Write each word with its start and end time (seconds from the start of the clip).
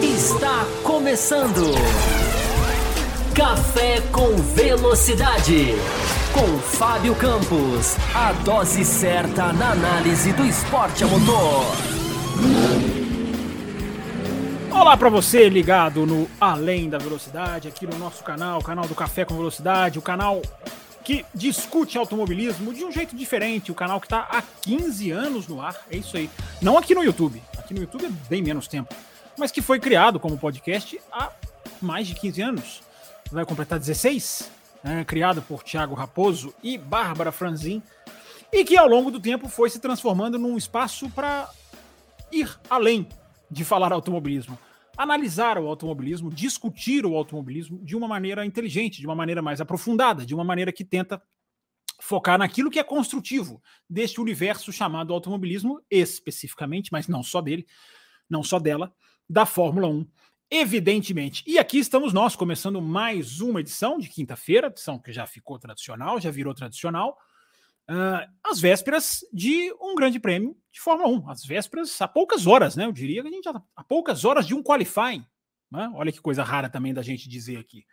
Está 0.00 0.64
começando. 0.84 1.74
Café 3.34 4.00
com 4.12 4.36
Velocidade. 4.54 5.74
Com 6.32 6.58
Fábio 6.60 7.16
Campos. 7.16 7.96
A 8.14 8.32
dose 8.44 8.84
certa 8.84 9.52
na 9.52 9.72
análise 9.72 10.32
do 10.34 10.46
esporte 10.46 11.02
a 11.02 11.08
motor. 11.08 11.64
Olá 14.70 14.96
para 14.96 15.08
você 15.08 15.48
ligado 15.48 16.06
no 16.06 16.28
Além 16.40 16.88
da 16.88 16.98
Velocidade, 16.98 17.66
aqui 17.66 17.88
no 17.88 17.98
nosso 17.98 18.22
canal, 18.22 18.62
canal 18.62 18.86
do 18.86 18.94
Café 18.94 19.24
com 19.24 19.34
Velocidade, 19.34 19.98
o 19.98 20.02
canal 20.02 20.40
que 21.08 21.24
discute 21.34 21.96
automobilismo 21.96 22.74
de 22.74 22.84
um 22.84 22.92
jeito 22.92 23.16
diferente, 23.16 23.72
o 23.72 23.74
canal 23.74 23.98
que 23.98 24.04
está 24.04 24.28
há 24.30 24.42
15 24.42 25.10
anos 25.10 25.48
no 25.48 25.58
ar, 25.58 25.74
é 25.90 25.96
isso 25.96 26.14
aí. 26.18 26.28
Não 26.60 26.76
aqui 26.76 26.94
no 26.94 27.02
YouTube, 27.02 27.42
aqui 27.56 27.72
no 27.72 27.80
YouTube 27.80 28.04
é 28.04 28.10
bem 28.28 28.42
menos 28.42 28.68
tempo, 28.68 28.94
mas 29.34 29.50
que 29.50 29.62
foi 29.62 29.80
criado 29.80 30.20
como 30.20 30.36
podcast 30.36 31.00
há 31.10 31.32
mais 31.80 32.06
de 32.06 32.14
15 32.14 32.42
anos 32.42 32.82
vai 33.32 33.46
completar 33.46 33.78
16, 33.78 34.50
né, 34.84 35.02
criado 35.02 35.40
por 35.40 35.62
Thiago 35.62 35.94
Raposo 35.94 36.52
e 36.62 36.76
Bárbara 36.76 37.32
Franzin, 37.32 37.82
e 38.52 38.62
que 38.62 38.76
ao 38.76 38.86
longo 38.86 39.10
do 39.10 39.18
tempo 39.18 39.48
foi 39.48 39.70
se 39.70 39.78
transformando 39.78 40.38
num 40.38 40.58
espaço 40.58 41.08
para 41.08 41.48
ir 42.30 42.54
além 42.68 43.08
de 43.50 43.64
falar 43.64 43.94
automobilismo, 43.94 44.58
analisar 44.98 45.56
o 45.58 45.68
automobilismo, 45.68 46.28
discutir 46.28 47.06
o 47.06 47.14
automobilismo 47.14 47.78
de 47.84 47.94
uma 47.94 48.08
maneira 48.08 48.44
inteligente, 48.44 49.00
de 49.00 49.06
uma 49.06 49.14
maneira 49.14 49.40
mais 49.40 49.60
aprofundada, 49.60 50.26
de 50.26 50.34
uma 50.34 50.42
maneira 50.42 50.72
que 50.72 50.84
tenta 50.84 51.22
focar 52.00 52.36
naquilo 52.36 52.70
que 52.70 52.80
é 52.80 52.84
construtivo 52.84 53.62
deste 53.88 54.20
universo 54.20 54.72
chamado 54.72 55.14
automobilismo, 55.14 55.80
especificamente, 55.88 56.90
mas 56.90 57.06
não 57.06 57.22
só 57.22 57.40
dele, 57.40 57.64
não 58.28 58.42
só 58.42 58.58
dela, 58.58 58.92
da 59.30 59.46
Fórmula 59.46 59.86
1 59.86 60.04
evidentemente. 60.50 61.44
E 61.46 61.58
aqui 61.58 61.78
estamos 61.78 62.12
nós, 62.12 62.34
começando 62.34 62.80
mais 62.80 63.40
uma 63.40 63.60
edição 63.60 63.98
de 63.98 64.08
quinta-feira, 64.08 64.68
edição 64.68 64.98
que 64.98 65.12
já 65.12 65.26
ficou 65.26 65.58
tradicional, 65.58 66.18
já 66.18 66.30
virou 66.30 66.54
tradicional, 66.54 67.18
uh, 67.90 68.30
às 68.44 68.60
vésperas 68.60 69.20
de 69.32 69.72
um 69.80 69.94
grande 69.94 70.20
prêmio 70.20 70.56
de 70.70 70.80
Fórmula 70.80 71.08
1. 71.08 71.30
Às 71.30 71.44
vésperas, 71.44 72.00
há 72.00 72.08
poucas 72.08 72.46
horas, 72.46 72.76
né? 72.76 72.84
Eu 72.84 72.92
diria 72.92 73.22
que 73.22 73.28
a 73.28 73.30
gente 73.30 73.44
já 73.44 73.52
tá 73.52 73.62
há 73.76 73.84
poucas 73.84 74.24
horas 74.24 74.46
de 74.46 74.54
um 74.54 74.62
qualifying. 74.62 75.24
Né? 75.70 75.90
Olha 75.94 76.12
que 76.12 76.20
coisa 76.20 76.42
rara 76.42 76.68
também 76.68 76.94
da 76.94 77.02
gente 77.02 77.28
dizer 77.28 77.58
aqui. 77.58 77.84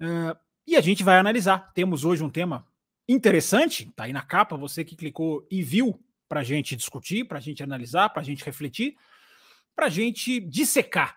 Uh, 0.00 0.36
e 0.66 0.76
a 0.76 0.80
gente 0.80 1.02
vai 1.02 1.18
analisar. 1.18 1.72
Temos 1.72 2.04
hoje 2.04 2.22
um 2.22 2.30
tema 2.30 2.66
interessante, 3.08 3.90
tá 3.94 4.04
aí 4.04 4.12
na 4.12 4.22
capa, 4.22 4.56
você 4.56 4.84
que 4.84 4.96
clicou 4.96 5.46
e 5.50 5.62
viu 5.62 6.02
para 6.28 6.40
a 6.40 6.44
gente 6.44 6.74
discutir, 6.74 7.24
para 7.24 7.38
a 7.38 7.40
gente 7.40 7.62
analisar, 7.62 8.08
para 8.08 8.20
a 8.20 8.24
gente 8.24 8.44
refletir, 8.44 8.96
para 9.74 9.86
a 9.86 9.90
gente 9.90 10.40
dissecar 10.40 11.16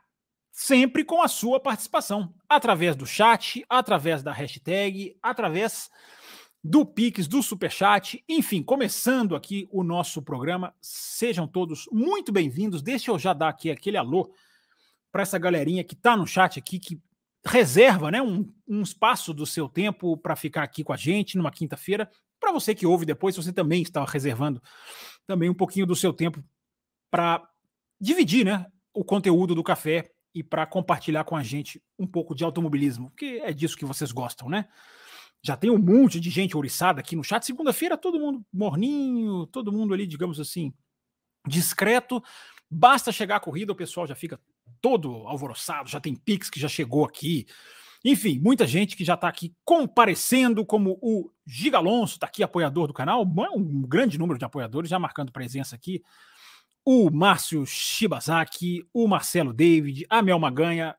sempre 0.52 1.06
com 1.06 1.22
a 1.22 1.28
sua 1.30 1.58
participação, 1.58 2.34
através 2.48 2.94
do 2.94 3.06
chat, 3.06 3.66
através 3.70 4.22
da 4.22 4.34
hashtag, 4.34 5.18
através 5.24 5.90
do 6.64 6.86
Pix, 6.86 7.28
do 7.28 7.42
Superchat, 7.42 8.24
enfim, 8.28 8.62
começando 8.62 9.36
aqui 9.36 9.68
o 9.72 9.84
nosso 9.84 10.22
programa. 10.22 10.74
Sejam 10.82 11.48
todos 11.48 11.86
muito 11.92 12.32
bem-vindos. 12.32 12.82
Deixa 12.82 13.12
eu 13.12 13.18
já 13.18 13.34
dar 13.34 13.50
aqui 13.50 13.72
aquele 13.72 13.98
alô 13.98 14.34
para 15.12 15.22
essa 15.22 15.38
galerinha 15.38 15.84
que 15.84 15.94
está 15.94 16.18
no 16.18 16.28
chat 16.28 16.60
aqui, 16.60 16.78
que 16.78 17.02
reserva 17.46 18.12
né, 18.12 18.22
um, 18.22 18.52
um 18.68 18.82
espaço 18.82 19.34
do 19.34 19.46
seu 19.46 19.70
tempo 19.70 20.18
para 20.18 20.36
ficar 20.36 20.64
aqui 20.64 20.84
com 20.84 20.92
a 20.92 20.98
gente 20.98 21.38
numa 21.38 21.52
quinta-feira. 21.52 22.10
Para 22.40 22.52
você 22.52 22.76
que 22.76 22.86
ouve 22.86 23.06
depois, 23.06 23.36
você 23.36 23.54
também 23.54 23.82
está 23.82 24.04
reservando 24.04 24.62
também 25.26 25.50
um 25.50 25.54
pouquinho 25.54 25.86
do 25.86 25.96
seu 25.96 26.12
tempo 26.12 26.44
para 27.10 27.48
dividir 28.00 28.46
né, 28.46 28.66
o 28.94 29.04
conteúdo 29.04 29.56
do 29.56 29.64
café 29.64 30.12
e 30.36 30.44
para 30.44 30.66
compartilhar 30.66 31.24
com 31.24 31.36
a 31.36 31.44
gente 31.44 31.82
um 31.98 32.06
pouco 32.06 32.36
de 32.36 32.44
automobilismo, 32.44 33.12
que 33.18 33.40
é 33.40 33.52
disso 33.52 33.78
que 33.78 33.86
vocês 33.86 34.12
gostam, 34.12 34.48
né? 34.48 34.68
Já 35.42 35.56
tem 35.56 35.70
um 35.70 35.78
monte 35.78 36.20
de 36.20 36.30
gente 36.30 36.56
ouriçada 36.56 37.00
aqui 37.00 37.16
no 37.16 37.24
chat. 37.24 37.46
Segunda-feira, 37.46 37.98
todo 37.98 38.20
mundo 38.20 38.46
morninho, 38.52 39.46
todo 39.48 39.72
mundo 39.72 39.94
ali, 39.94 40.06
digamos 40.06 40.40
assim, 40.40 40.74
discreto. 41.48 42.22
Basta 42.70 43.12
chegar 43.12 43.38
a 43.38 43.40
corrida, 43.40 43.72
o 43.72 43.76
pessoal 43.76 44.06
já 44.06 44.16
fica 44.16 44.40
todo 44.82 45.28
alvoroçado, 45.28 45.90
já 45.90 46.00
tem 46.00 46.16
Pix 46.16 46.50
que 46.50 46.60
já 46.60 46.68
chegou 46.68 47.06
aqui. 47.06 47.48
Enfim, 48.04 48.40
muita 48.40 48.66
gente 48.66 48.96
que 48.96 49.04
já 49.04 49.16
está 49.16 49.28
aqui 49.28 49.54
comparecendo, 49.66 50.66
como 50.66 50.98
o 51.02 51.32
Giga 51.46 51.78
Alonso, 51.78 52.16
está 52.16 52.28
aqui 52.28 52.44
apoiador 52.44 52.88
do 52.88 52.94
canal, 52.94 53.24
um 53.56 53.82
grande 53.82 54.18
número 54.18 54.40
de 54.40 54.46
apoiadores 54.46 54.90
já 54.90 55.00
marcando 55.00 55.32
presença 55.32 55.76
aqui 55.76 56.02
o 56.92 57.10
Márcio 57.12 57.66
Shibazaki, 57.68 58.88
o 58.92 59.08
Marcelo 59.08 59.54
David, 59.54 60.06
a 60.10 60.24
Mel 60.24 60.40
Maganha. 60.40 60.96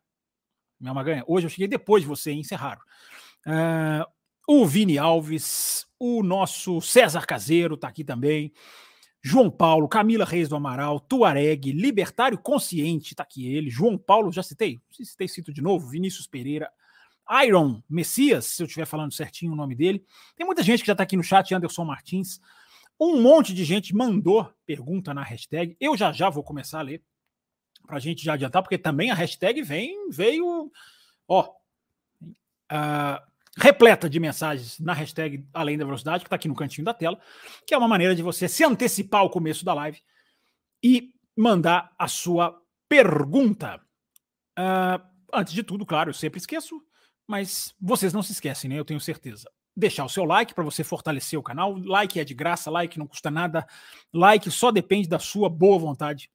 Mel 0.78 0.94
Maganha, 0.94 1.24
hoje 1.26 1.46
eu 1.46 1.50
cheguei 1.50 1.66
depois 1.66 2.02
de 2.02 2.08
você, 2.08 2.32
encerrar. 2.32 2.78
Uh, 3.46 4.06
o 4.48 4.66
Vini 4.66 4.98
Alves, 4.98 5.86
o 5.98 6.22
nosso 6.22 6.80
César 6.80 7.26
Caseiro 7.26 7.74
está 7.74 7.88
aqui 7.88 8.02
também. 8.02 8.52
João 9.22 9.50
Paulo, 9.50 9.86
Camila 9.86 10.24
Reis 10.24 10.48
do 10.48 10.56
Amaral, 10.56 10.98
Tuareg, 10.98 11.72
Libertário 11.72 12.38
Consciente, 12.38 13.12
está 13.12 13.22
aqui 13.22 13.46
ele. 13.46 13.68
João 13.68 13.98
Paulo, 13.98 14.32
já 14.32 14.42
citei? 14.42 14.80
Citei, 14.90 15.28
cito 15.28 15.52
de 15.52 15.60
novo. 15.60 15.88
Vinícius 15.88 16.26
Pereira, 16.26 16.70
Iron 17.44 17.82
Messias, 17.88 18.46
se 18.46 18.62
eu 18.62 18.66
estiver 18.66 18.86
falando 18.86 19.12
certinho 19.12 19.52
o 19.52 19.56
nome 19.56 19.74
dele. 19.74 20.04
Tem 20.34 20.46
muita 20.46 20.62
gente 20.62 20.80
que 20.80 20.86
já 20.86 20.94
está 20.94 21.02
aqui 21.02 21.16
no 21.16 21.22
chat, 21.22 21.54
Anderson 21.54 21.84
Martins. 21.84 22.40
Um 22.98 23.20
monte 23.20 23.52
de 23.54 23.64
gente 23.64 23.94
mandou 23.94 24.50
pergunta 24.64 25.12
na 25.12 25.22
hashtag. 25.22 25.76
Eu 25.78 25.96
já 25.96 26.12
já 26.12 26.30
vou 26.30 26.42
começar 26.42 26.80
a 26.80 26.82
ler 26.82 27.02
para 27.86 27.96
a 27.96 28.00
gente 28.00 28.24
já 28.24 28.34
adiantar, 28.34 28.62
porque 28.62 28.78
também 28.78 29.10
a 29.10 29.14
hashtag 29.14 29.62
vem 29.62 30.10
veio 30.10 30.70
ó 31.28 31.50
uh, 32.72 33.29
repleta 33.56 34.08
de 34.08 34.20
mensagens 34.20 34.78
na 34.78 34.92
hashtag 34.92 35.46
além 35.52 35.76
da 35.76 35.84
velocidade 35.84 36.22
que 36.22 36.28
está 36.28 36.36
aqui 36.36 36.48
no 36.48 36.54
cantinho 36.54 36.84
da 36.84 36.94
tela, 36.94 37.20
que 37.66 37.74
é 37.74 37.78
uma 37.78 37.88
maneira 37.88 38.14
de 38.14 38.22
você 38.22 38.48
se 38.48 38.64
antecipar 38.64 39.20
ao 39.20 39.30
começo 39.30 39.64
da 39.64 39.74
live 39.74 40.00
e 40.82 41.12
mandar 41.36 41.92
a 41.98 42.08
sua 42.08 42.60
pergunta. 42.88 43.80
Uh, 44.58 45.02
antes 45.32 45.52
de 45.52 45.62
tudo, 45.62 45.84
claro, 45.84 46.10
eu 46.10 46.14
sempre 46.14 46.38
esqueço, 46.38 46.80
mas 47.26 47.74
vocês 47.80 48.12
não 48.12 48.22
se 48.22 48.32
esquecem, 48.32 48.68
né? 48.70 48.78
Eu 48.78 48.84
tenho 48.84 49.00
certeza 49.00 49.50
deixar 49.76 50.04
o 50.04 50.08
seu 50.08 50.24
like 50.24 50.54
para 50.54 50.64
você 50.64 50.84
fortalecer 50.84 51.38
o 51.38 51.42
canal. 51.42 51.76
Like 51.78 52.20
é 52.20 52.24
de 52.24 52.34
graça, 52.34 52.70
like 52.70 52.98
não 52.98 53.06
custa 53.06 53.30
nada. 53.30 53.66
Like 54.12 54.50
só 54.50 54.70
depende 54.70 55.08
da 55.08 55.18
sua 55.18 55.48
boa 55.48 55.78
vontade. 55.78 56.30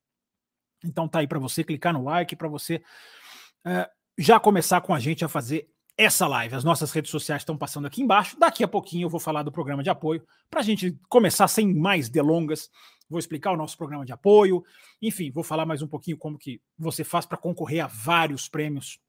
Então 0.84 1.08
tá 1.08 1.20
aí 1.20 1.28
para 1.28 1.40
você 1.40 1.64
clicar 1.64 1.94
no 1.94 2.04
like, 2.04 2.36
para 2.36 2.48
você 2.48 2.82
uh, 3.66 3.90
já 4.18 4.40
começar 4.40 4.82
com 4.82 4.94
a 4.94 5.00
gente 5.00 5.24
a 5.24 5.30
fazer 5.30 5.70
essa 5.98 6.28
live. 6.28 6.56
As 6.56 6.64
nossas 6.64 6.92
redes 6.92 7.12
sociais 7.12 7.42
estão 7.42 7.58
passando 7.58 7.88
aqui 7.88 8.02
embaixo. 8.02 8.38
Daqui 8.40 8.64
a 8.64 8.68
pouquinho 8.68 9.06
eu 9.06 9.10
vou 9.10 9.20
falar 9.20 9.44
do 9.44 9.52
programa 9.52 9.84
de 9.84 9.90
apoio 9.90 10.26
para 10.50 10.60
a 10.60 10.64
gente 10.64 10.98
começar 11.10 11.48
sem 11.48 11.74
mais 11.74 12.10
delongas. 12.10 12.70
Vou 13.10 13.20
explicar 13.20 13.52
o 13.52 13.58
nosso 13.58 13.78
programa 13.78 14.06
de 14.06 14.12
apoio. 14.12 14.64
Enfim, 15.02 15.32
vou 15.32 15.44
falar 15.44 15.66
mais 15.66 15.82
um 15.82 15.88
pouquinho 15.88 16.18
como 16.18 16.38
que 16.38 16.60
você 16.78 17.04
faz 17.04 17.26
para 17.26 17.38
concorrer 17.38 17.84
a 17.84 17.88
vários 17.88 18.50
prêmios 18.50 19.00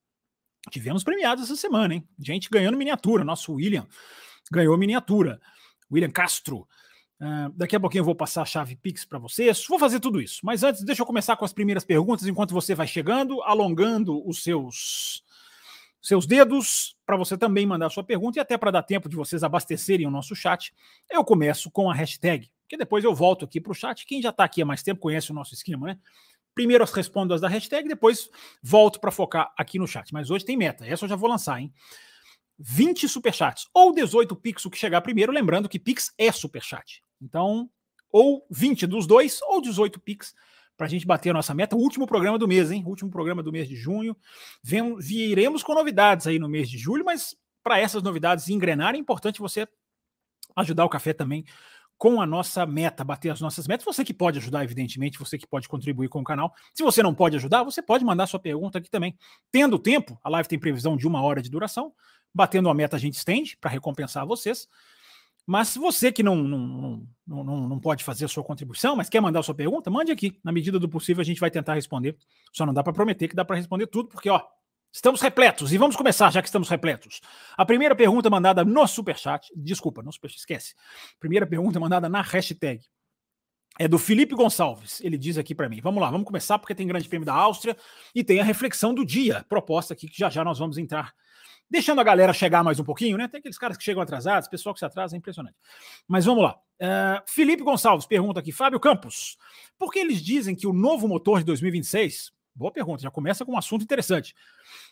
Tivemos 0.70 1.04
premiados 1.04 1.44
essa 1.44 1.56
semana, 1.56 1.94
hein? 1.94 2.08
Gente 2.18 2.48
ganhando 2.50 2.76
miniatura. 2.76 3.24
Nosso 3.24 3.54
William 3.54 3.86
ganhou 4.50 4.76
miniatura. 4.76 5.40
William 5.90 6.10
Castro. 6.10 6.66
Uh, 7.20 7.50
daqui 7.54 7.76
a 7.76 7.80
pouquinho 7.80 8.00
eu 8.00 8.04
vou 8.04 8.14
passar 8.14 8.42
a 8.42 8.46
chave 8.46 8.76
Pix 8.76 9.04
para 9.04 9.18
vocês. 9.18 9.64
Vou 9.68 9.78
fazer 9.78 10.00
tudo 10.00 10.20
isso. 10.20 10.40
Mas 10.44 10.62
antes, 10.62 10.82
deixa 10.82 11.02
eu 11.02 11.06
começar 11.06 11.36
com 11.36 11.44
as 11.44 11.52
primeiras 11.52 11.84
perguntas 11.84 12.26
enquanto 12.26 12.52
você 12.52 12.74
vai 12.74 12.86
chegando, 12.86 13.40
alongando 13.42 14.26
os 14.28 14.42
seus 14.42 15.22
seus 16.06 16.24
dedos 16.24 16.96
para 17.04 17.16
você 17.16 17.36
também 17.36 17.66
mandar 17.66 17.90
sua 17.90 18.04
pergunta 18.04 18.38
e 18.38 18.40
até 18.40 18.56
para 18.56 18.70
dar 18.70 18.84
tempo 18.84 19.08
de 19.08 19.16
vocês 19.16 19.42
abastecerem 19.42 20.06
o 20.06 20.10
nosso 20.10 20.36
chat. 20.36 20.72
Eu 21.10 21.24
começo 21.24 21.68
com 21.68 21.90
a 21.90 21.94
hashtag, 21.94 22.48
que 22.68 22.76
depois 22.76 23.02
eu 23.02 23.12
volto 23.12 23.44
aqui 23.44 23.60
para 23.60 23.72
o 23.72 23.74
chat. 23.74 24.06
Quem 24.06 24.22
já 24.22 24.30
está 24.30 24.44
aqui 24.44 24.62
há 24.62 24.64
mais 24.64 24.84
tempo 24.84 25.00
conhece 25.00 25.32
o 25.32 25.34
nosso 25.34 25.52
esquema, 25.52 25.88
né? 25.88 25.98
Primeiro 26.54 26.84
as 26.84 26.92
respondo 26.92 27.34
as 27.34 27.40
da 27.40 27.48
hashtag, 27.48 27.88
depois 27.88 28.30
volto 28.62 29.00
para 29.00 29.10
focar 29.10 29.52
aqui 29.58 29.80
no 29.80 29.86
chat. 29.88 30.12
Mas 30.12 30.30
hoje 30.30 30.44
tem 30.44 30.56
meta, 30.56 30.86
essa 30.86 31.06
eu 31.06 31.08
já 31.08 31.16
vou 31.16 31.28
lançar, 31.28 31.60
hein? 31.60 31.74
20 32.56 33.08
superchats 33.08 33.66
ou 33.74 33.92
18 33.92 34.36
Pix 34.36 34.64
o 34.64 34.70
que 34.70 34.78
chegar 34.78 35.00
primeiro, 35.00 35.32
lembrando 35.32 35.68
que 35.68 35.78
Pix 35.78 36.14
é 36.16 36.30
superchat. 36.30 37.02
Então, 37.20 37.68
ou 38.12 38.46
20 38.48 38.86
dos 38.86 39.08
dois, 39.08 39.42
ou 39.42 39.60
18 39.60 39.98
Pix 39.98 40.36
para 40.76 40.86
a 40.86 40.90
gente 40.90 41.06
bater 41.06 41.30
a 41.30 41.34
nossa 41.34 41.54
meta. 41.54 41.74
O 41.74 41.78
último 41.78 42.06
programa 42.06 42.38
do 42.38 42.46
mês, 42.46 42.70
hein? 42.70 42.84
Último 42.86 43.10
programa 43.10 43.42
do 43.42 43.50
mês 43.50 43.68
de 43.68 43.76
junho. 43.76 44.16
Vem, 44.62 44.96
viremos 44.96 45.62
com 45.62 45.74
novidades 45.74 46.26
aí 46.26 46.38
no 46.38 46.48
mês 46.48 46.68
de 46.68 46.78
julho, 46.78 47.04
mas 47.04 47.34
para 47.62 47.78
essas 47.78 48.02
novidades 48.02 48.48
engrenarem, 48.48 48.98
é 48.98 49.02
importante 49.02 49.40
você 49.40 49.66
ajudar 50.54 50.84
o 50.84 50.88
café 50.88 51.12
também 51.12 51.44
com 51.98 52.20
a 52.20 52.26
nossa 52.26 52.66
meta, 52.66 53.02
bater 53.02 53.30
as 53.30 53.40
nossas 53.40 53.66
metas. 53.66 53.84
Você 53.84 54.04
que 54.04 54.12
pode 54.12 54.38
ajudar, 54.38 54.64
evidentemente, 54.64 55.18
você 55.18 55.38
que 55.38 55.46
pode 55.46 55.68
contribuir 55.68 56.08
com 56.08 56.20
o 56.20 56.24
canal. 56.24 56.54
Se 56.74 56.82
você 56.82 57.02
não 57.02 57.14
pode 57.14 57.36
ajudar, 57.36 57.64
você 57.64 57.82
pode 57.82 58.04
mandar 58.04 58.26
sua 58.26 58.38
pergunta 58.38 58.78
aqui 58.78 58.90
também. 58.90 59.16
Tendo 59.50 59.78
tempo, 59.78 60.18
a 60.22 60.28
live 60.28 60.48
tem 60.48 60.58
previsão 60.58 60.96
de 60.96 61.06
uma 61.06 61.22
hora 61.22 61.40
de 61.40 61.50
duração. 61.50 61.92
Batendo 62.34 62.68
a 62.68 62.74
meta, 62.74 62.96
a 62.96 62.98
gente 62.98 63.14
estende 63.14 63.56
para 63.56 63.70
recompensar 63.70 64.26
vocês. 64.26 64.68
Mas 65.46 65.76
você 65.76 66.10
que 66.10 66.24
não, 66.24 66.34
não, 66.34 67.06
não, 67.24 67.44
não, 67.44 67.68
não 67.68 67.78
pode 67.78 68.02
fazer 68.02 68.24
a 68.24 68.28
sua 68.28 68.42
contribuição, 68.42 68.96
mas 68.96 69.08
quer 69.08 69.20
mandar 69.20 69.40
a 69.40 69.42
sua 69.44 69.54
pergunta, 69.54 69.88
mande 69.88 70.10
aqui. 70.10 70.40
Na 70.42 70.50
medida 70.50 70.76
do 70.76 70.88
possível, 70.88 71.20
a 71.20 71.24
gente 71.24 71.38
vai 71.38 71.50
tentar 71.52 71.74
responder. 71.74 72.16
Só 72.52 72.66
não 72.66 72.74
dá 72.74 72.82
para 72.82 72.92
prometer 72.92 73.28
que 73.28 73.36
dá 73.36 73.44
para 73.44 73.54
responder 73.54 73.86
tudo, 73.86 74.08
porque, 74.08 74.28
ó, 74.28 74.42
estamos 74.92 75.20
repletos. 75.20 75.72
E 75.72 75.78
vamos 75.78 75.94
começar, 75.94 76.32
já 76.32 76.42
que 76.42 76.48
estamos 76.48 76.68
repletos. 76.68 77.20
A 77.56 77.64
primeira 77.64 77.94
pergunta 77.94 78.28
mandada 78.28 78.64
no 78.64 78.86
Superchat, 78.88 79.52
desculpa, 79.54 80.02
no 80.02 80.12
Superchat, 80.12 80.40
esquece. 80.40 80.74
Primeira 81.20 81.46
pergunta 81.46 81.78
mandada 81.78 82.08
na 82.08 82.22
hashtag 82.22 82.82
é 83.78 83.86
do 83.86 83.98
Felipe 83.98 84.34
Gonçalves. 84.34 85.00
Ele 85.00 85.16
diz 85.16 85.38
aqui 85.38 85.54
para 85.54 85.68
mim: 85.68 85.80
vamos 85.80 86.00
lá, 86.00 86.10
vamos 86.10 86.26
começar, 86.26 86.58
porque 86.58 86.74
tem 86.74 86.88
Grande 86.88 87.08
Prêmio 87.08 87.26
da 87.26 87.34
Áustria 87.34 87.76
e 88.12 88.24
tem 88.24 88.40
a 88.40 88.44
reflexão 88.44 88.92
do 88.92 89.04
dia, 89.04 89.44
proposta 89.48 89.94
aqui 89.94 90.08
que 90.08 90.18
já 90.18 90.28
já 90.28 90.44
nós 90.44 90.58
vamos 90.58 90.76
entrar 90.76 91.14
deixando 91.70 92.00
a 92.00 92.04
galera 92.04 92.32
chegar 92.32 92.62
mais 92.62 92.78
um 92.78 92.84
pouquinho, 92.84 93.16
né? 93.16 93.28
Tem 93.28 93.38
aqueles 93.38 93.58
caras 93.58 93.76
que 93.76 93.84
chegam 93.84 94.02
atrasados, 94.02 94.48
pessoal 94.48 94.72
que 94.72 94.78
se 94.78 94.84
atrasa, 94.84 95.16
é 95.16 95.18
impressionante. 95.18 95.56
Mas 96.06 96.24
vamos 96.24 96.42
lá. 96.42 96.58
Uh, 96.80 97.22
Felipe 97.26 97.62
Gonçalves 97.62 98.06
pergunta 98.06 98.40
aqui, 98.40 98.52
Fábio 98.52 98.78
Campos, 98.78 99.36
por 99.78 99.92
que 99.92 99.98
eles 99.98 100.20
dizem 100.20 100.54
que 100.54 100.66
o 100.66 100.72
novo 100.72 101.08
motor 101.08 101.38
de 101.38 101.44
2026, 101.46 102.32
boa 102.54 102.70
pergunta, 102.70 103.02
já 103.02 103.10
começa 103.10 103.44
com 103.44 103.52
um 103.52 103.58
assunto 103.58 103.82
interessante. 103.82 104.34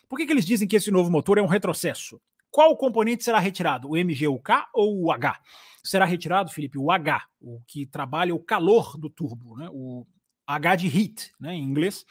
Por 0.09 0.17
que, 0.17 0.25
que 0.25 0.31
eles 0.31 0.45
dizem 0.45 0.67
que 0.67 0.75
esse 0.75 0.91
novo 0.91 1.11
motor 1.11 1.37
é 1.37 1.41
um 1.41 1.47
retrocesso? 1.47 2.19
Qual 2.49 2.75
componente 2.77 3.23
será 3.23 3.39
retirado, 3.39 3.89
o 3.89 3.95
MGUK 3.95 4.67
ou 4.73 5.03
o 5.03 5.11
H? 5.11 5.39
Será 5.83 6.05
retirado, 6.05 6.51
Felipe, 6.51 6.77
o 6.77 6.89
H, 6.89 7.23
o 7.39 7.61
que 7.67 7.85
trabalha 7.85 8.33
o 8.33 8.39
calor 8.39 8.97
do 8.97 9.09
turbo, 9.09 9.57
né? 9.57 9.69
o 9.71 10.05
H 10.47 10.75
de 10.77 10.87
heat, 10.87 11.31
né, 11.39 11.53
em 11.53 11.63
inglês. 11.63 12.05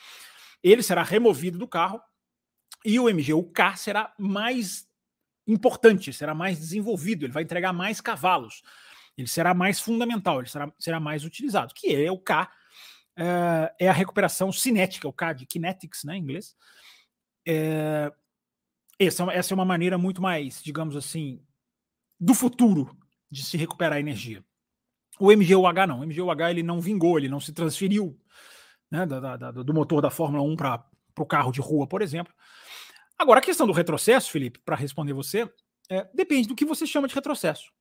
Ele 0.62 0.82
será 0.82 1.02
removido 1.02 1.58
do 1.58 1.68
carro 1.68 2.00
e 2.84 3.00
o 3.00 3.08
MGU-K 3.08 3.76
será 3.76 4.12
mais 4.18 4.86
importante, 5.46 6.12
será 6.12 6.34
mais 6.34 6.58
desenvolvido, 6.58 7.24
ele 7.24 7.32
vai 7.32 7.42
entregar 7.42 7.72
mais 7.72 8.00
cavalos, 8.00 8.62
ele 9.16 9.28
será 9.28 9.54
mais 9.54 9.80
fundamental, 9.80 10.40
ele 10.40 10.48
será, 10.48 10.72
será 10.78 11.00
mais 11.00 11.24
utilizado, 11.24 11.72
que 11.74 11.94
é 11.94 12.10
o 12.10 12.18
K, 12.18 12.50
é, 13.16 13.74
é 13.80 13.88
a 13.88 13.92
recuperação 13.92 14.50
cinética, 14.52 15.08
o 15.08 15.12
K 15.12 15.32
de 15.32 15.46
kinetics, 15.46 16.04
né, 16.04 16.16
em 16.16 16.20
inglês. 16.20 16.56
É, 17.46 18.12
essa, 18.98 19.24
essa 19.32 19.52
é 19.52 19.56
uma 19.56 19.64
maneira 19.64 19.98
muito 19.98 20.20
mais, 20.20 20.62
digamos 20.62 20.96
assim, 20.96 21.42
do 22.18 22.34
futuro 22.34 22.96
de 23.30 23.44
se 23.44 23.56
recuperar 23.56 23.98
energia. 23.98 24.44
O 25.18 25.30
MGUH 25.30 25.86
não, 25.86 26.00
o 26.00 26.06
MGUH 26.06 26.50
ele 26.50 26.62
não 26.62 26.80
vingou, 26.80 27.18
ele 27.18 27.28
não 27.28 27.40
se 27.40 27.52
transferiu 27.52 28.18
né, 28.90 29.06
da, 29.06 29.36
da, 29.36 29.50
do 29.50 29.74
motor 29.74 30.00
da 30.00 30.10
Fórmula 30.10 30.42
1 30.42 30.56
para 30.56 30.84
o 31.18 31.26
carro 31.26 31.52
de 31.52 31.60
rua, 31.60 31.86
por 31.86 32.02
exemplo. 32.02 32.32
Agora, 33.18 33.40
a 33.40 33.42
questão 33.42 33.66
do 33.66 33.72
retrocesso, 33.72 34.30
Felipe, 34.30 34.58
para 34.64 34.76
responder 34.76 35.12
você, 35.12 35.48
é, 35.88 36.08
depende 36.14 36.48
do 36.48 36.54
que 36.54 36.64
você 36.64 36.86
chama 36.86 37.08
de 37.08 37.14
retrocesso. 37.14 37.72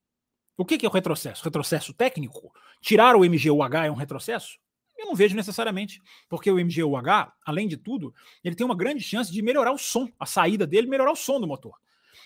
O 0.55 0.65
que, 0.65 0.77
que 0.77 0.85
é 0.85 0.89
o 0.89 0.91
retrocesso? 0.91 1.43
Retrocesso 1.43 1.93
técnico? 1.93 2.53
Tirar 2.79 3.15
o 3.15 3.21
MGUH 3.21 3.85
é 3.85 3.91
um 3.91 3.95
retrocesso? 3.95 4.59
Eu 4.95 5.07
não 5.07 5.15
vejo 5.15 5.35
necessariamente, 5.35 6.01
porque 6.29 6.51
o 6.51 6.55
MGUH, 6.55 7.33
além 7.45 7.67
de 7.67 7.75
tudo, 7.75 8.13
ele 8.43 8.55
tem 8.55 8.65
uma 8.65 8.75
grande 8.75 9.01
chance 9.01 9.31
de 9.31 9.41
melhorar 9.41 9.71
o 9.71 9.77
som, 9.77 10.07
a 10.19 10.25
saída 10.25 10.67
dele, 10.67 10.87
melhorar 10.87 11.11
o 11.11 11.15
som 11.15 11.41
do 11.41 11.47
motor. 11.47 11.73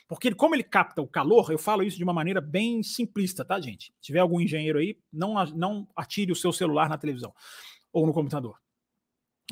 Porque 0.08 0.28
ele, 0.28 0.36
como 0.36 0.54
ele 0.56 0.64
capta 0.64 1.02
o 1.02 1.08
calor, 1.08 1.52
eu 1.52 1.58
falo 1.58 1.84
isso 1.84 1.98
de 1.98 2.04
uma 2.04 2.14
maneira 2.14 2.42
bem 2.42 2.84
simplista, 2.84 3.44
tá, 3.44 3.60
gente? 3.60 3.94
Se 4.00 4.08
tiver 4.08 4.20
algum 4.20 4.40
engenheiro 4.40 4.80
aí, 4.80 4.98
não, 5.12 5.34
não 5.48 5.88
atire 5.96 6.32
o 6.32 6.36
seu 6.36 6.52
celular 6.52 6.90
na 6.90 6.98
televisão 6.98 7.34
ou 7.92 8.06
no 8.06 8.14
computador. 8.14 8.60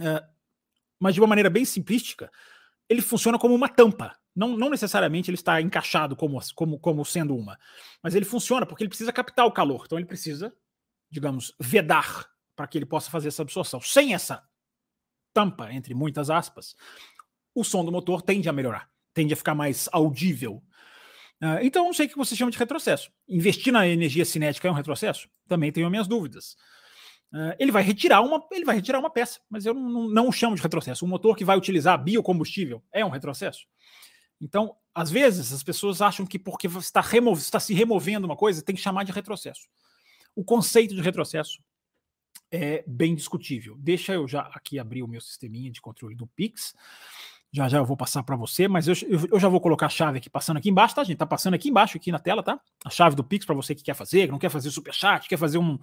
É, 0.02 0.24
mas 1.00 1.14
de 1.14 1.22
uma 1.22 1.28
maneira 1.28 1.50
bem 1.50 1.66
simplística, 1.66 2.32
ele 2.90 3.02
funciona 3.02 3.38
como 3.40 3.54
uma 3.56 3.70
tampa. 3.70 4.16
Não, 4.36 4.58
não 4.58 4.70
necessariamente 4.70 5.30
ele 5.30 5.36
está 5.36 5.62
encaixado 5.62 6.16
como, 6.16 6.40
como, 6.54 6.80
como 6.80 7.06
sendo 7.06 7.36
uma, 7.36 7.58
mas 8.04 8.16
ele 8.16 8.26
funciona 8.26 8.66
porque 8.66 8.84
ele 8.84 8.90
precisa 8.90 9.14
captar 9.14 9.46
o 9.46 9.52
calor. 9.52 9.84
Então 9.86 9.98
ele 9.98 10.06
precisa, 10.06 10.54
digamos, 11.10 11.54
vedar 11.60 12.30
para 12.56 12.68
que 12.68 12.78
ele 12.78 12.86
possa 12.86 13.10
fazer 13.10 13.30
essa 13.30 13.42
absorção. 13.42 13.80
Sem 13.80 14.14
essa 14.14 14.44
tampa, 15.34 15.72
entre 15.74 15.94
muitas 15.94 16.30
aspas, 16.30 16.76
o 17.54 17.64
som 17.64 17.84
do 17.84 17.92
motor 17.92 18.22
tende 18.22 18.50
a 18.50 18.54
melhorar, 18.54 18.90
tende 19.14 19.34
a 19.34 19.38
ficar 19.38 19.56
mais 19.56 19.88
audível. 19.92 20.62
Uh, 21.42 21.60
então, 21.62 21.86
não 21.86 21.94
sei 21.94 22.06
o 22.06 22.10
que 22.10 22.18
você 22.18 22.36
chama 22.36 22.52
de 22.52 22.58
retrocesso. 22.58 23.12
Investir 23.28 23.72
na 23.72 23.88
energia 23.88 24.26
cinética 24.26 24.68
é 24.68 24.72
um 24.72 24.76
retrocesso? 24.76 25.30
Também 25.48 25.72
tenho 25.72 25.90
minhas 25.90 26.08
dúvidas. 26.08 26.56
Uh, 27.36 27.52
ele 27.60 27.70
vai 27.70 27.84
retirar 27.84 28.22
uma, 28.22 28.42
ele 28.50 28.64
vai 28.64 28.78
retirar 28.78 28.98
uma 28.98 29.10
peça, 29.10 29.42
mas 29.50 29.66
eu 29.66 29.74
não, 29.74 29.90
não, 29.90 30.08
não 30.08 30.32
chamo 30.32 30.56
de 30.56 30.62
retrocesso. 30.62 31.04
Um 31.04 31.10
motor 31.10 31.36
que 31.36 31.44
vai 31.44 31.58
utilizar 31.58 32.02
biocombustível 32.02 32.82
é 32.94 33.06
um 33.06 33.10
retrocesso. 33.10 33.68
Então, 34.40 34.74
às 34.94 35.12
vezes, 35.12 35.52
as 35.52 35.62
pessoas 35.62 36.02
acham 36.02 36.26
que 36.26 36.40
porque 36.40 36.68
está, 36.68 37.04
está 37.38 37.60
se 37.60 37.74
removendo 37.74 38.26
uma 38.26 38.38
coisa, 38.38 38.62
tem 38.62 38.74
que 38.74 38.82
chamar 38.82 39.04
de 39.04 39.12
retrocesso. 39.12 39.68
O 40.34 40.46
conceito 40.46 40.96
de 40.96 41.02
retrocesso 41.02 41.62
é 42.50 42.86
bem 42.88 43.14
discutível. 43.14 43.76
Deixa 43.80 44.14
eu 44.14 44.26
já 44.26 44.44
aqui 44.54 44.80
abrir 44.80 45.04
o 45.04 45.08
meu 45.08 45.20
sisteminha 45.20 45.70
de 45.70 45.82
controle 45.82 46.16
do 46.16 46.28
Pix. 46.28 46.74
Já 47.56 47.70
já 47.70 47.78
eu 47.78 47.86
vou 47.86 47.96
passar 47.96 48.22
para 48.22 48.36
você, 48.36 48.68
mas 48.68 48.86
eu, 48.86 48.94
eu, 49.32 49.40
já 49.40 49.48
vou 49.48 49.62
colocar 49.62 49.86
a 49.86 49.90
chave 49.90 50.18
aqui 50.18 50.30
passando 50.30 50.58
aqui 50.58 50.70
embaixo, 50.70 50.94
tá, 50.94 51.06
gente? 51.06 51.16
Tá 51.18 51.26
passando 51.26 51.54
aqui 51.54 51.70
embaixo, 51.70 51.96
aqui 51.96 52.12
na 52.12 52.20
tela, 52.20 52.44
tá? 52.44 52.60
A 52.84 52.90
chave 52.90 53.16
do 53.16 53.24
Pix 53.24 53.46
para 53.46 53.56
você 53.56 53.74
que 53.74 53.82
quer 53.82 53.94
fazer, 53.94 54.26
que 54.26 54.32
não 54.34 54.38
quer 54.38 54.50
fazer 54.50 54.70
super 54.72 54.94
chat, 54.94 55.26
quer 55.30 55.38
fazer 55.38 55.58
um, 55.58 55.80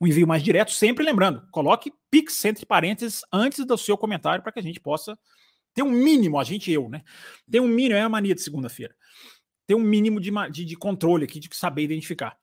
um 0.00 0.06
envio 0.08 0.26
mais 0.26 0.42
direto, 0.42 0.72
sempre 0.72 1.04
lembrando, 1.04 1.46
coloque 1.52 1.92
Pix 2.10 2.44
entre 2.44 2.66
parênteses 2.66 3.20
antes 3.32 3.64
do 3.64 3.78
seu 3.78 3.96
comentário 3.96 4.42
para 4.42 4.50
que 4.50 4.58
a 4.58 4.62
gente 4.62 4.80
possa 4.80 5.16
ter 5.72 5.84
um 5.84 5.92
mínimo, 5.92 6.40
a 6.40 6.44
gente 6.44 6.72
eu, 6.72 6.88
né? 6.88 7.02
Ter 7.48 7.60
um 7.60 7.68
mínimo, 7.68 7.94
é 7.94 8.02
a 8.02 8.08
mania 8.08 8.34
de 8.34 8.42
segunda-feira. 8.42 8.92
Ter 9.64 9.76
um 9.76 9.80
mínimo 9.80 10.20
de, 10.20 10.32
de, 10.50 10.64
de 10.64 10.76
controle 10.76 11.24
aqui, 11.24 11.38
de 11.38 11.48
saber 11.54 11.82
identificar 11.84 12.36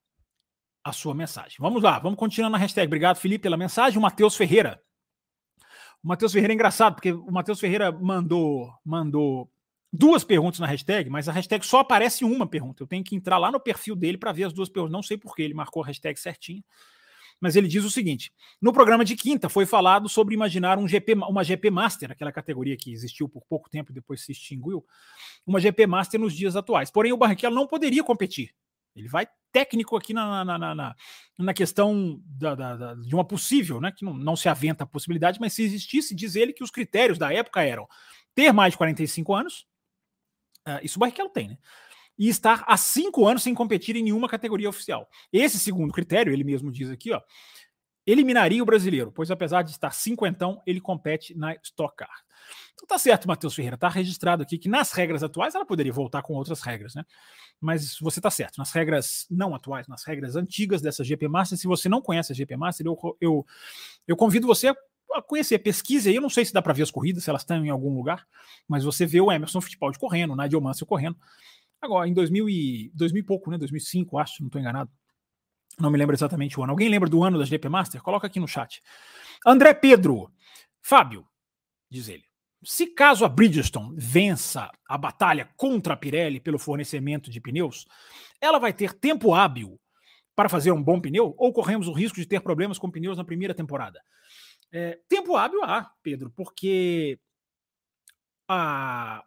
a 0.85 0.93
sua 0.93 1.13
mensagem. 1.13 1.57
Vamos 1.59 1.83
lá, 1.83 1.99
vamos 1.99 2.17
continuar 2.17 2.49
na 2.49 2.57
hashtag. 2.57 2.87
Obrigado, 2.87 3.17
Felipe, 3.17 3.43
pela 3.43 3.57
mensagem. 3.57 3.99
O 3.99 4.01
Matheus 4.01 4.37
Ferreira. 4.37 4.81
O 6.03 6.07
Matheus 6.07 6.31
Ferreira 6.31 6.53
é 6.53 6.55
engraçado, 6.55 6.95
porque 6.95 7.11
o 7.11 7.31
Matheus 7.31 7.59
Ferreira 7.59 7.91
mandou, 7.91 8.73
mandou 8.85 9.51
duas 9.91 10.23
perguntas 10.23 10.59
na 10.59 10.67
hashtag, 10.67 11.09
mas 11.09 11.27
a 11.27 11.31
hashtag 11.31 11.65
só 11.65 11.79
aparece 11.79 12.23
uma 12.23 12.47
pergunta. 12.47 12.83
Eu 12.83 12.87
tenho 12.87 13.03
que 13.03 13.15
entrar 13.15 13.37
lá 13.37 13.51
no 13.51 13.59
perfil 13.59 13.95
dele 13.95 14.17
para 14.17 14.31
ver 14.31 14.45
as 14.45 14.53
duas 14.53 14.69
perguntas. 14.69 14.93
Não 14.93 15.03
sei 15.03 15.17
porquê, 15.17 15.43
ele 15.43 15.53
marcou 15.53 15.83
a 15.83 15.87
hashtag 15.87 16.19
certinho. 16.19 16.63
Mas 17.41 17.55
ele 17.55 17.67
diz 17.67 17.83
o 17.83 17.89
seguinte: 17.89 18.33
no 18.61 18.73
programa 18.73 19.05
de 19.05 19.15
quinta 19.15 19.47
foi 19.49 19.65
falado 19.65 20.09
sobre 20.09 20.33
imaginar 20.33 20.77
um 20.77 20.87
GP, 20.87 21.13
uma 21.13 21.43
GP 21.43 21.69
Master, 21.69 22.11
aquela 22.11 22.31
categoria 22.31 22.75
que 22.75 22.91
existiu 22.91 23.29
por 23.29 23.43
pouco 23.45 23.69
tempo 23.69 23.91
e 23.91 23.95
depois 23.95 24.21
se 24.21 24.31
extinguiu, 24.31 24.85
uma 25.45 25.59
GP 25.59 25.87
Master 25.87 26.19
nos 26.19 26.33
dias 26.33 26.55
atuais. 26.55 26.91
Porém, 26.91 27.13
o 27.13 27.17
Barrichello 27.17 27.55
não 27.55 27.67
poderia 27.67 28.03
competir. 28.03 28.53
Ele 28.99 29.09
vai 29.09 29.27
técnico 29.51 29.97
aqui 29.97 30.13
na, 30.13 30.45
na, 30.45 30.57
na, 30.57 30.95
na 31.37 31.53
questão 31.53 32.21
da, 32.25 32.55
da, 32.55 32.75
da, 32.75 32.95
de 32.95 33.13
uma 33.13 33.25
possível, 33.25 33.81
né, 33.81 33.91
que 33.91 34.05
não, 34.05 34.13
não 34.13 34.35
se 34.35 34.47
aventa 34.47 34.83
a 34.83 34.87
possibilidade, 34.87 35.39
mas 35.39 35.53
se 35.53 35.63
existisse, 35.63 36.15
diz 36.15 36.35
ele 36.35 36.53
que 36.53 36.63
os 36.63 36.71
critérios 36.71 37.17
da 37.17 37.33
época 37.33 37.63
eram 37.63 37.87
ter 38.35 38.51
mais 38.51 38.73
de 38.73 38.77
45 38.77 39.33
anos, 39.33 39.65
uh, 40.67 40.79
isso 40.83 40.97
o 40.97 40.99
Barrichello 40.99 41.29
tem, 41.29 41.49
né? 41.49 41.57
E 42.17 42.27
estar 42.27 42.65
há 42.67 42.75
cinco 42.75 43.25
anos 43.25 43.43
sem 43.43 43.53
competir 43.53 43.95
em 43.95 44.03
nenhuma 44.03 44.27
categoria 44.27 44.69
oficial. 44.69 45.09
Esse 45.31 45.57
segundo 45.57 45.93
critério, 45.93 46.33
ele 46.33 46.43
mesmo 46.43 46.69
diz 46.69 46.89
aqui, 46.89 47.13
ó, 47.13 47.21
eliminaria 48.05 48.61
o 48.61 48.65
brasileiro, 48.65 49.11
pois 49.11 49.31
apesar 49.31 49.61
de 49.61 49.71
estar 49.71 49.91
cinquentão, 49.91 50.61
ele 50.65 50.81
compete 50.81 51.33
na 51.37 51.55
Stock 51.63 51.95
Car. 51.95 52.23
Então 52.73 52.87
tá 52.87 52.97
certo, 52.97 53.27
Matheus 53.27 53.53
Ferreira, 53.53 53.77
tá 53.77 53.89
registrado 53.89 54.43
aqui 54.43 54.57
que 54.57 54.69
nas 54.69 54.91
regras 54.91 55.23
atuais 55.23 55.55
ela 55.55 55.65
poderia 55.65 55.91
voltar 55.91 56.21
com 56.21 56.33
outras 56.33 56.61
regras, 56.61 56.95
né? 56.95 57.03
Mas 57.59 57.97
você 57.99 58.21
tá 58.21 58.31
certo, 58.31 58.57
nas 58.57 58.71
regras 58.71 59.27
não 59.29 59.53
atuais, 59.53 59.87
nas 59.87 60.03
regras 60.03 60.35
antigas 60.35 60.81
dessa 60.81 61.03
GP 61.03 61.27
Master, 61.27 61.57
se 61.57 61.67
você 61.67 61.89
não 61.89 62.01
conhece 62.01 62.31
a 62.31 62.35
GP 62.35 62.55
Master, 62.55 62.85
eu, 62.85 63.17
eu, 63.19 63.45
eu 64.07 64.15
convido 64.15 64.47
você 64.47 64.69
a 65.13 65.21
conhecer, 65.21 65.59
pesquise 65.59 66.09
aí, 66.09 66.15
eu 66.15 66.21
não 66.21 66.29
sei 66.29 66.45
se 66.45 66.53
dá 66.53 66.61
para 66.61 66.73
ver 66.73 66.83
as 66.83 66.91
corridas, 66.91 67.23
se 67.23 67.29
elas 67.29 67.41
estão 67.41 67.65
em 67.65 67.69
algum 67.69 67.93
lugar, 67.95 68.25
mas 68.67 68.83
você 68.83 69.05
vê 69.05 69.19
o 69.19 69.31
Emerson 69.31 69.59
Fittipaldi 69.59 69.97
correndo, 69.97 70.33
o 70.33 70.35
Nigel 70.35 70.61
Mansell 70.61 70.87
correndo. 70.87 71.17
Agora, 71.81 72.07
em 72.07 72.13
2000 72.13 72.49
e, 72.49 72.91
2000 72.93 73.21
e 73.21 73.25
pouco, 73.25 73.49
né? 73.49 73.57
2005, 73.57 74.17
acho, 74.17 74.41
não 74.41 74.47
estou 74.47 74.59
enganado. 74.59 74.91
Não 75.79 75.89
me 75.89 75.97
lembro 75.97 76.13
exatamente 76.13 76.59
o 76.59 76.63
ano. 76.63 76.71
Alguém 76.71 76.89
lembra 76.89 77.09
do 77.09 77.23
ano 77.23 77.39
da 77.39 77.45
GP 77.45 77.69
Master? 77.69 78.01
Coloca 78.01 78.27
aqui 78.27 78.39
no 78.39 78.47
chat. 78.47 78.81
André 79.45 79.73
Pedro. 79.73 80.29
Fábio, 80.81 81.25
diz 81.89 82.09
ele. 82.09 82.28
Se 82.63 82.87
caso 82.87 83.23
a 83.23 83.29
Bridgestone 83.29 83.95
vença 83.97 84.69
a 84.87 84.97
batalha 84.97 85.49
contra 85.55 85.93
a 85.93 85.97
Pirelli 85.97 86.39
pelo 86.39 86.59
fornecimento 86.59 87.29
de 87.29 87.39
pneus, 87.39 87.85
ela 88.41 88.59
vai 88.59 88.73
ter 88.73 88.93
tempo 88.93 89.33
hábil 89.33 89.79
para 90.35 90.49
fazer 90.49 90.71
um 90.71 90.83
bom 90.83 90.99
pneu 90.99 91.33
ou 91.37 91.53
corremos 91.53 91.87
o 91.87 91.93
risco 91.93 92.19
de 92.19 92.25
ter 92.25 92.41
problemas 92.41 92.77
com 92.77 92.91
pneus 92.91 93.17
na 93.17 93.23
primeira 93.23 93.53
temporada? 93.53 94.01
É, 94.71 94.99
tempo 95.07 95.35
hábil 95.35 95.63
há, 95.63 95.91
Pedro, 96.03 96.31
porque 96.35 97.19
a, 98.47 99.23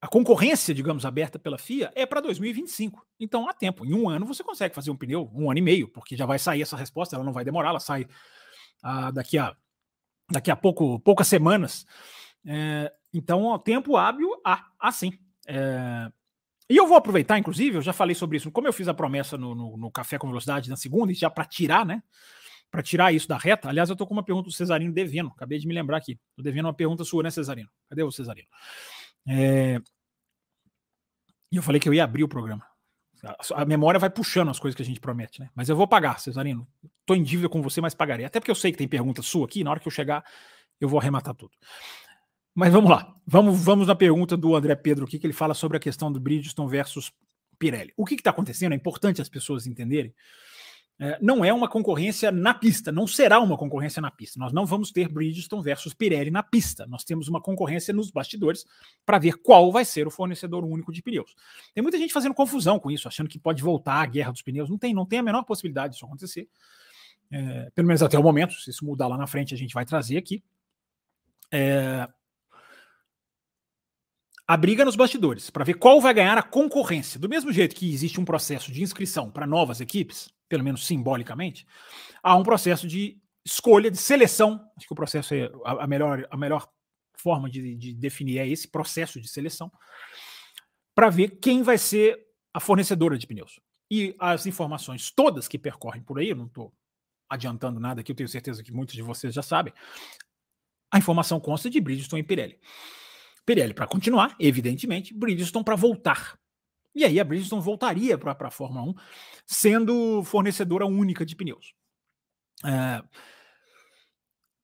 a 0.00 0.08
concorrência, 0.08 0.72
digamos, 0.72 1.04
aberta 1.04 1.38
pela 1.38 1.58
FIA 1.58 1.92
é 1.94 2.06
para 2.06 2.20
2025. 2.20 3.04
Então 3.18 3.48
há 3.48 3.52
tempo. 3.52 3.84
Em 3.84 3.92
um 3.92 4.08
ano 4.08 4.26
você 4.26 4.44
consegue 4.44 4.74
fazer 4.74 4.90
um 4.90 4.96
pneu, 4.96 5.30
um 5.34 5.50
ano 5.50 5.58
e 5.58 5.62
meio, 5.62 5.88
porque 5.88 6.16
já 6.16 6.26
vai 6.26 6.38
sair 6.38 6.62
essa 6.62 6.76
resposta, 6.76 7.16
ela 7.16 7.24
não 7.24 7.32
vai 7.32 7.44
demorar, 7.44 7.70
ela 7.70 7.80
sai 7.80 8.06
ah, 8.82 9.10
daqui 9.10 9.36
a 9.36 9.56
daqui 10.30 10.50
a 10.50 10.56
pouco, 10.56 11.00
poucas 11.00 11.26
semanas. 11.26 11.86
É, 12.50 12.90
então, 13.12 13.44
o 13.44 13.58
tempo 13.58 13.96
hábil 13.98 14.28
há, 14.42 14.64
há 14.80 14.90
sim. 14.90 15.12
É, 15.46 16.10
E 16.70 16.76
eu 16.76 16.86
vou 16.86 16.96
aproveitar, 16.96 17.38
inclusive, 17.38 17.76
eu 17.76 17.82
já 17.82 17.92
falei 17.92 18.14
sobre 18.14 18.38
isso, 18.38 18.50
como 18.50 18.66
eu 18.66 18.72
fiz 18.72 18.88
a 18.88 18.94
promessa 18.94 19.36
no, 19.36 19.54
no, 19.54 19.76
no 19.76 19.90
Café 19.90 20.18
com 20.18 20.28
Velocidade 20.28 20.70
na 20.70 20.76
segunda, 20.76 21.12
e 21.12 21.14
já 21.14 21.28
para 21.28 21.44
tirar, 21.44 21.84
né? 21.84 22.02
Para 22.70 22.82
tirar 22.82 23.12
isso 23.12 23.28
da 23.28 23.36
reta. 23.36 23.68
Aliás, 23.68 23.90
eu 23.90 23.96
tô 23.96 24.06
com 24.06 24.14
uma 24.14 24.22
pergunta 24.22 24.48
do 24.48 24.52
Cesarino 24.52 24.92
devendo, 24.92 25.28
acabei 25.28 25.58
de 25.58 25.66
me 25.66 25.74
lembrar 25.74 25.98
aqui. 25.98 26.18
Tô 26.34 26.42
devendo 26.42 26.66
uma 26.66 26.74
pergunta 26.74 27.04
sua, 27.04 27.22
né, 27.22 27.30
Cesarino? 27.30 27.68
Cadê 27.88 28.02
o 28.02 28.10
Cesarino? 28.10 28.48
É... 29.26 29.80
E 31.50 31.56
eu 31.56 31.62
falei 31.62 31.80
que 31.80 31.88
eu 31.88 31.94
ia 31.94 32.04
abrir 32.04 32.24
o 32.24 32.28
programa. 32.28 32.66
A 33.54 33.64
memória 33.64 33.98
vai 33.98 34.10
puxando 34.10 34.50
as 34.50 34.60
coisas 34.60 34.76
que 34.76 34.82
a 34.82 34.84
gente 34.84 35.00
promete, 35.00 35.40
né? 35.40 35.50
Mas 35.54 35.68
eu 35.68 35.76
vou 35.76 35.88
pagar, 35.88 36.20
Cesarino. 36.20 36.68
Tô 37.04 37.14
em 37.14 37.22
dívida 37.22 37.48
com 37.48 37.60
você, 37.62 37.80
mas 37.80 37.94
pagarei. 37.94 38.24
Até 38.24 38.38
porque 38.38 38.50
eu 38.50 38.54
sei 38.54 38.70
que 38.70 38.78
tem 38.78 38.86
pergunta 38.86 39.22
sua 39.22 39.46
aqui, 39.46 39.64
na 39.64 39.70
hora 39.70 39.80
que 39.80 39.88
eu 39.88 39.92
chegar, 39.92 40.22
eu 40.78 40.88
vou 40.88 41.00
arrematar 41.00 41.34
tudo. 41.34 41.52
Mas 42.58 42.72
vamos 42.72 42.90
lá. 42.90 43.14
Vamos, 43.24 43.62
vamos 43.62 43.86
na 43.86 43.94
pergunta 43.94 44.36
do 44.36 44.56
André 44.56 44.74
Pedro 44.74 45.04
aqui, 45.04 45.16
que 45.16 45.24
ele 45.24 45.32
fala 45.32 45.54
sobre 45.54 45.76
a 45.76 45.80
questão 45.80 46.10
do 46.10 46.18
Bridgestone 46.18 46.68
versus 46.68 47.12
Pirelli. 47.56 47.92
O 47.96 48.04
que 48.04 48.16
está 48.16 48.30
acontecendo? 48.30 48.72
É 48.72 48.74
importante 48.74 49.22
as 49.22 49.28
pessoas 49.28 49.64
entenderem. 49.64 50.12
É, 50.98 51.16
não 51.22 51.44
é 51.44 51.52
uma 51.52 51.68
concorrência 51.68 52.32
na 52.32 52.52
pista, 52.52 52.90
não 52.90 53.06
será 53.06 53.38
uma 53.38 53.56
concorrência 53.56 54.02
na 54.02 54.10
pista. 54.10 54.40
Nós 54.40 54.52
não 54.52 54.66
vamos 54.66 54.90
ter 54.90 55.08
Bridgestone 55.08 55.62
versus 55.62 55.94
Pirelli 55.94 56.32
na 56.32 56.42
pista. 56.42 56.84
Nós 56.88 57.04
temos 57.04 57.28
uma 57.28 57.40
concorrência 57.40 57.94
nos 57.94 58.10
bastidores 58.10 58.64
para 59.06 59.20
ver 59.20 59.34
qual 59.34 59.70
vai 59.70 59.84
ser 59.84 60.08
o 60.08 60.10
fornecedor 60.10 60.64
único 60.64 60.90
de 60.90 61.00
pneus. 61.00 61.36
Tem 61.72 61.80
muita 61.80 61.96
gente 61.96 62.12
fazendo 62.12 62.34
confusão 62.34 62.80
com 62.80 62.90
isso, 62.90 63.06
achando 63.06 63.28
que 63.28 63.38
pode 63.38 63.62
voltar 63.62 64.02
a 64.02 64.06
guerra 64.06 64.32
dos 64.32 64.42
pneus. 64.42 64.68
Não 64.68 64.78
tem, 64.78 64.92
não 64.92 65.06
tem 65.06 65.20
a 65.20 65.22
menor 65.22 65.44
possibilidade 65.44 65.92
disso 65.92 66.04
acontecer. 66.04 66.48
É, 67.30 67.70
pelo 67.72 67.86
menos 67.86 68.02
até 68.02 68.18
o 68.18 68.22
momento. 68.22 68.54
Se 68.54 68.70
isso 68.70 68.84
mudar 68.84 69.06
lá 69.06 69.16
na 69.16 69.28
frente, 69.28 69.54
a 69.54 69.56
gente 69.56 69.74
vai 69.74 69.84
trazer 69.84 70.16
aqui. 70.16 70.42
É, 71.52 72.08
a 74.48 74.56
briga 74.56 74.82
nos 74.82 74.96
bastidores 74.96 75.50
para 75.50 75.62
ver 75.62 75.74
qual 75.74 76.00
vai 76.00 76.14
ganhar 76.14 76.38
a 76.38 76.42
concorrência. 76.42 77.20
Do 77.20 77.28
mesmo 77.28 77.52
jeito 77.52 77.76
que 77.76 77.92
existe 77.92 78.18
um 78.18 78.24
processo 78.24 78.72
de 78.72 78.82
inscrição 78.82 79.30
para 79.30 79.46
novas 79.46 79.78
equipes, 79.78 80.30
pelo 80.48 80.64
menos 80.64 80.86
simbolicamente, 80.86 81.66
há 82.22 82.34
um 82.34 82.42
processo 82.42 82.88
de 82.88 83.20
escolha, 83.44 83.90
de 83.90 83.98
seleção. 83.98 84.66
Acho 84.74 84.86
que 84.86 84.92
o 84.92 84.96
processo 84.96 85.34
é 85.34 85.50
a, 85.66 85.86
melhor, 85.86 86.26
a 86.30 86.36
melhor 86.38 86.66
forma 87.14 87.50
de, 87.50 87.76
de 87.76 87.92
definir 87.92 88.38
é 88.38 88.48
esse 88.48 88.66
processo 88.66 89.20
de 89.20 89.28
seleção 89.28 89.70
para 90.94 91.10
ver 91.10 91.38
quem 91.42 91.62
vai 91.62 91.76
ser 91.76 92.18
a 92.54 92.58
fornecedora 92.58 93.18
de 93.18 93.26
pneus. 93.26 93.60
E 93.90 94.16
as 94.18 94.46
informações 94.46 95.10
todas 95.10 95.46
que 95.46 95.58
percorrem 95.58 96.02
por 96.02 96.18
aí, 96.18 96.30
eu 96.30 96.36
não 96.36 96.46
estou 96.46 96.72
adiantando 97.28 97.78
nada 97.78 98.00
aqui, 98.00 98.12
eu 98.12 98.16
tenho 98.16 98.28
certeza 98.28 98.62
que 98.62 98.72
muitos 98.72 98.94
de 98.94 99.02
vocês 99.02 99.34
já 99.34 99.42
sabem, 99.42 99.74
a 100.90 100.96
informação 100.96 101.38
consta 101.38 101.68
de 101.68 101.78
Bridgestone 101.80 102.22
e 102.22 102.24
Pirelli. 102.24 102.58
Pirelli 103.48 103.72
para 103.72 103.86
continuar, 103.86 104.36
evidentemente, 104.38 105.14
Bridgestone 105.14 105.64
para 105.64 105.74
voltar. 105.74 106.38
E 106.94 107.02
aí 107.02 107.18
a 107.18 107.24
Bridgestone 107.24 107.62
voltaria 107.62 108.18
para 108.18 108.36
a 108.38 108.50
Fórmula 108.50 108.82
1, 108.82 108.94
sendo 109.46 110.22
fornecedora 110.22 110.84
única 110.84 111.24
de 111.24 111.34
pneus. 111.34 111.72
É... 112.62 113.02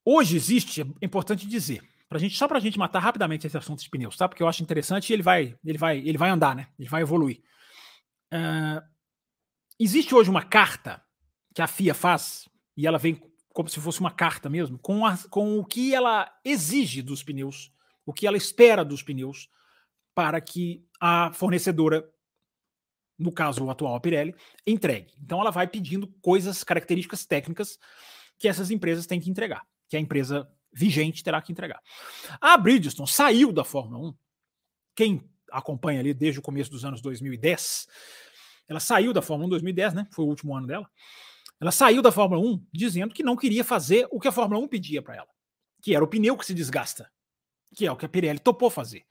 Hoje 0.04 0.36
existe, 0.36 0.82
é 0.82 1.06
importante 1.06 1.46
dizer, 1.46 1.80
pra 2.10 2.18
gente, 2.18 2.36
só 2.36 2.46
para 2.46 2.58
a 2.58 2.60
gente 2.60 2.78
matar 2.78 2.98
rapidamente 2.98 3.46
esse 3.46 3.56
assunto 3.56 3.82
de 3.82 3.88
pneus, 3.88 4.18
tá? 4.18 4.28
Porque 4.28 4.42
eu 4.42 4.48
acho 4.48 4.62
interessante 4.62 5.08
e 5.08 5.14
ele 5.14 5.22
vai, 5.22 5.56
ele 5.64 5.78
vai, 5.78 5.98
ele 6.00 6.18
vai 6.18 6.28
andar, 6.28 6.54
né? 6.54 6.68
Ele 6.78 6.88
vai 6.88 7.00
evoluir. 7.00 7.40
É... 8.30 8.82
Existe 9.80 10.14
hoje 10.14 10.28
uma 10.28 10.42
carta 10.42 11.02
que 11.54 11.62
a 11.62 11.66
FIA 11.66 11.94
faz, 11.94 12.50
e 12.76 12.86
ela 12.86 12.98
vem 12.98 13.18
como 13.48 13.66
se 13.66 13.80
fosse 13.80 14.00
uma 14.00 14.10
carta 14.10 14.50
mesmo, 14.50 14.78
com, 14.78 15.06
a, 15.06 15.16
com 15.30 15.58
o 15.58 15.64
que 15.64 15.94
ela 15.94 16.30
exige 16.44 17.00
dos 17.00 17.22
pneus 17.22 17.73
o 18.06 18.12
que 18.12 18.26
ela 18.26 18.36
espera 18.36 18.84
dos 18.84 19.02
pneus 19.02 19.48
para 20.14 20.40
que 20.40 20.86
a 21.00 21.32
fornecedora, 21.32 22.08
no 23.18 23.32
caso 23.32 23.68
atual 23.68 23.94
a 23.94 24.00
Pirelli, 24.00 24.34
entregue. 24.66 25.12
Então 25.20 25.40
ela 25.40 25.50
vai 25.50 25.66
pedindo 25.66 26.06
coisas, 26.22 26.62
características 26.62 27.26
técnicas 27.26 27.78
que 28.38 28.48
essas 28.48 28.70
empresas 28.70 29.06
têm 29.06 29.20
que 29.20 29.30
entregar, 29.30 29.66
que 29.88 29.96
a 29.96 30.00
empresa 30.00 30.48
vigente 30.72 31.22
terá 31.22 31.40
que 31.40 31.52
entregar. 31.52 31.80
A 32.40 32.56
Bridgestone 32.56 33.08
saiu 33.08 33.52
da 33.52 33.64
Fórmula 33.64 34.08
1. 34.08 34.14
Quem 34.94 35.30
acompanha 35.50 36.00
ali 36.00 36.12
desde 36.12 36.40
o 36.40 36.42
começo 36.42 36.70
dos 36.70 36.84
anos 36.84 37.00
2010, 37.00 37.86
ela 38.68 38.80
saiu 38.80 39.12
da 39.12 39.22
Fórmula 39.22 39.46
1 39.46 39.48
em 39.48 39.50
2010, 39.50 39.94
né? 39.94 40.08
Foi 40.12 40.24
o 40.24 40.28
último 40.28 40.56
ano 40.56 40.66
dela. 40.66 40.88
Ela 41.60 41.70
saiu 41.70 42.02
da 42.02 42.10
Fórmula 42.10 42.40
1 42.40 42.66
dizendo 42.72 43.14
que 43.14 43.22
não 43.22 43.36
queria 43.36 43.64
fazer 43.64 44.08
o 44.10 44.18
que 44.18 44.28
a 44.28 44.32
Fórmula 44.32 44.60
1 44.60 44.68
pedia 44.68 45.00
para 45.00 45.16
ela, 45.16 45.28
que 45.80 45.94
era 45.94 46.04
o 46.04 46.08
pneu 46.08 46.36
que 46.36 46.44
se 46.44 46.54
desgasta 46.54 47.08
que 47.74 47.86
é 47.86 47.92
o 47.92 47.96
que 47.96 48.06
a 48.06 48.08
Pirelli 48.08 48.38
topou 48.38 48.70
fazer. 48.70 49.04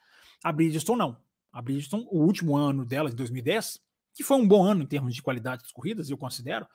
A 0.43 0.51
Bridgestone 0.51 0.99
não. 0.99 1.17
A 1.51 1.61
Bridgestone, 1.61 2.07
o 2.09 2.19
último 2.23 2.55
ano 2.55 2.85
dela, 2.85 3.09
de 3.09 3.15
2010, 3.15 3.79
que 4.13 4.23
foi 4.23 4.37
um 4.37 4.47
bom 4.47 4.63
ano 4.63 4.83
em 4.83 4.87
termos 4.87 5.13
de 5.13 5.21
qualidade 5.21 5.63
das 5.63 5.71
corridas, 5.71 6.09
eu 6.09 6.17
considero, 6.17 6.67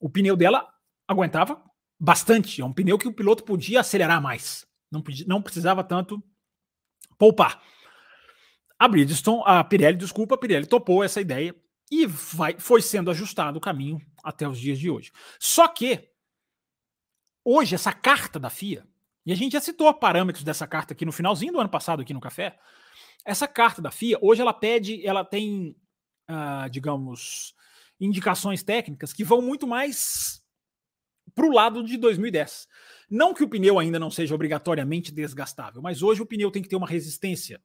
o 0.00 0.08
pneu 0.08 0.36
dela 0.36 0.66
aguentava 1.06 1.62
bastante. 1.98 2.60
É 2.60 2.64
um 2.64 2.72
pneu 2.72 2.98
que 2.98 3.08
o 3.08 3.12
piloto 3.12 3.44
podia 3.44 3.80
acelerar 3.80 4.20
mais. 4.20 4.66
Não, 4.90 5.02
não 5.26 5.42
precisava 5.42 5.82
tanto 5.82 6.22
poupar. 7.18 7.62
A 8.78 8.88
Bridgestone, 8.88 9.42
a 9.46 9.64
Pirelli, 9.64 9.96
desculpa, 9.96 10.34
a 10.34 10.38
Pirelli 10.38 10.66
topou 10.66 11.02
essa 11.02 11.20
ideia 11.20 11.54
e 11.90 12.06
vai, 12.06 12.58
foi 12.58 12.82
sendo 12.82 13.10
ajustado 13.10 13.58
o 13.58 13.60
caminho 13.60 14.00
até 14.22 14.46
os 14.46 14.58
dias 14.58 14.78
de 14.78 14.90
hoje. 14.90 15.12
Só 15.38 15.66
que 15.68 16.10
hoje 17.44 17.74
essa 17.74 17.92
carta 17.92 18.38
da 18.38 18.50
FIA 18.50 18.86
e 19.26 19.32
a 19.32 19.34
gente 19.36 19.54
já 19.54 19.60
citou 19.60 19.92
parâmetros 19.92 20.44
dessa 20.44 20.68
carta 20.68 20.94
aqui 20.94 21.04
no 21.04 21.10
finalzinho 21.10 21.52
do 21.52 21.60
ano 21.60 21.68
passado, 21.68 22.00
aqui 22.00 22.14
no 22.14 22.20
Café. 22.20 22.56
Essa 23.24 23.48
carta 23.48 23.82
da 23.82 23.90
FIA, 23.90 24.16
hoje 24.22 24.40
ela 24.40 24.54
pede, 24.54 25.04
ela 25.04 25.24
tem, 25.24 25.76
uh, 26.30 26.70
digamos, 26.70 27.52
indicações 28.00 28.62
técnicas 28.62 29.12
que 29.12 29.24
vão 29.24 29.42
muito 29.42 29.66
mais 29.66 30.40
para 31.34 31.44
o 31.44 31.52
lado 31.52 31.82
de 31.82 31.96
2010. 31.96 32.68
Não 33.10 33.34
que 33.34 33.42
o 33.42 33.48
pneu 33.48 33.80
ainda 33.80 33.98
não 33.98 34.12
seja 34.12 34.32
obrigatoriamente 34.32 35.10
desgastável, 35.10 35.82
mas 35.82 36.02
hoje 36.02 36.22
o 36.22 36.26
pneu 36.26 36.52
tem 36.52 36.62
que 36.62 36.68
ter 36.68 36.76
uma 36.76 36.86
resistência 36.86 37.60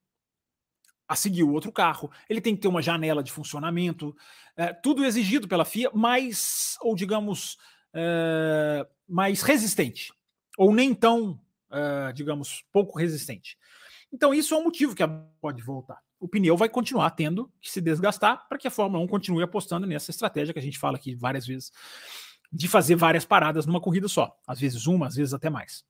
a 1.08 1.16
seguir 1.16 1.44
o 1.44 1.52
outro 1.52 1.72
carro, 1.72 2.10
ele 2.30 2.40
tem 2.40 2.56
que 2.56 2.62
ter 2.62 2.70
uma 2.70 2.82
janela 2.82 3.22
de 3.22 3.32
funcionamento, 3.32 4.16
é, 4.56 4.74
tudo 4.74 5.04
exigido 5.04 5.46
pela 5.46 5.66
FIA, 5.66 5.92
mais, 5.94 6.78
ou 6.80 6.96
digamos, 6.96 7.58
é, 7.94 8.88
mais 9.08 9.42
resistente, 9.42 10.14
ou 10.58 10.74
nem 10.74 10.96
tão 10.96 11.38
uh, 11.72 12.14
digamos, 12.14 12.64
pouco 12.72 12.98
resistente. 12.98 13.58
Então, 14.14 14.34
isso 14.34 14.54
é 14.54 14.58
um 14.58 14.64
motivo 14.64 14.94
que 14.94 15.04
pode 15.40 15.62
voltar. 15.62 16.00
O 16.20 16.28
pneu 16.28 16.56
vai 16.56 16.70
continuar 16.70 17.12
tendo 17.12 17.52
que 17.62 17.72
se 17.72 17.82
desgastar 17.82 18.48
para 18.48 18.58
que 18.58 18.68
a 18.68 18.72
Fórmula 18.72 19.04
1 19.04 19.08
continue 19.08 19.44
apostando 19.44 19.88
nessa 19.88 20.12
estratégia 20.12 20.54
que 20.54 20.60
a 20.60 20.62
gente 20.62 20.78
fala 20.78 20.98
aqui 20.98 21.16
várias 21.16 21.48
vezes, 21.48 21.72
de 22.52 22.68
fazer 22.68 22.96
várias 22.96 23.26
paradas 23.26 23.66
numa 23.66 23.82
corrida 23.82 24.08
só. 24.08 24.38
Às 24.46 24.60
vezes 24.60 24.86
uma, 24.86 25.08
às 25.08 25.16
vezes 25.16 25.34
até 25.34 25.50
mais. 25.50 25.84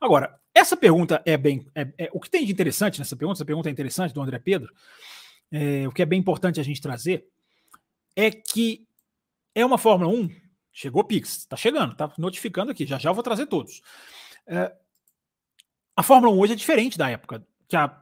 Agora, 0.00 0.38
essa 0.54 0.76
pergunta 0.76 1.20
é 1.26 1.36
bem. 1.36 1.66
É, 1.74 1.92
é, 1.98 2.10
o 2.12 2.20
que 2.20 2.30
tem 2.30 2.46
de 2.46 2.52
interessante 2.52 2.98
nessa 2.98 3.16
pergunta, 3.16 3.38
essa 3.38 3.44
pergunta 3.44 3.68
é 3.68 3.72
interessante 3.72 4.14
do 4.14 4.22
André 4.22 4.38
Pedro, 4.38 4.72
é, 5.50 5.88
o 5.88 5.92
que 5.92 6.02
é 6.02 6.06
bem 6.06 6.20
importante 6.20 6.60
a 6.60 6.62
gente 6.62 6.80
trazer 6.80 7.26
é 8.14 8.30
que 8.30 8.86
é 9.54 9.64
uma 9.64 9.78
Fórmula 9.78 10.10
1. 10.10 10.28
Chegou 10.72 11.02
Pix, 11.02 11.38
está 11.38 11.56
chegando, 11.56 11.96
tá 11.96 12.12
notificando 12.16 12.70
aqui, 12.70 12.86
já 12.86 12.98
já 12.98 13.10
eu 13.10 13.14
vou 13.14 13.22
trazer 13.22 13.46
todos. 13.46 13.82
É, 14.48 14.74
a 15.94 16.02
Fórmula 16.02 16.32
1 16.34 16.38
hoje 16.40 16.52
é 16.54 16.56
diferente 16.56 16.96
da 16.96 17.10
época 17.10 17.46
que 17.68 17.76
a 17.76 17.94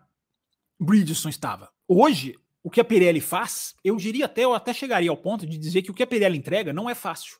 Bridgestone 0.78 1.30
estava. 1.30 1.72
Hoje, 1.88 2.38
o 2.62 2.70
que 2.70 2.80
a 2.80 2.84
Pirelli 2.84 3.20
faz, 3.20 3.74
eu 3.82 3.96
diria 3.96 4.26
até, 4.26 4.44
eu 4.44 4.54
até 4.54 4.72
chegaria 4.72 5.10
ao 5.10 5.16
ponto 5.16 5.46
de 5.46 5.58
dizer 5.58 5.82
que 5.82 5.90
o 5.90 5.94
que 5.94 6.02
a 6.02 6.06
Pirelli 6.06 6.38
entrega 6.38 6.72
não 6.72 6.88
é 6.88 6.94
fácil. 6.94 7.36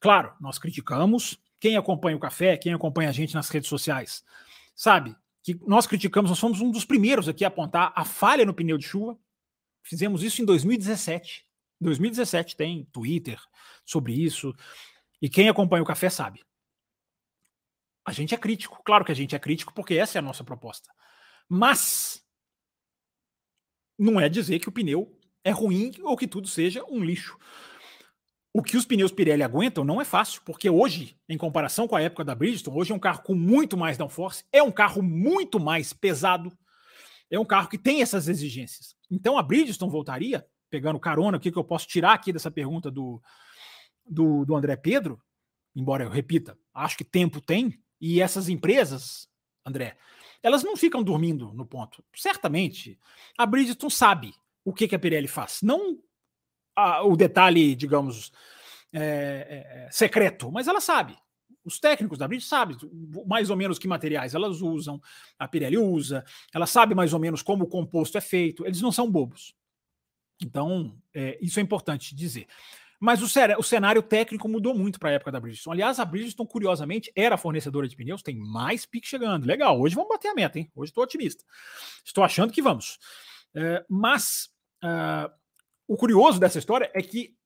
Claro, 0.00 0.32
nós 0.40 0.58
criticamos. 0.58 1.38
Quem 1.60 1.76
acompanha 1.76 2.16
o 2.16 2.20
café, 2.20 2.56
quem 2.56 2.74
acompanha 2.74 3.08
a 3.08 3.12
gente 3.12 3.34
nas 3.34 3.48
redes 3.48 3.68
sociais, 3.68 4.22
sabe 4.74 5.16
que 5.42 5.58
nós 5.66 5.86
criticamos, 5.86 6.30
nós 6.30 6.40
fomos 6.40 6.60
um 6.60 6.70
dos 6.70 6.84
primeiros 6.84 7.28
aqui 7.28 7.44
a 7.44 7.48
apontar 7.48 7.92
a 7.94 8.04
falha 8.04 8.44
no 8.44 8.52
pneu 8.52 8.76
de 8.76 8.86
chuva. 8.86 9.18
Fizemos 9.82 10.22
isso 10.22 10.42
em 10.42 10.44
2017. 10.44 11.46
Em 11.80 11.84
2017 11.84 12.56
tem 12.56 12.84
Twitter 12.92 13.40
sobre 13.84 14.14
isso. 14.14 14.54
E 15.20 15.28
quem 15.28 15.48
acompanha 15.48 15.82
o 15.82 15.86
café 15.86 16.10
sabe. 16.10 16.42
A 18.04 18.12
gente 18.12 18.34
é 18.34 18.38
crítico, 18.38 18.82
claro 18.84 19.04
que 19.04 19.12
a 19.12 19.14
gente 19.14 19.34
é 19.34 19.38
crítico, 19.38 19.72
porque 19.72 19.94
essa 19.94 20.18
é 20.18 20.20
a 20.20 20.22
nossa 20.22 20.44
proposta. 20.44 20.92
Mas 21.48 22.22
não 23.98 24.20
é 24.20 24.28
dizer 24.28 24.58
que 24.58 24.68
o 24.68 24.72
pneu 24.72 25.18
é 25.42 25.50
ruim 25.50 25.92
ou 26.02 26.16
que 26.16 26.26
tudo 26.26 26.48
seja 26.48 26.84
um 26.88 27.02
lixo. 27.02 27.38
O 28.52 28.62
que 28.62 28.76
os 28.76 28.86
pneus 28.86 29.10
Pirelli 29.10 29.42
aguentam 29.42 29.84
não 29.84 30.00
é 30.00 30.04
fácil, 30.04 30.40
porque 30.44 30.70
hoje, 30.70 31.18
em 31.28 31.36
comparação 31.36 31.88
com 31.88 31.96
a 31.96 32.00
época 32.00 32.24
da 32.24 32.36
Bridgestone, 32.36 32.78
hoje 32.78 32.92
é 32.92 32.94
um 32.94 33.00
carro 33.00 33.22
com 33.22 33.34
muito 33.34 33.76
mais 33.76 33.98
downforce, 33.98 34.44
é 34.52 34.62
um 34.62 34.70
carro 34.70 35.02
muito 35.02 35.58
mais 35.58 35.92
pesado, 35.92 36.56
é 37.28 37.38
um 37.38 37.44
carro 37.44 37.68
que 37.68 37.76
tem 37.76 38.00
essas 38.00 38.28
exigências. 38.28 38.94
Então 39.10 39.36
a 39.36 39.42
Bridgestone 39.42 39.90
voltaria, 39.90 40.46
pegando 40.70 41.00
carona, 41.00 41.36
o 41.36 41.40
que, 41.40 41.50
que 41.50 41.58
eu 41.58 41.64
posso 41.64 41.88
tirar 41.88 42.12
aqui 42.12 42.32
dessa 42.32 42.50
pergunta 42.50 42.92
do, 42.92 43.20
do, 44.08 44.44
do 44.44 44.54
André 44.54 44.76
Pedro, 44.76 45.20
embora 45.74 46.04
eu 46.04 46.10
repita, 46.10 46.56
acho 46.72 46.96
que 46.96 47.04
tempo 47.04 47.40
tem, 47.40 47.76
e 48.06 48.20
essas 48.20 48.50
empresas, 48.50 49.26
André, 49.64 49.96
elas 50.42 50.62
não 50.62 50.76
ficam 50.76 51.02
dormindo 51.02 51.54
no 51.54 51.64
ponto. 51.64 52.04
Certamente, 52.14 53.00
a 53.38 53.46
Bridgestone 53.46 53.90
sabe 53.90 54.34
o 54.62 54.74
que, 54.74 54.86
que 54.86 54.94
a 54.94 54.98
Pirelli 54.98 55.26
faz. 55.26 55.60
Não 55.62 55.98
a, 56.76 57.02
o 57.02 57.16
detalhe, 57.16 57.74
digamos, 57.74 58.30
é, 58.92 59.00
é, 59.00 59.86
é 59.86 59.90
secreto, 59.90 60.52
mas 60.52 60.68
ela 60.68 60.82
sabe. 60.82 61.16
Os 61.64 61.80
técnicos 61.80 62.18
da 62.18 62.28
Bridge 62.28 62.44
sabem 62.44 62.76
mais 63.26 63.48
ou 63.48 63.56
menos 63.56 63.78
que 63.78 63.88
materiais 63.88 64.34
elas 64.34 64.60
usam, 64.60 65.00
a 65.38 65.48
Pirelli 65.48 65.78
usa, 65.78 66.22
ela 66.52 66.66
sabe 66.66 66.94
mais 66.94 67.14
ou 67.14 67.18
menos 67.18 67.40
como 67.40 67.64
o 67.64 67.68
composto 67.68 68.18
é 68.18 68.20
feito, 68.20 68.66
eles 68.66 68.82
não 68.82 68.92
são 68.92 69.10
bobos. 69.10 69.54
Então, 70.42 70.94
é, 71.14 71.38
isso 71.40 71.58
é 71.58 71.62
importante 71.62 72.14
dizer. 72.14 72.46
Mas 73.04 73.20
o, 73.20 73.26
o, 73.58 73.62
cenário 73.62 74.02
técnico 74.02 74.48
mudou 74.48 74.74
muito 74.74 74.98
para 74.98 75.10
a 75.10 75.12
época 75.12 75.30
da 75.30 75.38
Bridgestone. 75.38 75.74
Aliás, 75.74 76.00
a 76.00 76.06
Bridgestone, 76.06 76.48
curiosamente, 76.48 77.12
era 77.14 77.36
fornecedora 77.36 77.86
de 77.86 77.94
pneus, 77.94 78.22
tem 78.22 78.34
mais 78.34 78.86
pique 78.86 79.06
chegando. 79.06 79.44
Legal, 79.44 79.78
hoje 79.78 79.94
vamos 79.94 80.08
bater 80.08 80.28
a 80.28 80.34
meta, 80.34 80.58
hein? 80.58 80.72
Hoje 80.74 80.90
estou 80.90 81.04
otimista. 81.04 81.44
Estou 82.02 82.24
achando 82.24 82.50
que 82.50 82.62
vamos. 82.62 82.98
É, 83.54 83.84
mas 83.90 84.48
uh, 84.82 85.30
o 85.86 85.98
curioso 85.98 86.40
dessa 86.40 86.58
história 86.58 86.90
é 86.94 87.02
que 87.02 87.36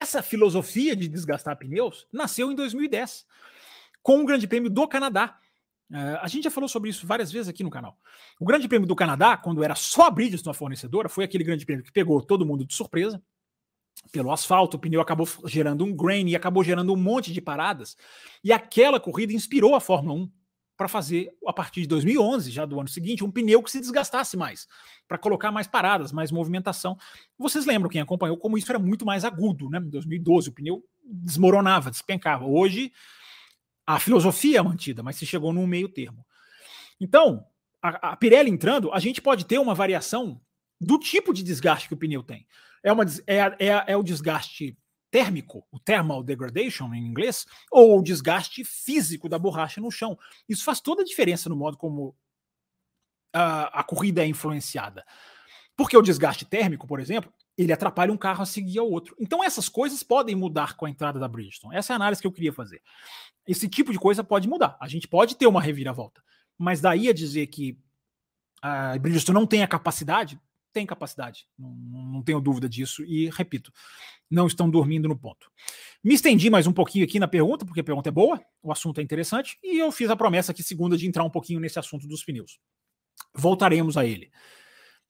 essa 0.00 0.22
filosofia 0.22 0.94
de 0.94 1.08
desgastar 1.08 1.58
pneus 1.58 2.06
nasceu 2.12 2.52
em 2.52 2.54
2010, 2.54 3.26
com 4.04 4.22
o 4.22 4.24
Grande 4.24 4.46
Prêmio 4.46 4.70
do 4.70 4.86
Canadá. 4.86 5.36
Uh, 5.90 6.22
a 6.22 6.28
gente 6.28 6.44
já 6.44 6.50
falou 6.50 6.68
sobre 6.68 6.90
isso 6.90 7.08
várias 7.08 7.32
vezes 7.32 7.48
aqui 7.48 7.64
no 7.64 7.70
canal. 7.70 7.98
O 8.38 8.44
Grande 8.44 8.68
Prêmio 8.68 8.86
do 8.86 8.94
Canadá, 8.94 9.36
quando 9.36 9.64
era 9.64 9.74
só 9.74 10.06
a 10.06 10.10
Bridgestone 10.12 10.54
a 10.54 10.56
fornecedora, 10.56 11.08
foi 11.08 11.24
aquele 11.24 11.42
Grande 11.42 11.66
Prêmio 11.66 11.84
que 11.84 11.90
pegou 11.90 12.22
todo 12.22 12.46
mundo 12.46 12.64
de 12.64 12.72
surpresa 12.72 13.20
pelo 14.12 14.32
asfalto, 14.32 14.76
o 14.76 14.80
pneu 14.80 15.00
acabou 15.00 15.28
gerando 15.44 15.84
um 15.84 15.94
grain 15.94 16.28
e 16.28 16.36
acabou 16.36 16.64
gerando 16.64 16.92
um 16.92 16.96
monte 16.96 17.32
de 17.32 17.40
paradas. 17.40 17.96
E 18.42 18.52
aquela 18.52 18.98
corrida 18.98 19.32
inspirou 19.32 19.74
a 19.74 19.80
Fórmula 19.80 20.20
1 20.22 20.30
para 20.76 20.88
fazer, 20.88 21.30
a 21.46 21.52
partir 21.52 21.82
de 21.82 21.88
2011, 21.88 22.50
já 22.50 22.64
do 22.64 22.80
ano 22.80 22.88
seguinte, 22.88 23.22
um 23.22 23.30
pneu 23.30 23.62
que 23.62 23.70
se 23.70 23.78
desgastasse 23.78 24.34
mais, 24.34 24.66
para 25.06 25.18
colocar 25.18 25.52
mais 25.52 25.66
paradas, 25.66 26.10
mais 26.10 26.32
movimentação. 26.32 26.96
Vocês 27.38 27.66
lembram, 27.66 27.90
quem 27.90 28.00
acompanhou, 28.00 28.38
como 28.38 28.56
isso 28.56 28.72
era 28.72 28.78
muito 28.78 29.04
mais 29.04 29.22
agudo, 29.22 29.68
né? 29.68 29.78
Em 29.78 29.90
2012, 29.90 30.48
o 30.48 30.52
pneu 30.52 30.82
desmoronava, 31.04 31.90
despencava. 31.90 32.46
Hoje, 32.46 32.90
a 33.86 33.98
filosofia 33.98 34.60
é 34.60 34.62
mantida, 34.62 35.02
mas 35.02 35.16
se 35.16 35.26
chegou 35.26 35.52
num 35.52 35.66
meio 35.66 35.88
termo. 35.88 36.24
Então, 36.98 37.44
a, 37.82 38.12
a 38.12 38.16
Pirelli 38.16 38.50
entrando, 38.50 38.90
a 38.92 38.98
gente 38.98 39.20
pode 39.20 39.44
ter 39.44 39.58
uma 39.58 39.74
variação 39.74 40.40
do 40.80 40.98
tipo 40.98 41.32
de 41.32 41.42
desgaste 41.42 41.88
que 41.88 41.94
o 41.94 41.96
pneu 41.96 42.22
tem. 42.22 42.46
É, 42.82 42.92
uma, 42.92 43.04
é, 43.26 43.38
é, 43.38 43.84
é 43.88 43.96
o 43.96 44.02
desgaste 44.02 44.76
térmico, 45.10 45.66
o 45.70 45.78
thermal 45.78 46.22
degradation 46.22 46.94
em 46.94 47.04
inglês, 47.04 47.44
ou 47.70 47.98
o 47.98 48.02
desgaste 48.02 48.64
físico 48.64 49.28
da 49.28 49.38
borracha 49.38 49.80
no 49.80 49.90
chão. 49.90 50.18
Isso 50.48 50.64
faz 50.64 50.80
toda 50.80 51.02
a 51.02 51.04
diferença 51.04 51.48
no 51.48 51.56
modo 51.56 51.76
como 51.76 52.16
a, 53.32 53.80
a 53.80 53.82
corrida 53.82 54.22
é 54.22 54.26
influenciada. 54.26 55.04
Porque 55.76 55.96
o 55.96 56.02
desgaste 56.02 56.44
térmico, 56.44 56.86
por 56.86 57.00
exemplo, 57.00 57.32
ele 57.56 57.72
atrapalha 57.72 58.12
um 58.12 58.16
carro 58.16 58.42
a 58.42 58.46
seguir 58.46 58.78
ao 58.78 58.90
outro. 58.90 59.14
Então 59.18 59.42
essas 59.42 59.68
coisas 59.68 60.02
podem 60.02 60.34
mudar 60.34 60.76
com 60.76 60.86
a 60.86 60.90
entrada 60.90 61.18
da 61.18 61.28
Bridgestone. 61.28 61.76
Essa 61.76 61.92
é 61.92 61.94
a 61.94 61.96
análise 61.96 62.20
que 62.20 62.26
eu 62.26 62.32
queria 62.32 62.52
fazer. 62.52 62.82
Esse 63.46 63.68
tipo 63.68 63.92
de 63.92 63.98
coisa 63.98 64.22
pode 64.22 64.48
mudar. 64.48 64.76
A 64.80 64.88
gente 64.88 65.08
pode 65.08 65.36
ter 65.36 65.46
uma 65.46 65.60
reviravolta. 65.60 66.22
Mas 66.56 66.80
daí 66.80 67.08
a 67.08 67.12
dizer 67.12 67.46
que 67.48 67.78
a 68.62 68.96
Bridgestone 68.98 69.38
não 69.38 69.46
tem 69.46 69.62
a 69.62 69.68
capacidade, 69.68 70.38
tem 70.72 70.86
capacidade, 70.86 71.46
não, 71.58 71.70
não, 71.70 72.22
tenho 72.22 72.40
dúvida 72.40 72.68
disso, 72.68 73.04
e 73.04 73.28
repito, 73.30 73.72
não 74.30 74.46
estão 74.46 74.70
dormindo 74.70 75.08
no 75.08 75.18
ponto. 75.18 75.50
Me 76.02 76.14
estendi 76.14 76.48
mais 76.48 76.66
um 76.66 76.72
pouquinho 76.72 77.04
aqui 77.04 77.18
na 77.18 77.28
pergunta, 77.28 77.64
porque 77.64 77.80
a 77.80 77.84
pergunta 77.84 78.08
é 78.08 78.12
boa, 78.12 78.40
o 78.62 78.72
assunto 78.72 79.00
é 79.00 79.02
interessante, 79.02 79.58
e 79.62 79.78
eu 79.78 79.90
fiz 79.90 80.08
a 80.10 80.16
promessa 80.16 80.52
aqui 80.52 80.62
segunda 80.62 80.96
de 80.96 81.06
entrar 81.06 81.24
um 81.24 81.30
pouquinho 81.30 81.60
nesse 81.60 81.78
assunto 81.78 82.06
dos 82.06 82.24
pneus. 82.24 82.58
Voltaremos 83.34 83.96
a 83.96 84.04
ele. 84.04 84.30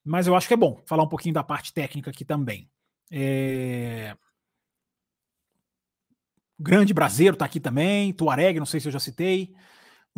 Mas 0.04 0.26
eu 0.26 0.34
acho 0.34 0.48
que 0.48 0.54
é 0.54 0.56
bom 0.56 0.82
falar 0.86 1.02
um 1.02 1.08
pouquinho 1.08 1.34
da 1.34 1.44
parte 1.44 1.72
técnica 1.72 2.10
aqui 2.10 2.24
também. 2.24 2.70
É... 3.10 4.16
Grande 6.58 6.92
Brasileiro 6.92 7.34
está 7.34 7.44
aqui 7.44 7.58
também, 7.58 8.12
Tuareg, 8.12 8.58
não 8.58 8.66
sei 8.66 8.80
se 8.80 8.88
eu 8.88 8.92
já 8.92 9.00
citei. 9.00 9.54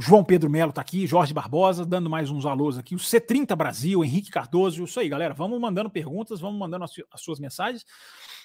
João 0.03 0.25
Pedro 0.25 0.51
Melo 0.51 0.71
está 0.71 0.81
aqui, 0.81 1.07
Jorge 1.07 1.33
Barbosa, 1.33 1.87
dando 1.87 2.11
mais 2.11 2.29
uns 2.29 2.45
alôs 2.45 2.77
aqui. 2.77 2.97
O 2.97 2.99
C30 2.99 3.55
Brasil, 3.55 4.03
Henrique 4.03 4.33
Cardoso. 4.33 4.83
Isso 4.83 4.99
aí, 4.99 5.09
galera. 5.09 5.33
Vamos 5.33 5.61
mandando 5.61 5.89
perguntas, 5.89 6.41
vamos 6.41 6.59
mandando 6.59 6.85
as, 6.85 6.93
as 7.13 7.21
suas 7.21 7.39
mensagens. 7.39 7.87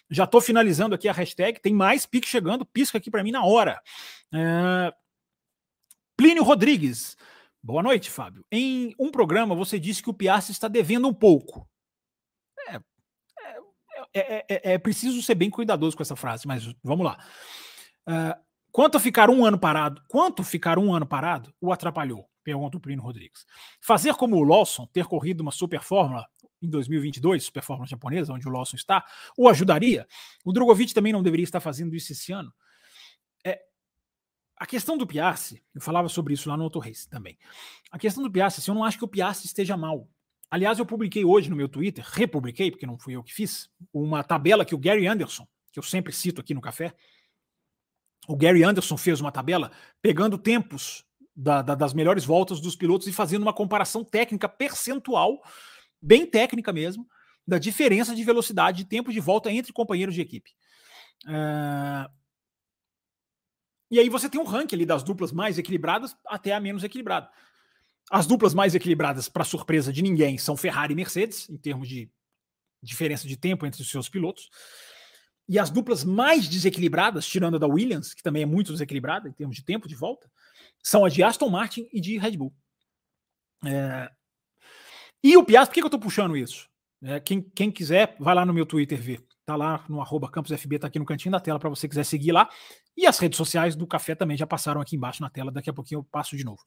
Já 0.08 0.26
estou 0.26 0.40
finalizando 0.40 0.94
aqui 0.94 1.10
a 1.10 1.12
hashtag. 1.12 1.60
Tem 1.60 1.74
mais 1.74 2.06
pique 2.06 2.28
chegando, 2.28 2.64
pisca 2.64 3.00
aqui 3.00 3.10
para 3.10 3.24
mim 3.24 3.32
na 3.32 3.44
hora. 3.44 3.82
É... 4.32 4.94
Plínio 6.16 6.44
Rodrigues. 6.44 7.18
Boa 7.64 7.82
noite, 7.82 8.12
Fábio. 8.12 8.46
Em 8.52 8.94
um 9.00 9.10
programa 9.10 9.56
você 9.56 9.80
disse 9.80 10.04
que 10.04 10.12
o 10.12 10.14
Piastri 10.14 10.52
está 10.52 10.68
devendo 10.68 11.08
um 11.08 11.14
pouco. 11.14 11.68
É, 12.70 12.80
é, 14.20 14.46
é, 14.48 14.74
é 14.74 14.78
preciso 14.78 15.24
ser 15.24 15.34
bem 15.34 15.50
cuidadoso 15.50 15.98
com 15.98 16.04
essa 16.04 16.16
frase, 16.16 16.48
mas 16.48 16.72
vamos 16.84 17.04
lá. 17.04 17.18
Uh, 18.08 18.47
Quanto 18.72 19.00
ficar 19.00 19.30
um 19.30 19.46
ano 19.46 19.58
parado, 19.58 20.02
quanto 20.08 20.44
ficar 20.44 20.78
um 20.78 20.94
ano 20.94 21.06
parado 21.06 21.54
o 21.60 21.72
atrapalhou? 21.72 22.30
Pergunta 22.44 22.78
o 22.78 22.80
Plínio 22.80 23.04
Rodrigues. 23.04 23.46
Fazer 23.82 24.14
como 24.16 24.38
o 24.38 24.44
Lawson, 24.44 24.86
ter 24.88 25.06
corrido 25.06 25.42
uma 25.42 25.52
Super 25.52 25.82
Fórmula 25.82 26.26
em 26.62 26.70
2022, 26.70 27.44
Super 27.44 27.64
Fórmula 27.64 27.88
japonesa, 27.88 28.34
onde 28.34 28.48
o 28.48 28.52
Lawson 28.52 28.76
está, 28.76 29.06
o 29.38 29.48
ajudaria? 29.50 30.08
O 30.46 30.52
Drogovic 30.52 30.94
também 30.94 31.14
não 31.14 31.22
deveria 31.22 31.44
estar 31.44 31.60
fazendo 31.60 31.96
isso 31.96 32.12
esse 32.12 32.32
ano? 32.32 32.54
É, 33.44 33.62
a 34.56 34.66
questão 34.66 34.98
do 34.98 35.06
Piastri, 35.06 35.64
eu 35.74 35.82
falava 35.82 36.10
sobre 36.10 36.34
isso 36.34 36.50
lá 36.50 36.58
no 36.58 36.64
Auto 36.64 36.80
Race 36.80 37.08
também. 37.08 37.38
A 37.92 38.00
questão 38.00 38.24
do 38.24 38.32
Piastri, 38.32 38.62
assim, 38.62 38.72
eu 38.72 38.76
não 38.76 38.84
acho 38.84 38.98
que 38.98 39.06
o 39.06 39.08
Piastri 39.08 39.48
esteja 39.48 39.78
mal. 39.78 40.10
Aliás, 40.50 40.80
eu 40.80 40.86
publiquei 40.86 41.26
hoje 41.26 41.50
no 41.50 41.56
meu 41.56 41.68
Twitter, 41.68 42.06
republiquei, 42.08 42.72
porque 42.72 42.88
não 42.88 42.98
fui 42.98 43.16
eu 43.16 43.24
que 43.24 43.34
fiz, 43.34 43.70
uma 43.94 44.24
tabela 44.24 44.64
que 44.64 44.74
o 44.74 44.78
Gary 44.78 45.06
Anderson, 45.06 45.46
que 45.72 45.78
eu 45.78 45.84
sempre 45.84 46.14
cito 46.14 46.40
aqui 46.40 46.54
no 46.54 46.62
café, 46.62 46.96
o 48.28 48.36
Gary 48.36 48.64
Anderson 48.64 48.98
fez 48.98 49.22
uma 49.22 49.32
tabela 49.32 49.72
pegando 50.02 50.38
tempos 50.38 51.06
da, 51.34 51.62
da, 51.62 51.74
das 51.74 51.94
melhores 51.94 52.26
voltas 52.26 52.60
dos 52.60 52.76
pilotos 52.76 53.08
e 53.08 53.14
fazendo 53.14 53.44
uma 53.44 53.54
comparação 53.54 54.04
técnica 54.04 54.50
percentual, 54.50 55.42
bem 56.02 56.26
técnica 56.26 56.74
mesmo, 56.74 57.08
da 57.48 57.58
diferença 57.58 58.14
de 58.14 58.24
velocidade 58.24 58.80
de 58.80 58.90
tempo 58.90 59.14
de 59.14 59.20
volta 59.22 59.50
entre 59.50 59.72
companheiros 59.72 60.14
de 60.14 60.22
equipe. 60.22 60.52
Uh... 61.26 62.12
E 63.90 64.00
aí 64.00 64.10
você 64.10 64.30
tem 64.30 64.42
um 64.42 64.44
ranking 64.44 64.76
ali 64.76 64.86
das 64.86 65.02
duplas 65.02 65.32
mais 65.32 65.58
equilibradas 65.58 66.14
até 66.28 66.54
a 66.54 66.60
menos 66.60 66.84
equilibrada. 66.84 67.30
As 68.12 68.28
duplas 68.28 68.54
mais 68.54 68.76
equilibradas, 68.76 69.30
para 69.30 69.46
surpresa 69.46 69.94
de 69.94 70.02
ninguém, 70.02 70.38
são 70.38 70.58
Ferrari 70.58 70.92
e 70.92 70.96
Mercedes, 70.96 71.50
em 71.50 71.58
termos 71.58 71.88
de 71.88 72.10
diferença 72.84 73.26
de 73.26 73.38
tempo 73.38 73.66
entre 73.66 73.82
os 73.82 73.90
seus 73.90 74.10
pilotos. 74.10 74.50
E 75.48 75.58
as 75.58 75.70
duplas 75.70 76.04
mais 76.04 76.48
desequilibradas, 76.48 77.26
tirando 77.26 77.56
a 77.56 77.60
da 77.60 77.68
Williams, 77.68 78.14
que 78.14 78.22
também 78.22 78.44
é 78.44 78.46
muito 78.46 78.72
desequilibrada 78.72 79.30
em 79.30 79.32
termos 79.32 79.56
de 79.56 79.64
tempo 79.64 79.88
de 79.88 79.96
volta, 79.96 80.30
são 80.84 81.06
a 81.06 81.10
de 81.10 81.24
Aston 81.24 81.50
Martin 81.50 81.88
e 81.92 82.02
de 82.02 82.18
Red 82.18 82.38
Bull. 82.38 82.54
É... 83.66 84.12
E 85.24 85.38
o 85.38 85.44
Piastri, 85.44 85.70
por 85.70 85.74
que, 85.74 85.82
eu 85.82 85.88
estou 85.88 86.00
puxando 86.00 86.36
isso? 86.36 86.70
É, 87.02 87.20
quem, 87.20 87.42
quem, 87.42 87.72
quiser, 87.72 88.16
vai 88.20 88.36
lá 88.36 88.46
no 88.46 88.54
meu 88.54 88.66
Twitter 88.66 89.00
ver. 89.00 89.24
Tá 89.46 89.56
lá 89.56 89.84
no 89.88 90.02
arroba 90.02 90.30
campusfb, 90.30 90.80
tá 90.80 90.88
aqui 90.88 91.00
no 91.00 91.06
cantinho 91.06 91.32
da 91.32 91.40
tela 91.40 91.60
para 91.60 91.70
você 91.70 91.88
quiser 91.88 92.04
seguir 92.04 92.32
lá. 92.32 92.50
E 92.96 93.06
as 93.08 93.18
redes 93.18 93.38
sociais 93.38 93.76
do 93.76 93.88
Café 93.88 94.16
também 94.16 94.36
já 94.36 94.46
passaram 94.46 94.82
aqui 94.82 94.96
embaixo 94.96 95.22
na 95.22 95.30
tela. 95.30 95.52
Daqui 95.52 95.70
a 95.70 95.74
pouquinho 95.74 96.00
eu 96.00 96.04
passo 96.04 96.36
de 96.36 96.44
novo. 96.44 96.62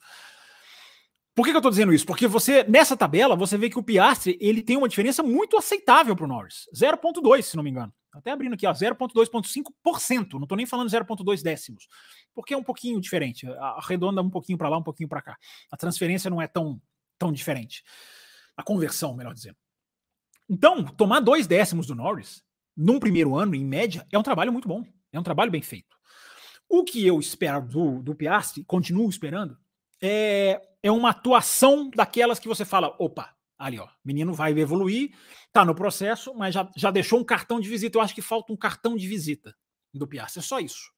Por 1.34 1.44
que, 1.44 1.50
que 1.50 1.56
eu 1.56 1.60
estou 1.60 1.70
dizendo 1.70 1.92
isso? 1.92 2.06
Porque 2.06 2.26
você, 2.26 2.64
nessa 2.64 2.96
tabela, 2.96 3.36
você 3.36 3.56
vê 3.56 3.70
que 3.70 3.78
o 3.78 3.82
Piastri 3.82 4.36
ele 4.40 4.62
tem 4.62 4.76
uma 4.76 4.88
diferença 4.88 5.22
muito 5.22 5.56
aceitável 5.56 6.16
para 6.16 6.24
o 6.24 6.28
Norris. 6.28 6.68
0,2, 6.74 7.42
se 7.42 7.56
não 7.56 7.62
me 7.62 7.70
engano. 7.70 7.92
Até 8.12 8.30
abrindo 8.30 8.54
aqui, 8.54 8.66
0,2,5%. 8.66 10.32
Não 10.34 10.42
estou 10.42 10.56
nem 10.56 10.66
falando 10.66 10.90
0,2 10.90 11.42
décimos. 11.42 11.86
Porque 12.34 12.54
é 12.54 12.56
um 12.56 12.62
pouquinho 12.62 13.00
diferente. 13.00 13.46
Arredonda 13.76 14.20
um 14.20 14.30
pouquinho 14.30 14.58
para 14.58 14.68
lá, 14.68 14.78
um 14.78 14.82
pouquinho 14.82 15.08
para 15.08 15.22
cá. 15.22 15.36
A 15.70 15.76
transferência 15.76 16.28
não 16.28 16.42
é 16.42 16.48
tão, 16.48 16.80
tão 17.18 17.32
diferente. 17.32 17.84
A 18.56 18.62
conversão, 18.62 19.14
melhor 19.14 19.32
dizendo. 19.32 19.56
Então, 20.48 20.84
tomar 20.84 21.20
dois 21.20 21.46
décimos 21.46 21.86
do 21.86 21.94
Norris, 21.94 22.42
num 22.76 22.98
primeiro 22.98 23.36
ano, 23.36 23.54
em 23.54 23.64
média, 23.64 24.06
é 24.10 24.18
um 24.18 24.22
trabalho 24.22 24.52
muito 24.52 24.66
bom. 24.66 24.84
É 25.12 25.18
um 25.18 25.22
trabalho 25.22 25.50
bem 25.50 25.62
feito. 25.62 25.96
O 26.68 26.84
que 26.84 27.06
eu 27.06 27.18
espero 27.18 27.66
do, 27.66 28.02
do 28.02 28.14
Piastri, 28.14 28.64
continuo 28.64 29.08
esperando, 29.08 29.56
é, 30.00 30.60
é 30.82 30.90
uma 30.90 31.10
atuação 31.10 31.90
daquelas 31.90 32.38
que 32.38 32.48
você 32.48 32.64
fala: 32.64 32.94
opa, 32.98 33.34
ali, 33.60 33.78
ó, 33.78 33.86
menino 34.02 34.32
vai 34.32 34.58
evoluir, 34.58 35.14
tá 35.52 35.64
no 35.64 35.74
processo, 35.74 36.34
mas 36.34 36.54
já, 36.54 36.68
já 36.74 36.90
deixou 36.90 37.20
um 37.20 37.24
cartão 37.24 37.60
de 37.60 37.68
visita. 37.68 37.98
Eu 37.98 38.02
acho 38.02 38.14
que 38.14 38.22
falta 38.22 38.50
um 38.52 38.56
cartão 38.56 38.96
de 38.96 39.06
visita 39.06 39.54
do 39.92 40.08
Piastri. 40.08 40.40
É 40.40 40.42
só 40.42 40.58
isso. 40.58 40.90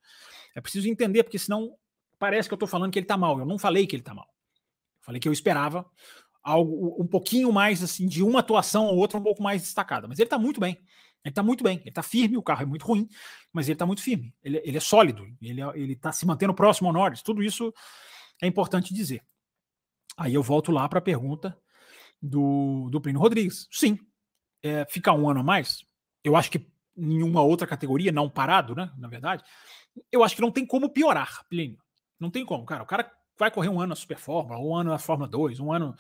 É 0.55 0.61
preciso 0.61 0.89
entender, 0.89 1.25
porque 1.25 1.41
senão 1.41 1.75
parece 2.21 2.49
que 2.49 2.55
eu 2.55 2.59
tô 2.59 2.67
falando 2.67 2.93
que 2.93 2.99
ele 3.01 3.07
tá 3.07 3.17
mal. 3.17 3.37
Eu 3.41 3.45
não 3.45 3.59
falei 3.59 3.85
que 3.85 3.97
ele 3.97 4.03
tá 4.03 4.15
mal. 4.15 4.29
falei 5.01 5.21
que 5.21 5.29
eu 5.29 5.33
esperava 5.33 5.85
algo 6.41 6.97
um 7.03 7.07
pouquinho 7.07 7.53
mais 7.53 7.83
assim, 7.83 8.07
de 8.07 8.23
uma 8.23 8.41
atuação 8.41 8.87
ou 8.87 8.97
outra 8.97 9.19
um 9.19 9.23
pouco 9.23 9.43
mais 9.43 9.63
destacada. 9.63 10.07
Mas 10.07 10.21
ele 10.21 10.31
tá 10.31 10.39
muito 10.39 10.61
bem. 10.61 10.79
Ele 11.25 11.35
tá 11.35 11.43
muito 11.43 11.63
bem, 11.63 11.81
ele 11.81 11.93
tá 11.93 12.03
firme, 12.03 12.37
o 12.37 12.43
carro 12.43 12.63
é 12.63 12.67
muito 12.67 12.85
ruim, 12.85 13.09
mas 13.53 13.69
ele 13.69 13.77
tá 13.77 13.87
muito 13.87 14.03
firme. 14.03 14.35
Ele, 14.43 14.61
ele 14.65 14.77
é 14.77 14.81
sólido, 14.81 15.25
ele, 15.41 15.61
ele 15.75 15.95
tá 15.95 16.11
se 16.11 16.27
mantendo 16.27 16.53
próximo 16.53 16.89
ao 16.89 16.93
Norris. 16.93 17.23
Tudo 17.23 17.45
isso 17.45 17.73
é 18.41 18.47
importante 18.47 18.93
dizer. 18.93 19.23
Aí 20.17 20.35
eu 20.35 20.43
volto 20.43 20.73
lá 20.73 20.89
para 20.89 20.99
a 20.99 21.03
pergunta 21.03 21.57
do, 22.23 22.89
do 22.91 23.01
Plínio 23.01 23.21
Rodrigues. 23.21 23.67
Sim, 23.71 23.99
é, 24.63 24.87
ficar 24.87 25.15
um 25.15 25.29
ano 25.29 25.41
a 25.41 25.43
mais, 25.43 25.85
eu 26.23 26.37
acho 26.37 26.51
que 26.51 26.71
em 26.97 27.23
uma 27.23 27.43
outra 27.43 27.67
categoria, 27.67 28.13
não 28.13 28.29
parado, 28.29 28.75
né? 28.75 28.93
Na 28.97 29.09
verdade, 29.09 29.43
eu 30.11 30.23
acho 30.23 30.37
que 30.37 30.43
não 30.43 30.53
tem 30.53 30.65
como 30.65 30.91
piorar, 30.91 31.45
Plínio. 31.49 31.79
Não 32.21 32.31
tem 32.31 32.45
como, 32.45 32.65
cara. 32.65 32.83
O 32.83 32.87
cara 32.87 33.11
vai 33.39 33.51
correr 33.51 33.69
um 33.69 33.81
ano 33.81 33.89
na 33.89 33.97
Super 33.97 34.19
Fórmula, 34.19 34.61
um 34.61 34.77
ano 34.77 34.91
na 34.91 34.99
Fórmula 34.99 35.29
2, 35.29 35.59
um 35.59 35.73
ano. 35.73 35.97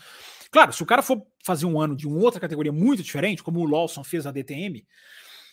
Claro, 0.51 0.73
se 0.73 0.83
o 0.83 0.87
cara 0.87 1.03
for 1.03 1.27
fazer 1.43 1.67
um 1.67 1.81
ano 1.81 1.97
de 1.97 2.07
uma 2.07 2.21
outra 2.21 2.41
categoria 2.41 2.73
muito 2.73 3.03
diferente, 3.03 3.43
como 3.43 3.61
o 3.61 3.65
Lawson 3.65 4.05
fez 4.05 4.27
a 4.27 4.31
DTM, 4.31 4.87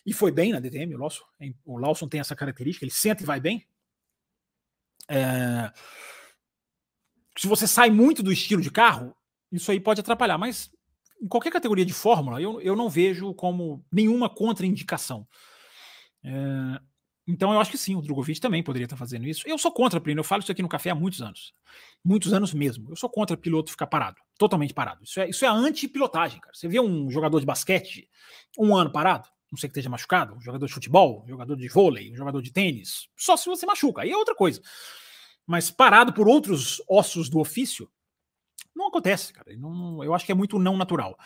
e 0.05 0.13
foi 0.13 0.31
bem 0.31 0.51
na 0.51 0.59
DTM, 0.59 0.95
o 0.95 0.97
Lawson, 0.97 1.23
o 1.65 1.77
Lawson 1.77 2.07
tem 2.07 2.19
essa 2.19 2.35
característica, 2.35 2.85
ele 2.85 2.91
senta 2.91 3.23
e 3.23 3.25
vai 3.25 3.39
bem. 3.39 3.65
É... 5.07 5.71
Se 7.37 7.47
você 7.47 7.65
sai 7.65 7.89
muito 7.89 8.21
do 8.21 8.31
estilo 8.31 8.61
de 8.61 8.69
carro, 8.69 9.15
isso 9.51 9.71
aí 9.71 9.79
pode 9.79 10.01
atrapalhar, 10.01 10.37
mas 10.37 10.71
em 11.21 11.27
qualquer 11.27 11.51
categoria 11.51 11.85
de 11.85 11.93
Fórmula, 11.93 12.41
eu, 12.41 12.61
eu 12.61 12.75
não 12.75 12.89
vejo 12.89 13.33
como 13.33 13.83
nenhuma 13.91 14.29
contraindicação. 14.29 15.27
É, 16.23 16.79
então 17.27 17.53
eu 17.53 17.59
acho 17.59 17.69
que 17.69 17.77
sim, 17.77 17.95
o 17.95 18.01
Drogovic 18.01 18.39
também 18.39 18.63
poderia 18.63 18.85
estar 18.85 18.97
fazendo 18.97 19.27
isso. 19.27 19.47
Eu 19.47 19.57
sou 19.57 19.71
contra, 19.71 20.01
Plínio, 20.01 20.21
eu 20.21 20.23
falo 20.23 20.41
isso 20.41 20.51
aqui 20.51 20.61
no 20.61 20.69
café 20.69 20.89
há 20.89 20.95
muitos 20.95 21.21
anos. 21.21 21.53
Muitos 22.03 22.33
anos 22.33 22.53
mesmo. 22.53 22.89
Eu 22.89 22.95
sou 22.95 23.09
contra 23.09 23.37
piloto 23.37 23.69
ficar 23.69 23.85
parado, 23.85 24.17
totalmente 24.37 24.73
parado. 24.73 25.03
Isso 25.03 25.19
é, 25.19 25.29
isso 25.29 25.45
é 25.45 25.47
anti-pilotagem, 25.47 26.39
cara. 26.39 26.55
Você 26.55 26.67
vê 26.67 26.79
um 26.79 27.09
jogador 27.11 27.39
de 27.39 27.45
basquete 27.45 28.09
um 28.57 28.75
ano 28.75 28.91
parado, 28.91 29.29
não 29.51 29.57
sei 29.57 29.69
que 29.69 29.73
esteja 29.73 29.89
machucado, 29.89 30.35
um 30.35 30.41
jogador 30.41 30.65
de 30.65 30.73
futebol, 30.73 31.23
um 31.23 31.27
jogador 31.27 31.55
de 31.55 31.67
vôlei, 31.67 32.11
um 32.11 32.15
jogador 32.15 32.41
de 32.41 32.51
tênis, 32.51 33.07
só 33.15 33.37
se 33.37 33.45
você 33.45 33.65
machuca, 33.65 34.01
aí 34.01 34.11
é 34.11 34.17
outra 34.17 34.33
coisa. 34.33 34.61
Mas 35.45 35.69
parado 35.69 36.13
por 36.13 36.27
outros 36.27 36.81
ossos 36.87 37.29
do 37.29 37.39
ofício, 37.39 37.89
não 38.75 38.87
acontece, 38.87 39.33
cara. 39.33 39.55
Não, 39.57 40.03
eu 40.03 40.13
acho 40.13 40.25
que 40.25 40.31
é 40.31 40.35
muito 40.35 40.57
não 40.59 40.77
natural. 40.77 41.17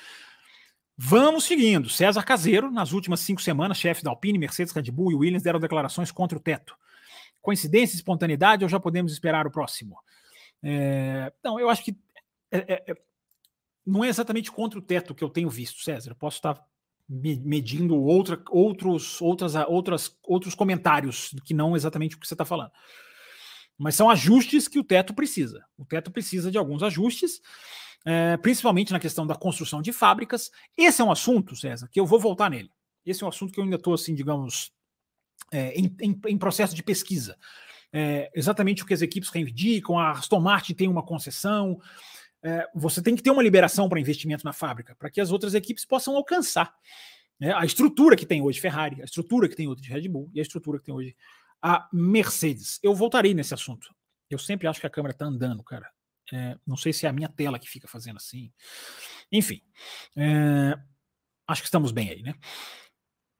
Vamos 0.97 1.45
seguindo. 1.45 1.89
César 1.89 2.23
Caseiro, 2.23 2.71
nas 2.71 2.91
últimas 2.91 3.19
cinco 3.19 3.41
semanas, 3.41 3.77
chefe 3.77 4.03
da 4.03 4.11
Alpine, 4.11 4.37
Mercedes, 4.37 4.73
Red 4.73 4.91
Bull 4.91 5.11
e 5.11 5.15
Williams 5.15 5.43
deram 5.43 5.59
declarações 5.59 6.11
contra 6.11 6.37
o 6.37 6.41
teto. 6.41 6.75
Coincidência, 7.41 7.95
espontaneidade 7.95 8.63
ou 8.63 8.69
já 8.69 8.79
podemos 8.79 9.11
esperar 9.11 9.47
o 9.47 9.51
próximo? 9.51 9.97
É, 10.61 11.33
não, 11.43 11.59
eu 11.59 11.69
acho 11.69 11.83
que 11.83 11.97
é, 12.51 12.57
é, 12.57 12.91
é 12.91 12.95
não 13.85 14.03
é 14.03 14.07
exatamente 14.07 14.51
contra 14.51 14.79
o 14.79 14.81
teto 14.81 15.13
que 15.13 15.23
eu 15.23 15.29
tenho 15.29 15.49
visto, 15.49 15.81
César. 15.81 16.11
Eu 16.11 16.15
posso 16.15 16.37
estar 16.37 16.63
medindo 17.09 18.01
outra, 18.01 18.41
outros, 18.49 19.21
outras, 19.21 19.55
outras, 19.67 20.17
outros 20.23 20.55
comentários 20.55 21.35
que 21.43 21.53
não 21.53 21.75
exatamente 21.75 22.15
o 22.15 22.19
que 22.19 22.25
você 22.27 22.33
está 22.33 22.45
falando. 22.45 22.71
Mas 23.83 23.95
são 23.95 24.09
ajustes 24.09 24.69
que 24.69 24.79
o 24.79 24.83
teto 24.83 25.13
precisa. 25.13 25.65
O 25.77 25.83
teto 25.83 26.09
precisa 26.09 26.49
de 26.49 26.57
alguns 26.57 26.81
ajustes, 26.81 27.41
é, 28.05 28.37
principalmente 28.37 28.93
na 28.93 28.99
questão 28.99 29.27
da 29.27 29.35
construção 29.35 29.81
de 29.81 29.91
fábricas. 29.91 30.49
Esse 30.77 31.01
é 31.01 31.05
um 31.05 31.11
assunto, 31.11 31.53
César, 31.53 31.89
que 31.91 31.99
eu 31.99 32.05
vou 32.05 32.17
voltar 32.17 32.49
nele. 32.49 32.71
Esse 33.05 33.23
é 33.23 33.25
um 33.25 33.29
assunto 33.29 33.51
que 33.51 33.59
eu 33.59 33.63
ainda 33.65 33.75
estou, 33.75 33.93
assim, 33.93 34.15
digamos, 34.15 34.71
é, 35.51 35.73
em, 35.73 35.93
em, 35.99 36.21
em, 36.27 36.37
processo 36.37 36.73
de 36.73 36.81
pesquisa. 36.81 37.37
É, 37.91 38.31
exatamente 38.33 38.83
o 38.83 38.85
que 38.85 38.93
as 38.93 39.01
equipes 39.01 39.29
reivindicam, 39.29 39.99
a 39.99 40.11
Aston 40.11 40.39
Martin 40.39 40.73
tem 40.73 40.87
uma 40.87 41.03
concessão. 41.03 41.77
É, 42.41 42.65
você 42.73 43.01
tem 43.01 43.17
que 43.17 43.21
ter 43.21 43.31
uma 43.31 43.43
liberação 43.43 43.89
para 43.89 43.99
investimento 43.99 44.45
na 44.45 44.53
fábrica, 44.53 44.95
para 44.95 45.09
que 45.09 45.19
as 45.19 45.29
outras 45.29 45.53
equipes 45.53 45.83
possam 45.83 46.15
alcançar 46.15 46.73
né, 47.37 47.53
a 47.53 47.65
estrutura 47.65 48.15
que 48.15 48.25
tem 48.25 48.41
hoje 48.41 48.61
Ferrari, 48.61 49.01
a 49.01 49.05
estrutura 49.05 49.49
que 49.49 49.57
tem 49.57 49.67
hoje 49.67 49.83
Red 49.83 50.07
Bull 50.07 50.31
e 50.33 50.39
a 50.39 50.41
estrutura 50.41 50.79
que 50.79 50.85
tem 50.85 50.95
hoje 50.95 51.13
a 51.63 51.87
Mercedes. 51.93 52.77
Eu 52.83 52.93
voltarei 52.93 53.33
nesse 53.33 53.53
assunto. 53.53 53.87
Eu 54.29 54.37
sempre 54.37 54.67
acho 54.67 54.81
que 54.81 54.87
a 54.87 54.89
câmera 54.89 55.13
está 55.13 55.25
andando, 55.25 55.63
cara. 55.63 55.89
É, 56.33 56.57
não 56.67 56.75
sei 56.75 56.91
se 56.91 57.05
é 57.05 57.09
a 57.09 57.13
minha 57.13 57.29
tela 57.29 57.57
que 57.57 57.69
fica 57.69 57.87
fazendo 57.87 58.17
assim. 58.17 58.51
Enfim. 59.31 59.61
É, 60.17 60.77
acho 61.47 61.61
que 61.61 61.67
estamos 61.67 61.91
bem 61.93 62.09
aí, 62.09 62.21
né? 62.21 62.33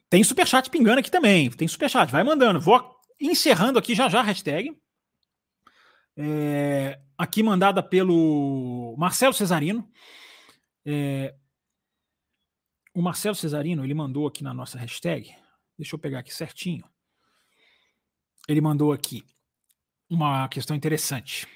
Tem 0.10 0.24
superchat 0.24 0.70
pingando 0.70 1.00
aqui 1.00 1.12
também. 1.12 1.52
Tem 1.52 1.68
superchat, 1.68 2.10
vai 2.12 2.24
mandando. 2.24 2.62
Vou 2.62 2.96
encerrando 3.20 3.78
aqui 3.78 3.94
já 3.94 4.08
já 4.08 4.22
a 4.22 4.24
hashtag. 4.24 4.74
É, 6.16 7.02
aqui 7.18 7.44
mandada 7.44 7.84
pelo 7.84 8.96
Marcelo 8.98 9.34
Cesarino. 9.34 9.92
É, 10.86 11.36
o 12.94 13.02
Marcelo 13.02 13.36
Cesarino, 13.36 13.84
ele 13.84 13.94
mandou 13.94 14.28
aqui 14.28 14.44
na 14.44 14.54
nossa 14.54 14.78
hashtag. 14.78 15.36
Deixa 15.78 15.96
eu 15.96 16.00
pegar 16.00 16.20
aqui 16.20 16.34
certinho 16.34 16.93
ele 18.48 18.62
mandou 18.62 18.92
aqui 18.92 19.24
uma 20.10 20.48
questão 20.48 20.76
interessante. 20.76 21.48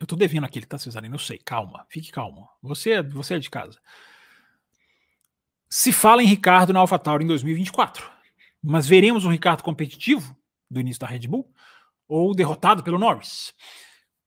Eu 0.00 0.06
tô 0.06 0.16
devendo 0.16 0.44
aquele, 0.44 0.66
tá, 0.66 0.76
Cesarino? 0.76 1.14
Eu 1.14 1.18
sei, 1.18 1.38
calma, 1.38 1.86
fique 1.88 2.10
calmo. 2.10 2.48
Você, 2.62 3.02
você 3.02 3.34
é 3.34 3.38
de 3.38 3.48
casa. 3.48 3.78
Se 5.68 5.92
fala 5.92 6.22
em 6.22 6.26
Ricardo 6.26 6.72
na 6.72 6.80
AlphaTauri 6.80 7.24
em 7.24 7.28
2024, 7.28 8.08
mas 8.62 8.86
veremos 8.86 9.24
um 9.24 9.30
Ricardo 9.30 9.62
competitivo 9.62 10.36
do 10.70 10.80
início 10.80 11.00
da 11.00 11.06
Red 11.06 11.26
Bull 11.26 11.52
ou 12.06 12.34
derrotado 12.34 12.82
pelo 12.82 12.98
Norris? 12.98 13.54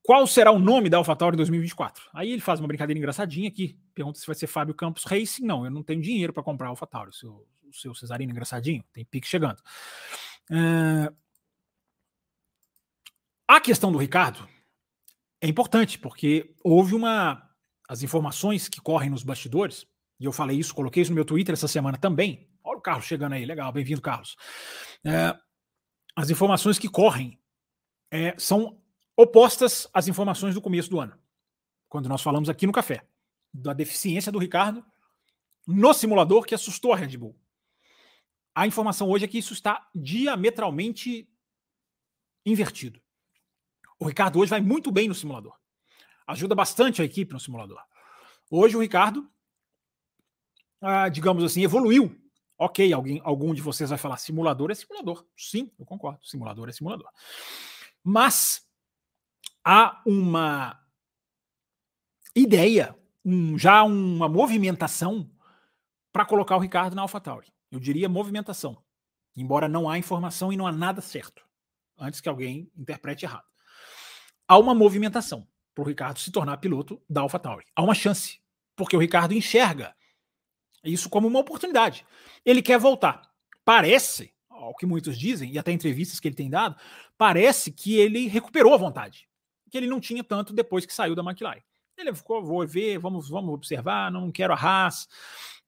Qual 0.03 0.25
será 0.25 0.51
o 0.51 0.59
nome 0.59 0.89
da 0.89 0.97
AlphaTauri 0.97 1.35
em 1.35 1.37
2024? 1.37 2.09
Aí 2.13 2.31
ele 2.31 2.41
faz 2.41 2.59
uma 2.59 2.67
brincadeira 2.67 2.97
engraçadinha 2.97 3.49
aqui, 3.49 3.77
pergunta 3.93 4.17
se 4.17 4.25
vai 4.25 4.35
ser 4.35 4.47
Fábio 4.47 4.73
Campos 4.73 5.03
Racing. 5.03 5.45
Não, 5.45 5.65
eu 5.65 5.71
não 5.71 5.83
tenho 5.83 6.01
dinheiro 6.01 6.31
para 6.31 6.43
comprar 6.43 6.67
a 6.67 6.69
AlphaTauri. 6.69 7.09
O 7.09 7.13
seu, 7.13 7.47
o 7.67 7.73
seu 7.73 7.93
Cesarino 7.93 8.31
engraçadinho, 8.31 8.83
tem 8.93 9.03
pique 9.03 9.27
chegando. 9.27 9.61
Uh, 10.49 11.15
a 13.47 13.61
questão 13.61 13.91
do 13.91 13.97
Ricardo 13.97 14.47
é 15.41 15.47
importante, 15.47 15.97
porque 15.97 16.55
houve 16.63 16.95
uma. 16.95 17.43
As 17.89 18.03
informações 18.03 18.67
que 18.67 18.81
correm 18.81 19.09
nos 19.09 19.23
bastidores, 19.23 19.87
e 20.19 20.25
eu 20.25 20.33
falei 20.33 20.59
isso, 20.59 20.75
coloquei 20.75 21.03
isso 21.03 21.11
no 21.11 21.15
meu 21.15 21.23
Twitter 21.23 21.53
essa 21.53 21.69
semana 21.69 21.97
também. 21.97 22.49
Olha 22.61 22.77
o 22.77 22.81
Carlos 22.81 23.05
chegando 23.05 23.33
aí, 23.33 23.45
legal, 23.45 23.71
bem-vindo, 23.71 24.01
Carlos. 24.01 24.35
É, 25.05 25.33
as 26.13 26.29
informações 26.29 26.77
que 26.77 26.89
correm 26.89 27.39
é, 28.11 28.37
são 28.37 28.81
opostas 29.15 29.87
às 29.93 30.09
informações 30.09 30.53
do 30.53 30.61
começo 30.61 30.89
do 30.89 30.99
ano, 30.99 31.17
quando 31.87 32.09
nós 32.09 32.21
falamos 32.21 32.49
aqui 32.49 32.67
no 32.67 32.73
café, 32.73 33.07
da 33.53 33.71
deficiência 33.71 34.33
do 34.33 34.39
Ricardo 34.39 34.83
no 35.65 35.93
simulador 35.93 36.45
que 36.45 36.55
assustou 36.55 36.93
a 36.93 36.97
Red 36.97 37.17
Bull. 37.17 37.39
A 38.57 38.65
informação 38.65 39.07
hoje 39.07 39.23
é 39.23 39.27
que 39.27 39.37
isso 39.37 39.53
está 39.53 39.87
diametralmente 39.93 41.29
invertido. 42.43 42.99
O 43.99 44.07
Ricardo 44.07 44.39
hoje 44.39 44.49
vai 44.49 44.59
muito 44.59 44.91
bem 44.91 45.07
no 45.07 45.13
simulador. 45.13 45.55
Ajuda 46.25 46.55
bastante 46.55 46.99
a 46.99 47.05
equipe 47.05 47.31
no 47.33 47.39
simulador. 47.39 47.79
Hoje 48.49 48.75
o 48.75 48.79
Ricardo, 48.79 49.31
ah, 50.81 51.07
digamos 51.07 51.43
assim, 51.43 51.63
evoluiu. 51.63 52.19
Ok, 52.57 52.91
alguém, 52.91 53.21
algum 53.23 53.53
de 53.53 53.61
vocês 53.61 53.91
vai 53.91 53.99
falar 53.99 54.17
simulador 54.17 54.71
é 54.71 54.73
simulador. 54.73 55.23
Sim, 55.37 55.71
eu 55.77 55.85
concordo. 55.85 56.25
Simulador 56.25 56.67
é 56.67 56.71
simulador. 56.71 57.11
Mas 58.03 58.67
há 59.63 60.01
uma 60.03 60.83
ideia, 62.35 62.97
um, 63.23 63.55
já 63.55 63.83
uma 63.83 64.27
movimentação 64.27 65.29
para 66.11 66.25
colocar 66.25 66.57
o 66.57 66.59
Ricardo 66.59 66.95
na 66.95 67.03
AlphaTauri. 67.03 67.55
Eu 67.71 67.79
diria 67.79 68.07
movimentação, 68.07 68.81
embora 69.35 69.67
não 69.67 69.89
há 69.89 69.97
informação 69.97 70.51
e 70.51 70.57
não 70.57 70.65
há 70.65 70.71
nada 70.71 71.01
certo, 71.01 71.43
antes 71.97 72.21
que 72.21 72.29
alguém 72.29 72.71
interprete 72.75 73.25
errado. 73.25 73.45
Há 74.47 74.57
uma 74.57 74.73
movimentação 74.73 75.47
para 75.75 75.83
o 75.83 75.87
Ricardo 75.87 76.19
se 76.19 76.31
tornar 76.31 76.57
piloto 76.57 77.01
da 77.09 77.21
AlphaTauri. 77.21 77.65
Há 77.75 77.83
uma 77.83 77.93
chance, 77.93 78.39
porque 78.75 78.95
o 78.95 78.99
Ricardo 78.99 79.33
enxerga 79.33 79.95
isso 80.83 81.09
como 81.09 81.27
uma 81.27 81.39
oportunidade. 81.39 82.05
Ele 82.45 82.61
quer 82.61 82.79
voltar. 82.79 83.21
Parece, 83.65 84.33
ao 84.49 84.75
que 84.75 84.85
muitos 84.85 85.17
dizem, 85.17 85.51
e 85.51 85.59
até 85.59 85.71
entrevistas 85.71 86.19
que 86.19 86.27
ele 86.27 86.35
tem 86.35 86.49
dado, 86.49 86.75
parece 87.17 87.71
que 87.71 87.95
ele 87.95 88.27
recuperou 88.27 88.73
a 88.73 88.77
vontade, 88.77 89.27
que 89.69 89.77
ele 89.77 89.87
não 89.87 89.99
tinha 89.99 90.23
tanto 90.23 90.53
depois 90.53 90.85
que 90.85 90.93
saiu 90.93 91.13
da 91.13 91.23
McLaren. 91.23 91.61
Ele 91.97 92.13
ficou, 92.13 92.43
vou 92.43 92.65
ver, 92.65 92.99
vamos, 92.99 93.27
vamos 93.27 93.53
observar, 93.53 94.11
não 94.11 94.31
quero 94.31 94.53
a 94.53 94.55
Haas, 94.55 95.07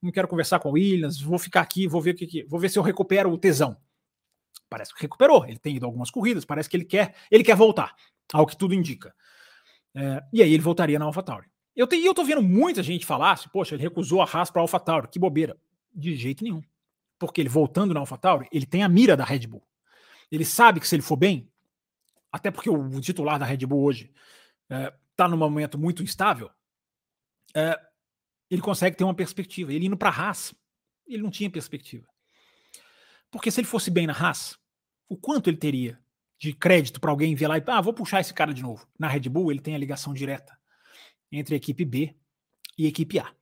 não 0.01 0.11
quero 0.11 0.27
conversar 0.27 0.59
com 0.59 0.69
o 0.69 0.73
Williams, 0.73 1.19
vou 1.21 1.37
ficar 1.37 1.61
aqui, 1.61 1.87
vou 1.87 2.01
ver 2.01 2.11
o 2.11 2.15
que, 2.15 2.27
que 2.27 2.43
vou 2.45 2.59
ver 2.59 2.69
se 2.69 2.79
eu 2.79 2.83
recupero 2.83 3.31
o 3.31 3.37
tesão. 3.37 3.77
Parece 4.69 4.93
que 4.93 5.01
recuperou, 5.01 5.45
ele 5.45 5.57
tem 5.57 5.75
ido 5.75 5.85
algumas 5.85 6.11
corridas, 6.11 6.45
parece 6.45 6.69
que 6.69 6.77
ele 6.77 6.85
quer, 6.85 7.15
ele 7.29 7.43
quer 7.43 7.55
voltar, 7.55 7.95
ao 8.31 8.45
que 8.45 8.55
tudo 8.55 8.73
indica. 8.73 9.13
É, 9.95 10.23
e 10.31 10.43
aí 10.43 10.53
ele 10.53 10.61
voltaria 10.63 10.99
na 10.99 11.05
AlphaTauri. 11.05 11.47
Eu, 11.75 11.87
eu 11.91 12.13
tô 12.13 12.23
vendo 12.23 12.41
muita 12.41 12.83
gente 12.83 13.05
falar 13.05 13.31
assim, 13.31 13.49
poxa, 13.51 13.75
ele 13.75 13.83
recusou 13.83 14.21
a 14.21 14.25
Haas 14.25 14.51
para 14.51 14.61
AlphaTauri, 14.61 15.07
que 15.07 15.19
bobeira. 15.19 15.57
De 15.93 16.15
jeito 16.15 16.43
nenhum. 16.43 16.61
Porque 17.17 17.41
ele 17.41 17.49
voltando 17.49 17.93
na 17.93 17.99
AlphaTauri, 17.99 18.47
ele 18.51 18.65
tem 18.65 18.83
a 18.83 18.89
mira 18.89 19.17
da 19.17 19.23
Red 19.23 19.47
Bull. 19.47 19.65
Ele 20.31 20.45
sabe 20.45 20.79
que 20.79 20.87
se 20.87 20.95
ele 20.95 21.01
for 21.01 21.15
bem, 21.15 21.49
até 22.31 22.51
porque 22.51 22.69
o 22.69 23.01
titular 23.01 23.39
da 23.39 23.45
Red 23.45 23.65
Bull 23.65 23.83
hoje 23.83 24.13
está 24.69 25.25
é, 25.25 25.27
num 25.27 25.37
momento 25.37 25.79
muito 25.79 26.03
instável, 26.03 26.51
é, 27.55 27.79
ele 28.49 28.61
consegue 28.61 28.95
ter 28.95 29.03
uma 29.03 29.13
perspectiva. 29.13 29.73
Ele 29.73 29.85
indo 29.85 29.97
para 29.97 30.09
a 30.09 30.27
Haas, 30.29 30.53
ele 31.07 31.23
não 31.23 31.29
tinha 31.29 31.49
perspectiva. 31.49 32.07
Porque 33.31 33.51
se 33.51 33.59
ele 33.59 33.67
fosse 33.67 33.91
bem 33.91 34.07
na 34.07 34.13
Haas, 34.13 34.57
o 35.07 35.17
quanto 35.17 35.49
ele 35.49 35.57
teria 35.57 35.99
de 36.39 36.53
crédito 36.53 36.99
para 37.01 37.11
alguém 37.11 37.35
ver 37.35 37.47
lá 37.47 37.57
e, 37.57 37.63
ah, 37.67 37.81
vou 37.81 37.93
puxar 37.93 38.21
esse 38.21 38.33
cara 38.33 38.53
de 38.53 38.61
novo. 38.61 38.87
Na 38.97 39.07
Red 39.07 39.21
Bull, 39.29 39.51
ele 39.51 39.59
tem 39.59 39.75
a 39.75 39.77
ligação 39.77 40.13
direta 40.13 40.57
entre 41.31 41.53
a 41.53 41.57
equipe 41.57 41.83
B 41.83 42.15
e 42.77 42.85
a 42.85 42.89
equipe 42.89 43.19
A. 43.19 43.35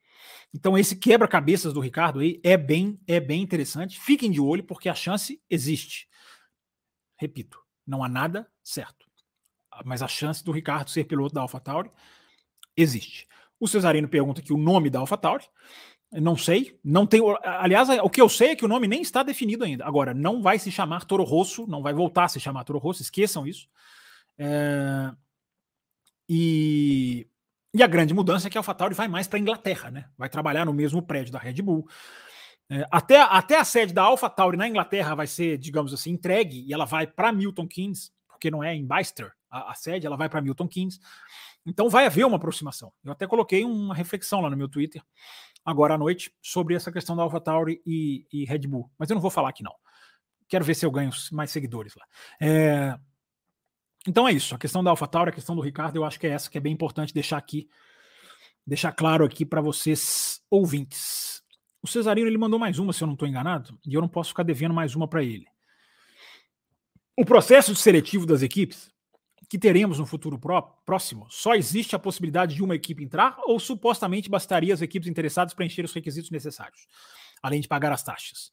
Então 0.54 0.78
esse 0.78 0.96
quebra-cabeças 0.96 1.74
do 1.74 1.80
Ricardo 1.80 2.20
aí 2.20 2.42
é 2.44 2.58
bem 2.58 3.00
é 3.08 3.20
bem 3.20 3.42
interessante. 3.42 4.00
Fiquem 4.00 4.32
de 4.32 4.42
olho 4.42 4.64
porque 4.64 4.90
a 4.90 4.96
chance 4.96 5.42
existe. 5.50 6.08
Repito, 7.18 7.60
não 7.86 8.04
há 8.04 8.10
nada 8.10 8.50
certo. 8.64 9.08
Mas 9.86 10.02
a 10.02 10.08
chance 10.08 10.44
do 10.44 10.52
Ricardo 10.52 10.90
ser 10.90 11.04
piloto 11.04 11.36
da 11.36 11.42
AlphaTauri 11.42 11.92
existe. 12.76 13.28
O 13.60 13.68
Cesarino 13.68 14.08
pergunta 14.08 14.42
aqui 14.42 14.54
o 14.54 14.58
nome 14.58 14.90
da 14.90 15.00
AlphaTauri. 15.00 15.46
Não 16.12 16.38
sei, 16.38 16.80
não 16.84 17.06
tenho. 17.06 17.38
Aliás, 17.44 17.90
o 17.90 18.10
que 18.10 18.22
eu 18.22 18.30
sei 18.30 18.52
é 18.52 18.56
que 18.56 18.64
o 18.64 18.68
nome 18.68 18.88
nem 18.88 19.02
está 19.02 19.24
definido 19.24 19.66
ainda. 19.66 19.86
Agora, 19.86 20.14
não 20.14 20.42
vai 20.42 20.58
se 20.58 20.72
chamar 20.72 21.04
Toro 21.04 21.24
Rosso, 21.24 21.68
não 21.68 21.82
vai 21.82 21.94
voltar 21.94 22.26
a 22.26 22.30
se 22.30 22.40
chamar 22.40 22.64
Toro 22.64 22.80
Rosso, 22.80 23.02
esqueçam 23.02 23.46
isso. 23.46 23.68
É... 24.38 25.12
E... 26.30 27.28
e 27.74 27.84
a 27.84 27.88
grande 27.88 28.14
mudança 28.14 28.48
é 28.48 28.50
que 28.50 28.58
a 28.58 28.62
AlphaTauri 28.62 28.94
vai 28.94 29.08
mais 29.08 29.28
para 29.28 29.38
a 29.38 29.42
Inglaterra, 29.42 29.92
né? 29.92 30.10
Vai 30.18 30.30
trabalhar 30.30 30.66
no 30.66 30.74
mesmo 30.74 31.02
prédio 31.02 31.34
da 31.34 31.40
Red 31.40 31.62
Bull. 31.62 31.88
É, 32.70 32.86
até, 32.92 33.22
até 33.22 33.58
a 33.58 33.64
sede 33.64 33.94
da 33.94 34.04
AlphaTauri 34.04 34.58
na 34.58 34.68
Inglaterra 34.68 35.16
vai 35.16 35.28
ser, 35.28 35.58
digamos 35.58 35.94
assim, 35.94 36.12
entregue 36.12 36.66
e 36.68 36.74
ela 36.74 36.86
vai 36.86 37.08
para 37.08 37.32
Milton 37.32 37.68
Keynes, 37.68 38.12
porque 38.28 38.52
não 38.52 38.64
é 38.64 38.76
em 38.76 38.86
Bicester 38.86 39.32
a, 39.50 39.72
a 39.72 39.74
sede, 39.74 40.06
ela 40.06 40.18
vai 40.18 40.30
para 40.30 40.42
Milton 40.42 40.68
Keynes. 40.68 41.00
Então 41.68 41.90
vai 41.90 42.06
haver 42.06 42.26
uma 42.26 42.38
aproximação. 42.38 42.94
Eu 43.04 43.12
até 43.12 43.28
coloquei 43.28 43.66
uma 43.66 43.94
reflexão 43.94 44.40
lá 44.40 44.50
no 44.50 44.56
meu 44.56 44.70
Twitter 44.70 45.04
agora 45.66 45.96
à 45.96 45.98
noite 45.98 46.34
sobre 46.42 46.74
essa 46.76 46.90
questão 46.94 47.14
da 47.14 47.24
AlphaTauri 47.24 47.82
e, 47.86 48.26
e 48.32 48.46
Red 48.46 48.60
Bull. 48.60 48.90
Mas 48.98 49.10
eu 49.10 49.16
não 49.16 49.22
vou 49.22 49.30
falar 49.30 49.50
aqui 49.50 49.62
não. 49.62 49.76
Quero 50.48 50.64
ver 50.64 50.76
se 50.76 50.86
eu 50.86 50.92
ganho 50.92 51.12
mais 51.34 51.52
seguidores 51.52 51.94
lá. 51.94 52.06
É... 52.40 52.98
Então 54.08 54.26
é 54.26 54.32
isso. 54.32 54.56
A 54.56 54.58
questão 54.58 54.82
da 54.82 54.92
AlphaTauri, 54.92 55.30
a 55.30 55.34
questão 55.34 55.58
do 55.58 55.62
Ricardo, 55.62 55.98
eu 55.98 56.06
acho 56.06 56.18
que 56.18 56.26
é 56.26 56.30
essa 56.30 56.50
que 56.50 56.58
é 56.58 56.62
bem 56.62 56.72
importante 56.72 57.14
deixar 57.14 57.38
aqui, 57.38 57.68
deixar 58.66 58.94
claro 58.94 59.26
aqui 59.26 59.46
para 59.46 59.60
vocês 59.60 60.42
ouvintes. 60.50 61.44
O 61.82 61.88
Cesarino 61.88 62.28
ele 62.28 62.38
mandou 62.38 62.58
mais 62.58 62.80
uma, 62.80 62.94
se 62.94 63.04
eu 63.04 63.08
não 63.08 63.14
estou 63.14 63.28
enganado, 63.28 63.78
e 63.86 63.94
eu 63.94 64.00
não 64.00 64.08
posso 64.08 64.30
ficar 64.30 64.44
devendo 64.44 64.74
mais 64.74 64.96
uma 64.96 65.08
para 65.08 65.22
ele. 65.22 65.46
O 67.18 67.26
processo 67.26 67.76
seletivo 67.76 68.26
das 68.26 68.42
equipes 68.42 68.90
que 69.50 69.58
teremos 69.58 70.00
no 70.00 70.06
futuro 70.06 70.38
pró 70.38 70.62
próximo, 70.62 71.28
só 71.30 71.56
existe 71.56 71.96
a 71.96 72.00
possibilidade 72.00 72.56
de 72.56 72.64
uma 72.64 72.76
equipe 72.76 73.04
entrar 73.04 73.38
ou 73.46 73.60
supostamente 73.60 74.30
bastaria 74.30 74.74
as 74.74 74.82
equipes 74.82 75.08
interessadas 75.08 75.54
preencher 75.54 75.86
os 75.86 75.94
requisitos 75.94 76.32
necessários, 76.32 76.88
além 77.42 77.62
de 77.62 77.68
pagar 77.68 77.92
as 77.92 78.04
taxas? 78.04 78.52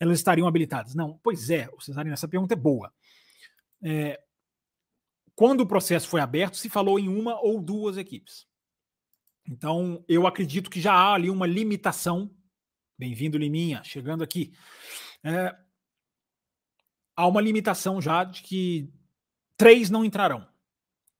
Elas 0.00 0.18
estariam 0.18 0.48
habilitadas? 0.48 0.94
Não, 0.94 1.18
pois 1.22 1.50
é, 1.50 1.68
Cesarino, 1.78 2.14
essa 2.14 2.28
pergunta 2.28 2.54
é 2.54 2.56
boa. 2.56 2.92
É, 3.82 4.20
quando 5.34 5.60
o 5.60 5.66
processo 5.66 6.08
foi 6.08 6.20
aberto, 6.20 6.56
se 6.56 6.68
falou 6.68 6.98
em 6.98 7.08
uma 7.08 7.40
ou 7.40 7.60
duas 7.60 7.96
equipes. 7.96 8.46
Então, 9.46 10.04
eu 10.08 10.26
acredito 10.26 10.70
que 10.70 10.80
já 10.80 10.92
há 10.92 11.14
ali 11.14 11.30
uma 11.30 11.46
limitação. 11.46 12.30
Bem-vindo, 12.98 13.38
Liminha, 13.38 13.82
chegando 13.82 14.22
aqui. 14.22 14.52
É, 15.24 15.56
há 17.16 17.26
uma 17.26 17.40
limitação 17.40 18.00
já 18.00 18.24
de 18.24 18.42
que 18.42 18.92
três 19.56 19.90
não 19.90 20.04
entrarão. 20.04 20.46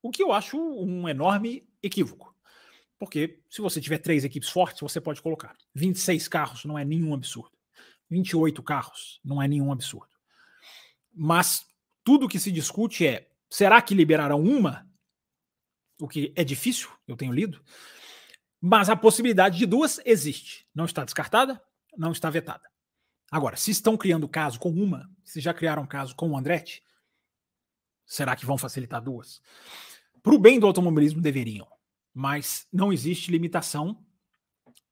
O 0.02 0.10
que 0.10 0.22
eu 0.22 0.32
acho 0.32 0.58
um 0.58 1.08
enorme 1.08 1.68
equívoco. 1.82 2.34
Porque 2.98 3.40
se 3.50 3.60
você 3.60 3.80
tiver 3.80 3.98
três 3.98 4.24
equipes 4.24 4.48
fortes, 4.48 4.80
você 4.80 5.00
pode 5.00 5.20
colocar. 5.20 5.56
26 5.74 6.28
carros 6.28 6.64
não 6.64 6.78
é 6.78 6.84
nenhum 6.84 7.12
absurdo. 7.14 7.52
28 8.08 8.62
carros 8.62 9.20
não 9.24 9.42
é 9.42 9.48
nenhum 9.48 9.72
absurdo. 9.72 10.12
Mas 11.12 11.66
tudo 12.04 12.28
que 12.28 12.38
se 12.38 12.52
discute 12.52 13.06
é: 13.06 13.28
será 13.50 13.82
que 13.82 13.94
liberarão 13.94 14.40
uma? 14.40 14.88
O 16.00 16.06
que 16.06 16.32
é 16.36 16.44
difícil, 16.44 16.90
eu 17.06 17.16
tenho 17.16 17.32
lido. 17.32 17.62
Mas 18.60 18.88
a 18.88 18.96
possibilidade 18.96 19.58
de 19.58 19.66
duas 19.66 20.00
existe. 20.04 20.66
Não 20.74 20.84
está 20.84 21.04
descartada, 21.04 21.60
não 21.96 22.12
está 22.12 22.30
vetada. 22.30 22.70
Agora, 23.30 23.56
se 23.56 23.70
estão 23.70 23.96
criando 23.96 24.28
caso 24.28 24.60
com 24.60 24.70
uma, 24.70 25.10
se 25.24 25.40
já 25.40 25.52
criaram 25.52 25.86
caso 25.86 26.14
com 26.14 26.30
o 26.30 26.36
Andretti, 26.36 26.82
Será 28.06 28.36
que 28.36 28.46
vão 28.46 28.58
facilitar 28.58 29.02
duas? 29.02 29.40
Para 30.22 30.34
o 30.34 30.38
bem 30.38 30.60
do 30.60 30.66
automobilismo, 30.66 31.20
deveriam. 31.20 31.66
Mas 32.14 32.66
não 32.72 32.92
existe 32.92 33.30
limitação, 33.30 34.04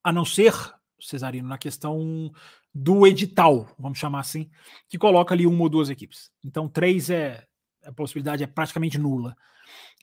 a 0.03 0.12
não 0.12 0.25
ser, 0.25 0.53
Cesarino, 0.99 1.49
na 1.49 1.59
questão 1.59 2.33
do 2.75 3.07
edital, 3.07 3.68
vamos 3.79 3.99
chamar 3.99 4.20
assim, 4.20 4.51
que 4.88 4.99
coloca 4.99 5.35
ali 5.35 5.46
uma 5.46 5.62
ou 5.62 5.68
duas 5.68 5.90
equipes. 5.90 6.31
Então, 6.44 6.68
três 6.68 7.11
é. 7.11 7.46
A 7.83 7.92
possibilidade 7.92 8.44
é 8.44 8.46
praticamente 8.46 8.99
nula. 8.99 9.35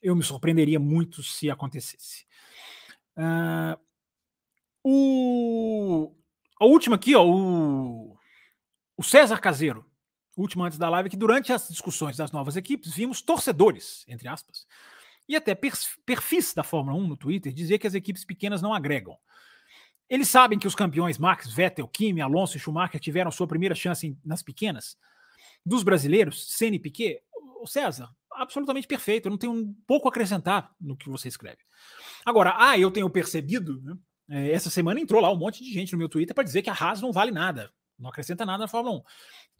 Eu 0.01 0.15
me 0.15 0.23
surpreenderia 0.23 0.79
muito 0.79 1.21
se 1.21 1.47
acontecesse. 1.49 2.25
Uh, 3.15 3.79
o, 4.83 6.15
a 6.59 6.65
última 6.65 6.95
aqui, 6.95 7.15
ó, 7.15 7.23
o, 7.23 8.17
o 8.97 9.03
César 9.03 9.39
Caseiro 9.39 9.85
último 10.37 10.63
antes 10.63 10.77
da 10.77 10.89
live, 10.89 11.09
que 11.09 11.17
durante 11.17 11.51
as 11.51 11.67
discussões 11.67 12.15
das 12.15 12.31
novas 12.31 12.55
equipes, 12.55 12.93
vimos 12.93 13.21
torcedores, 13.21 14.05
entre 14.07 14.27
aspas, 14.27 14.65
e 15.27 15.35
até 15.35 15.55
perfis 16.05 16.53
da 16.53 16.63
Fórmula 16.63 16.97
1 16.97 17.07
no 17.07 17.17
Twitter 17.17 17.51
dizer 17.51 17.79
que 17.79 17.87
as 17.87 17.93
equipes 17.93 18.23
pequenas 18.23 18.61
não 18.61 18.73
agregam. 18.73 19.17
Eles 20.09 20.29
sabem 20.29 20.57
que 20.57 20.67
os 20.67 20.75
campeões 20.75 21.17
Max, 21.17 21.51
Vettel, 21.51 21.87
Kimi, 21.87 22.21
Alonso 22.21 22.55
e 22.55 22.59
Schumacher 22.59 22.99
tiveram 22.99 23.29
sua 23.29 23.45
primeira 23.45 23.75
chance 23.75 24.17
nas 24.23 24.41
pequenas. 24.41 24.97
Dos 25.65 25.83
brasileiros, 25.83 26.53
Senna 26.53 26.77
e 26.77 26.79
Piquet, 26.79 27.21
o 27.61 27.67
César, 27.67 28.09
absolutamente 28.31 28.87
perfeito. 28.87 29.25
Eu 29.25 29.31
não 29.31 29.37
tenho 29.37 29.51
um 29.51 29.75
pouco 29.85 30.07
a 30.07 30.11
acrescentar 30.11 30.71
no 30.79 30.95
que 30.95 31.09
você 31.09 31.27
escreve. 31.27 31.57
Agora, 32.25 32.55
ah, 32.57 32.79
eu 32.79 32.89
tenho 32.89 33.09
percebido, 33.09 33.81
né, 33.81 33.97
é, 34.29 34.51
essa 34.51 34.69
semana 34.69 34.99
entrou 34.99 35.21
lá 35.21 35.31
um 35.31 35.37
monte 35.37 35.61
de 35.61 35.73
gente 35.73 35.91
no 35.91 35.97
meu 35.97 36.07
Twitter 36.07 36.33
para 36.33 36.43
dizer 36.43 36.61
que 36.61 36.69
a 36.69 36.73
Haas 36.73 37.01
não 37.01 37.11
vale 37.11 37.31
nada, 37.31 37.69
não 37.97 38.09
acrescenta 38.09 38.45
nada 38.45 38.59
na 38.59 38.67
Fórmula 38.67 38.97
1. 38.97 39.03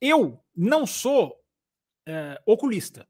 Eu 0.01 0.43
não 0.55 0.85
sou 0.85 1.35
é, 2.05 2.39
oculista, 2.45 3.07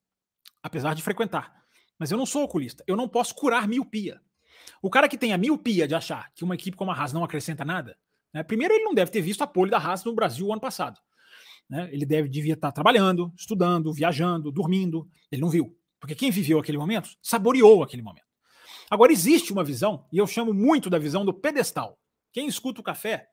apesar 0.62 0.94
de 0.94 1.04
frequentar. 1.04 1.54
Mas 2.00 2.12
eu 2.12 2.18
não 2.18 2.26
sou 2.26 2.44
oculista. 2.44 2.84
Eu 2.88 2.96
não 2.96 3.08
posso 3.08 3.34
curar 3.36 3.68
miopia. 3.68 4.22
O 4.82 4.90
cara 4.90 5.08
que 5.08 5.18
tem 5.18 5.34
a 5.34 5.38
miopia 5.38 5.88
de 5.88 5.96
achar 5.96 6.32
que 6.34 6.44
uma 6.44 6.56
equipe 6.56 6.78
como 6.78 6.92
a 6.92 6.94
Haas 6.94 7.14
não 7.14 7.24
acrescenta 7.24 7.66
nada, 7.66 7.98
né, 8.34 8.44
primeiro 8.44 8.74
ele 8.74 8.84
não 8.84 8.94
deve 8.94 9.12
ter 9.12 9.22
visto 9.22 9.42
a 9.42 9.48
pole 9.48 9.72
da 9.72 9.78
Haas 9.78 10.04
no 10.04 10.14
Brasil 10.14 10.48
o 10.48 10.52
ano 10.52 10.62
passado. 10.62 11.00
Né? 11.70 11.90
Ele 11.92 12.06
deve 12.06 12.30
devia 12.30 12.54
estar 12.54 12.72
trabalhando, 12.72 13.34
estudando, 13.36 13.92
viajando, 13.92 14.52
dormindo. 14.52 15.10
Ele 15.32 15.42
não 15.42 15.50
viu. 15.50 15.76
Porque 16.00 16.16
quem 16.16 16.32
viveu 16.32 16.60
aquele 16.60 16.78
momento 16.78 17.10
saboreou 17.22 17.84
aquele 17.84 18.02
momento. 18.02 18.28
Agora 18.90 19.12
existe 19.12 19.52
uma 19.52 19.64
visão, 19.64 20.06
e 20.12 20.18
eu 20.18 20.26
chamo 20.26 20.54
muito 20.54 20.90
da 20.90 20.98
visão 20.98 21.26
do 21.26 21.34
pedestal. 21.34 22.00
Quem 22.32 22.48
escuta 22.48 22.80
o 22.80 22.84
café 22.84 23.28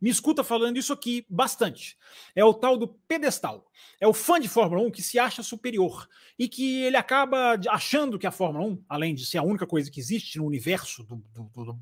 me 0.00 0.08
escuta 0.08 0.42
falando 0.42 0.78
isso 0.78 0.92
aqui 0.92 1.26
bastante. 1.28 1.96
É 2.34 2.44
o 2.44 2.54
tal 2.54 2.76
do 2.76 2.88
pedestal. 2.88 3.70
É 4.00 4.06
o 4.06 4.14
fã 4.14 4.40
de 4.40 4.48
Fórmula 4.48 4.82
1 4.82 4.90
que 4.90 5.02
se 5.02 5.18
acha 5.18 5.42
superior 5.42 6.08
e 6.38 6.48
que 6.48 6.82
ele 6.82 6.96
acaba 6.96 7.58
achando 7.68 8.18
que 8.18 8.26
a 8.26 8.30
Fórmula 8.30 8.66
1, 8.66 8.84
além 8.88 9.14
de 9.14 9.26
ser 9.26 9.38
a 9.38 9.42
única 9.42 9.66
coisa 9.66 9.90
que 9.90 10.00
existe 10.00 10.38
no 10.38 10.46
universo 10.46 11.04
do, 11.04 11.16
do, 11.34 11.64
do, 11.64 11.80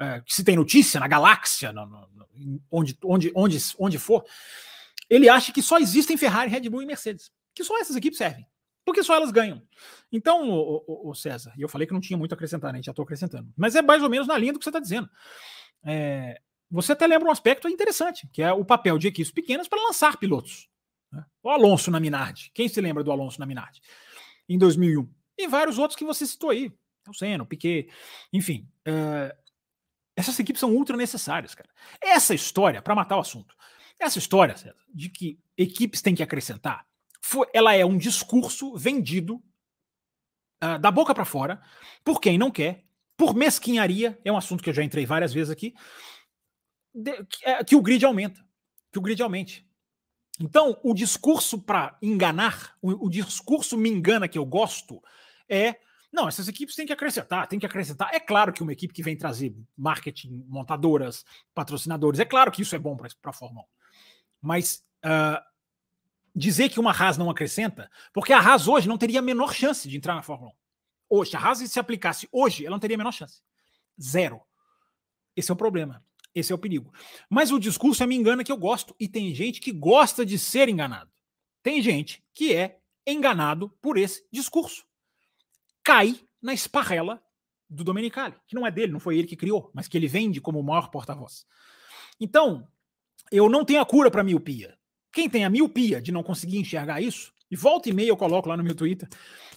é, 0.00 0.20
que 0.22 0.34
se 0.34 0.42
tem 0.42 0.56
notícia, 0.56 0.98
na 1.00 1.08
galáxia, 1.08 1.72
no, 1.72 1.86
no, 1.86 2.60
onde, 2.70 2.96
onde, 3.04 3.32
onde, 3.34 3.58
onde 3.78 3.98
for, 3.98 4.24
ele 5.10 5.28
acha 5.28 5.52
que 5.52 5.62
só 5.62 5.78
existem 5.78 6.16
Ferrari, 6.16 6.50
Red 6.50 6.68
Bull 6.70 6.82
e 6.82 6.86
Mercedes. 6.86 7.30
Que 7.54 7.64
só 7.64 7.78
essas 7.78 7.96
equipes 7.96 8.18
servem 8.18 8.46
porque 8.88 9.02
só 9.02 9.14
elas 9.14 9.30
ganham. 9.30 9.62
Então, 10.10 10.48
o, 10.48 10.82
o, 10.86 11.10
o, 11.10 11.14
César, 11.14 11.52
e 11.58 11.60
eu 11.60 11.68
falei 11.68 11.86
que 11.86 11.92
não 11.92 12.00
tinha 12.00 12.16
muito 12.16 12.32
a 12.32 12.34
acrescentar, 12.34 12.72
né? 12.72 12.82
já 12.82 12.90
estou 12.90 13.02
acrescentando, 13.02 13.52
mas 13.54 13.76
é 13.76 13.82
mais 13.82 14.02
ou 14.02 14.08
menos 14.08 14.26
na 14.26 14.38
linha 14.38 14.50
do 14.50 14.58
que 14.58 14.64
você 14.64 14.70
está 14.70 14.80
dizendo. 14.80 15.10
É, 15.84 16.40
você 16.70 16.92
até 16.92 17.06
lembra 17.06 17.28
um 17.28 17.32
aspecto 17.32 17.68
interessante, 17.68 18.28
que 18.32 18.42
é 18.42 18.52
o 18.52 18.64
papel 18.64 18.98
de 18.98 19.08
equipes 19.08 19.30
pequenas 19.32 19.68
para 19.68 19.82
lançar 19.82 20.16
pilotos. 20.16 20.68
Né? 21.10 21.24
O 21.42 21.50
Alonso 21.50 21.90
na 21.90 21.98
Minardi. 21.98 22.50
Quem 22.54 22.68
se 22.68 22.80
lembra 22.80 23.02
do 23.02 23.10
Alonso 23.10 23.40
na 23.40 23.46
Minardi? 23.46 23.80
Em 24.48 24.58
2001. 24.58 25.08
E 25.36 25.48
vários 25.48 25.78
outros 25.78 25.96
que 25.96 26.04
você 26.04 26.26
citou 26.26 26.50
aí. 26.50 26.72
O 27.08 27.14
Senna, 27.14 27.44
o 27.44 27.46
Piquet. 27.46 27.88
Enfim. 28.32 28.68
Uh, 28.86 29.34
essas 30.14 30.38
equipes 30.38 30.60
são 30.60 30.74
ultra 30.74 30.96
necessárias, 30.96 31.54
cara. 31.54 31.70
Essa 32.02 32.34
história, 32.34 32.82
para 32.82 32.94
matar 32.94 33.16
o 33.16 33.20
assunto, 33.20 33.54
essa 33.98 34.18
história 34.18 34.56
César, 34.56 34.74
de 34.92 35.08
que 35.08 35.38
equipes 35.56 36.02
têm 36.02 36.14
que 36.14 36.22
acrescentar, 36.22 36.84
foi, 37.20 37.46
ela 37.52 37.74
é 37.74 37.84
um 37.84 37.96
discurso 37.96 38.76
vendido 38.76 39.36
uh, 40.62 40.78
da 40.80 40.90
boca 40.90 41.14
para 41.14 41.24
fora 41.24 41.62
por 42.04 42.20
quem 42.20 42.36
não 42.36 42.50
quer, 42.50 42.84
por 43.16 43.34
mesquinharia, 43.34 44.18
é 44.24 44.30
um 44.30 44.36
assunto 44.36 44.62
que 44.62 44.70
eu 44.70 44.74
já 44.74 44.82
entrei 44.82 45.06
várias 45.06 45.32
vezes 45.32 45.50
aqui, 45.50 45.74
é, 47.42 47.64
que 47.64 47.76
o 47.76 47.82
grid 47.82 48.04
aumenta, 48.04 48.44
que 48.92 48.98
o 48.98 49.02
grid 49.02 49.22
aumente. 49.22 49.66
Então, 50.40 50.78
o 50.82 50.94
discurso 50.94 51.60
para 51.60 51.96
enganar, 52.00 52.76
o, 52.80 53.06
o, 53.06 53.10
discurso 53.10 53.76
me 53.76 53.88
engana 53.90 54.28
que 54.28 54.38
eu 54.38 54.46
gosto 54.46 55.02
é 55.48 55.76
não, 56.12 56.26
essas 56.26 56.48
equipes 56.48 56.74
têm 56.74 56.86
que 56.86 56.92
acrescentar, 56.92 57.46
têm 57.46 57.58
que 57.58 57.66
acrescentar. 57.66 58.14
É 58.14 58.20
claro 58.20 58.52
que 58.52 58.62
uma 58.62 58.72
equipe 58.72 58.94
que 58.94 59.02
vem 59.02 59.16
trazer 59.16 59.54
marketing, 59.76 60.44
montadoras, 60.48 61.24
patrocinadores, 61.54 62.18
é 62.18 62.24
claro 62.24 62.50
que 62.50 62.62
isso 62.62 62.74
é 62.74 62.78
bom 62.78 62.96
para 62.96 63.10
a 63.24 63.32
Fórmula 63.32 63.66
1. 63.66 63.68
Mas 64.40 64.84
uh, 65.04 65.42
dizer 66.34 66.70
que 66.70 66.80
uma 66.80 66.92
Haas 66.92 67.18
não 67.18 67.28
acrescenta, 67.28 67.90
porque 68.12 68.32
a 68.32 68.38
Haas 68.38 68.68
hoje 68.68 68.88
não 68.88 68.96
teria 68.96 69.18
a 69.18 69.22
menor 69.22 69.52
chance 69.52 69.86
de 69.86 69.96
entrar 69.96 70.14
na 70.14 70.22
Fórmula 70.22 70.52
1. 70.52 70.54
Hoje, 71.10 71.36
a 71.36 71.40
Haas 71.40 71.58
se 71.58 71.78
aplicasse 71.78 72.28
hoje, 72.32 72.64
ela 72.64 72.74
não 72.74 72.80
teria 72.80 72.96
a 72.96 72.98
menor 72.98 73.12
chance. 73.12 73.42
Zero 74.00 74.40
Esse 75.36 75.50
é 75.50 75.54
o 75.54 75.56
problema. 75.56 76.02
Esse 76.34 76.52
é 76.52 76.54
o 76.54 76.58
perigo. 76.58 76.92
Mas 77.28 77.50
o 77.50 77.58
discurso 77.58 78.02
é 78.02 78.06
me 78.06 78.16
engana 78.16 78.44
que 78.44 78.52
eu 78.52 78.56
gosto. 78.56 78.94
E 78.98 79.08
tem 79.08 79.34
gente 79.34 79.60
que 79.60 79.72
gosta 79.72 80.24
de 80.24 80.38
ser 80.38 80.68
enganado. 80.68 81.10
Tem 81.62 81.82
gente 81.82 82.22
que 82.32 82.54
é 82.54 82.78
enganado 83.06 83.70
por 83.80 83.96
esse 83.96 84.26
discurso. 84.30 84.84
Cai 85.82 86.20
na 86.40 86.52
esparrela 86.54 87.22
do 87.68 87.84
Domenicali, 87.84 88.34
que 88.46 88.54
não 88.54 88.66
é 88.66 88.70
dele, 88.70 88.92
não 88.92 89.00
foi 89.00 89.18
ele 89.18 89.26
que 89.26 89.36
criou, 89.36 89.70
mas 89.74 89.88
que 89.88 89.96
ele 89.96 90.08
vende 90.08 90.40
como 90.40 90.58
o 90.58 90.62
maior 90.62 90.90
porta-voz. 90.90 91.44
Então, 92.20 92.66
eu 93.30 93.48
não 93.48 93.64
tenho 93.64 93.80
a 93.80 93.86
cura 93.86 94.10
para 94.10 94.24
miopia. 94.24 94.76
Quem 95.12 95.28
tem 95.28 95.44
a 95.44 95.50
miopia 95.50 96.00
de 96.00 96.12
não 96.12 96.22
conseguir 96.22 96.58
enxergar 96.58 97.00
isso, 97.00 97.32
e 97.50 97.56
volta 97.56 97.88
e 97.88 97.92
meia 97.92 98.08
eu 98.08 98.16
coloco 98.16 98.48
lá 98.48 98.56
no 98.56 98.64
meu 98.64 98.74
Twitter, 98.74 99.08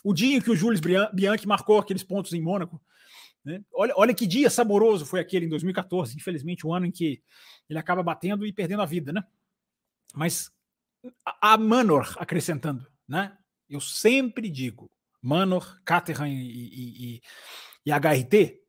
o 0.03 0.13
dia 0.13 0.37
em 0.37 0.41
que 0.41 0.51
o 0.51 0.55
Jules 0.55 0.81
Bianchi 1.13 1.47
marcou 1.47 1.77
aqueles 1.77 2.03
pontos 2.03 2.33
em 2.33 2.41
Mônaco, 2.41 2.81
né? 3.43 3.61
Olha, 3.73 3.93
olha 3.97 4.13
que 4.13 4.27
dia 4.27 4.49
saboroso 4.49 5.05
foi 5.05 5.19
aquele 5.19 5.45
em 5.45 5.49
2014, 5.49 6.15
infelizmente 6.15 6.65
o 6.65 6.73
ano 6.73 6.85
em 6.85 6.91
que 6.91 7.21
ele 7.69 7.79
acaba 7.79 8.03
batendo 8.03 8.45
e 8.45 8.53
perdendo 8.53 8.81
a 8.81 8.85
vida, 8.85 9.11
né? 9.11 9.23
Mas 10.13 10.51
a, 11.25 11.57
Manor 11.57 12.15
acrescentando, 12.17 12.85
né? 13.07 13.35
Eu 13.69 13.79
sempre 13.79 14.49
digo, 14.49 14.91
Manor, 15.21 15.81
Caterham 15.83 16.27
e, 16.27 16.33
e, 16.33 17.15
e, 17.15 17.21
e 17.85 17.91
HRT 17.91 18.61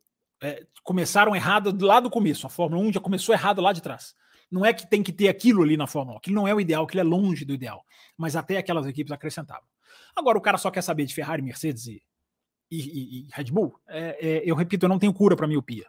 é, 0.42 0.66
começaram 0.82 1.34
errado 1.34 1.76
lá 1.84 2.00
do 2.00 2.10
começo. 2.10 2.46
A 2.46 2.50
Fórmula 2.50 2.82
1 2.82 2.94
já 2.94 3.00
começou 3.00 3.34
errado 3.34 3.60
lá 3.60 3.72
de 3.72 3.82
trás. 3.82 4.14
Não 4.50 4.64
é 4.64 4.72
que 4.72 4.88
tem 4.88 5.02
que 5.02 5.12
ter 5.12 5.28
aquilo 5.28 5.62
ali 5.62 5.76
na 5.76 5.86
Fórmula 5.86 6.16
1, 6.16 6.18
aquilo 6.18 6.36
não 6.36 6.46
é 6.46 6.54
o 6.54 6.60
ideal, 6.60 6.84
aquilo 6.84 7.00
é 7.00 7.04
longe 7.04 7.44
do 7.44 7.54
ideal. 7.54 7.84
Mas 8.16 8.36
até 8.36 8.58
aquelas 8.58 8.86
equipes 8.86 9.12
acrescentavam. 9.12 9.64
Agora 10.14 10.38
o 10.38 10.42
cara 10.42 10.58
só 10.58 10.70
quer 10.70 10.82
saber 10.82 11.06
de 11.06 11.14
Ferrari, 11.14 11.42
Mercedes 11.42 11.86
e, 11.86 12.02
e, 12.80 13.20
e 13.20 13.28
Red 13.32 13.44
Bull, 13.44 13.78
é, 13.88 14.18
é, 14.20 14.42
eu 14.44 14.54
repito, 14.54 14.84
eu 14.84 14.88
não 14.88 14.98
tenho 14.98 15.12
cura 15.12 15.36
para 15.36 15.46
miopia. 15.46 15.86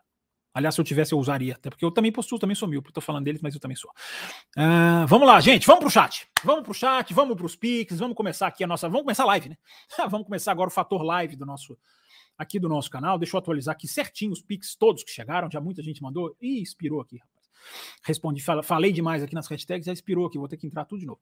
Aliás, 0.53 0.75
se 0.75 0.81
eu 0.81 0.85
tivesse, 0.85 1.13
eu 1.13 1.17
usaria, 1.17 1.55
até 1.55 1.69
porque 1.69 1.83
eu 1.83 1.89
também 1.89 2.11
possuo, 2.11 2.37
também 2.37 2.55
sou 2.55 2.67
míope, 2.67 2.93
tô 2.93 3.01
falando 3.01 3.25
deles, 3.25 3.41
mas 3.41 3.55
eu 3.55 3.59
também 3.59 3.75
sou. 3.75 3.89
Uh, 4.55 5.07
vamos 5.07 5.27
lá, 5.27 5.39
gente, 5.41 5.65
vamos 5.65 5.81
pro 5.81 5.89
chat. 5.89 6.27
Vamos 6.43 6.63
pro 6.63 6.73
chat, 6.75 7.11
vamos 7.11 7.35
pros 7.35 7.55
piques, 7.55 7.97
vamos 7.97 8.15
começar 8.15 8.47
aqui 8.47 8.63
a 8.63 8.67
nossa. 8.67 8.87
Vamos 8.87 9.01
começar 9.01 9.23
a 9.23 9.27
live, 9.27 9.49
né? 9.49 9.57
vamos 10.11 10.27
começar 10.27 10.51
agora 10.51 10.67
o 10.67 10.71
fator 10.71 11.01
live 11.01 11.35
do 11.35 11.45
nosso 11.45 11.75
aqui 12.37 12.59
do 12.59 12.69
nosso 12.69 12.89
canal. 12.89 13.17
Deixa 13.17 13.35
eu 13.35 13.39
atualizar 13.39 13.73
aqui 13.73 13.87
certinho 13.87 14.31
os 14.31 14.43
piques 14.43 14.75
todos 14.75 15.03
que 15.03 15.11
chegaram. 15.11 15.49
Já 15.49 15.59
muita 15.59 15.81
gente 15.81 16.03
mandou. 16.03 16.35
Ih, 16.39 16.61
expirou 16.61 17.01
aqui, 17.01 17.17
rapaz. 17.17 17.49
Respondi, 18.03 18.43
falei 18.63 18.91
demais 18.91 19.23
aqui 19.23 19.33
nas 19.33 19.47
hashtags, 19.47 19.85
já 19.85 19.93
expirou 19.93 20.27
aqui, 20.27 20.37
vou 20.37 20.47
ter 20.47 20.57
que 20.57 20.67
entrar 20.67 20.85
tudo 20.85 20.99
de 20.99 21.05
novo. 21.05 21.19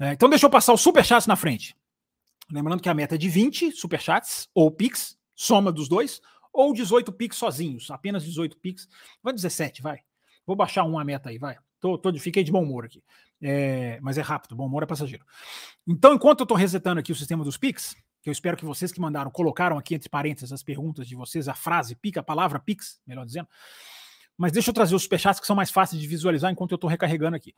É, 0.00 0.12
então 0.12 0.28
deixa 0.28 0.46
eu 0.46 0.50
passar 0.50 0.72
os 0.72 0.80
superchats 0.80 1.26
na 1.26 1.36
frente. 1.36 1.76
Lembrando 2.50 2.82
que 2.82 2.88
a 2.88 2.94
meta 2.94 3.14
é 3.14 3.18
de 3.18 3.28
20 3.28 3.72
superchats 3.72 4.48
ou 4.54 4.70
Pix, 4.70 5.16
soma 5.34 5.72
dos 5.72 5.88
dois, 5.88 6.20
ou 6.52 6.72
18 6.72 7.12
Pix 7.12 7.36
sozinhos, 7.36 7.90
apenas 7.90 8.24
18 8.24 8.56
Pix. 8.58 8.88
Vai 9.22 9.32
17, 9.32 9.82
vai. 9.82 10.00
Vou 10.46 10.54
baixar 10.54 10.84
uma 10.84 11.04
meta 11.04 11.30
aí, 11.30 11.38
vai. 11.38 11.56
Tô, 11.80 11.98
tô, 11.98 12.12
fiquei 12.18 12.44
de 12.44 12.52
bom 12.52 12.62
humor 12.62 12.84
aqui. 12.84 13.02
É, 13.42 13.98
mas 14.00 14.16
é 14.16 14.22
rápido, 14.22 14.56
bom 14.56 14.66
humor 14.66 14.82
é 14.82 14.86
passageiro. 14.86 15.24
Então, 15.86 16.14
enquanto 16.14 16.40
eu 16.40 16.44
estou 16.44 16.56
resetando 16.56 17.00
aqui 17.00 17.12
o 17.12 17.16
sistema 17.16 17.44
dos 17.44 17.56
Pix, 17.56 17.94
que 18.22 18.30
eu 18.30 18.32
espero 18.32 18.56
que 18.56 18.64
vocês 18.64 18.90
que 18.90 19.00
mandaram 19.00 19.30
colocaram 19.30 19.76
aqui 19.76 19.94
entre 19.94 20.08
parênteses 20.08 20.50
as 20.50 20.62
perguntas 20.62 21.06
de 21.06 21.14
vocês, 21.14 21.46
a 21.46 21.54
frase 21.54 21.94
pica, 21.94 22.20
a 22.20 22.22
palavra 22.22 22.58
Pix, 22.58 23.00
melhor 23.06 23.26
dizendo. 23.26 23.48
Mas 24.36 24.50
deixa 24.50 24.70
eu 24.70 24.74
trazer 24.74 24.94
os 24.94 25.02
superchats 25.04 25.40
que 25.40 25.46
são 25.46 25.54
mais 25.54 25.70
fáceis 25.70 26.00
de 26.00 26.08
visualizar 26.08 26.50
enquanto 26.50 26.72
eu 26.72 26.76
estou 26.76 26.90
recarregando 26.90 27.36
aqui. 27.36 27.54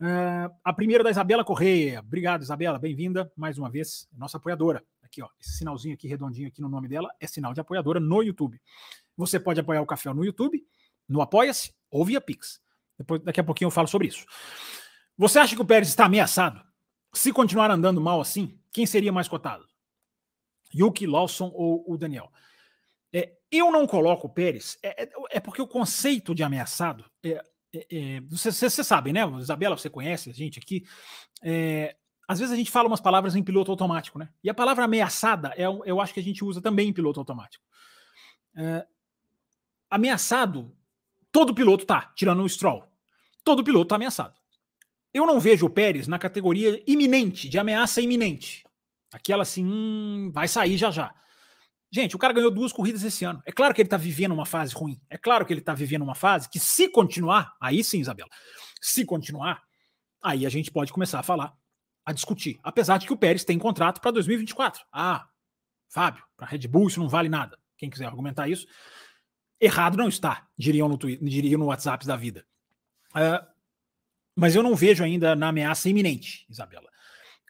Uh, 0.00 0.52
a 0.64 0.72
primeira 0.72 1.04
da 1.04 1.10
Isabela 1.10 1.44
Correia. 1.44 2.00
Obrigado, 2.00 2.42
Isabela. 2.42 2.78
Bem-vinda 2.78 3.30
mais 3.36 3.58
uma 3.58 3.70
vez. 3.70 4.08
Nossa 4.16 4.38
apoiadora. 4.38 4.82
Aqui, 5.02 5.22
ó. 5.22 5.28
Esse 5.38 5.58
sinalzinho 5.58 5.94
aqui 5.94 6.08
redondinho 6.08 6.48
aqui 6.48 6.62
no 6.62 6.68
nome 6.68 6.88
dela 6.88 7.10
é 7.20 7.26
sinal 7.26 7.52
de 7.52 7.60
apoiadora 7.60 8.00
no 8.00 8.22
YouTube. 8.22 8.60
Você 9.16 9.38
pode 9.38 9.60
apoiar 9.60 9.82
o 9.82 9.86
Café 9.86 10.12
no 10.14 10.24
YouTube, 10.24 10.64
no 11.08 11.20
Apoia-se 11.20 11.74
ou 11.90 12.04
via 12.04 12.20
Pix. 12.20 12.60
Depois, 12.98 13.20
daqui 13.22 13.40
a 13.40 13.44
pouquinho 13.44 13.66
eu 13.66 13.72
falo 13.72 13.86
sobre 13.86 14.08
isso. 14.08 14.24
Você 15.16 15.38
acha 15.38 15.54
que 15.54 15.62
o 15.62 15.64
Pérez 15.64 15.88
está 15.88 16.06
ameaçado? 16.06 16.60
Se 17.12 17.32
continuar 17.32 17.70
andando 17.70 18.00
mal 18.00 18.20
assim, 18.20 18.58
quem 18.72 18.86
seria 18.86 19.12
mais 19.12 19.28
cotado? 19.28 19.66
Yuki, 20.74 21.06
Lawson 21.06 21.52
ou 21.54 21.84
o 21.86 21.96
Daniel? 21.96 22.32
É, 23.14 23.32
eu 23.48 23.70
não 23.70 23.86
coloco 23.86 24.26
o 24.26 24.30
Pérez, 24.30 24.76
é, 24.82 25.04
é, 25.04 25.08
é, 25.30 25.40
porque 25.40 25.62
o 25.62 25.68
conceito 25.68 26.34
de 26.34 26.42
ameaçado, 26.42 27.04
é, 27.22 27.40
é, 27.72 27.86
é 27.90 28.20
vocês 28.22 28.74
sabem, 28.84 29.12
né? 29.12 29.20
Isabela, 29.38 29.78
você 29.78 29.88
conhece 29.88 30.30
a 30.30 30.32
gente 30.32 30.58
aqui. 30.58 30.84
às 32.26 32.40
vezes 32.40 32.52
a 32.52 32.56
gente 32.56 32.72
fala 32.72 32.88
umas 32.88 33.00
palavras 33.00 33.36
em 33.36 33.42
piloto 33.44 33.70
automático, 33.70 34.18
né? 34.18 34.28
E 34.42 34.50
a 34.50 34.54
palavra 34.54 34.84
ameaçada, 34.84 35.54
é, 35.56 35.64
eu 35.64 36.00
acho 36.00 36.12
que 36.12 36.18
a 36.18 36.22
gente 36.24 36.44
usa 36.44 36.60
também 36.60 36.88
em 36.88 36.92
piloto 36.92 37.20
automático. 37.20 37.64
ameaçado, 39.88 40.76
todo 41.30 41.54
piloto 41.54 41.86
tá, 41.86 42.12
tirando 42.16 42.42
o 42.42 42.48
Stroll. 42.48 42.84
Todo 43.44 43.62
piloto 43.62 43.90
tá 43.90 43.94
ameaçado. 43.94 44.34
Eu 45.12 45.24
não 45.24 45.38
vejo 45.38 45.66
o 45.66 45.70
Pérez 45.70 46.08
na 46.08 46.18
categoria 46.18 46.82
iminente, 46.84 47.48
de 47.48 47.60
ameaça 47.60 48.00
iminente. 48.00 48.64
Aquela 49.12 49.42
assim, 49.42 49.64
hum, 49.64 50.32
vai 50.34 50.48
sair 50.48 50.76
já 50.76 50.90
já. 50.90 51.14
Gente, 51.94 52.16
o 52.16 52.18
cara 52.18 52.32
ganhou 52.32 52.50
duas 52.50 52.72
corridas 52.72 53.04
esse 53.04 53.24
ano. 53.24 53.40
É 53.46 53.52
claro 53.52 53.72
que 53.72 53.80
ele 53.80 53.86
está 53.86 53.96
vivendo 53.96 54.32
uma 54.32 54.44
fase 54.44 54.74
ruim. 54.74 55.00
É 55.08 55.16
claro 55.16 55.46
que 55.46 55.52
ele 55.52 55.60
está 55.60 55.72
vivendo 55.72 56.02
uma 56.02 56.16
fase 56.16 56.50
que, 56.50 56.58
se 56.58 56.88
continuar, 56.88 57.54
aí 57.60 57.84
sim, 57.84 58.00
Isabela, 58.00 58.28
se 58.80 59.04
continuar, 59.04 59.62
aí 60.20 60.44
a 60.44 60.48
gente 60.48 60.72
pode 60.72 60.92
começar 60.92 61.20
a 61.20 61.22
falar, 61.22 61.54
a 62.04 62.12
discutir. 62.12 62.58
Apesar 62.64 62.98
de 62.98 63.06
que 63.06 63.12
o 63.12 63.16
Pérez 63.16 63.44
tem 63.44 63.60
contrato 63.60 64.00
para 64.00 64.10
2024. 64.10 64.84
Ah, 64.92 65.28
Fábio, 65.88 66.24
para 66.36 66.48
Red 66.48 66.66
Bull 66.66 66.88
isso 66.88 66.98
não 66.98 67.08
vale 67.08 67.28
nada. 67.28 67.56
Quem 67.78 67.88
quiser 67.88 68.06
argumentar 68.06 68.48
isso, 68.48 68.66
errado 69.60 69.96
não 69.96 70.08
está, 70.08 70.48
diriam 70.58 70.88
no, 70.88 70.98
Twitter, 70.98 71.28
diriam 71.28 71.60
no 71.60 71.66
WhatsApp 71.66 72.04
da 72.04 72.16
vida. 72.16 72.44
Uh, 73.10 73.46
mas 74.34 74.56
eu 74.56 74.64
não 74.64 74.74
vejo 74.74 75.04
ainda 75.04 75.36
na 75.36 75.46
ameaça 75.46 75.88
iminente, 75.88 76.44
Isabela. 76.50 76.88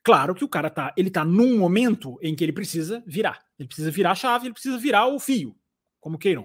Claro 0.05 0.35
que 0.35 0.45
o 0.45 0.49
cara 0.49 0.69
tá, 0.69 0.93
ele 0.99 1.11
tá 1.11 1.25
num 1.25 1.59
momento 1.59 2.19
em 2.21 2.37
que 2.37 2.45
ele 2.45 2.53
precisa 2.53 3.03
virar. 3.07 3.43
Ele 3.59 3.67
precisa 3.67 3.91
virar 3.91 4.11
a 4.11 4.15
chave, 4.15 4.47
ele 4.47 4.53
precisa 4.53 4.77
virar 4.77 5.07
o 5.07 5.19
fio, 5.19 5.57
como 5.99 6.19
queiram. 6.19 6.45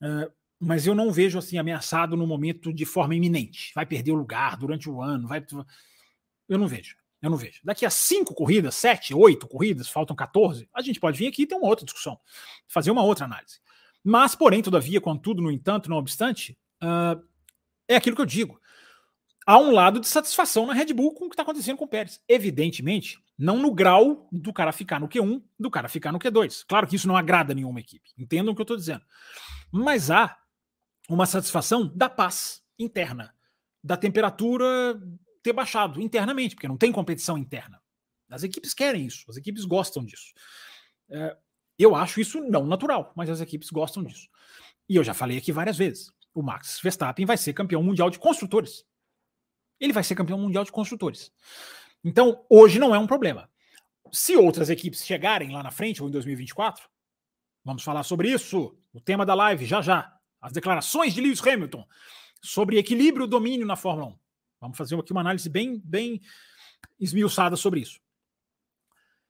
Uh, 0.00 0.32
mas 0.60 0.86
eu 0.86 0.94
não 0.94 1.10
vejo 1.10 1.38
assim 1.40 1.58
ameaçado 1.58 2.16
no 2.16 2.24
momento 2.24 2.72
de 2.72 2.84
forma 2.84 3.16
iminente. 3.16 3.72
Vai 3.74 3.84
perder 3.84 4.12
o 4.12 4.14
lugar 4.14 4.56
durante 4.56 4.88
o 4.88 5.02
ano, 5.02 5.26
vai. 5.26 5.44
Eu 6.48 6.56
não 6.56 6.68
vejo. 6.68 6.96
Eu 7.20 7.30
não 7.30 7.36
vejo. 7.36 7.60
Daqui 7.64 7.84
a 7.84 7.90
cinco 7.90 8.32
corridas, 8.32 8.76
sete, 8.76 9.12
oito 9.12 9.48
corridas, 9.48 9.88
faltam 9.88 10.14
14, 10.14 10.68
a 10.72 10.80
gente 10.80 11.00
pode 11.00 11.18
vir 11.18 11.26
aqui 11.26 11.42
e 11.42 11.46
ter 11.48 11.56
uma 11.56 11.66
outra 11.66 11.84
discussão, 11.84 12.16
fazer 12.68 12.92
uma 12.92 13.02
outra 13.02 13.24
análise. 13.24 13.58
Mas, 14.04 14.36
porém, 14.36 14.62
todavia, 14.62 15.00
contudo, 15.00 15.42
no 15.42 15.50
entanto, 15.50 15.90
não 15.90 15.96
obstante, 15.96 16.56
uh, 16.80 17.20
é 17.88 17.96
aquilo 17.96 18.14
que 18.14 18.22
eu 18.22 18.26
digo 18.26 18.60
há 19.48 19.58
um 19.58 19.70
lado 19.70 19.98
de 19.98 20.06
satisfação 20.06 20.66
na 20.66 20.74
Red 20.74 20.92
Bull 20.92 21.14
com 21.14 21.24
o 21.24 21.28
que 21.30 21.32
está 21.32 21.42
acontecendo 21.42 21.78
com 21.78 21.86
o 21.86 21.88
Pérez. 21.88 22.20
Evidentemente, 22.28 23.18
não 23.38 23.58
no 23.58 23.72
grau 23.72 24.28
do 24.30 24.52
cara 24.52 24.72
ficar 24.72 25.00
no 25.00 25.08
Q1, 25.08 25.42
do 25.58 25.70
cara 25.70 25.88
ficar 25.88 26.12
no 26.12 26.18
Q2. 26.18 26.66
Claro 26.68 26.86
que 26.86 26.96
isso 26.96 27.08
não 27.08 27.16
agrada 27.16 27.54
nenhuma 27.54 27.80
equipe. 27.80 28.10
Entendam 28.18 28.52
o 28.52 28.54
que 28.54 28.60
eu 28.60 28.64
estou 28.64 28.76
dizendo. 28.76 29.02
Mas 29.72 30.10
há 30.10 30.36
uma 31.08 31.24
satisfação 31.24 31.90
da 31.96 32.10
paz 32.10 32.62
interna, 32.78 33.34
da 33.82 33.96
temperatura 33.96 34.66
ter 35.42 35.54
baixado 35.54 35.98
internamente, 35.98 36.54
porque 36.54 36.68
não 36.68 36.76
tem 36.76 36.92
competição 36.92 37.38
interna. 37.38 37.80
As 38.28 38.42
equipes 38.42 38.74
querem 38.74 39.06
isso, 39.06 39.24
as 39.30 39.38
equipes 39.38 39.64
gostam 39.64 40.04
disso. 40.04 40.34
É, 41.08 41.34
eu 41.78 41.96
acho 41.96 42.20
isso 42.20 42.38
não 42.38 42.66
natural, 42.66 43.14
mas 43.16 43.30
as 43.30 43.40
equipes 43.40 43.70
gostam 43.70 44.04
disso. 44.04 44.28
E 44.86 44.96
eu 44.96 45.02
já 45.02 45.14
falei 45.14 45.38
aqui 45.38 45.50
várias 45.50 45.78
vezes: 45.78 46.12
o 46.34 46.42
Max 46.42 46.80
Verstappen 46.82 47.24
vai 47.24 47.38
ser 47.38 47.54
campeão 47.54 47.82
mundial 47.82 48.10
de 48.10 48.18
construtores 48.18 48.84
ele 49.80 49.92
vai 49.92 50.02
ser 50.02 50.14
campeão 50.14 50.38
mundial 50.38 50.64
de 50.64 50.72
construtores. 50.72 51.32
Então, 52.04 52.44
hoje 52.48 52.78
não 52.78 52.94
é 52.94 52.98
um 52.98 53.06
problema. 53.06 53.50
Se 54.12 54.36
outras 54.36 54.70
equipes 54.70 55.04
chegarem 55.04 55.52
lá 55.52 55.62
na 55.62 55.70
frente, 55.70 56.02
ou 56.02 56.08
em 56.08 56.12
2024, 56.12 56.88
vamos 57.64 57.82
falar 57.82 58.02
sobre 58.02 58.30
isso. 58.30 58.76
O 58.92 59.00
tema 59.00 59.26
da 59.26 59.34
live, 59.34 59.66
já 59.66 59.82
já. 59.82 60.12
As 60.40 60.52
declarações 60.52 61.14
de 61.14 61.20
Lewis 61.20 61.44
Hamilton 61.44 61.86
sobre 62.42 62.78
equilíbrio 62.78 63.26
e 63.26 63.28
domínio 63.28 63.66
na 63.66 63.76
Fórmula 63.76 64.08
1. 64.08 64.18
Vamos 64.60 64.78
fazer 64.78 64.98
aqui 64.98 65.12
uma 65.12 65.20
análise 65.20 65.48
bem, 65.48 65.80
bem 65.84 66.20
esmiuçada 66.98 67.56
sobre 67.56 67.80
isso. 67.80 68.00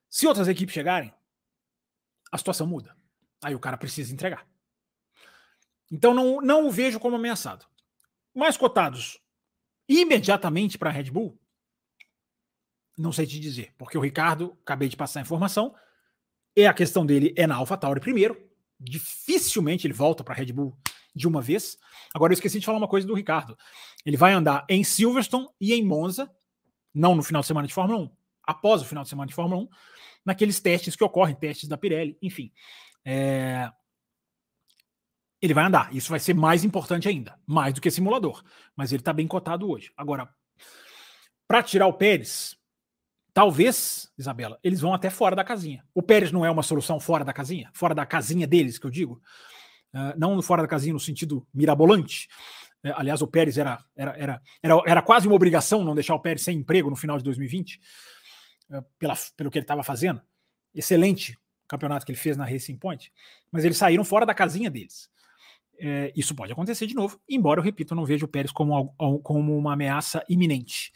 Se 0.09 0.27
outras 0.27 0.49
equipes 0.49 0.75
chegarem, 0.75 1.12
a 2.31 2.39
situação 2.39 2.66
muda. 2.66 2.97
Aí 3.43 3.55
o 3.55 3.61
cara 3.61 3.77
precisa 3.77 4.12
entregar. 4.12 4.47
Então 5.91 6.14
não, 6.14 6.41
não 6.41 6.66
o 6.66 6.70
vejo 6.70 7.01
como 7.01 7.16
ameaçado. 7.16 7.66
Mais 8.35 8.57
cotados 8.57 9.20
imediatamente 9.89 10.76
para 10.76 10.91
a 10.91 10.93
Red 10.93 11.11
Bull? 11.11 11.39
Não 12.97 13.12
sei 13.12 13.26
te 13.26 13.39
dizer, 13.39 13.72
porque 13.78 13.97
o 13.97 14.01
Ricardo, 14.01 14.57
acabei 14.62 14.89
de 14.89 14.97
passar 14.97 15.20
a 15.20 15.22
informação, 15.22 15.74
é 16.57 16.66
a 16.66 16.74
questão 16.74 17.07
dele 17.07 17.32
é 17.36 17.47
na 17.47 17.55
AlphaTauri 17.57 18.01
primeiro, 18.01 18.36
dificilmente 18.78 19.86
ele 19.86 19.95
volta 19.95 20.24
para 20.24 20.34
a 20.34 20.36
Red 20.36 20.53
Bull 20.53 20.76
de 21.14 21.26
uma 21.26 21.41
vez. 21.41 21.78
Agora 22.14 22.32
eu 22.32 22.34
esqueci 22.34 22.59
de 22.59 22.66
falar 22.66 22.78
uma 22.78 22.89
coisa 22.89 23.07
do 23.07 23.14
Ricardo. 23.14 23.57
Ele 24.05 24.16
vai 24.16 24.32
andar 24.32 24.64
em 24.68 24.82
Silverstone 24.84 25.49
e 25.61 25.72
em 25.74 25.84
Monza, 25.84 26.30
não 26.95 27.14
no 27.14 27.22
final 27.22 27.43
de 27.43 27.47
semana 27.47 27.66
de 27.66 27.74
Fórmula 27.74 28.01
1, 28.01 28.11
após 28.45 28.82
o 28.82 28.84
final 28.84 29.05
de 29.05 29.11
semana 29.11 29.28
de 29.28 29.34
Fórmula 29.34 29.62
1, 29.62 29.68
naqueles 30.24 30.61
testes 30.61 30.97
que 30.97 31.05
ocorrem, 31.05 31.34
testes 31.34 31.68
da 31.68 31.76
Pirelli, 31.76 32.16
enfim. 32.22 32.53
É... 33.05 33.70
ele 35.41 35.55
vai 35.55 35.64
andar. 35.64 35.95
Isso 35.95 36.11
vai 36.11 36.18
ser 36.18 36.34
mais 36.34 36.64
importante 36.64 37.09
ainda, 37.09 37.39
mais 37.47 37.74
do 37.74 37.80
que 37.80 37.91
simulador. 37.91 38.43
Mas 38.76 38.93
ele 38.93 39.01
está 39.01 39.12
bem 39.12 39.26
cotado 39.26 39.70
hoje. 39.70 39.93
Agora, 39.97 40.28
para 41.47 41.62
tirar 41.62 41.86
o 41.86 41.93
Pérez, 41.93 42.57
talvez, 43.32 44.12
Isabela, 44.18 44.59
eles 44.62 44.80
vão 44.80 44.93
até 44.93 45.11
fora 45.11 45.36
da 45.36 45.45
casinha. 45.45 45.84
O 45.95 46.03
Pérez 46.03 46.32
não 46.32 46.45
é 46.45 46.51
uma 46.51 46.62
solução 46.62 46.99
fora 46.99 47.24
da 47.24 47.32
casinha, 47.32 47.70
fora 47.72 47.95
da 47.95 48.05
casinha 48.05 48.47
deles, 48.47 48.78
que 48.78 48.86
eu 48.86 48.91
digo. 48.91 49.22
Uh, 49.95 50.12
não 50.18 50.43
fora 50.43 50.62
da 50.62 50.68
casinha 50.68 50.93
no 50.93 51.01
sentido 51.01 51.47
mirabolante. 51.55 52.28
Uh, 52.84 52.93
aliás, 52.97 53.22
o 53.22 53.26
Pérez 53.26 53.57
era, 53.57 53.82
era, 53.97 54.16
era, 54.18 54.43
era, 54.62 54.82
era 54.86 55.03
quase 55.03 55.26
uma 55.26 55.36
obrigação 55.36 55.84
não 55.84 55.95
deixar 55.95 56.14
o 56.14 56.20
Pérez 56.20 56.43
sem 56.43 56.59
emprego 56.59 56.91
no 56.91 56.97
final 56.97 57.16
de 57.16 57.24
2020, 57.24 57.80
uh, 58.70 58.82
pela, 58.99 59.14
pelo 59.36 59.51
que 59.51 59.59
ele 59.59 59.64
estava 59.64 59.82
fazendo. 59.82 60.20
Excelente 60.74 61.39
campeonato 61.66 62.05
que 62.05 62.12
ele 62.12 62.18
fez 62.18 62.36
na 62.36 62.45
Racing 62.45 62.76
Point, 62.76 63.12
mas 63.53 63.64
eles 63.64 63.76
saíram 63.76 64.03
fora 64.05 64.26
da 64.26 64.34
casinha 64.34 64.70
deles. 64.70 65.09
É, 65.81 66.12
isso 66.16 66.35
pode 66.35 66.53
acontecer 66.53 66.87
de 66.87 66.95
novo, 66.95 67.20
embora 67.29 67.61
eu 67.61 67.64
repito, 67.64 67.95
não 67.95 68.05
vejo 68.05 68.26
o 68.26 68.29
Pérez 68.29 68.51
como, 68.51 68.93
como 69.22 69.57
uma 69.57 69.74
ameaça 69.74 70.24
iminente. 70.29 70.93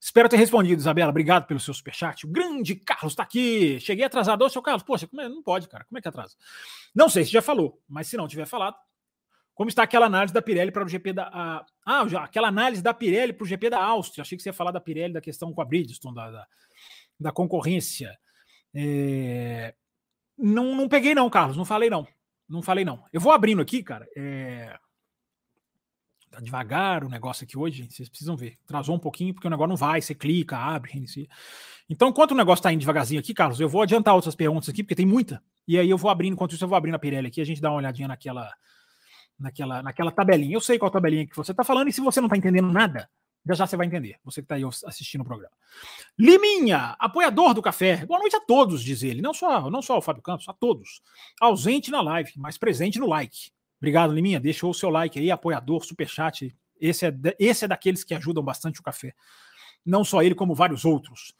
Espero 0.00 0.28
ter 0.28 0.36
respondido, 0.36 0.80
Isabela. 0.80 1.10
Obrigado 1.10 1.46
pelo 1.46 1.60
seu 1.60 1.74
superchat. 1.74 2.24
O 2.24 2.30
grande 2.30 2.74
Carlos 2.74 3.12
está 3.12 3.22
aqui. 3.22 3.78
Cheguei 3.80 4.04
atrasado. 4.04 4.42
Ô, 4.42 4.48
seu 4.48 4.62
Carlos, 4.62 4.82
poxa, 4.82 5.06
é, 5.18 5.28
não 5.28 5.42
pode, 5.42 5.68
cara. 5.68 5.84
Como 5.84 5.98
é 5.98 6.00
que 6.00 6.08
atrasa? 6.08 6.34
Não 6.94 7.08
sei 7.08 7.24
se 7.24 7.30
já 7.30 7.42
falou, 7.42 7.78
mas 7.86 8.06
se 8.06 8.16
não 8.16 8.26
tiver 8.26 8.46
falado, 8.46 8.76
como 9.52 9.68
está 9.68 9.82
aquela 9.82 10.06
análise 10.06 10.32
da 10.32 10.40
Pirelli 10.40 10.72
para 10.72 10.84
o 10.84 10.88
GP 10.88 11.12
da. 11.12 11.24
A, 11.24 11.66
ah, 11.84 12.08
já, 12.08 12.24
aquela 12.24 12.48
análise 12.48 12.82
da 12.82 12.94
Pirelli 12.94 13.34
para 13.34 13.44
o 13.44 13.46
GP 13.46 13.68
da 13.68 13.84
Áustria. 13.84 14.22
Achei 14.22 14.38
que 14.38 14.42
você 14.42 14.48
ia 14.48 14.54
falar 14.54 14.70
da 14.70 14.80
Pirelli, 14.80 15.12
da 15.12 15.20
questão 15.20 15.52
com 15.52 15.60
a 15.60 15.66
Bridgestone, 15.66 16.14
da, 16.14 16.30
da, 16.30 16.46
da 17.20 17.30
concorrência. 17.30 18.18
É, 18.74 19.74
não, 20.38 20.74
não 20.74 20.88
peguei, 20.88 21.14
não, 21.14 21.28
Carlos. 21.28 21.58
Não 21.58 21.66
falei, 21.66 21.90
não. 21.90 22.08
Não 22.50 22.62
falei, 22.62 22.84
não. 22.84 23.04
Eu 23.12 23.20
vou 23.20 23.32
abrindo 23.32 23.62
aqui, 23.62 23.80
cara. 23.80 24.08
É... 24.16 24.76
Tá 26.30 26.40
devagar 26.40 27.04
o 27.04 27.08
negócio 27.08 27.44
aqui 27.44 27.56
hoje, 27.56 27.78
gente. 27.78 27.94
Vocês 27.94 28.08
precisam 28.08 28.36
ver. 28.36 28.58
Trazou 28.66 28.94
um 28.94 28.98
pouquinho, 28.98 29.32
porque 29.32 29.46
o 29.46 29.50
negócio 29.50 29.68
não 29.68 29.76
vai. 29.76 30.02
Você 30.02 30.14
clica, 30.14 30.58
abre, 30.58 30.92
reinicia. 30.92 31.28
Então, 31.88 32.08
enquanto 32.08 32.32
o 32.32 32.36
negócio 32.36 32.62
tá 32.62 32.72
indo 32.72 32.80
devagarzinho 32.80 33.20
aqui, 33.20 33.32
Carlos, 33.32 33.60
eu 33.60 33.68
vou 33.68 33.82
adiantar 33.82 34.14
outras 34.14 34.34
perguntas 34.34 34.68
aqui, 34.68 34.82
porque 34.82 34.96
tem 34.96 35.06
muita. 35.06 35.42
E 35.66 35.78
aí 35.78 35.88
eu 35.88 35.96
vou 35.96 36.10
abrindo, 36.10 36.32
enquanto 36.32 36.52
isso 36.52 36.64
eu 36.64 36.68
vou 36.68 36.76
abrindo 36.76 36.94
a 36.94 36.98
Pirelli 36.98 37.28
aqui, 37.28 37.40
a 37.40 37.46
gente 37.46 37.60
dá 37.60 37.70
uma 37.70 37.78
olhadinha 37.78 38.08
naquela, 38.08 38.52
naquela, 39.38 39.82
naquela 39.82 40.10
tabelinha. 40.10 40.54
Eu 40.54 40.60
sei 40.60 40.78
qual 40.78 40.90
tabelinha 40.90 41.26
que 41.26 41.36
você 41.36 41.54
tá 41.54 41.62
falando, 41.62 41.88
e 41.88 41.92
se 41.92 42.00
você 42.00 42.20
não 42.20 42.28
tá 42.28 42.36
entendendo 42.36 42.72
nada, 42.72 43.08
já 43.46 43.54
já 43.54 43.66
você 43.66 43.76
vai 43.76 43.86
entender, 43.86 44.16
você 44.22 44.42
que 44.42 44.44
está 44.44 44.54
aí 44.54 44.64
assistindo 44.64 45.22
o 45.22 45.24
programa. 45.24 45.52
Liminha, 46.18 46.94
apoiador 46.98 47.54
do 47.54 47.62
café. 47.62 48.04
Boa 48.04 48.20
noite 48.20 48.36
a 48.36 48.40
todos, 48.40 48.82
diz 48.82 49.02
ele. 49.02 49.22
Não 49.22 49.32
só, 49.32 49.70
não 49.70 49.80
só 49.80 49.94
ao 49.94 50.02
Fábio 50.02 50.22
Campos, 50.22 50.48
a 50.48 50.52
todos. 50.52 51.00
Ausente 51.40 51.90
na 51.90 52.00
live, 52.02 52.32
mas 52.36 52.58
presente 52.58 52.98
no 52.98 53.06
like. 53.06 53.50
Obrigado, 53.78 54.12
Liminha. 54.12 54.38
Deixa 54.38 54.66
o 54.66 54.74
seu 54.74 54.90
like 54.90 55.18
aí, 55.18 55.30
apoiador, 55.30 55.84
superchat. 55.84 56.54
Esse 56.78 57.06
é, 57.06 57.14
esse 57.38 57.64
é 57.64 57.68
daqueles 57.68 58.04
que 58.04 58.14
ajudam 58.14 58.42
bastante 58.42 58.78
o 58.78 58.82
café. 58.82 59.14
Não 59.84 60.04
só 60.04 60.22
ele, 60.22 60.34
como 60.34 60.54
vários 60.54 60.84
outros. 60.84 61.34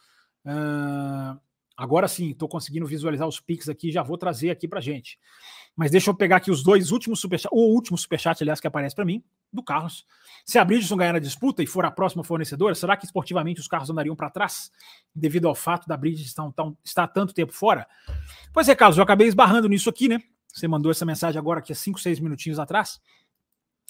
Uh, 0.45 1.39
agora 1.77 2.09
sim, 2.09 2.31
estou 2.31 2.49
conseguindo 2.49 2.87
visualizar 2.87 3.29
os 3.29 3.41
pics 3.41 3.69
aqui, 3.69 3.93
já 3.93 4.03
vou 4.03 4.17
trazer 4.17 4.51
aqui 4.51 4.67
para 4.67 4.81
gente. 4.81 5.19
Mas 5.77 5.91
deixa 5.91 6.11
eu 6.11 6.15
pegar 6.15 6.37
aqui 6.37 6.51
os 6.51 6.63
dois 6.63 6.91
últimos 6.91 7.21
superchats, 7.21 7.57
o 7.57 7.73
último 7.75 7.97
superchat, 7.97 8.43
aliás, 8.43 8.61
que 8.61 8.67
aparece 8.67 8.95
para 8.95 9.05
mim, 9.05 9.23
do 9.53 9.63
Carlos. 9.63 10.05
Se 10.45 10.59
a 10.59 10.65
Bridgestone 10.65 10.99
ganhar 10.99 11.17
a 11.17 11.21
disputa 11.21 11.63
e 11.63 11.67
for 11.67 11.85
a 11.85 11.91
próxima 11.91 12.25
fornecedora, 12.25 12.75
será 12.75 12.97
que 12.97 13.05
esportivamente 13.05 13.61
os 13.61 13.69
carros 13.69 13.89
andariam 13.91 14.17
para 14.17 14.31
trás 14.31 14.71
devido 15.15 15.49
ao 15.49 15.55
fato 15.55 15.87
da 15.87 15.97
Bridgestone 15.97 16.53
tão, 16.53 16.77
estar 16.85 17.07
tanto 17.09 17.33
tempo 17.33 17.53
fora? 17.53 17.87
Pois 18.53 18.69
é, 18.69 18.75
Carlos, 18.75 18.99
eu 18.99 19.05
acabei 19.05 19.29
esbarrando 19.29 19.69
nisso 19.69 19.89
aqui, 19.89 20.09
né? 20.09 20.21
Você 20.53 20.67
mandou 20.67 20.91
essa 20.91 21.07
mensagem 21.07 21.39
agora 21.39 21.61
aqui 21.61 21.73
há 21.73 21.77
5, 21.77 22.01
6 22.01 22.21
minutinhos 22.21 22.59
atrás. 22.59 23.01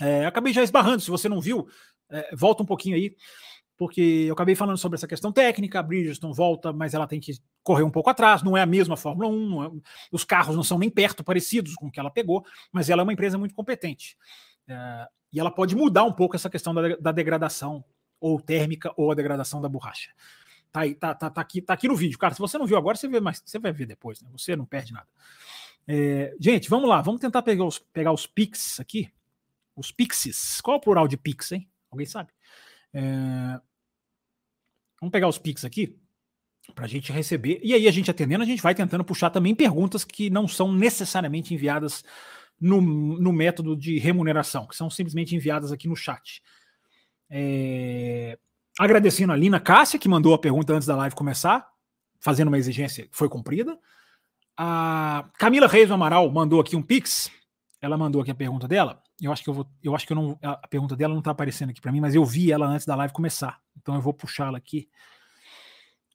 É, 0.00 0.26
acabei 0.26 0.52
já 0.52 0.62
esbarrando, 0.62 1.00
se 1.00 1.10
você 1.10 1.28
não 1.28 1.40
viu, 1.40 1.68
é, 2.10 2.34
volta 2.34 2.62
um 2.62 2.66
pouquinho 2.66 2.96
aí, 2.96 3.14
porque 3.80 4.26
eu 4.28 4.34
acabei 4.34 4.54
falando 4.54 4.76
sobre 4.76 4.96
essa 4.96 5.08
questão 5.08 5.32
técnica, 5.32 5.80
a 5.80 5.82
Bridgestone 5.82 6.34
volta, 6.34 6.70
mas 6.70 6.92
ela 6.92 7.06
tem 7.06 7.18
que 7.18 7.32
correr 7.62 7.82
um 7.82 7.90
pouco 7.90 8.10
atrás, 8.10 8.42
não 8.42 8.54
é 8.54 8.60
a 8.60 8.66
mesma 8.66 8.94
Fórmula 8.94 9.26
1, 9.26 9.64
é, 9.64 9.70
os 10.12 10.22
carros 10.22 10.54
não 10.54 10.62
são 10.62 10.78
nem 10.78 10.90
perto 10.90 11.24
parecidos 11.24 11.74
com 11.76 11.86
o 11.86 11.90
que 11.90 11.98
ela 11.98 12.10
pegou, 12.10 12.44
mas 12.70 12.90
ela 12.90 13.00
é 13.00 13.04
uma 13.04 13.12
empresa 13.14 13.38
muito 13.38 13.54
competente. 13.54 14.18
É, 14.68 15.08
e 15.32 15.40
ela 15.40 15.50
pode 15.50 15.74
mudar 15.74 16.04
um 16.04 16.12
pouco 16.12 16.36
essa 16.36 16.50
questão 16.50 16.74
da, 16.74 16.94
da 16.96 17.10
degradação 17.10 17.82
ou 18.20 18.38
térmica 18.38 18.92
ou 18.98 19.12
a 19.12 19.14
degradação 19.14 19.62
da 19.62 19.68
borracha. 19.70 20.10
Tá, 20.70 20.80
aí, 20.80 20.94
tá, 20.94 21.14
tá, 21.14 21.30
tá, 21.30 21.40
aqui, 21.40 21.62
tá 21.62 21.72
aqui 21.72 21.88
no 21.88 21.96
vídeo. 21.96 22.18
Cara, 22.18 22.34
se 22.34 22.40
você 22.40 22.58
não 22.58 22.66
viu 22.66 22.76
agora, 22.76 22.98
você, 22.98 23.08
vê 23.08 23.18
mais, 23.18 23.42
você 23.42 23.58
vai 23.58 23.72
ver 23.72 23.86
depois, 23.86 24.20
né? 24.20 24.28
Você 24.32 24.54
não 24.54 24.66
perde 24.66 24.92
nada. 24.92 25.08
É, 25.88 26.36
gente, 26.38 26.68
vamos 26.68 26.86
lá, 26.86 27.00
vamos 27.00 27.18
tentar 27.18 27.40
pegar 27.40 27.64
os, 27.64 27.78
pegar 27.78 28.12
os 28.12 28.26
Pix 28.26 28.78
aqui. 28.78 29.10
Os 29.74 29.90
Pixes. 29.90 30.60
Qual 30.60 30.74
é 30.74 30.78
o 30.78 30.82
plural 30.82 31.08
de 31.08 31.16
Pix, 31.16 31.52
hein? 31.52 31.66
Alguém 31.90 32.06
sabe? 32.06 32.30
É, 32.92 33.60
vamos 35.00 35.12
pegar 35.12 35.28
os 35.28 35.38
Pix 35.38 35.64
aqui 35.64 35.96
para 36.74 36.84
a 36.84 36.88
gente 36.88 37.10
receber. 37.10 37.60
E 37.62 37.74
aí, 37.74 37.88
a 37.88 37.90
gente 37.90 38.10
atendendo, 38.10 38.42
a 38.42 38.46
gente 38.46 38.62
vai 38.62 38.74
tentando 38.74 39.04
puxar 39.04 39.30
também 39.30 39.54
perguntas 39.54 40.04
que 40.04 40.30
não 40.30 40.46
são 40.46 40.72
necessariamente 40.72 41.54
enviadas 41.54 42.04
no, 42.60 42.80
no 42.80 43.32
método 43.32 43.74
de 43.74 43.98
remuneração, 43.98 44.66
que 44.66 44.76
são 44.76 44.90
simplesmente 44.90 45.34
enviadas 45.34 45.72
aqui 45.72 45.88
no 45.88 45.96
chat. 45.96 46.42
É... 47.30 48.38
Agradecendo 48.78 49.32
a 49.32 49.36
Lina 49.36 49.58
Cássia, 49.58 49.98
que 49.98 50.08
mandou 50.08 50.34
a 50.34 50.38
pergunta 50.38 50.72
antes 50.72 50.86
da 50.86 50.96
live 50.96 51.14
começar, 51.14 51.66
fazendo 52.20 52.48
uma 52.48 52.58
exigência 52.58 53.06
que 53.06 53.16
foi 53.16 53.28
cumprida. 53.28 53.78
A 54.56 55.28
Camila 55.38 55.66
Reis 55.66 55.88
do 55.88 55.94
Amaral 55.94 56.30
mandou 56.30 56.60
aqui 56.60 56.76
um 56.76 56.82
pix. 56.82 57.30
Ela 57.80 57.96
mandou 57.96 58.20
aqui 58.20 58.30
a 58.30 58.34
pergunta 58.34 58.68
dela. 58.68 59.02
Eu 59.20 59.32
acho 59.32 59.42
que 59.42 59.50
eu 59.50 59.54
vou, 59.54 59.70
eu 59.82 59.94
acho 59.94 60.06
que 60.06 60.12
eu 60.12 60.16
não, 60.16 60.38
a 60.42 60.66
pergunta 60.66 60.96
dela 60.96 61.12
não 61.12 61.20
está 61.20 61.30
aparecendo 61.30 61.70
aqui 61.70 61.80
para 61.80 61.92
mim, 61.92 62.00
mas 62.00 62.14
eu 62.14 62.24
vi 62.24 62.50
ela 62.50 62.66
antes 62.66 62.86
da 62.86 62.94
live 62.96 63.12
começar. 63.12 63.60
Então 63.76 63.94
eu 63.94 64.00
vou 64.00 64.14
puxá-la 64.14 64.56
aqui. 64.56 64.88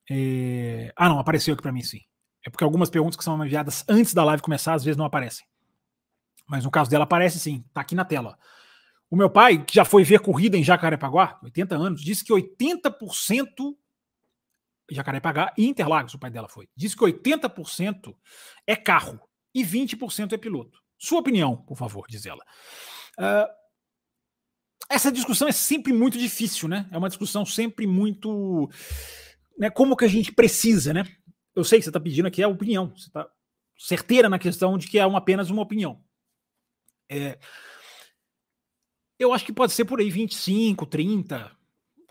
É... 0.09 0.91
Ah, 0.95 1.09
não, 1.09 1.19
apareceu 1.19 1.53
aqui 1.53 1.61
para 1.61 1.71
mim 1.71 1.81
sim. 1.81 2.01
É 2.45 2.49
porque 2.49 2.63
algumas 2.63 2.89
perguntas 2.89 3.15
que 3.15 3.23
são 3.23 3.43
enviadas 3.43 3.83
antes 3.87 4.13
da 4.13 4.23
live 4.23 4.41
começar 4.41 4.73
às 4.73 4.83
vezes 4.83 4.97
não 4.97 5.05
aparecem. 5.05 5.45
Mas 6.47 6.63
no 6.63 6.71
caso 6.71 6.89
dela 6.89 7.03
aparece 7.03 7.39
sim, 7.39 7.63
tá 7.73 7.81
aqui 7.81 7.95
na 7.95 8.05
tela. 8.05 8.37
O 9.09 9.15
meu 9.15 9.29
pai, 9.29 9.63
que 9.63 9.75
já 9.75 9.85
foi 9.85 10.03
ver 10.03 10.19
corrida 10.19 10.57
em 10.57 10.63
Jacarepaguá, 10.63 11.39
80 11.43 11.75
anos, 11.75 12.01
disse 12.01 12.23
que 12.23 12.33
80% 12.33 13.75
Jacarepaguá 14.91 15.53
e 15.57 15.67
Interlagos, 15.67 16.13
o 16.13 16.19
pai 16.19 16.29
dela 16.29 16.47
foi. 16.47 16.67
Disse 16.75 16.95
que 16.95 17.03
80% 17.03 18.15
é 18.67 18.75
carro 18.75 19.19
e 19.53 19.63
20% 19.63 20.33
é 20.33 20.37
piloto. 20.37 20.79
Sua 20.97 21.19
opinião, 21.19 21.57
por 21.57 21.77
favor, 21.77 22.05
diz 22.07 22.25
ela. 22.25 22.43
Uh, 23.19 23.47
essa 24.89 25.11
discussão 25.11 25.47
é 25.47 25.51
sempre 25.51 25.91
muito 25.93 26.17
difícil, 26.17 26.67
né? 26.67 26.87
É 26.91 26.97
uma 26.97 27.09
discussão 27.09 27.45
sempre 27.45 27.87
muito. 27.87 28.69
Né, 29.57 29.69
como 29.69 29.95
que 29.95 30.05
a 30.05 30.09
gente 30.09 30.31
precisa, 30.31 30.93
né? 30.93 31.05
Eu 31.55 31.63
sei 31.63 31.79
que 31.79 31.83
você 31.83 31.89
está 31.89 31.99
pedindo 31.99 32.27
aqui 32.27 32.43
a 32.43 32.47
opinião. 32.47 32.91
Você 32.95 33.07
está 33.07 33.27
certeira 33.77 34.29
na 34.29 34.39
questão 34.39 34.77
de 34.77 34.87
que 34.87 34.99
é 34.99 35.05
uma, 35.05 35.19
apenas 35.19 35.49
uma 35.49 35.61
opinião. 35.61 36.01
É, 37.09 37.37
eu 39.17 39.33
acho 39.33 39.45
que 39.45 39.53
pode 39.53 39.71
ser 39.71 39.85
por 39.85 39.99
aí 39.99 40.09
25, 40.09 40.85
30, 40.85 41.51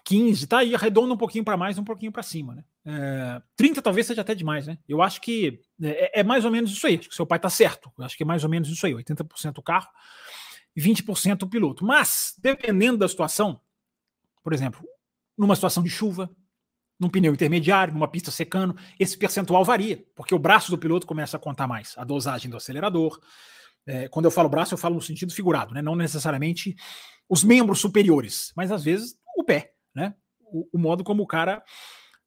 15, 0.04 0.46
tá 0.46 0.58
aí, 0.58 0.74
arredonda 0.74 1.14
um 1.14 1.18
pouquinho 1.18 1.44
para 1.44 1.56
mais, 1.56 1.78
um 1.78 1.84
pouquinho 1.84 2.12
para 2.12 2.22
cima, 2.22 2.54
né? 2.54 2.64
É, 2.86 3.42
30 3.56 3.80
talvez 3.80 4.06
seja 4.06 4.20
até 4.20 4.34
demais, 4.34 4.66
né? 4.66 4.78
Eu 4.88 5.02
acho 5.02 5.20
que 5.20 5.60
é, 5.82 6.20
é, 6.20 6.22
mais 6.22 6.44
ou 6.44 6.50
menos 6.50 6.70
isso 6.70 6.86
aí. 6.86 6.98
Acho 6.98 7.08
que 7.08 7.14
seu 7.14 7.26
pai 7.26 7.38
tá 7.38 7.48
certo. 7.48 7.90
Eu 7.98 8.04
acho 8.04 8.16
que 8.16 8.22
é 8.22 8.26
mais 8.26 8.44
ou 8.44 8.50
menos 8.50 8.68
isso 8.68 8.84
aí: 8.86 8.92
80% 8.92 9.58
o 9.58 9.62
carro 9.62 9.88
e 10.76 10.80
20% 10.80 11.42
o 11.42 11.48
piloto. 11.48 11.84
Mas, 11.84 12.34
dependendo 12.38 12.98
da 12.98 13.08
situação, 13.08 13.60
por 14.42 14.52
exemplo, 14.52 14.82
numa 15.36 15.54
situação 15.54 15.82
de 15.82 15.90
chuva, 15.90 16.30
num 16.98 17.08
pneu 17.08 17.32
intermediário, 17.32 17.92
numa 17.92 18.08
pista 18.08 18.30
secando, 18.30 18.76
esse 18.98 19.16
percentual 19.18 19.64
varia, 19.64 20.04
porque 20.14 20.34
o 20.34 20.38
braço 20.38 20.70
do 20.70 20.78
piloto 20.78 21.06
começa 21.06 21.36
a 21.36 21.40
contar 21.40 21.66
mais, 21.66 21.94
a 21.96 22.04
dosagem 22.04 22.50
do 22.50 22.56
acelerador, 22.56 23.20
é, 23.86 24.08
quando 24.08 24.24
eu 24.24 24.30
falo 24.30 24.48
braço, 24.48 24.72
eu 24.74 24.78
falo 24.78 24.94
no 24.94 25.02
sentido 25.02 25.32
figurado, 25.32 25.74
né? 25.74 25.82
não 25.82 25.94
necessariamente 25.94 26.74
os 27.28 27.44
membros 27.44 27.80
superiores, 27.80 28.52
mas 28.56 28.70
às 28.70 28.84
vezes 28.84 29.16
o 29.36 29.44
pé, 29.44 29.74
né? 29.94 30.14
o, 30.40 30.68
o 30.72 30.78
modo 30.78 31.04
como 31.04 31.22
o 31.22 31.26
cara 31.26 31.62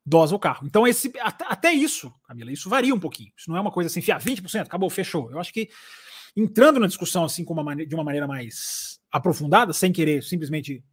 dosa 0.05 0.35
o 0.35 0.39
carro. 0.39 0.65
Então, 0.65 0.87
esse, 0.87 1.11
até, 1.19 1.45
até, 1.47 1.73
isso, 1.73 2.13
Camila, 2.25 2.51
isso 2.51 2.69
varia 2.69 2.95
um 2.95 2.99
pouquinho. 2.99 3.31
Isso 3.35 3.49
não 3.49 3.57
é 3.57 3.61
uma 3.61 3.71
coisa 3.71 3.89
assim, 3.89 4.01
fia, 4.01 4.17
20%, 4.17 4.61
acabou, 4.61 4.89
fechou. 4.89 5.29
Eu 5.31 5.39
acho 5.39 5.51
que 5.51 5.69
entrando 6.37 6.79
na 6.79 6.85
discussão 6.85 7.25
assim 7.25 7.43
uma 7.49 7.75
de 7.75 7.95
uma 7.95 8.03
maneira 8.03 8.27
mais 8.27 8.99
aprofundada, 9.11 9.73
sem 9.73 9.91
querer 9.91 10.21
simplesmente 10.21 10.83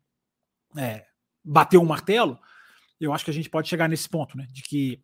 é, 0.76 1.04
bater 1.44 1.76
um 1.76 1.84
martelo, 1.84 2.38
eu 2.98 3.12
acho 3.12 3.24
que 3.24 3.30
a 3.30 3.34
gente 3.34 3.50
pode 3.50 3.68
chegar 3.68 3.86
nesse 3.86 4.08
ponto, 4.08 4.38
né? 4.38 4.48
De 4.50 4.62
que 4.62 5.02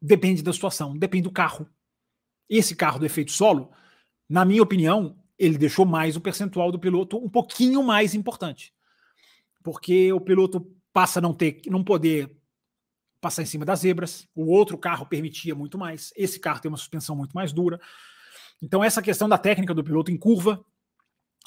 depende 0.00 0.42
da 0.42 0.52
situação, 0.52 0.96
depende 0.96 1.24
do 1.24 1.32
carro. 1.32 1.68
Esse 2.48 2.74
carro 2.74 2.98
do 2.98 3.06
efeito 3.06 3.32
solo, 3.32 3.70
na 4.28 4.44
minha 4.44 4.62
opinião, 4.62 5.18
ele 5.38 5.58
deixou 5.58 5.84
mais 5.84 6.16
o 6.16 6.20
percentual 6.20 6.72
do 6.72 6.78
piloto 6.78 7.18
um 7.18 7.28
pouquinho 7.28 7.82
mais 7.82 8.14
importante. 8.14 8.72
Porque 9.62 10.12
o 10.12 10.20
piloto 10.20 10.60
passa 10.92 11.18
a 11.18 11.22
não 11.22 11.34
ter, 11.34 11.60
não 11.66 11.84
poder 11.84 12.34
passar 13.20 13.42
em 13.42 13.46
cima 13.46 13.64
das 13.64 13.80
zebras. 13.80 14.28
O 14.34 14.46
outro 14.46 14.78
carro 14.78 15.06
permitia 15.06 15.54
muito 15.54 15.76
mais. 15.76 16.12
Esse 16.16 16.38
carro 16.38 16.60
tem 16.60 16.70
uma 16.70 16.78
suspensão 16.78 17.16
muito 17.16 17.32
mais 17.32 17.52
dura. 17.52 17.80
Então 18.64 18.82
essa 18.82 19.02
questão 19.02 19.28
da 19.28 19.36
técnica 19.36 19.74
do 19.74 19.84
piloto 19.84 20.10
em 20.10 20.16
curva 20.16 20.64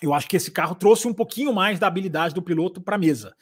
eu 0.01 0.13
acho 0.13 0.27
que 0.27 0.35
esse 0.35 0.51
carro 0.51 0.75
trouxe 0.75 1.07
um 1.07 1.13
pouquinho 1.13 1.51
mais 1.53 1.79
da 1.79 1.87
habilidade 1.87 2.33
do 2.33 2.41
piloto 2.41 2.79
para 2.79 2.95
a 2.95 2.99
mesa. 2.99 3.35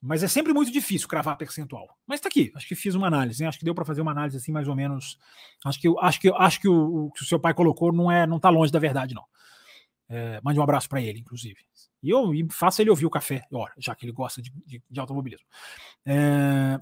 Mas 0.00 0.22
é 0.22 0.28
sempre 0.28 0.54
muito 0.54 0.70
difícil 0.70 1.08
cravar 1.08 1.36
percentual. 1.36 1.88
Mas 2.06 2.20
tá 2.20 2.28
aqui, 2.28 2.52
acho 2.54 2.66
que 2.66 2.74
fiz 2.74 2.94
uma 2.94 3.08
análise, 3.08 3.44
acho 3.44 3.58
que 3.58 3.64
deu 3.64 3.74
para 3.74 3.84
fazer 3.84 4.00
uma 4.00 4.12
análise 4.12 4.36
assim 4.36 4.52
mais 4.52 4.68
ou 4.68 4.74
menos. 4.74 5.18
Acho 5.64 5.80
que 5.80 5.88
acho 6.00 6.20
que 6.20 6.32
acho 6.32 6.60
que 6.60 6.68
o, 6.68 7.10
que 7.10 7.22
o 7.22 7.26
seu 7.26 7.38
pai 7.38 7.52
colocou 7.52 7.92
não 7.92 8.10
é 8.10 8.26
não 8.26 8.38
tá 8.38 8.48
longe 8.48 8.72
da 8.72 8.78
verdade 8.78 9.14
não. 9.14 9.24
É, 10.08 10.40
mande 10.42 10.58
um 10.58 10.62
abraço 10.62 10.88
para 10.88 11.02
ele, 11.02 11.18
inclusive. 11.18 11.58
E 12.02 12.08
eu 12.08 12.32
e 12.32 12.46
faça 12.50 12.80
ele 12.80 12.90
ouvir 12.90 13.04
o 13.04 13.10
café, 13.10 13.42
já 13.76 13.94
que 13.94 14.06
ele 14.06 14.12
gosta 14.12 14.40
de, 14.40 14.50
de, 14.64 14.82
de 14.88 15.00
automobilismo. 15.00 15.46
É, 16.06 16.78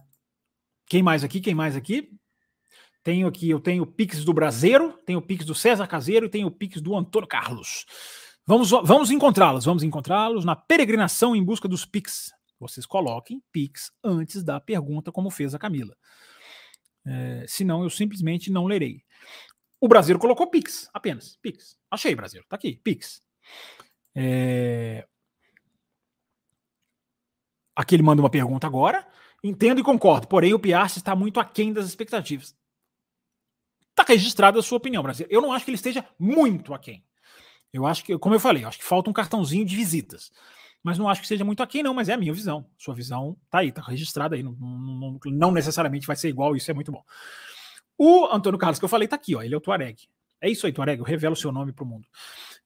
quem 0.86 1.02
mais 1.02 1.24
aqui? 1.24 1.40
Quem 1.40 1.54
mais 1.54 1.74
aqui? 1.74 2.10
Tenho 3.06 3.28
aqui, 3.28 3.48
eu 3.48 3.60
tenho 3.60 3.84
o 3.84 3.86
Pix 3.86 4.24
do 4.24 4.32
Brasileiro, 4.32 4.98
tenho 5.06 5.20
o 5.20 5.22
Pix 5.22 5.44
do 5.44 5.54
César 5.54 5.86
Caseiro 5.86 6.26
e 6.26 6.28
tenho 6.28 6.48
o 6.48 6.50
Pix 6.50 6.80
do 6.80 6.96
Antônio 6.96 7.28
Carlos. 7.28 7.86
Vamos, 8.44 8.68
vamos 8.68 9.12
encontrá-los, 9.12 9.64
vamos 9.64 9.84
encontrá-los 9.84 10.44
na 10.44 10.56
peregrinação 10.56 11.36
em 11.36 11.44
busca 11.44 11.68
dos 11.68 11.84
Pix. 11.84 12.32
Vocês 12.58 12.84
coloquem 12.84 13.40
Pix 13.52 13.92
antes 14.02 14.42
da 14.42 14.58
pergunta, 14.58 15.12
como 15.12 15.30
fez 15.30 15.54
a 15.54 15.58
Camila. 15.58 15.96
É, 17.06 17.44
senão 17.46 17.84
eu 17.84 17.90
simplesmente 17.90 18.50
não 18.50 18.66
lerei. 18.66 19.04
O 19.80 19.86
Brasileiro 19.86 20.18
colocou 20.18 20.50
Pix, 20.50 20.90
apenas. 20.92 21.38
Pix. 21.40 21.78
Achei, 21.88 22.12
Brasileiro. 22.12 22.48
Tá 22.48 22.56
aqui, 22.56 22.80
Pix. 22.82 23.22
É... 24.16 25.06
Aqui 27.76 27.94
ele 27.94 28.02
manda 28.02 28.20
uma 28.20 28.30
pergunta 28.30 28.66
agora. 28.66 29.06
Entendo 29.44 29.78
e 29.80 29.84
concordo, 29.84 30.26
porém 30.26 30.52
o 30.54 30.58
Piastri 30.58 30.98
está 30.98 31.14
muito 31.14 31.38
aquém 31.38 31.72
das 31.72 31.86
expectativas. 31.86 32.52
Está 33.98 34.12
registrada 34.12 34.58
a 34.58 34.62
sua 34.62 34.76
opinião, 34.76 35.02
Brasil. 35.02 35.26
Eu 35.30 35.40
não 35.40 35.54
acho 35.54 35.64
que 35.64 35.70
ele 35.70 35.76
esteja 35.76 36.04
muito 36.18 36.74
aquém. 36.74 37.02
Eu 37.72 37.86
acho 37.86 38.04
que, 38.04 38.16
como 38.18 38.34
eu 38.34 38.40
falei, 38.40 38.62
eu 38.62 38.68
acho 38.68 38.78
que 38.78 38.84
falta 38.84 39.08
um 39.08 39.12
cartãozinho 39.12 39.64
de 39.64 39.74
visitas. 39.74 40.30
Mas 40.82 40.98
não 40.98 41.08
acho 41.08 41.22
que 41.22 41.26
seja 41.26 41.44
muito 41.44 41.62
aquém, 41.62 41.82
não, 41.82 41.94
mas 41.94 42.10
é 42.10 42.12
a 42.12 42.16
minha 42.18 42.32
visão. 42.32 42.66
Sua 42.76 42.94
visão 42.94 43.38
tá 43.50 43.60
aí, 43.60 43.72
tá 43.72 43.80
registrada 43.80 44.36
aí. 44.36 44.42
Não, 44.42 44.52
não, 44.52 45.18
não 45.24 45.50
necessariamente 45.50 46.06
vai 46.06 46.14
ser 46.14 46.28
igual, 46.28 46.54
isso 46.54 46.70
é 46.70 46.74
muito 46.74 46.92
bom. 46.92 47.02
O 47.96 48.26
Antônio 48.26 48.58
Carlos 48.58 48.78
que 48.78 48.84
eu 48.84 48.88
falei 48.88 49.08
tá 49.08 49.16
aqui, 49.16 49.34
ó. 49.34 49.42
Ele 49.42 49.54
é 49.54 49.56
o 49.56 49.60
Tuareg. 49.62 50.06
É 50.42 50.50
isso 50.50 50.66
aí, 50.66 50.72
Tuareg, 50.72 51.00
eu 51.00 51.04
revelo 51.04 51.32
o 51.32 51.36
seu 51.36 51.50
nome 51.50 51.72
para 51.72 51.84
o 51.84 51.86
mundo. 51.86 52.06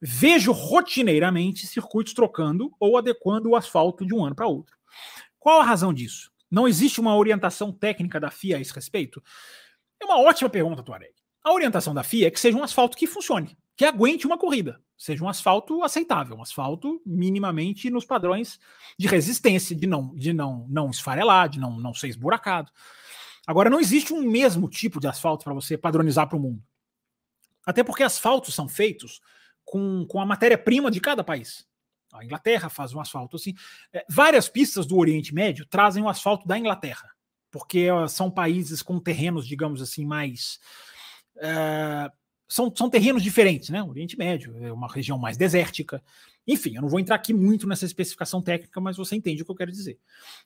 Vejo 0.02 0.50
rotineiramente 0.50 1.64
circuitos 1.64 2.12
trocando 2.12 2.74
ou 2.80 2.98
adequando 2.98 3.50
o 3.50 3.56
asfalto 3.56 4.04
de 4.04 4.12
um 4.12 4.24
ano 4.24 4.34
para 4.34 4.48
outro. 4.48 4.76
Qual 5.38 5.60
a 5.60 5.64
razão 5.64 5.94
disso? 5.94 6.32
Não 6.50 6.66
existe 6.66 7.00
uma 7.00 7.14
orientação 7.16 7.70
técnica 7.70 8.18
da 8.18 8.32
FIA 8.32 8.56
a 8.56 8.60
esse 8.60 8.74
respeito? 8.74 9.22
É 10.00 10.04
uma 10.04 10.18
ótima 10.18 10.50
pergunta, 10.50 10.82
Tuareg. 10.82 11.19
A 11.42 11.52
orientação 11.52 11.94
da 11.94 12.02
FIA 12.02 12.28
é 12.28 12.30
que 12.30 12.40
seja 12.40 12.56
um 12.56 12.62
asfalto 12.62 12.96
que 12.96 13.06
funcione, 13.06 13.56
que 13.76 13.84
aguente 13.84 14.26
uma 14.26 14.36
corrida, 14.36 14.80
seja 14.96 15.24
um 15.24 15.28
asfalto 15.28 15.82
aceitável, 15.82 16.36
um 16.36 16.42
asfalto 16.42 17.00
minimamente 17.04 17.88
nos 17.88 18.04
padrões 18.04 18.58
de 18.98 19.06
resistência, 19.06 19.74
de 19.74 19.86
não, 19.86 20.14
de 20.14 20.32
não, 20.32 20.66
não 20.68 20.90
esfarelar, 20.90 21.48
de 21.48 21.58
não, 21.58 21.78
não 21.78 21.94
ser 21.94 22.08
esburacado. 22.08 22.70
Agora, 23.46 23.70
não 23.70 23.80
existe 23.80 24.12
um 24.12 24.22
mesmo 24.22 24.68
tipo 24.68 25.00
de 25.00 25.08
asfalto 25.08 25.44
para 25.44 25.54
você 25.54 25.78
padronizar 25.78 26.28
para 26.28 26.36
o 26.36 26.40
mundo. 26.40 26.62
Até 27.64 27.82
porque 27.82 28.02
asfaltos 28.02 28.54
são 28.54 28.68
feitos 28.68 29.20
com, 29.64 30.04
com 30.06 30.20
a 30.20 30.26
matéria-prima 30.26 30.90
de 30.90 31.00
cada 31.00 31.24
país. 31.24 31.66
A 32.12 32.24
Inglaterra 32.24 32.68
faz 32.68 32.92
um 32.92 33.00
asfalto 33.00 33.36
assim. 33.36 33.54
É, 33.92 34.04
várias 34.08 34.48
pistas 34.48 34.84
do 34.84 34.96
Oriente 34.96 35.34
Médio 35.34 35.64
trazem 35.66 36.02
o 36.02 36.08
asfalto 36.08 36.46
da 36.46 36.58
Inglaterra, 36.58 37.08
porque 37.50 37.86
são 38.08 38.30
países 38.30 38.82
com 38.82 38.98
terrenos, 38.98 39.46
digamos 39.46 39.80
assim, 39.80 40.04
mais. 40.04 40.58
É, 41.40 42.10
são, 42.50 42.72
são 42.74 42.90
terrenos 42.90 43.22
diferentes, 43.22 43.70
né? 43.70 43.80
O 43.80 43.88
Oriente 43.88 44.18
Médio 44.18 44.56
é 44.60 44.72
uma 44.72 44.88
região 44.88 45.16
mais 45.16 45.36
desértica. 45.36 46.02
Enfim, 46.46 46.74
eu 46.74 46.82
não 46.82 46.88
vou 46.88 46.98
entrar 46.98 47.14
aqui 47.14 47.32
muito 47.32 47.66
nessa 47.66 47.86
especificação 47.86 48.42
técnica, 48.42 48.80
mas 48.80 48.96
você 48.96 49.14
entende 49.14 49.42
o 49.42 49.44
que 49.44 49.50
eu 49.52 49.56
quero 49.56 49.70
dizer. 49.70 49.98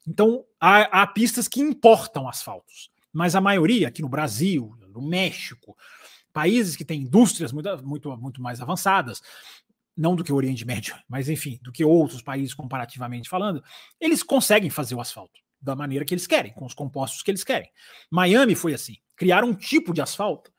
Então, 0.07 0.45
há, 0.61 1.03
há 1.03 1.07
pistas 1.07 1.49
que 1.49 1.61
importam 1.61 2.29
asfaltos, 2.29 2.91
mas 3.11 3.35
a 3.35 3.41
maioria, 3.41 3.89
aqui 3.89 4.03
no 4.03 4.09
Brasil, 4.09 4.77
no 4.93 5.01
México, 5.01 5.75
países 6.31 6.77
que 6.77 6.85
têm 6.85 7.03
indústrias 7.03 7.53
muito, 7.53 7.87
muito, 7.87 8.17
muito 8.19 8.43
mais 8.43 8.61
avançadas, 8.61 9.23
não 9.97 10.15
do 10.15 10.23
que 10.23 10.33
o 10.33 10.37
Oriente 10.37 10.67
Médio, 10.67 10.95
mas 11.09 11.31
enfim, 11.31 11.59
do 11.63 11.73
que 11.73 11.85
outros 11.85 12.21
países 12.21 12.53
comparativamente 12.53 13.31
falando, 13.31 13.65
eles 13.99 14.23
conseguem 14.23 14.69
fazer 14.69 14.95
o 14.95 15.01
asfalto 15.01 15.41
da 15.59 15.75
maneira 15.75 16.05
que 16.05 16.13
eles 16.13 16.27
querem, 16.27 16.53
com 16.53 16.67
os 16.67 16.75
compostos 16.75 17.23
que 17.23 17.31
eles 17.31 17.43
querem. 17.43 17.71
Miami 18.11 18.55
foi 18.55 18.75
assim, 18.75 18.99
criaram 19.17 19.49
um 19.49 19.55
tipo 19.55 19.95
de 19.95 20.03
asfalto 20.03 20.53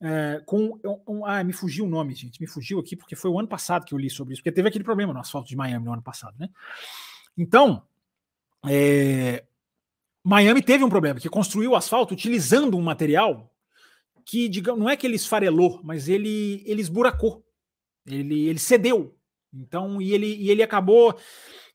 é, 0.00 0.42
com. 0.46 0.78
Um, 1.06 1.24
ah, 1.26 1.44
me 1.44 1.52
fugiu 1.52 1.84
o 1.84 1.88
nome, 1.88 2.14
gente, 2.14 2.40
me 2.40 2.46
fugiu 2.46 2.78
aqui, 2.78 2.96
porque 2.96 3.14
foi 3.14 3.30
o 3.30 3.38
ano 3.38 3.48
passado 3.48 3.84
que 3.84 3.92
eu 3.92 3.98
li 3.98 4.08
sobre 4.08 4.32
isso, 4.32 4.42
porque 4.42 4.52
teve 4.52 4.68
aquele 4.68 4.84
problema 4.84 5.12
no 5.12 5.20
asfalto 5.20 5.48
de 5.48 5.56
Miami 5.56 5.84
no 5.84 5.92
ano 5.92 6.02
passado, 6.02 6.34
né? 6.38 6.48
Então, 7.36 7.82
é, 8.66 9.44
Miami 10.24 10.62
teve 10.62 10.84
um 10.84 10.88
problema, 10.88 11.20
que 11.20 11.28
construiu 11.28 11.72
o 11.72 11.76
asfalto 11.76 12.14
utilizando 12.14 12.76
um 12.76 12.82
material 12.82 13.52
que, 14.24 14.48
digamos, 14.48 14.80
não 14.80 14.88
é 14.88 14.96
que 14.96 15.06
ele 15.06 15.16
esfarelou, 15.16 15.80
mas 15.82 16.08
ele, 16.08 16.62
ele 16.66 16.80
esburacou. 16.80 17.44
Ele, 18.06 18.48
ele 18.48 18.58
cedeu. 18.58 19.16
Então, 19.52 20.00
e 20.00 20.12
ele, 20.12 20.36
e 20.36 20.50
ele 20.50 20.62
acabou 20.62 21.18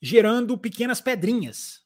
gerando 0.02 0.58
pequenas 0.58 1.02
pedrinhas 1.02 1.85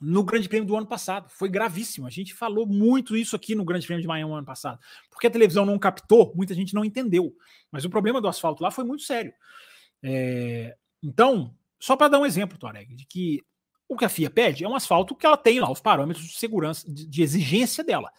no 0.00 0.22
Grande 0.22 0.48
Prêmio 0.48 0.66
do 0.66 0.76
ano 0.76 0.86
passado. 0.86 1.28
Foi 1.30 1.48
gravíssimo. 1.48 2.06
A 2.06 2.10
gente 2.10 2.34
falou 2.34 2.66
muito 2.66 3.16
isso 3.16 3.34
aqui 3.34 3.54
no 3.54 3.64
Grande 3.64 3.86
Prêmio 3.86 4.02
de 4.02 4.08
Miami 4.08 4.30
no 4.30 4.36
ano 4.36 4.46
passado. 4.46 4.78
Porque 5.10 5.26
a 5.26 5.30
televisão 5.30 5.64
não 5.64 5.78
captou, 5.78 6.32
muita 6.34 6.54
gente 6.54 6.74
não 6.74 6.84
entendeu. 6.84 7.34
Mas 7.70 7.84
o 7.84 7.90
problema 7.90 8.20
do 8.20 8.28
asfalto 8.28 8.62
lá 8.62 8.70
foi 8.70 8.84
muito 8.84 9.02
sério. 9.02 9.32
É... 10.02 10.76
Então, 11.02 11.54
só 11.78 11.96
para 11.96 12.08
dar 12.08 12.18
um 12.18 12.26
exemplo, 12.26 12.58
Toreg, 12.58 12.94
de 12.94 13.06
que 13.06 13.42
o 13.88 13.96
que 13.96 14.04
a 14.04 14.08
FIA 14.08 14.30
pede 14.30 14.64
é 14.64 14.68
um 14.68 14.74
asfalto 14.74 15.14
que 15.14 15.24
ela 15.24 15.36
tem 15.36 15.60
lá, 15.60 15.70
os 15.70 15.80
parâmetros 15.80 16.26
de 16.26 16.36
segurança, 16.36 16.90
de, 16.92 17.06
de 17.06 17.22
exigência 17.22 17.84
dela. 17.84 18.10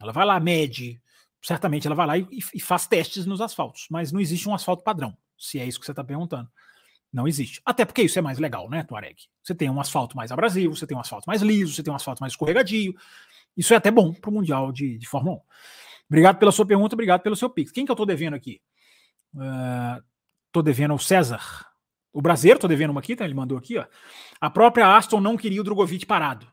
Ela 0.00 0.12
vai 0.12 0.26
lá, 0.26 0.40
mede, 0.40 1.00
certamente 1.40 1.86
ela 1.86 1.94
vai 1.94 2.06
lá 2.06 2.18
e, 2.18 2.26
e, 2.54 2.60
faz 2.60 2.86
testes 2.86 3.24
nos 3.26 3.40
asfaltos, 3.40 3.86
mas 3.90 4.10
não 4.10 4.20
existe 4.20 4.48
um 4.48 4.54
asfalto 4.54 4.82
padrão, 4.82 5.16
se 5.38 5.60
é 5.60 5.64
isso 5.64 5.78
que 5.78 5.86
você 5.86 5.92
está 5.92 6.02
perguntando. 6.02 6.50
Não 7.14 7.28
existe. 7.28 7.62
Até 7.64 7.84
porque 7.84 8.02
isso 8.02 8.18
é 8.18 8.22
mais 8.22 8.40
legal, 8.40 8.68
né, 8.68 8.82
Tuareg? 8.82 9.14
Você 9.40 9.54
tem 9.54 9.70
um 9.70 9.80
asfalto 9.80 10.16
mais 10.16 10.32
abrasivo, 10.32 10.74
você 10.74 10.84
tem 10.84 10.96
um 10.96 11.00
asfalto 11.00 11.28
mais 11.28 11.42
liso, 11.42 11.72
você 11.72 11.80
tem 11.80 11.92
um 11.92 11.96
asfalto 11.96 12.20
mais 12.20 12.32
escorregadio. 12.32 12.92
Isso 13.56 13.72
é 13.72 13.76
até 13.76 13.88
bom 13.88 14.12
para 14.12 14.30
o 14.30 14.32
Mundial 14.32 14.72
de, 14.72 14.98
de, 14.98 15.06
Fórmula 15.06 15.36
1. 15.36 15.40
Obrigado 16.10 16.38
pela 16.38 16.50
sua 16.50 16.66
pergunta, 16.66 16.96
obrigado 16.96 17.22
pelo 17.22 17.36
seu 17.36 17.48
pix. 17.48 17.70
Quem 17.70 17.84
que 17.84 17.90
eu 17.92 17.94
estou 17.94 18.04
devendo 18.04 18.34
aqui? 18.34 18.60
Estou 19.32 20.60
uh, 20.60 20.62
devendo 20.64 20.90
ao 20.90 20.98
César. 20.98 21.40
O 22.12 22.20
brasileiro, 22.20 22.56
estou 22.56 22.68
devendo 22.68 22.90
uma 22.90 22.98
aqui, 22.98 23.14
tá? 23.14 23.24
ele 23.24 23.32
mandou 23.32 23.56
aqui. 23.56 23.78
Ó. 23.78 23.86
A 24.40 24.50
própria 24.50 24.96
Aston 24.96 25.20
não 25.20 25.36
queria 25.36 25.60
o 25.60 25.64
Drogovic 25.64 26.04
parado. 26.06 26.46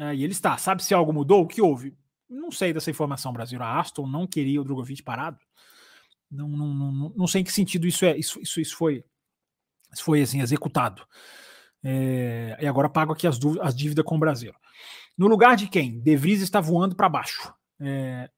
Uh, 0.00 0.14
e 0.14 0.24
ele 0.24 0.32
está. 0.32 0.56
Sabe 0.56 0.82
se 0.82 0.94
algo 0.94 1.12
mudou? 1.12 1.42
O 1.42 1.46
que 1.46 1.60
houve? 1.60 1.94
Não 2.26 2.50
sei 2.50 2.72
dessa 2.72 2.90
informação, 2.90 3.34
Brasil. 3.34 3.62
A 3.62 3.78
Aston 3.78 4.06
não 4.06 4.26
queria 4.26 4.62
o 4.62 4.64
Drogovic 4.64 5.02
parado. 5.02 5.38
Não, 6.30 6.48
não, 6.48 6.72
não, 6.72 7.12
não 7.14 7.26
sei 7.26 7.42
em 7.42 7.44
que 7.44 7.52
sentido 7.52 7.86
isso 7.86 8.06
é. 8.06 8.16
Isso, 8.16 8.40
isso, 8.40 8.60
isso 8.62 8.76
foi, 8.76 9.04
foi 9.96 10.22
assim, 10.22 10.40
executado. 10.40 11.06
É, 11.82 12.56
e 12.60 12.66
agora 12.66 12.88
pago 12.88 13.12
aqui 13.12 13.26
as, 13.26 13.38
as 13.60 13.74
dívidas 13.74 14.04
com 14.04 14.16
o 14.16 14.20
Brasil. 14.20 14.52
No 15.16 15.26
lugar 15.26 15.56
de 15.56 15.68
quem? 15.68 16.00
De 16.00 16.16
Vries 16.16 16.42
está 16.42 16.60
voando 16.60 16.94
para 16.94 17.08
baixo. 17.08 17.52
É, 17.80 18.30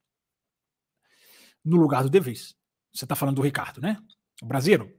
no 1.64 1.76
lugar 1.76 2.02
do 2.02 2.10
De 2.10 2.20
Vries. 2.20 2.54
Você 2.92 3.04
está 3.04 3.14
falando 3.14 3.36
do 3.36 3.42
Ricardo, 3.42 3.80
né? 3.80 3.98
O 4.42 4.46
brasileiro. 4.46 4.92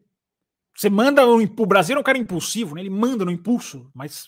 Você 0.76 0.90
manda 0.90 1.26
o, 1.28 1.42
o 1.42 1.66
Brasil 1.66 1.96
é 1.96 2.00
um 2.00 2.04
cara 2.04 2.18
impulsivo, 2.18 2.76
né? 2.76 2.82
Ele 2.82 2.90
manda 2.90 3.26
no 3.26 3.32
impulso, 3.32 3.90
mas 3.94 4.28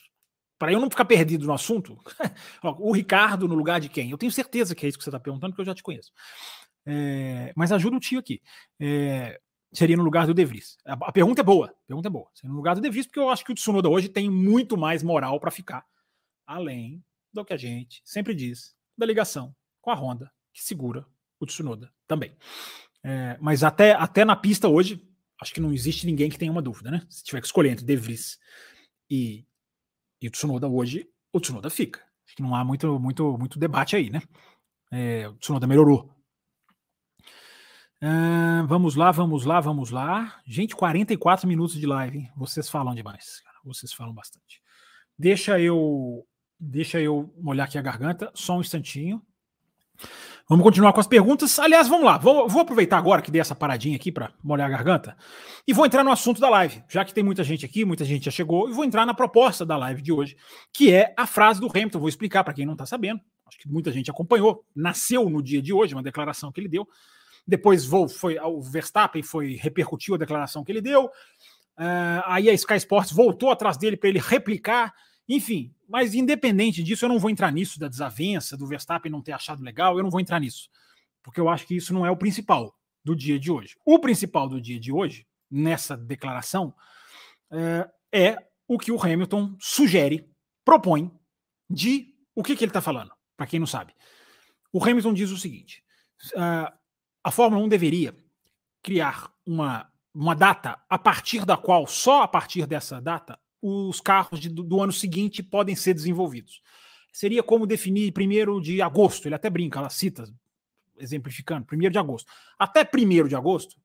para 0.60 0.72
eu 0.72 0.80
não 0.80 0.90
ficar 0.90 1.06
perdido 1.06 1.46
no 1.46 1.54
assunto, 1.54 1.98
o 2.64 2.92
Ricardo 2.92 3.48
no 3.48 3.56
lugar 3.56 3.80
de 3.80 3.90
quem? 3.90 4.10
Eu 4.10 4.18
tenho 4.18 4.32
certeza 4.32 4.76
que 4.76 4.86
é 4.86 4.90
isso 4.90 4.98
que 4.98 5.04
você 5.04 5.10
está 5.10 5.20
perguntando, 5.20 5.52
porque 5.52 5.62
eu 5.62 5.66
já 5.66 5.76
te 5.76 5.84
conheço. 5.84 6.12
É, 6.86 7.54
mas 7.56 7.72
ajuda 7.72 7.98
o 7.98 8.00
tio 8.00 8.20
aqui. 8.20 8.42
É, 8.80 9.40
seria 9.74 9.98
no 9.98 10.04
lugar 10.04 10.28
do 10.28 10.34
De 10.34 10.46
Vries. 10.46 10.78
A, 10.86 11.12
pergunta 11.12 11.42
é 11.42 11.44
boa. 11.44 11.68
A 11.68 11.88
pergunta 11.88 12.08
é 12.08 12.12
boa. 12.12 12.30
Seria 12.34 12.52
no 12.52 12.58
lugar 12.58 12.76
do 12.76 12.82
De 12.82 12.90
Vries, 12.90 13.06
porque 13.06 13.20
eu 13.20 13.30
acho 13.30 13.44
que 13.44 13.52
o 13.52 13.56
Tsunoda 13.56 13.90
hoje 13.90 14.10
tem 14.10 14.30
muito 14.30 14.78
mais 14.78 15.04
moral 15.04 15.40
para 15.40 15.52
ficar, 15.52 15.86
além 16.46 17.04
do 17.34 17.44
que 17.44 17.54
a 17.54 17.58
gente 17.58 18.02
sempre 18.06 18.36
diz 18.36 18.76
da 18.98 19.06
ligação 19.06 19.56
com 19.82 19.92
a 19.92 19.96
Honda, 19.96 20.32
que 20.54 20.64
segura 20.64 21.06
o 21.40 21.46
Tsunoda 21.46 21.92
também. 22.08 22.36
É, 23.04 23.38
mas 23.42 23.64
até, 23.64 23.94
até 23.94 24.24
na 24.24 24.36
pista 24.36 24.68
hoje, 24.70 25.06
acho 25.42 25.54
que 25.54 25.60
não 25.60 25.74
existe 25.74 26.06
ninguém 26.06 26.30
que 26.30 26.38
tenha 26.38 26.52
uma 26.52 26.62
dúvida, 26.62 26.90
né? 26.90 27.06
Se 27.10 27.24
tiver 27.24 27.42
que 27.42 27.48
escolher 27.48 27.72
entre 27.72 27.86
De 27.86 27.96
Vries 27.96 28.40
e 29.10 29.46
e 30.24 30.28
o 30.28 30.32
Tsunoda 30.32 30.70
hoje, 30.70 31.06
o 31.34 31.40
Tsunoda 31.42 31.70
fica. 31.70 32.00
Acho 32.26 32.38
que 32.38 32.42
não 32.42 32.56
há 32.56 32.64
muito, 32.64 32.98
muito, 32.98 33.38
muito 33.38 33.60
debate 33.60 33.98
aí, 33.98 34.10
né? 34.10 34.22
É, 34.90 35.28
o 35.28 35.34
Tsunoda 35.34 35.68
melhorou. 35.68 36.13
Uh, 38.04 38.68
vamos 38.68 38.96
lá, 38.96 39.12
vamos 39.12 39.46
lá, 39.46 39.62
vamos 39.62 39.90
lá. 39.90 40.42
Gente, 40.46 40.76
44 40.76 41.48
minutos 41.48 41.80
de 41.80 41.86
live, 41.86 42.18
hein? 42.18 42.32
Vocês 42.36 42.68
falam 42.68 42.94
demais, 42.94 43.40
cara. 43.46 43.56
Vocês 43.64 43.94
falam 43.94 44.14
bastante. 44.14 44.62
Deixa 45.18 45.58
eu, 45.58 46.28
deixa 46.60 47.00
eu 47.00 47.34
molhar 47.38 47.66
aqui 47.66 47.78
a 47.78 47.82
garganta, 47.82 48.30
só 48.36 48.58
um 48.58 48.60
instantinho. 48.60 49.22
Vamos 50.50 50.66
continuar 50.66 50.92
com 50.92 51.00
as 51.00 51.08
perguntas. 51.08 51.58
Aliás, 51.58 51.88
vamos 51.88 52.04
lá. 52.04 52.18
Vou, 52.18 52.50
vou 52.50 52.64
aproveitar 52.64 52.98
agora 52.98 53.22
que 53.22 53.32
dei 53.32 53.40
essa 53.40 53.56
paradinha 53.56 53.96
aqui 53.96 54.12
para 54.12 54.34
molhar 54.44 54.68
a 54.68 54.70
garganta 54.70 55.16
e 55.66 55.72
vou 55.72 55.86
entrar 55.86 56.04
no 56.04 56.12
assunto 56.12 56.42
da 56.42 56.50
live, 56.50 56.84
já 56.90 57.06
que 57.06 57.14
tem 57.14 57.24
muita 57.24 57.42
gente 57.42 57.66
aqui, 57.66 57.86
muita 57.86 58.04
gente 58.04 58.26
já 58.26 58.32
chegou, 58.32 58.70
e 58.70 58.74
vou 58.74 58.84
entrar 58.84 59.06
na 59.06 59.14
proposta 59.14 59.66
da 59.66 59.78
live 59.78 60.02
de 60.02 60.12
hoje, 60.12 60.36
que 60.74 60.92
é 60.94 61.14
a 61.16 61.26
frase 61.26 61.62
do 61.62 61.70
Hamilton. 61.70 62.00
Vou 62.00 62.10
explicar 62.10 62.44
para 62.44 62.54
quem 62.54 62.66
não 62.66 62.74
está 62.74 62.86
sabendo. 62.86 63.22
Acho 63.48 63.58
que 63.60 63.70
muita 63.70 63.94
gente 63.94 64.12
acompanhou. 64.12 64.66
Nasceu 64.76 65.30
no 65.30 65.42
dia 65.42 65.62
de 65.62 65.72
hoje, 65.72 65.96
uma 65.96 66.04
declaração 66.04 66.52
que 66.52 66.60
ele 66.60 66.68
deu. 66.68 66.86
Depois 67.46 67.86
vou, 67.86 68.08
foi, 68.08 68.40
o 68.40 68.62
Verstappen 68.62 69.22
foi 69.22 69.56
repercutiu 69.56 70.16
a 70.16 70.18
declaração 70.18 70.64
que 70.64 70.72
ele 70.72 70.82
deu. 70.82 71.06
Uh, 71.78 72.24
aí 72.26 72.50
a 72.50 72.54
Sky 72.54 72.76
Sports 72.76 73.12
voltou 73.12 73.52
atrás 73.52 73.78
dele 73.78 73.98
para 73.98 74.10
ele 74.10 74.20
replicar. 74.20 74.94
Enfim, 75.28 75.74
mas 75.88 76.14
independente 76.14 76.84
disso, 76.84 77.06
eu 77.06 77.10
não 77.10 77.20
vou 77.20 77.30
entrar 77.30 77.52
nisso, 77.52 77.80
da 77.80 77.88
desavença, 77.88 78.58
do 78.58 78.68
Verstappen 78.68 79.12
não 79.12 79.22
ter 79.22 79.32
achado 79.32 79.64
legal, 79.64 79.98
eu 79.98 80.04
não 80.04 80.10
vou 80.10 80.20
entrar 80.20 80.40
nisso. 80.40 80.70
Porque 81.22 81.40
eu 81.40 81.50
acho 81.50 81.66
que 81.66 81.76
isso 81.76 81.94
não 81.94 82.06
é 82.06 82.12
o 82.12 82.18
principal 82.18 82.78
do 83.04 83.16
dia 83.16 83.40
de 83.40 83.52
hoje. 83.52 83.76
O 83.86 84.00
principal 84.00 84.48
do 84.48 84.62
dia 84.62 84.80
de 84.80 84.92
hoje, 84.92 85.26
nessa 85.50 85.96
declaração, 85.98 86.74
é, 87.52 87.90
é 88.12 88.38
o 88.68 88.78
que 88.78 88.92
o 88.92 89.02
Hamilton 89.02 89.56
sugere, 89.60 90.30
propõe, 90.64 91.12
de 91.70 92.14
o 92.36 92.44
que, 92.44 92.56
que 92.56 92.64
ele 92.64 92.70
está 92.70 92.82
falando, 92.82 93.12
para 93.36 93.48
quem 93.48 93.60
não 93.60 93.68
sabe. 93.68 93.94
O 94.72 94.84
Hamilton 94.84 95.14
diz 95.14 95.32
o 95.32 95.38
seguinte: 95.38 95.84
uh, 96.36 96.72
a 97.24 97.32
Fórmula 97.32 97.64
1 97.64 97.70
deveria 97.70 98.16
criar 98.82 99.32
uma, 99.46 99.90
uma 100.14 100.36
data 100.36 100.80
a 100.90 101.00
partir 101.00 101.46
da 101.46 101.56
qual, 101.56 101.88
só 101.88 102.24
a 102.24 102.28
partir 102.28 102.66
dessa 102.66 103.02
data, 103.02 103.40
os 103.62 104.02
carros 104.02 104.40
de, 104.40 104.50
do, 104.50 104.62
do, 104.62 104.82
ano 104.82 104.92
seguinte 104.92 105.42
podem 105.42 105.76
ser 105.76 105.94
desenvolvidos. 105.94 106.62
Seria 107.14 107.42
como 107.42 107.66
definir 107.66 108.12
primeiro 108.12 108.60
de 108.60 108.82
agosto, 108.82 109.28
ele 109.28 109.36
até 109.36 109.50
brinca, 109.50 109.80
ela 109.80 109.90
cita, 109.90 110.26
exemplificando, 110.98 111.66
primeiro 111.66 111.94
de 111.94 112.00
agosto. 112.00 112.30
Até 112.60 112.84
primeiro 112.84 113.30
de 113.30 113.36
agosto, 113.36 113.76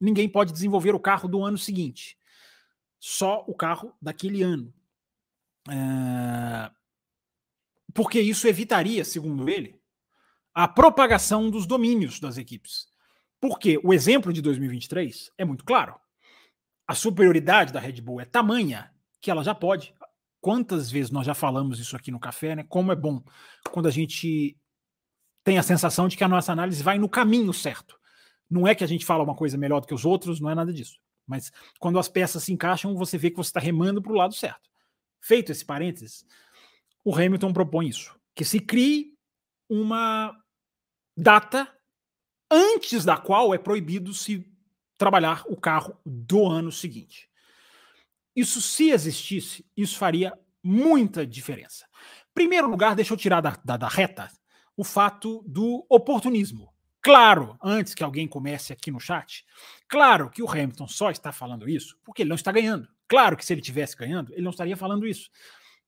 ninguém 0.00 0.28
pode 0.28 0.52
desenvolver 0.52 0.94
o 0.94 1.00
carro 1.00 1.28
do 1.28 1.44
ano 1.44 1.58
seguinte. 1.58 2.16
Só 2.98 3.44
o 3.46 3.54
carro 3.54 3.94
daquele 4.00 4.42
ano. 4.42 4.72
É... 5.68 6.70
Porque 7.92 8.20
isso 8.20 8.48
evitaria, 8.48 9.04
segundo 9.04 9.48
ele, 9.48 9.78
a 10.56 10.66
propagação 10.66 11.50
dos 11.50 11.66
domínios 11.66 12.18
das 12.18 12.38
equipes. 12.38 12.86
Porque 13.38 13.78
o 13.84 13.92
exemplo 13.92 14.32
de 14.32 14.40
2023 14.40 15.30
é 15.36 15.44
muito 15.44 15.62
claro. 15.62 15.94
A 16.88 16.94
superioridade 16.94 17.74
da 17.74 17.78
Red 17.78 18.00
Bull 18.00 18.22
é 18.22 18.24
tamanha 18.24 18.90
que 19.20 19.30
ela 19.30 19.44
já 19.44 19.54
pode. 19.54 19.94
Quantas 20.40 20.90
vezes 20.90 21.10
nós 21.10 21.26
já 21.26 21.34
falamos 21.34 21.78
isso 21.78 21.94
aqui 21.94 22.10
no 22.10 22.18
café, 22.18 22.56
né? 22.56 22.64
Como 22.66 22.90
é 22.90 22.96
bom 22.96 23.22
quando 23.70 23.86
a 23.86 23.90
gente 23.90 24.56
tem 25.44 25.58
a 25.58 25.62
sensação 25.62 26.08
de 26.08 26.16
que 26.16 26.24
a 26.24 26.28
nossa 26.28 26.52
análise 26.52 26.82
vai 26.82 26.96
no 26.96 27.08
caminho 27.08 27.52
certo. 27.52 28.00
Não 28.48 28.66
é 28.66 28.74
que 28.74 28.82
a 28.82 28.88
gente 28.88 29.04
fala 29.04 29.24
uma 29.24 29.36
coisa 29.36 29.58
melhor 29.58 29.80
do 29.82 29.86
que 29.86 29.94
os 29.94 30.06
outros, 30.06 30.40
não 30.40 30.48
é 30.48 30.54
nada 30.54 30.72
disso. 30.72 30.98
Mas 31.26 31.52
quando 31.78 31.98
as 31.98 32.08
peças 32.08 32.42
se 32.42 32.52
encaixam, 32.54 32.96
você 32.96 33.18
vê 33.18 33.30
que 33.30 33.36
você 33.36 33.50
está 33.50 33.60
remando 33.60 34.00
para 34.00 34.12
o 34.12 34.16
lado 34.16 34.32
certo. 34.32 34.70
Feito 35.20 35.52
esse 35.52 35.66
parênteses, 35.66 36.24
o 37.04 37.14
Hamilton 37.14 37.52
propõe 37.52 37.88
isso: 37.88 38.18
que 38.34 38.44
se 38.44 38.58
crie 38.58 39.12
uma 39.68 40.34
data 41.16 41.72
antes 42.50 43.04
da 43.04 43.16
qual 43.16 43.54
é 43.54 43.58
proibido 43.58 44.12
se 44.12 44.46
trabalhar 44.98 45.44
o 45.46 45.56
carro 45.56 45.98
do 46.04 46.46
ano 46.46 46.70
seguinte. 46.70 47.28
Isso, 48.34 48.60
se 48.60 48.90
existisse, 48.90 49.64
isso 49.76 49.96
faria 49.98 50.38
muita 50.62 51.26
diferença. 51.26 51.86
Primeiro 52.34 52.68
lugar, 52.68 52.94
deixa 52.94 53.14
eu 53.14 53.16
tirar 53.16 53.40
da, 53.40 53.56
da, 53.64 53.76
da 53.76 53.88
reta 53.88 54.28
o 54.76 54.84
fato 54.84 55.42
do 55.46 55.86
oportunismo. 55.88 56.72
Claro, 57.00 57.56
antes 57.62 57.94
que 57.94 58.02
alguém 58.02 58.26
comece 58.26 58.72
aqui 58.72 58.90
no 58.90 59.00
chat, 59.00 59.46
claro 59.88 60.28
que 60.28 60.42
o 60.42 60.50
Hamilton 60.50 60.88
só 60.88 61.10
está 61.10 61.32
falando 61.32 61.68
isso 61.68 61.96
porque 62.04 62.22
ele 62.22 62.28
não 62.28 62.36
está 62.36 62.52
ganhando. 62.52 62.88
Claro 63.08 63.36
que 63.36 63.46
se 63.46 63.52
ele 63.52 63.62
tivesse 63.62 63.96
ganhando, 63.96 64.32
ele 64.32 64.42
não 64.42 64.50
estaria 64.50 64.76
falando 64.76 65.06
isso. 65.06 65.30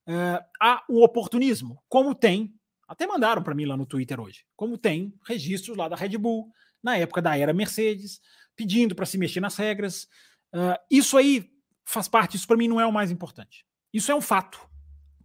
Uh, 0.07 0.43
há 0.61 0.85
o 0.89 1.03
oportunismo, 1.03 1.83
como 1.89 2.15
tem, 2.15 2.55
até 2.89 3.07
mandaram 3.07 3.43
para 3.43 3.55
mim 3.55 3.67
lá 3.67 3.77
no 3.77 3.85
Twitter 3.85 4.19
hoje, 4.19 4.47
como 4.57 4.79
tem 4.79 5.15
registros 5.27 5.77
lá 5.77 5.89
da 5.89 5.95
Red 5.95 6.17
Bull, 6.17 6.51
na 6.83 6.97
época 6.97 7.21
da 7.21 7.37
era 7.37 7.53
Mercedes, 7.53 8.21
pedindo 8.57 8.95
para 8.95 9.05
se 9.05 9.19
mexer 9.19 9.41
nas 9.41 9.57
regras. 9.57 10.09
Uh, 10.55 10.75
isso 10.91 11.19
aí 11.19 11.53
faz 11.85 12.09
parte, 12.09 12.37
isso 12.37 12.47
para 12.47 12.57
mim 12.57 12.67
não 12.67 12.81
é 12.81 12.87
o 12.87 12.93
mais 12.93 13.11
importante. 13.11 13.67
Isso 13.93 14.11
é 14.11 14.15
um 14.15 14.21
fato. 14.23 14.59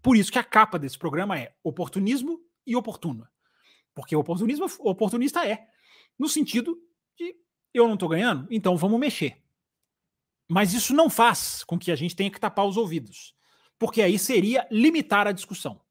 Por 0.01 0.18
isso 0.18 0.32
que 0.32 0.38
a 0.38 0.43
capa 0.43 0.78
desse 0.78 0.97
programa 0.99 1.39
é 1.39 1.55
oportunismo 1.64 2.39
e 2.68 2.76
oportuno. 2.76 3.26
Porque 3.95 4.16
oportunismo, 4.16 4.66
oportunista 4.80 5.47
é. 5.47 5.66
No 6.20 6.28
sentido 6.28 6.78
de 7.18 7.36
eu 7.74 7.88
não 7.88 7.93
estou 7.93 8.09
ganhando, 8.09 8.45
então 8.51 8.76
vamos 8.76 8.99
mexer. 8.99 9.41
Mas 10.49 10.74
isso 10.74 10.93
não 10.93 11.09
faz 11.09 11.64
com 11.64 11.80
que 11.80 11.91
a 11.91 11.95
gente 11.95 12.16
tenha 12.16 12.30
que 12.30 12.39
tapar 12.39 12.66
os 12.66 12.76
ouvidos. 12.76 13.34
Porque 13.80 14.01
aí 14.01 14.20
seria 14.20 14.68
limitar 14.70 15.28
a 15.28 15.32
discussão. 15.32 15.83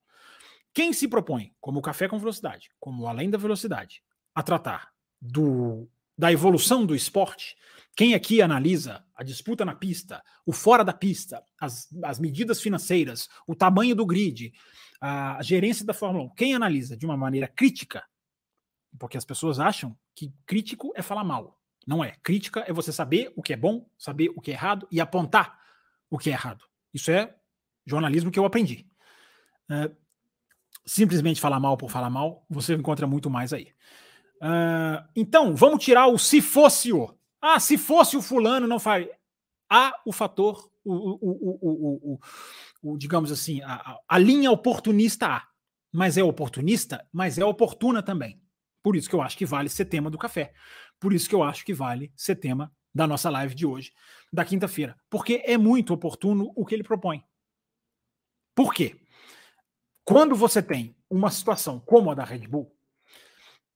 Quem 0.75 0.93
se 0.93 1.07
propõe, 1.07 1.55
como 1.61 1.79
o 1.79 1.83
Café 1.83 2.09
com 2.09 2.19
Velocidade, 2.19 2.71
como 2.81 3.07
Além 3.07 3.29
da 3.29 3.39
Velocidade, 3.39 4.03
a 4.35 4.43
tratar 4.43 4.91
do, 5.21 5.89
da 6.17 6.33
evolução 6.33 6.87
do 6.87 6.95
esporte, 6.95 7.57
quem 7.95 8.15
aqui 8.15 8.41
analisa 8.41 9.05
a 9.15 9.23
disputa 9.23 9.65
na 9.65 9.75
pista, 9.75 10.23
o 10.47 10.53
fora 10.53 10.83
da 10.83 10.93
pista, 10.93 11.45
as, 11.61 11.89
as 12.05 12.19
medidas 12.19 12.61
financeiras, 12.61 13.29
o 13.47 13.55
tamanho 13.55 13.95
do 13.95 14.07
grid, 14.07 14.53
a 15.01 15.43
gerência 15.43 15.85
da 15.85 15.93
Fórmula 15.93 16.25
1, 16.27 16.31
quem 16.31 16.55
analisa 16.55 16.97
de 16.97 17.05
uma 17.05 17.17
maneira 17.17 17.47
crítica, 17.47 18.03
porque 18.99 19.19
as 19.19 19.25
pessoas 19.25 19.59
acham 19.59 19.97
que 20.15 20.33
crítico 20.47 20.93
é 20.97 21.03
falar 21.03 21.25
mal. 21.25 21.59
Não 21.87 22.05
é. 22.05 22.17
Crítica 22.23 22.61
é 22.61 22.73
você 22.73 22.93
saber 22.93 23.33
o 23.35 23.43
que 23.43 23.53
é 23.53 23.57
bom, 23.57 23.89
saber 23.99 24.31
o 24.37 24.41
que 24.41 24.53
é 24.53 24.55
errado 24.55 24.87
e 24.91 25.01
apontar 25.01 25.59
o 26.09 26.17
que 26.17 26.31
é 26.31 26.33
errado. 26.33 26.65
Isso 26.95 27.11
é 27.11 27.35
jornalismo 27.85 28.31
que 28.31 28.39
eu 28.39 28.45
aprendi. 28.45 28.87
É, 29.71 29.91
simplesmente 30.85 31.41
falar 31.41 31.61
mal 31.61 31.77
por 31.77 31.91
falar 31.91 32.11
mal, 32.11 32.45
você 32.49 32.75
encontra 32.75 33.07
muito 33.07 33.31
mais 33.31 33.53
aí. 33.53 33.69
Uh, 34.43 35.03
então, 35.15 35.55
vamos 35.55 35.85
tirar 35.85 36.09
o 36.09 36.19
se 36.19 36.41
fosse 36.41 36.93
o. 36.93 37.15
Ah, 37.41 37.61
se 37.61 37.79
fosse 37.79 38.17
o 38.17 38.23
fulano, 38.23 38.67
não 38.67 38.79
faria. 38.79 39.17
Há 39.71 39.93
o 40.05 40.13
fator, 40.13 40.71
o, 40.85 40.95
o, 40.95 42.13
o, 42.13 42.21
o 42.83 42.99
digamos 42.99 43.33
assim, 43.33 43.63
a, 43.63 43.99
a, 44.09 44.19
linha 44.19 44.51
oportunista 44.51 45.27
há. 45.27 45.49
Mas 45.93 46.17
é 46.17 46.23
oportunista, 46.23 47.07
mas 47.13 47.39
é 47.39 47.45
oportuna 47.45 48.03
também. 48.03 48.41
Por 48.83 48.97
isso 48.97 49.09
que 49.09 49.15
eu 49.15 49.23
acho 49.23 49.37
que 49.37 49.47
vale 49.47 49.69
ser 49.69 49.85
tema 49.85 50.11
do 50.11 50.19
café. 50.19 50.53
Por 50.99 51.13
isso 51.13 51.29
que 51.29 51.35
eu 51.35 51.43
acho 51.43 51.65
que 51.65 51.75
vale 51.75 52.13
ser 52.17 52.37
tema 52.37 52.73
da 52.95 53.07
nossa 53.07 53.31
live 53.31 53.55
de 53.55 53.67
hoje, 53.67 53.93
da 54.33 54.45
quinta-feira. 54.45 54.97
Porque 55.11 55.43
é 55.45 55.59
muito 55.59 55.93
oportuno 55.93 56.51
o 56.57 56.65
que 56.65 56.75
ele 56.75 56.83
propõe. 56.83 57.23
Por 58.55 58.73
quê? 58.73 59.02
Quando 60.13 60.35
você 60.35 60.63
tem 60.63 60.95
uma 61.09 61.31
situação 61.31 61.81
como 61.81 62.11
a 62.11 62.15
da 62.15 62.23
Red 62.23 62.47
Bull, 62.47 62.75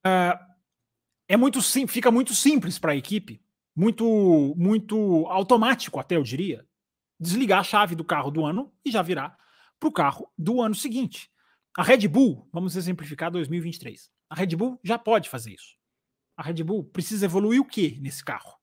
uh, 0.07 0.39
é 1.27 1.37
muito 1.37 1.63
sim, 1.63 1.87
fica 1.87 2.11
muito 2.11 2.35
simples 2.35 2.79
para 2.79 2.93
a 2.93 2.97
equipe 2.97 3.41
muito, 3.77 4.55
muito 4.57 5.27
automático, 5.29 6.01
até 6.01 6.17
eu 6.17 6.23
diria, 6.23 6.67
desligar 7.21 7.61
a 7.61 7.65
chave 7.65 7.95
do 7.95 8.05
carro 8.05 8.31
do 8.31 8.45
ano 8.45 8.73
e 8.83 8.91
já 8.91 9.03
virar 9.03 9.39
para 9.79 9.89
o 9.89 9.93
carro 9.93 10.33
do 10.37 10.63
ano 10.63 10.75
seguinte. 10.75 11.31
A 11.77 11.83
Red 11.83 12.09
Bull, 12.09 12.49
vamos 12.51 12.75
exemplificar 12.75 13.31
2023. 13.31 14.11
A 14.31 14.35
Red 14.35 14.57
Bull 14.57 14.81
já 14.83 14.99
pode 14.99 15.29
fazer 15.29 15.53
isso. 15.53 15.77
A 16.37 16.43
Red 16.43 16.63
Bull 16.63 16.85
precisa 16.85 17.27
evoluir 17.27 17.61
o 17.61 17.67
que 17.67 17.99
nesse 18.01 18.25
carro? 18.25 18.59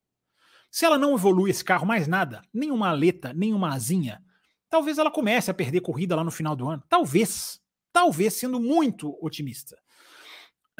Se 0.72 0.86
ela 0.86 0.98
não 0.98 1.14
evolui 1.14 1.52
esse 1.52 1.64
carro 1.64 1.86
mais 1.86 2.08
nada, 2.08 2.44
nenhuma 2.52 2.90
aleta, 2.90 3.34
nenhuma 3.34 3.74
asinha, 3.74 4.24
talvez 4.68 4.98
ela 4.98 5.12
comece 5.12 5.52
a 5.52 5.54
perder 5.54 5.82
corrida 5.82 6.16
lá 6.16 6.24
no 6.24 6.32
final 6.32 6.56
do 6.56 6.68
ano. 6.68 6.84
Talvez. 6.90 7.63
Talvez, 7.94 8.34
sendo 8.34 8.60
muito 8.60 9.18
otimista. 9.24 9.78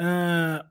Uh, 0.00 0.68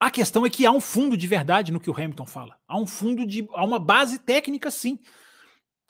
a 0.00 0.10
questão 0.10 0.44
é 0.44 0.50
que 0.50 0.66
há 0.66 0.70
um 0.70 0.80
fundo 0.80 1.16
de 1.16 1.26
verdade 1.26 1.72
no 1.72 1.80
que 1.80 1.88
o 1.88 1.94
Hamilton 1.94 2.26
fala. 2.26 2.58
Há 2.66 2.78
um 2.78 2.86
fundo 2.86 3.24
de. 3.24 3.48
há 3.52 3.64
uma 3.64 3.78
base 3.78 4.18
técnica, 4.18 4.70
sim, 4.70 4.98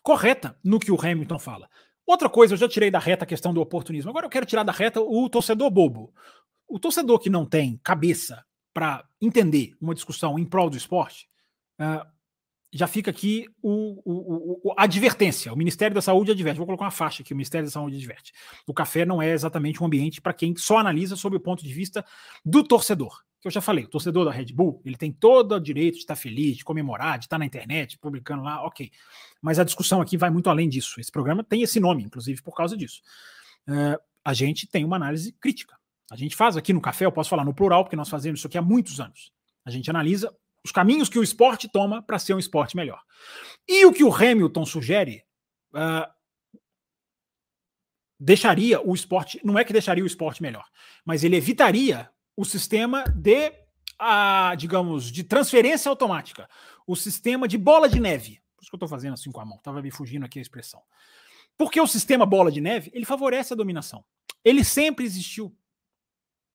correta 0.03 0.59
no 0.62 0.79
que 0.79 0.93
o 0.93 1.01
Hamilton 1.01 1.39
fala. 1.39 1.68
Outra 2.07 2.29
coisa, 2.29 2.55
eu 2.55 2.59
já 2.59 2.68
tirei 2.68 2.91
da 2.91 2.99
reta 2.99 3.24
a 3.24 3.29
questão 3.29 3.53
do 3.53 3.61
oportunismo. 3.61 4.11
Agora 4.11 4.26
eu 4.26 4.31
quero 4.31 4.47
tirar 4.47 4.62
da 4.62 4.72
reta 4.72 5.01
o 5.01 5.29
torcedor 5.29 5.70
bobo. 5.70 6.14
O 6.66 6.79
torcedor 6.79 7.18
que 7.18 7.29
não 7.29 7.45
tem 7.45 7.79
cabeça 7.83 8.45
para 8.72 9.07
entender 9.20 9.74
uma 9.81 9.95
discussão 9.95 10.39
em 10.39 10.45
prol 10.45 10.70
do 10.70 10.76
esporte, 10.76 11.29
uh, 11.81 12.07
já 12.72 12.86
fica 12.86 13.10
aqui 13.10 13.46
o, 13.62 14.00
o, 14.04 14.60
o, 14.68 14.74
a 14.76 14.84
advertência. 14.84 15.52
O 15.52 15.56
Ministério 15.56 15.94
da 15.94 16.02
Saúde 16.02 16.32
adverte. 16.32 16.58
Vou 16.58 16.66
colocar 16.66 16.84
uma 16.84 16.90
faixa 16.90 17.22
aqui: 17.22 17.32
o 17.32 17.36
Ministério 17.36 17.66
da 17.66 17.70
Saúde 17.70 17.96
adverte. 17.96 18.32
O 18.66 18.74
café 18.74 19.04
não 19.04 19.22
é 19.22 19.30
exatamente 19.30 19.82
um 19.82 19.86
ambiente 19.86 20.20
para 20.20 20.34
quem 20.34 20.54
só 20.56 20.78
analisa 20.78 21.16
sob 21.16 21.36
o 21.36 21.40
ponto 21.40 21.64
de 21.64 21.72
vista 21.72 22.04
do 22.44 22.62
torcedor 22.62 23.22
que 23.40 23.46
eu 23.46 23.52
já 23.52 23.60
falei, 23.60 23.84
o 23.84 23.88
torcedor 23.88 24.24
da 24.24 24.32
Red 24.32 24.46
Bull, 24.46 24.82
ele 24.84 24.96
tem 24.96 25.12
todo 25.12 25.54
o 25.54 25.60
direito 25.60 25.94
de 25.94 26.00
estar 26.00 26.16
feliz, 26.16 26.56
de 26.56 26.64
comemorar, 26.64 27.18
de 27.18 27.26
estar 27.26 27.38
na 27.38 27.46
internet, 27.46 27.96
publicando 27.98 28.42
lá, 28.42 28.64
ok. 28.64 28.90
Mas 29.40 29.58
a 29.58 29.64
discussão 29.64 30.00
aqui 30.00 30.16
vai 30.16 30.28
muito 30.28 30.50
além 30.50 30.68
disso. 30.68 31.00
Esse 31.00 31.12
programa 31.12 31.44
tem 31.44 31.62
esse 31.62 31.78
nome, 31.78 32.02
inclusive, 32.02 32.42
por 32.42 32.54
causa 32.54 32.76
disso. 32.76 33.00
Uh, 33.68 34.00
a 34.24 34.34
gente 34.34 34.66
tem 34.66 34.84
uma 34.84 34.96
análise 34.96 35.32
crítica. 35.32 35.76
A 36.10 36.16
gente 36.16 36.34
faz 36.34 36.56
aqui 36.56 36.72
no 36.72 36.80
café, 36.80 37.04
eu 37.04 37.12
posso 37.12 37.30
falar 37.30 37.44
no 37.44 37.54
plural, 37.54 37.84
porque 37.84 37.96
nós 37.96 38.08
fazemos 38.08 38.40
isso 38.40 38.46
aqui 38.48 38.58
há 38.58 38.62
muitos 38.62 38.98
anos. 38.98 39.30
A 39.64 39.70
gente 39.70 39.88
analisa 39.88 40.34
os 40.64 40.72
caminhos 40.72 41.09
que 41.09 41.18
o 41.18 41.22
esporte 41.22 41.68
toma 41.68 42.02
para 42.02 42.18
ser 42.18 42.34
um 42.34 42.38
esporte 42.38 42.76
melhor. 42.76 43.00
E 43.66 43.84
o 43.86 43.92
que 43.92 44.04
o 44.04 44.14
Hamilton 44.14 44.66
sugere 44.66 45.24
uh, 45.74 46.11
deixaria 48.18 48.80
o 48.80 48.94
esporte, 48.94 49.40
não 49.44 49.59
é 49.59 49.64
que 49.64 49.72
deixaria 49.72 50.02
o 50.02 50.06
esporte 50.06 50.42
melhor, 50.42 50.66
mas 51.04 51.22
ele 51.22 51.36
evitaria 51.36 52.11
o 52.36 52.44
sistema 52.44 53.04
de, 53.04 53.50
uh, 54.00 54.56
digamos, 54.56 55.11
de 55.11 55.22
transferência 55.22 55.88
automática, 55.88 56.48
o 56.86 56.96
sistema 56.96 57.46
de 57.46 57.56
bola 57.56 57.88
de 57.88 58.00
neve. 58.00 58.40
Por 58.56 58.62
isso 58.62 58.70
que 58.70 58.74
eu 58.74 58.78
estou 58.78 58.88
fazendo 58.88 59.14
assim 59.14 59.30
com 59.30 59.40
a 59.40 59.44
mão, 59.44 59.56
estava 59.56 59.80
me 59.80 59.90
fugindo 59.90 60.24
aqui 60.24 60.38
a 60.38 60.42
expressão. 60.42 60.82
Porque 61.56 61.80
o 61.80 61.86
sistema 61.86 62.24
bola 62.24 62.50
de 62.50 62.61
neve, 62.61 62.90
ele 62.94 63.04
favorece 63.04 63.52
a 63.52 63.56
dominação. 63.56 64.04
Ele 64.44 64.64
sempre 64.64 65.04
existiu. 65.04 65.56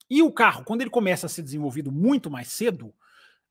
E 0.09 0.21
o 0.21 0.31
carro, 0.31 0.63
quando 0.63 0.81
ele 0.81 0.89
começa 0.89 1.25
a 1.25 1.29
ser 1.29 1.41
desenvolvido 1.41 1.91
muito 1.91 2.29
mais 2.29 2.47
cedo, 2.47 2.93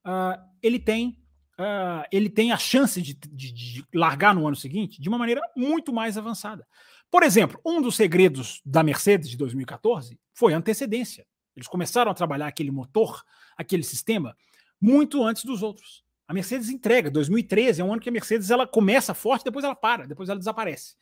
uh, 0.07 0.41
ele 0.63 0.79
tem 0.79 1.19
uh, 1.59 2.07
ele 2.11 2.29
tem 2.29 2.53
a 2.53 2.59
chance 2.59 3.01
de, 3.01 3.15
de, 3.15 3.53
de, 3.53 3.85
largar 3.95 4.35
no 4.35 4.47
ano 4.47 4.57
seguinte 4.57 5.01
de 5.01 5.09
uma 5.09 5.19
maneira 5.19 5.41
muito 5.57 5.93
mais 5.93 6.17
avançada. 6.17 6.67
Por 7.11 7.23
exemplo, 7.23 7.61
um 7.65 7.81
dos 7.81 7.97
segredos 7.97 8.61
da 8.65 8.83
Mercedes 8.83 9.29
de 9.29 9.37
2014 9.37 10.19
foi 10.33 10.55
a 10.55 10.57
antecedência. 10.57 11.27
Eles 11.55 11.69
começaram 11.69 12.11
a 12.11 12.15
trabalhar 12.15 12.47
aquele 12.47 12.71
motor, 12.71 13.23
aquele 13.57 13.83
sistema, 13.83 14.37
muito 14.81 15.23
antes 15.23 15.45
dos 15.45 15.63
outros. 15.63 16.03
A 16.27 16.33
Mercedes 16.33 16.71
entrega. 16.71 17.11
2013 17.11 17.83
é 17.83 17.85
um 17.85 17.93
ano 17.93 18.01
que 18.01 18.09
a 18.09 18.13
Mercedes 18.13 18.51
ela 18.51 18.67
começa 18.67 19.13
forte, 19.13 19.45
depois 19.45 19.65
ela 19.65 19.77
para, 19.77 20.07
depois 20.07 20.29
ela 20.29 20.39
desaparece 20.39 20.95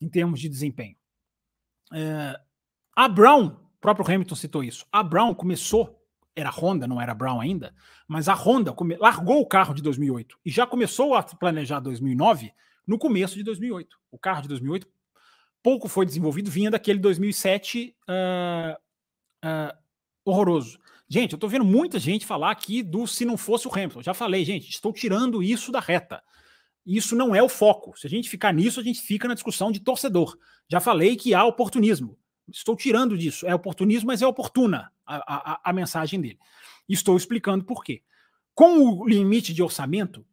em 0.00 0.08
termos 0.08 0.40
de 0.40 0.48
desempenho. 0.48 0.96
É, 1.92 2.40
a 2.96 3.08
Brown 3.08 3.64
próprio 3.84 4.06
Hamilton 4.06 4.34
citou 4.34 4.64
isso. 4.64 4.86
A 4.90 5.02
Brown 5.02 5.34
começou, 5.34 6.02
era 6.36 6.50
Honda, 6.50 6.86
não 6.86 7.00
era 7.00 7.14
Brown 7.14 7.40
ainda, 7.40 7.74
mas 8.08 8.28
a 8.28 8.34
Honda 8.34 8.74
largou 8.98 9.40
o 9.40 9.46
carro 9.46 9.74
de 9.74 9.82
2008 9.82 10.38
e 10.44 10.50
já 10.50 10.66
começou 10.66 11.14
a 11.14 11.22
planejar 11.22 11.80
2009 11.80 12.52
no 12.86 12.98
começo 12.98 13.34
de 13.36 13.42
2008. 13.42 13.96
O 14.10 14.18
carro 14.18 14.42
de 14.42 14.48
2008 14.48 14.86
pouco 15.62 15.88
foi 15.88 16.04
desenvolvido, 16.04 16.50
vinha 16.50 16.70
daquele 16.70 16.98
2007 16.98 17.96
uh, 18.08 18.76
uh, 19.46 19.78
horroroso. 20.24 20.78
Gente, 21.08 21.32
eu 21.32 21.38
tô 21.38 21.48
vendo 21.48 21.64
muita 21.64 21.98
gente 21.98 22.26
falar 22.26 22.50
aqui 22.50 22.82
do 22.82 23.06
se 23.06 23.24
não 23.24 23.36
fosse 23.36 23.68
o 23.68 23.72
Hamilton. 23.72 24.02
Já 24.02 24.12
falei, 24.12 24.44
gente, 24.44 24.68
estou 24.68 24.92
tirando 24.92 25.42
isso 25.42 25.70
da 25.70 25.80
reta. 25.80 26.22
Isso 26.84 27.14
não 27.14 27.34
é 27.34 27.42
o 27.42 27.48
foco. 27.48 27.98
Se 27.98 28.06
a 28.06 28.10
gente 28.10 28.28
ficar 28.28 28.52
nisso, 28.52 28.80
a 28.80 28.82
gente 28.82 29.00
fica 29.00 29.28
na 29.28 29.34
discussão 29.34 29.70
de 29.70 29.80
torcedor. 29.80 30.36
Já 30.68 30.80
falei 30.80 31.16
que 31.16 31.32
há 31.32 31.44
oportunismo. 31.44 32.18
Estou 32.50 32.76
tirando 32.76 33.16
disso. 33.16 33.46
É 33.46 33.54
oportunismo, 33.54 34.08
mas 34.08 34.20
é 34.20 34.26
oportuna 34.26 34.92
a, 35.06 35.52
a, 35.52 35.60
a 35.64 35.72
mensagem 35.72 36.20
dele. 36.20 36.38
Estou 36.88 37.16
explicando 37.16 37.64
por 37.64 37.82
quê. 37.84 38.02
Com 38.54 38.78
o 38.78 39.08
limite 39.08 39.52
de 39.52 39.62
orçamento, 39.62 40.24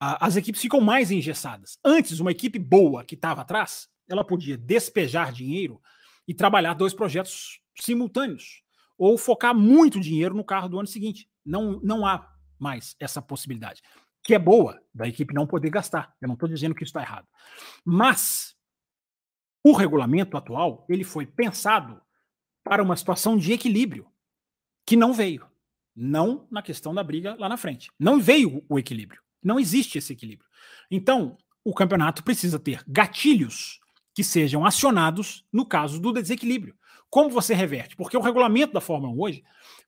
a, 0.00 0.26
as 0.26 0.36
equipes 0.36 0.60
ficam 0.60 0.80
mais 0.80 1.10
engessadas. 1.10 1.78
Antes, 1.84 2.20
uma 2.20 2.30
equipe 2.30 2.58
boa 2.58 3.04
que 3.04 3.14
estava 3.14 3.42
atrás, 3.42 3.88
ela 4.08 4.24
podia 4.24 4.56
despejar 4.56 5.32
dinheiro 5.32 5.80
e 6.26 6.34
trabalhar 6.34 6.74
dois 6.74 6.94
projetos 6.94 7.60
simultâneos. 7.78 8.62
Ou 8.96 9.16
focar 9.16 9.54
muito 9.54 10.00
dinheiro 10.00 10.34
no 10.34 10.44
carro 10.44 10.68
do 10.68 10.78
ano 10.78 10.88
seguinte. 10.88 11.30
Não, 11.44 11.80
não 11.82 12.04
há 12.04 12.28
mais 12.58 12.96
essa 12.98 13.22
possibilidade. 13.22 13.82
Que 14.22 14.34
é 14.34 14.38
boa 14.38 14.80
da 14.92 15.06
equipe 15.06 15.32
não 15.32 15.46
poder 15.46 15.70
gastar. 15.70 16.14
Eu 16.20 16.26
não 16.26 16.34
estou 16.34 16.48
dizendo 16.48 16.74
que 16.74 16.82
isso 16.82 16.90
está 16.90 17.02
errado. 17.02 17.26
Mas 17.84 18.56
o 19.64 19.72
regulamento 19.72 20.36
atual 20.36 20.84
ele 20.88 21.04
foi 21.04 21.26
pensado 21.26 22.00
para 22.68 22.82
uma 22.82 22.96
situação 22.96 23.36
de 23.36 23.52
equilíbrio 23.52 24.06
que 24.86 24.96
não 24.96 25.12
veio. 25.12 25.46
Não 25.94 26.46
na 26.50 26.62
questão 26.62 26.94
da 26.94 27.02
briga 27.02 27.34
lá 27.38 27.48
na 27.48 27.56
frente. 27.56 27.90
Não 27.98 28.20
veio 28.20 28.64
o 28.68 28.78
equilíbrio. 28.78 29.20
Não 29.42 29.58
existe 29.58 29.98
esse 29.98 30.12
equilíbrio. 30.12 30.48
Então, 30.90 31.36
o 31.64 31.74
campeonato 31.74 32.22
precisa 32.22 32.58
ter 32.58 32.84
gatilhos 32.86 33.80
que 34.14 34.22
sejam 34.22 34.64
acionados 34.64 35.44
no 35.52 35.66
caso 35.66 36.00
do 36.00 36.12
desequilíbrio. 36.12 36.76
Como 37.10 37.30
você 37.30 37.54
reverte? 37.54 37.96
Porque 37.96 38.16
o 38.16 38.20
regulamento 38.20 38.72
da 38.72 38.80
Fórmula 38.80 39.12
1 39.12 39.20
hoje 39.20 39.44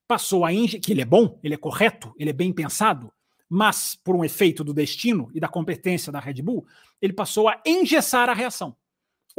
passou 0.07 0.45
a 0.45 0.51
que 0.51 0.93
ele 0.93 1.03
é 1.03 1.05
bom, 1.05 1.39
ele 1.43 1.55
é 1.55 1.59
correto, 1.59 2.13
ele 2.19 2.31
é 2.31 2.33
bem 2.33 2.53
pensado, 2.53 3.13
mas 3.49 3.95
por 3.95 4.17
um 4.17 4.25
efeito 4.25 4.65
do 4.65 4.73
destino 4.73 5.31
e 5.35 5.41
da 5.41 5.49
competência 5.49 6.13
da 6.13 6.21
Red 6.21 6.43
Bull, 6.43 6.67
ele 7.01 7.13
passou 7.13 7.49
a 7.49 7.61
engessar 7.67 8.29
a 8.29 8.35
reação. 8.35 8.77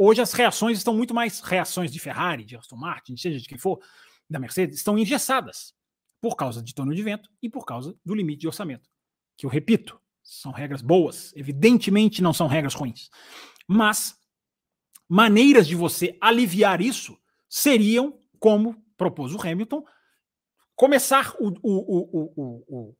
Hoje 0.04 0.20
as 0.20 0.32
reações 0.32 0.78
estão 0.78 0.96
muito 0.96 1.14
mais 1.14 1.38
reações 1.38 1.92
de 1.92 2.00
Ferrari, 2.00 2.44
de 2.44 2.56
Aston 2.56 2.74
Martin, 2.74 3.16
seja 3.16 3.38
de 3.38 3.46
quem 3.46 3.56
for, 3.56 3.78
da 4.28 4.40
Mercedes, 4.40 4.78
estão 4.78 4.98
engessadas 4.98 5.72
por 6.20 6.34
causa 6.34 6.60
de 6.60 6.74
torno 6.74 6.92
de 6.92 7.00
vento 7.04 7.30
e 7.40 7.48
por 7.48 7.64
causa 7.64 7.96
do 8.04 8.12
limite 8.12 8.40
de 8.40 8.48
orçamento. 8.48 8.90
Que 9.36 9.46
eu 9.46 9.50
repito, 9.50 10.00
são 10.20 10.50
regras 10.50 10.82
boas, 10.82 11.32
evidentemente 11.36 12.20
não 12.20 12.32
são 12.32 12.48
regras 12.48 12.74
ruins. 12.74 13.10
Mas 13.64 14.18
maneiras 15.08 15.68
de 15.68 15.76
você 15.76 16.18
aliviar 16.20 16.80
isso 16.80 17.16
seriam, 17.48 18.18
como 18.40 18.84
propôs 18.96 19.32
o 19.32 19.40
Hamilton, 19.40 19.84
começar 20.74 21.32
o, 21.38 21.50
o, 21.62 22.34
o, 22.66 22.94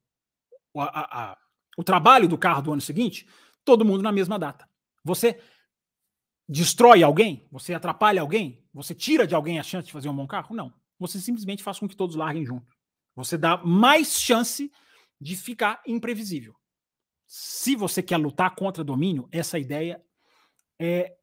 o, 0.72 0.80
a, 0.80 1.32
a, 1.32 1.38
o 1.76 1.82
trabalho 1.82 2.28
do 2.28 2.38
carro 2.38 2.62
do 2.62 2.72
ano 2.72 2.80
seguinte, 2.80 3.26
todo 3.64 3.84
mundo 3.84 4.04
na 4.04 4.12
mesma 4.12 4.38
data. 4.38 4.68
Você 5.02 5.40
destrói 6.52 7.02
alguém? 7.02 7.48
Você 7.50 7.72
atrapalha 7.72 8.20
alguém? 8.20 8.62
Você 8.74 8.94
tira 8.94 9.26
de 9.26 9.34
alguém 9.34 9.58
a 9.58 9.62
chance 9.62 9.86
de 9.86 9.92
fazer 9.92 10.08
um 10.08 10.14
bom 10.14 10.26
carro? 10.26 10.54
Não. 10.54 10.72
Você 10.98 11.18
simplesmente 11.18 11.62
faz 11.62 11.78
com 11.78 11.88
que 11.88 11.96
todos 11.96 12.14
larguem 12.14 12.44
junto. 12.44 12.76
Você 13.16 13.38
dá 13.38 13.56
mais 13.56 14.20
chance 14.20 14.70
de 15.20 15.34
ficar 15.34 15.82
imprevisível. 15.86 16.54
Se 17.26 17.74
você 17.74 18.02
quer 18.02 18.18
lutar 18.18 18.54
contra 18.54 18.84
domínio, 18.84 19.26
essa 19.32 19.58
ideia 19.58 20.04
é 20.78 21.16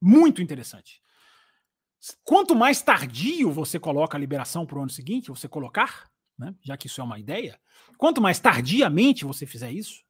muito 0.00 0.40
interessante. 0.40 1.02
Quanto 2.22 2.54
mais 2.54 2.80
tardio 2.80 3.50
você 3.50 3.80
coloca 3.80 4.16
a 4.16 4.20
liberação 4.20 4.64
para 4.64 4.78
o 4.78 4.82
ano 4.82 4.90
seguinte, 4.90 5.30
você 5.30 5.48
colocar, 5.48 6.08
né, 6.38 6.54
já 6.62 6.76
que 6.76 6.86
isso 6.86 7.00
é 7.00 7.04
uma 7.04 7.18
ideia, 7.18 7.60
quanto 7.96 8.20
mais 8.20 8.38
tardiamente 8.38 9.24
você 9.24 9.44
fizer 9.44 9.72
isso, 9.72 10.04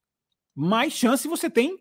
mais 0.55 0.93
chance 0.93 1.27
você 1.27 1.49
tem 1.49 1.79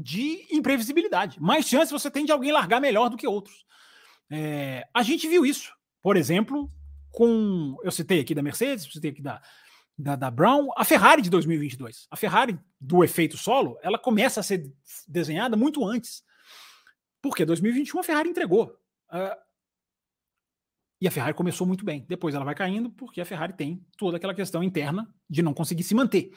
de 0.00 0.46
imprevisibilidade. 0.52 1.42
Mais 1.42 1.66
chance 1.66 1.90
você 1.90 2.08
tem 2.08 2.24
de 2.24 2.30
alguém 2.30 2.52
largar 2.52 2.80
melhor 2.80 3.10
do 3.10 3.16
que 3.16 3.26
outros. 3.26 3.66
É, 4.30 4.86
a 4.94 5.02
gente 5.02 5.26
viu 5.26 5.44
isso, 5.44 5.72
por 6.00 6.16
exemplo, 6.16 6.70
com. 7.10 7.76
Eu 7.82 7.90
citei 7.90 8.20
aqui 8.20 8.32
da 8.32 8.42
Mercedes, 8.42 8.84
citei 8.84 9.10
aqui 9.10 9.20
da, 9.20 9.42
da, 9.98 10.14
da, 10.14 10.30
Brown, 10.30 10.68
a 10.76 10.84
Ferrari 10.84 11.20
de 11.20 11.28
2022. 11.30 12.06
A 12.08 12.16
Ferrari 12.16 12.56
do 12.80 13.02
efeito 13.02 13.36
solo, 13.36 13.76
ela 13.82 13.98
começa 13.98 14.38
a 14.38 14.42
ser 14.42 14.72
desenhada 15.08 15.56
muito 15.56 15.84
antes. 15.84 16.22
Porque 17.20 17.44
2021 17.44 17.98
a 17.98 18.04
Ferrari 18.04 18.28
entregou. 18.28 18.78
Uh, 19.10 19.48
e 21.00 21.08
a 21.08 21.10
Ferrari 21.10 21.34
começou 21.34 21.66
muito 21.66 21.84
bem. 21.84 22.04
Depois 22.08 22.36
ela 22.36 22.44
vai 22.44 22.54
caindo 22.54 22.90
porque 22.90 23.20
a 23.20 23.24
Ferrari 23.24 23.52
tem 23.52 23.84
toda 23.96 24.16
aquela 24.16 24.34
questão 24.34 24.62
interna 24.62 25.12
de 25.28 25.42
não 25.42 25.52
conseguir 25.52 25.82
se 25.82 25.94
manter. 25.94 26.32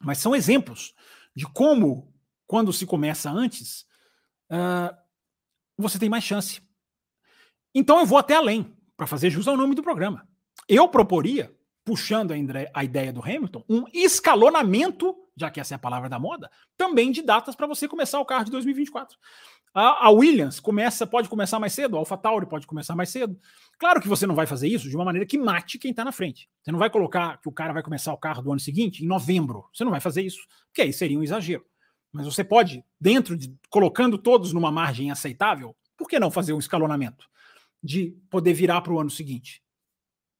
Mas 0.00 0.18
são 0.18 0.34
exemplos 0.34 0.94
de 1.34 1.44
como 1.46 2.10
quando 2.48 2.72
se 2.72 2.86
começa 2.86 3.30
antes, 3.30 3.82
uh, 4.50 4.96
você 5.76 5.98
tem 5.98 6.08
mais 6.08 6.24
chance. 6.24 6.60
Então 7.72 8.00
eu 8.00 8.06
vou 8.06 8.18
até 8.18 8.34
além, 8.34 8.74
para 8.96 9.06
fazer 9.06 9.30
jus 9.30 9.46
ao 9.46 9.56
nome 9.56 9.74
do 9.74 9.82
programa. 9.82 10.26
Eu 10.66 10.88
proporia, 10.88 11.54
puxando 11.84 12.32
a 12.32 12.84
ideia 12.84 13.12
do 13.12 13.22
Hamilton, 13.22 13.64
um 13.68 13.84
escalonamento, 13.92 15.14
já 15.36 15.50
que 15.50 15.60
essa 15.60 15.74
é 15.74 15.76
a 15.76 15.78
palavra 15.78 16.08
da 16.08 16.18
moda, 16.18 16.50
também 16.76 17.12
de 17.12 17.22
datas 17.22 17.54
para 17.54 17.66
você 17.66 17.86
começar 17.86 18.18
o 18.18 18.24
carro 18.24 18.46
de 18.46 18.50
2024. 18.50 19.16
A, 19.74 20.10
Williams 20.10 20.58
começa, 20.58 21.06
pode 21.06 21.28
começar 21.28 21.60
mais 21.60 21.74
cedo, 21.74 21.96
a 21.96 21.98
AlphaTauri 22.00 22.46
pode 22.46 22.66
começar 22.66 22.96
mais 22.96 23.10
cedo. 23.10 23.38
Claro 23.78 24.00
que 24.00 24.08
você 24.08 24.26
não 24.26 24.34
vai 24.34 24.46
fazer 24.46 24.66
isso 24.66 24.88
de 24.88 24.96
uma 24.96 25.04
maneira 25.04 25.26
que 25.26 25.38
mate 25.38 25.78
quem 25.78 25.90
está 25.90 26.04
na 26.04 26.10
frente. 26.10 26.48
Você 26.62 26.72
não 26.72 26.78
vai 26.78 26.90
colocar 26.90 27.38
que 27.40 27.48
o 27.48 27.52
cara 27.52 27.74
vai 27.74 27.82
começar 27.82 28.12
o 28.12 28.16
carro 28.16 28.42
do 28.42 28.50
ano 28.50 28.58
seguinte, 28.58 29.04
em 29.04 29.06
novembro. 29.06 29.68
Você 29.72 29.84
não 29.84 29.90
vai 29.90 30.00
fazer 30.00 30.22
isso, 30.22 30.40
porque 30.66 30.82
aí 30.82 30.92
seria 30.92 31.18
um 31.18 31.22
exagero. 31.22 31.64
Mas 32.12 32.26
você 32.26 32.42
pode, 32.42 32.84
dentro 33.00 33.36
de 33.36 33.54
colocando 33.68 34.16
todos 34.16 34.52
numa 34.52 34.72
margem 34.72 35.10
aceitável, 35.10 35.76
por 35.96 36.08
que 36.08 36.18
não 36.18 36.30
fazer 36.30 36.52
um 36.52 36.58
escalonamento 36.58 37.28
de 37.82 38.16
poder 38.30 38.54
virar 38.54 38.80
para 38.80 38.92
o 38.92 39.00
ano 39.00 39.10
seguinte? 39.10 39.62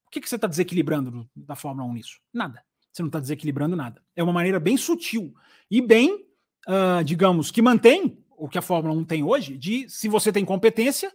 O 0.06 0.10
que, 0.10 0.20
que 0.20 0.28
você 0.28 0.36
está 0.36 0.46
desequilibrando 0.46 1.28
da 1.36 1.54
Fórmula 1.54 1.86
1 1.88 1.92
nisso? 1.92 2.20
Nada. 2.32 2.64
Você 2.90 3.02
não 3.02 3.08
está 3.08 3.20
desequilibrando 3.20 3.76
nada. 3.76 4.02
É 4.16 4.22
uma 4.22 4.32
maneira 4.32 4.58
bem 4.58 4.76
sutil 4.76 5.34
e 5.70 5.80
bem, 5.80 6.26
uh, 6.66 7.04
digamos, 7.04 7.50
que 7.50 7.60
mantém 7.60 8.24
o 8.30 8.48
que 8.48 8.56
a 8.56 8.62
Fórmula 8.62 8.94
1 8.94 9.04
tem 9.04 9.22
hoje, 9.22 9.58
de 9.58 9.88
se 9.90 10.08
você 10.08 10.32
tem 10.32 10.44
competência, 10.44 11.12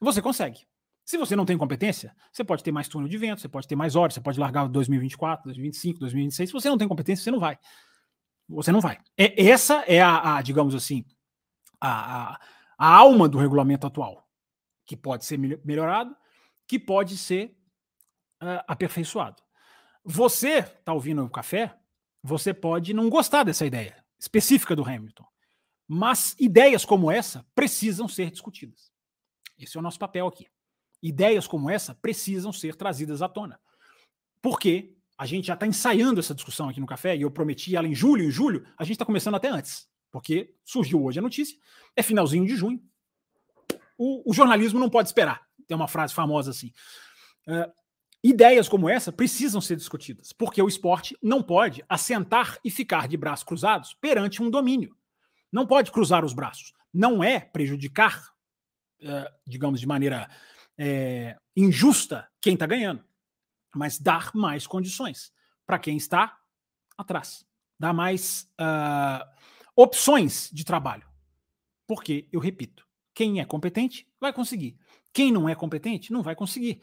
você 0.00 0.20
consegue. 0.20 0.66
Se 1.04 1.16
você 1.16 1.36
não 1.36 1.46
tem 1.46 1.56
competência, 1.56 2.14
você 2.32 2.44
pode 2.44 2.62
ter 2.62 2.72
mais 2.72 2.88
túnel 2.88 3.08
de 3.08 3.16
vento, 3.16 3.40
você 3.40 3.48
pode 3.48 3.66
ter 3.66 3.76
mais 3.76 3.96
horas, 3.96 4.14
você 4.14 4.20
pode 4.20 4.38
largar 4.38 4.68
2024, 4.68 5.44
2025, 5.44 6.00
2026. 6.00 6.48
Se 6.48 6.52
você 6.52 6.68
não 6.68 6.76
tem 6.76 6.88
competência, 6.88 7.24
você 7.24 7.30
não 7.30 7.40
vai. 7.40 7.58
Você 8.48 8.72
não 8.72 8.80
vai. 8.80 8.98
É, 9.16 9.48
essa 9.48 9.84
é 9.86 10.00
a, 10.00 10.36
a 10.36 10.42
digamos 10.42 10.74
assim, 10.74 11.04
a, 11.80 12.32
a, 12.32 12.40
a, 12.78 12.96
alma 12.96 13.28
do 13.28 13.38
regulamento 13.38 13.86
atual, 13.86 14.26
que 14.86 14.96
pode 14.96 15.24
ser 15.24 15.38
melhorado, 15.38 16.16
que 16.66 16.78
pode 16.78 17.18
ser 17.18 17.56
uh, 18.42 18.64
aperfeiçoado. 18.66 19.42
Você 20.02 20.58
está 20.60 20.92
ouvindo 20.92 21.22
o 21.22 21.30
café, 21.30 21.78
você 22.22 22.54
pode 22.54 22.94
não 22.94 23.10
gostar 23.10 23.44
dessa 23.44 23.66
ideia 23.66 24.02
específica 24.18 24.74
do 24.74 24.84
Hamilton, 24.84 25.26
mas 25.86 26.34
ideias 26.38 26.84
como 26.84 27.10
essa 27.10 27.46
precisam 27.54 28.08
ser 28.08 28.30
discutidas. 28.30 28.90
Esse 29.58 29.76
é 29.76 29.80
o 29.80 29.82
nosso 29.82 29.98
papel 29.98 30.26
aqui. 30.26 30.46
Ideias 31.02 31.46
como 31.46 31.70
essa 31.70 31.94
precisam 31.94 32.52
ser 32.52 32.74
trazidas 32.74 33.22
à 33.22 33.28
tona. 33.28 33.60
Porque 34.40 34.97
a 35.18 35.26
gente 35.26 35.48
já 35.48 35.54
está 35.54 35.66
ensaiando 35.66 36.20
essa 36.20 36.34
discussão 36.34 36.68
aqui 36.68 36.78
no 36.78 36.86
café, 36.86 37.16
e 37.16 37.22
eu 37.22 37.30
prometi 37.30 37.74
ela 37.74 37.88
em 37.88 37.94
julho, 37.94 38.22
em 38.22 38.30
julho, 38.30 38.64
a 38.78 38.84
gente 38.84 38.94
está 38.94 39.04
começando 39.04 39.34
até 39.34 39.48
antes, 39.48 39.88
porque 40.12 40.54
surgiu 40.64 41.02
hoje 41.02 41.18
a 41.18 41.22
notícia, 41.22 41.58
é 41.96 42.02
finalzinho 42.04 42.46
de 42.46 42.54
junho. 42.54 42.80
O, 43.98 44.30
o 44.30 44.32
jornalismo 44.32 44.78
não 44.78 44.88
pode 44.88 45.08
esperar. 45.08 45.42
Tem 45.66 45.76
uma 45.76 45.88
frase 45.88 46.14
famosa 46.14 46.52
assim. 46.52 46.72
Uh, 47.48 47.70
ideias 48.22 48.68
como 48.68 48.88
essa 48.88 49.10
precisam 49.10 49.60
ser 49.60 49.74
discutidas, 49.74 50.32
porque 50.32 50.62
o 50.62 50.68
esporte 50.68 51.18
não 51.20 51.42
pode 51.42 51.84
assentar 51.88 52.56
e 52.64 52.70
ficar 52.70 53.08
de 53.08 53.16
braços 53.16 53.44
cruzados 53.44 53.94
perante 53.94 54.40
um 54.40 54.48
domínio. 54.48 54.96
Não 55.50 55.66
pode 55.66 55.90
cruzar 55.90 56.24
os 56.24 56.32
braços. 56.32 56.72
Não 56.94 57.24
é 57.24 57.40
prejudicar, 57.40 58.32
uh, 59.02 59.28
digamos, 59.44 59.80
de 59.80 59.86
maneira 59.86 60.30
é, 60.78 61.36
injusta 61.56 62.28
quem 62.40 62.54
está 62.54 62.66
ganhando, 62.66 63.04
mas 63.74 63.98
dar 63.98 64.30
mais 64.34 64.66
condições 64.66 65.32
para 65.66 65.78
quem 65.78 65.96
está 65.96 66.36
atrás, 66.96 67.44
dar 67.78 67.92
mais 67.92 68.50
uh, 68.60 69.24
opções 69.76 70.50
de 70.52 70.64
trabalho. 70.64 71.06
Porque, 71.86 72.28
eu 72.32 72.40
repito, 72.40 72.86
quem 73.14 73.40
é 73.40 73.44
competente 73.44 74.06
vai 74.20 74.32
conseguir. 74.32 74.78
Quem 75.12 75.32
não 75.32 75.48
é 75.48 75.54
competente 75.54 76.12
não 76.12 76.22
vai 76.22 76.34
conseguir. 76.34 76.80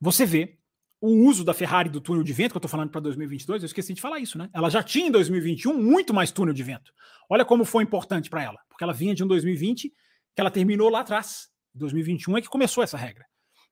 Você 0.00 0.26
vê 0.26 0.58
o 1.00 1.26
uso 1.26 1.44
da 1.44 1.52
Ferrari 1.52 1.88
do 1.88 2.00
túnel 2.00 2.22
de 2.22 2.32
vento, 2.32 2.52
que 2.52 2.56
eu 2.56 2.60
estou 2.60 2.70
falando 2.70 2.90
para 2.90 3.00
2022, 3.00 3.62
eu 3.62 3.66
esqueci 3.66 3.92
de 3.92 4.00
falar 4.00 4.20
isso, 4.20 4.38
né? 4.38 4.48
Ela 4.54 4.70
já 4.70 4.82
tinha 4.82 5.08
em 5.08 5.10
2021 5.10 5.76
muito 5.76 6.14
mais 6.14 6.30
túnel 6.30 6.54
de 6.54 6.62
vento. 6.62 6.92
Olha 7.28 7.44
como 7.44 7.64
foi 7.64 7.82
importante 7.82 8.30
para 8.30 8.42
ela, 8.42 8.58
porque 8.68 8.84
ela 8.84 8.92
vinha 8.92 9.14
de 9.14 9.24
um 9.24 9.26
2020 9.26 9.88
que 9.88 10.40
ela 10.40 10.50
terminou 10.50 10.88
lá 10.88 11.00
atrás. 11.00 11.48
2021 11.74 12.36
é 12.36 12.42
que 12.42 12.48
começou 12.48 12.84
essa 12.84 12.96
regra. 12.96 13.26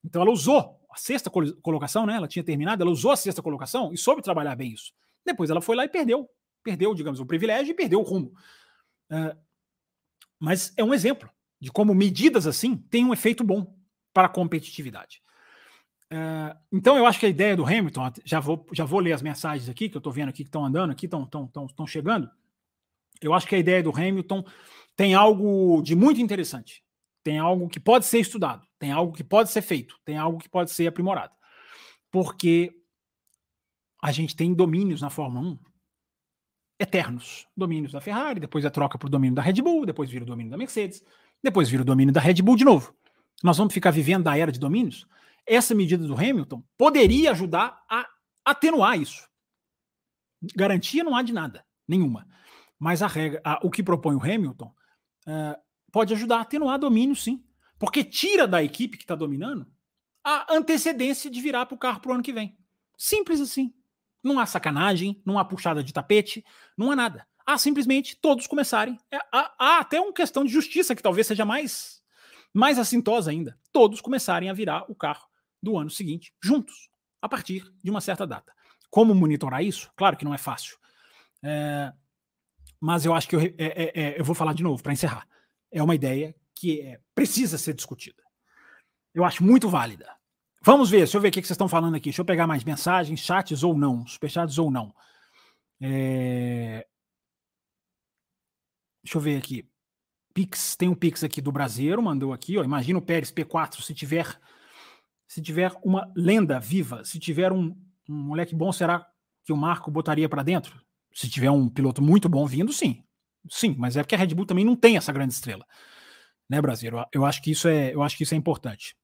Então 0.05 0.23
ela 0.23 0.31
usou 0.31 0.80
a 0.91 0.97
sexta 0.97 1.31
colocação, 1.31 2.05
né? 2.05 2.17
Ela 2.17 2.29
tinha 2.29 2.45
terminado, 2.45 2.83
ela 2.83 2.91
usou 2.91 3.13
a 3.13 3.17
sexta 3.17 3.43
colocação 3.43 3.93
e 3.93 3.99
soube 3.99 4.23
trabalhar 4.23 4.57
bem 4.57 4.73
isso. 4.73 4.93
Depois 5.25 5.51
ela 5.51 5.61
foi 5.61 5.77
lá 5.77 5.85
e 5.85 5.89
perdeu. 5.89 6.29
Perdeu, 6.63 6.95
digamos, 6.95 7.21
o 7.21 7.27
privilégio 7.27 7.73
e 7.73 7.75
perdeu 7.75 8.01
o 8.01 8.03
rumo. 8.03 8.33
Uh, 9.11 9.37
mas 10.39 10.73
é 10.77 10.85
um 10.85 10.93
exemplo 10.93 11.31
de 11.61 11.71
como 11.71 11.95
medidas 11.95 12.47
assim 12.47 12.77
têm 12.77 13.05
um 13.05 13.13
efeito 13.13 13.45
bom 13.45 13.75
para 14.13 14.27
a 14.27 14.31
competitividade. 14.31 15.23
Uh, 16.13 16.59
então 16.73 16.97
eu 16.97 17.07
acho 17.07 17.21
que 17.21 17.27
a 17.27 17.29
ideia 17.31 17.57
do 17.57 17.65
Hamilton, 17.65 18.13
já 18.25 18.41
vou, 18.41 18.67
já 18.73 18.85
vou 18.85 18.99
ler 18.99 19.13
as 19.13 19.23
mensagens 19.23 19.69
aqui 19.69 19.89
que 19.89 19.97
eu 19.97 20.01
estou 20.01 20.13
vendo 20.13 20.31
aqui 20.31 20.43
que 20.43 20.49
estão 20.49 20.65
andando, 20.65 20.91
aqui 20.91 21.07
estão 21.07 21.87
chegando. 21.87 22.29
Eu 23.21 23.33
acho 23.33 23.47
que 23.47 23.55
a 23.55 23.59
ideia 23.59 23.83
do 23.83 23.91
Hamilton 23.91 24.45
tem 24.97 25.15
algo 25.15 25.83
de 25.83 25.95
muito 25.95 26.21
interessante 26.21 26.83
tem 27.23 27.39
algo 27.39 27.69
que 27.69 27.81
pode 27.81 28.07
ser 28.07 28.21
estudado, 28.21 28.67
tem 28.79 28.91
algo 28.93 29.13
que 29.13 29.25
pode 29.25 29.51
ser 29.51 29.63
feito, 29.63 29.99
tem 30.05 30.17
algo 30.17 30.39
que 30.39 30.49
pode 30.49 30.71
ser 30.71 30.87
aprimorado. 30.87 31.35
Porque 32.11 32.75
a 34.03 34.11
gente 34.11 34.35
tem 34.35 34.55
domínios 34.55 35.01
na 35.01 35.11
Fórmula 35.11 35.47
1 35.47 35.59
eternos. 36.81 37.47
Domínios 37.55 37.93
da 37.93 38.01
Ferrari, 38.01 38.41
depois 38.41 38.65
a 38.65 38.71
troca 38.71 38.99
para 38.99 39.07
o 39.07 39.11
domínio 39.11 39.35
da 39.35 39.43
Red 39.43 39.61
Bull, 39.61 39.85
depois 39.85 40.11
vira 40.11 40.25
o 40.25 40.27
domínio 40.27 40.51
da 40.51 40.57
Mercedes, 40.57 41.05
depois 41.43 41.69
vira 41.69 41.83
o 41.83 41.87
domínio 41.87 42.13
da 42.13 42.21
Red 42.21 42.43
Bull 42.43 42.57
de 42.57 42.65
novo. 42.65 42.95
Nós 43.43 43.59
vamos 43.59 43.75
ficar 43.75 43.91
vivendo 43.91 44.25
da 44.25 44.37
era 44.37 44.51
de 44.51 44.59
domínios? 44.59 45.07
Essa 45.47 45.75
medida 45.75 46.07
do 46.07 46.15
Hamilton 46.15 46.63
poderia 46.77 47.33
ajudar 47.33 47.83
a 47.89 48.09
atenuar 48.45 48.99
isso. 48.99 49.29
Garantia 50.57 51.05
não 51.05 51.15
há 51.15 51.23
de 51.23 51.33
nada, 51.33 51.65
nenhuma. 51.87 52.27
Mas 52.79 53.03
a 53.03 53.07
regra, 53.07 53.41
a, 53.45 53.61
o 53.63 53.71
que 53.71 53.83
propõe 53.83 54.17
o 54.17 54.23
Hamilton 54.23 54.73
uh, 55.27 55.61
pode 55.91 56.15
ajudar 56.15 56.39
a 56.39 56.41
atenuar 56.43 56.79
domínio, 56.79 57.15
sim. 57.17 57.45
Porque 57.79 58.05
tira 58.05 58.47
da 58.47 58.63
equipe 58.63 58.97
que 58.97 59.05
está 59.05 59.15
dominando 59.15 59.67
a 60.23 60.55
antecedência 60.55 61.31
de 61.31 61.41
virar 61.41 61.67
para 61.67 61.75
o 61.75 61.79
carro 61.79 62.01
para 62.01 62.11
o 62.11 62.15
ano 62.15 62.23
que 62.23 62.33
vem. 62.33 62.57
Simples 62.97 63.41
assim. 63.41 63.73
Não 64.23 64.39
há 64.39 64.45
sacanagem, 64.45 65.21
não 65.25 65.39
há 65.39 65.45
puxada 65.45 65.83
de 65.83 65.93
tapete, 65.93 66.45
não 66.77 66.91
há 66.93 66.97
nada. 66.97 67.27
Há 67.47 67.57
simplesmente 67.57 68.17
todos 68.21 68.47
começarem. 68.47 68.99
É, 69.11 69.17
há, 69.33 69.55
há, 69.59 69.79
até 69.79 69.99
uma 69.99 70.13
questão 70.13 70.45
de 70.45 70.53
justiça 70.53 70.95
que 70.95 71.03
talvez 71.03 71.27
seja 71.27 71.45
mais, 71.45 72.03
mais 72.53 72.79
assintosa 72.79 73.31
ainda. 73.31 73.59
Todos 73.73 74.03
começarem 74.03 74.51
a 74.51 74.53
virar 74.53 74.85
o 74.89 74.95
carro 74.95 75.27
do 75.63 75.79
ano 75.79 75.89
seguinte 75.89 76.35
juntos, 76.43 76.91
a 77.23 77.29
partir 77.29 77.65
de 77.83 77.91
uma 77.91 78.03
certa 78.03 78.27
data. 78.27 78.53
Como 78.91 79.15
monitorar 79.15 79.65
isso? 79.65 79.91
Claro 79.97 80.19
que 80.19 80.25
não 80.25 80.35
é 80.35 80.39
fácil. 80.39 80.77
É, 81.43 81.93
mas 82.79 83.07
eu 83.07 83.15
acho 83.15 83.27
que 83.27 83.37
eu, 83.37 83.41
é, 83.41 83.55
é, 83.57 83.93
é 83.95 84.21
eu 84.21 84.25
vou 84.25 84.35
falar 84.35 84.53
de 84.53 84.63
novo 84.63 84.83
para 84.83 84.93
encerrar 84.93 85.27
é 85.71 85.83
uma 85.83 85.95
ideia 85.95 86.35
que 86.55 86.81
é, 86.81 87.01
precisa 87.15 87.57
ser 87.59 87.75
discutida. 87.75 88.23
Eu 89.15 89.25
acho 89.25 89.43
muito 89.45 89.69
válida. 89.69 90.15
Vamos 90.63 90.91
ver, 90.91 90.99
deixa 90.99 91.17
eu 91.17 91.21
ver 91.21 91.29
o 91.29 91.31
que 91.31 91.39
vocês 91.39 91.51
estão 91.51 91.69
falando 91.69 91.95
aqui. 91.95 92.05
Deixa 92.05 92.21
eu 92.21 92.25
pegar 92.25 92.47
mais 92.47 92.63
mensagens, 92.65 93.21
chats 93.21 93.63
ou 93.63 93.77
não, 93.77 94.07
superchats 94.07 94.59
ou 94.59 94.71
não. 94.71 94.95
É... 95.81 96.87
Deixa 99.03 99.17
eu 99.17 99.23
ver 99.23 99.39
aqui. 99.39 99.67
Pix, 100.35 100.77
tem 100.77 100.89
um 100.89 100.95
Pix 100.95 101.25
aqui 101.25 101.41
do 101.41 101.51
Brasileiro, 101.51 102.03
mandou 102.03 102.33
aqui, 102.33 102.59
ó. 102.59 102.63
Imagina 102.63 102.99
o 102.99 103.03
Pérez 103.03 103.33
P4, 103.33 103.81
se 103.81 103.95
tiver 103.95 104.39
se 105.27 105.41
tiver 105.41 105.73
uma 105.85 106.13
lenda 106.17 106.59
viva, 106.59 107.05
se 107.05 107.19
tiver 107.19 107.53
um, 107.53 107.77
um 108.09 108.15
moleque 108.15 108.53
bom, 108.53 108.73
será 108.73 109.07
que 109.45 109.53
o 109.53 109.57
Marco 109.57 109.89
botaria 109.89 110.29
para 110.29 110.43
dentro? 110.43 110.83
Se 111.13 111.29
tiver 111.29 111.51
um 111.51 111.69
piloto 111.69 112.03
muito 112.03 112.29
bom 112.29 112.45
vindo, 112.47 112.73
sim. 112.73 113.05
Sim, 113.49 113.75
mas 113.79 113.97
é 113.97 114.03
porque 114.03 114.15
a 114.15 114.19
Red 114.19 114.35
Bull 114.35 114.47
também 114.47 114.65
não 114.65 114.77
tem 114.77 114.97
essa 114.97 115.13
grande 115.13 115.33
estrela, 115.33 115.65
né, 116.49 116.61
Brasil? 116.61 116.91
Eu, 116.93 117.05
eu 117.13 117.25
acho 117.25 117.43
que 117.43 117.51
isso 117.51 117.69
é, 117.69 117.95
eu 117.95 118.03
acho 118.03 118.17
que 118.17 118.25
isso 118.25 118.35
é 118.35 118.37
importante. 118.37 118.97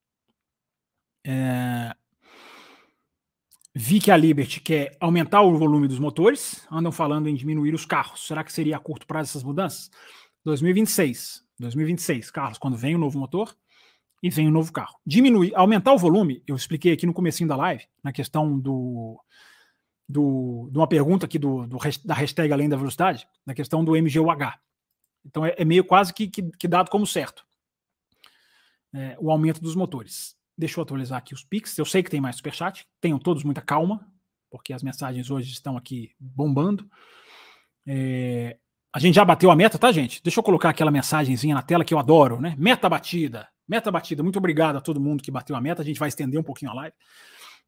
É... 1.25 1.95
Vi 3.75 4.01
que 4.01 4.11
a 4.11 4.17
Liberty 4.17 4.61
quer 4.61 4.97
aumentar 4.99 5.43
o 5.43 5.59
volume 5.59 5.87
dos 5.87 5.99
motores, 5.99 6.67
andam 6.71 6.91
falando 6.91 7.29
em 7.29 7.35
diminuir 7.35 7.75
os 7.75 7.85
carros. 7.85 8.27
Será 8.27 8.43
que 8.43 8.53
seria 8.53 8.77
a 8.77 8.81
curto 8.81 9.07
prazo 9.07 9.31
essas 9.31 9.43
mudanças? 9.43 9.91
2026, 10.45 11.45
2026, 11.59 12.31
Carlos, 12.31 12.57
quando 12.57 12.77
vem 12.77 12.95
o 12.95 12.99
novo 12.99 13.19
motor 13.19 13.55
e 14.23 14.31
vem 14.31 14.49
o 14.49 14.51
novo 14.51 14.73
carro. 14.73 14.97
Diminuir, 15.05 15.53
aumentar 15.55 15.93
o 15.93 15.99
volume, 15.99 16.43
eu 16.47 16.57
expliquei 16.57 16.93
aqui 16.93 17.05
no 17.05 17.13
comecinho 17.13 17.49
da 17.49 17.57
live, 17.57 17.85
na 18.03 18.13
questão 18.13 18.59
do 18.59 19.21
do, 20.09 20.69
de 20.71 20.79
uma 20.79 20.87
pergunta 20.87 21.27
aqui 21.27 21.39
do, 21.39 21.67
do, 21.67 21.79
da 22.05 22.15
hashtag 22.15 22.53
Além 22.53 22.69
da 22.69 22.77
Velocidade, 22.77 23.27
na 23.45 23.55
questão 23.55 23.85
do 23.85 23.93
MGUH. 23.93 24.59
Então 25.25 25.45
é, 25.45 25.55
é 25.59 25.65
meio 25.65 25.85
quase 25.85 26.15
que, 26.15 26.29
que, 26.29 26.43
que, 26.43 26.69
dado 26.69 26.91
como 26.91 27.07
certo 27.07 27.45
é, 28.95 29.17
o 29.21 29.31
aumento 29.31 29.61
dos 29.61 29.75
motores. 29.75 30.37
Deixa 30.57 30.79
eu 30.79 30.83
atualizar 30.83 31.19
aqui 31.19 31.35
os 31.35 31.45
pics. 31.45 31.77
Eu 31.77 31.85
sei 31.85 32.03
que 32.03 32.11
tem 32.11 32.21
mais 32.21 32.37
superchat, 32.37 32.87
tenham 33.01 33.19
todos 33.19 33.45
muita 33.45 33.61
calma, 33.61 34.07
porque 34.51 34.73
as 34.73 34.83
mensagens 34.83 35.31
hoje 35.31 35.53
estão 35.53 35.77
aqui 35.77 36.13
bombando. 36.19 36.89
É, 37.87 38.57
a 38.93 38.99
gente 38.99 39.15
já 39.15 39.25
bateu 39.25 39.51
a 39.51 39.57
meta, 39.57 39.79
tá, 39.79 39.93
gente? 39.93 40.23
Deixa 40.23 40.41
eu 40.41 40.45
colocar 40.45 40.71
aquela 40.71 40.91
mensagenzinha 40.91 41.55
na 41.55 41.63
tela 41.63 41.85
que 41.85 41.93
eu 41.93 41.99
adoro, 41.99 42.41
né? 42.41 42.55
Meta 42.57 42.89
batida. 42.89 43.49
Meta 43.69 43.91
batida. 43.91 44.23
Muito 44.23 44.39
obrigado 44.39 44.77
a 44.77 44.81
todo 44.81 45.01
mundo 45.01 45.23
que 45.23 45.31
bateu 45.31 45.55
a 45.55 45.61
meta. 45.61 45.83
A 45.83 45.85
gente 45.85 46.01
vai 46.01 46.09
estender 46.09 46.41
um 46.41 46.43
pouquinho 46.43 46.71
a 46.71 46.75
live. 46.75 46.97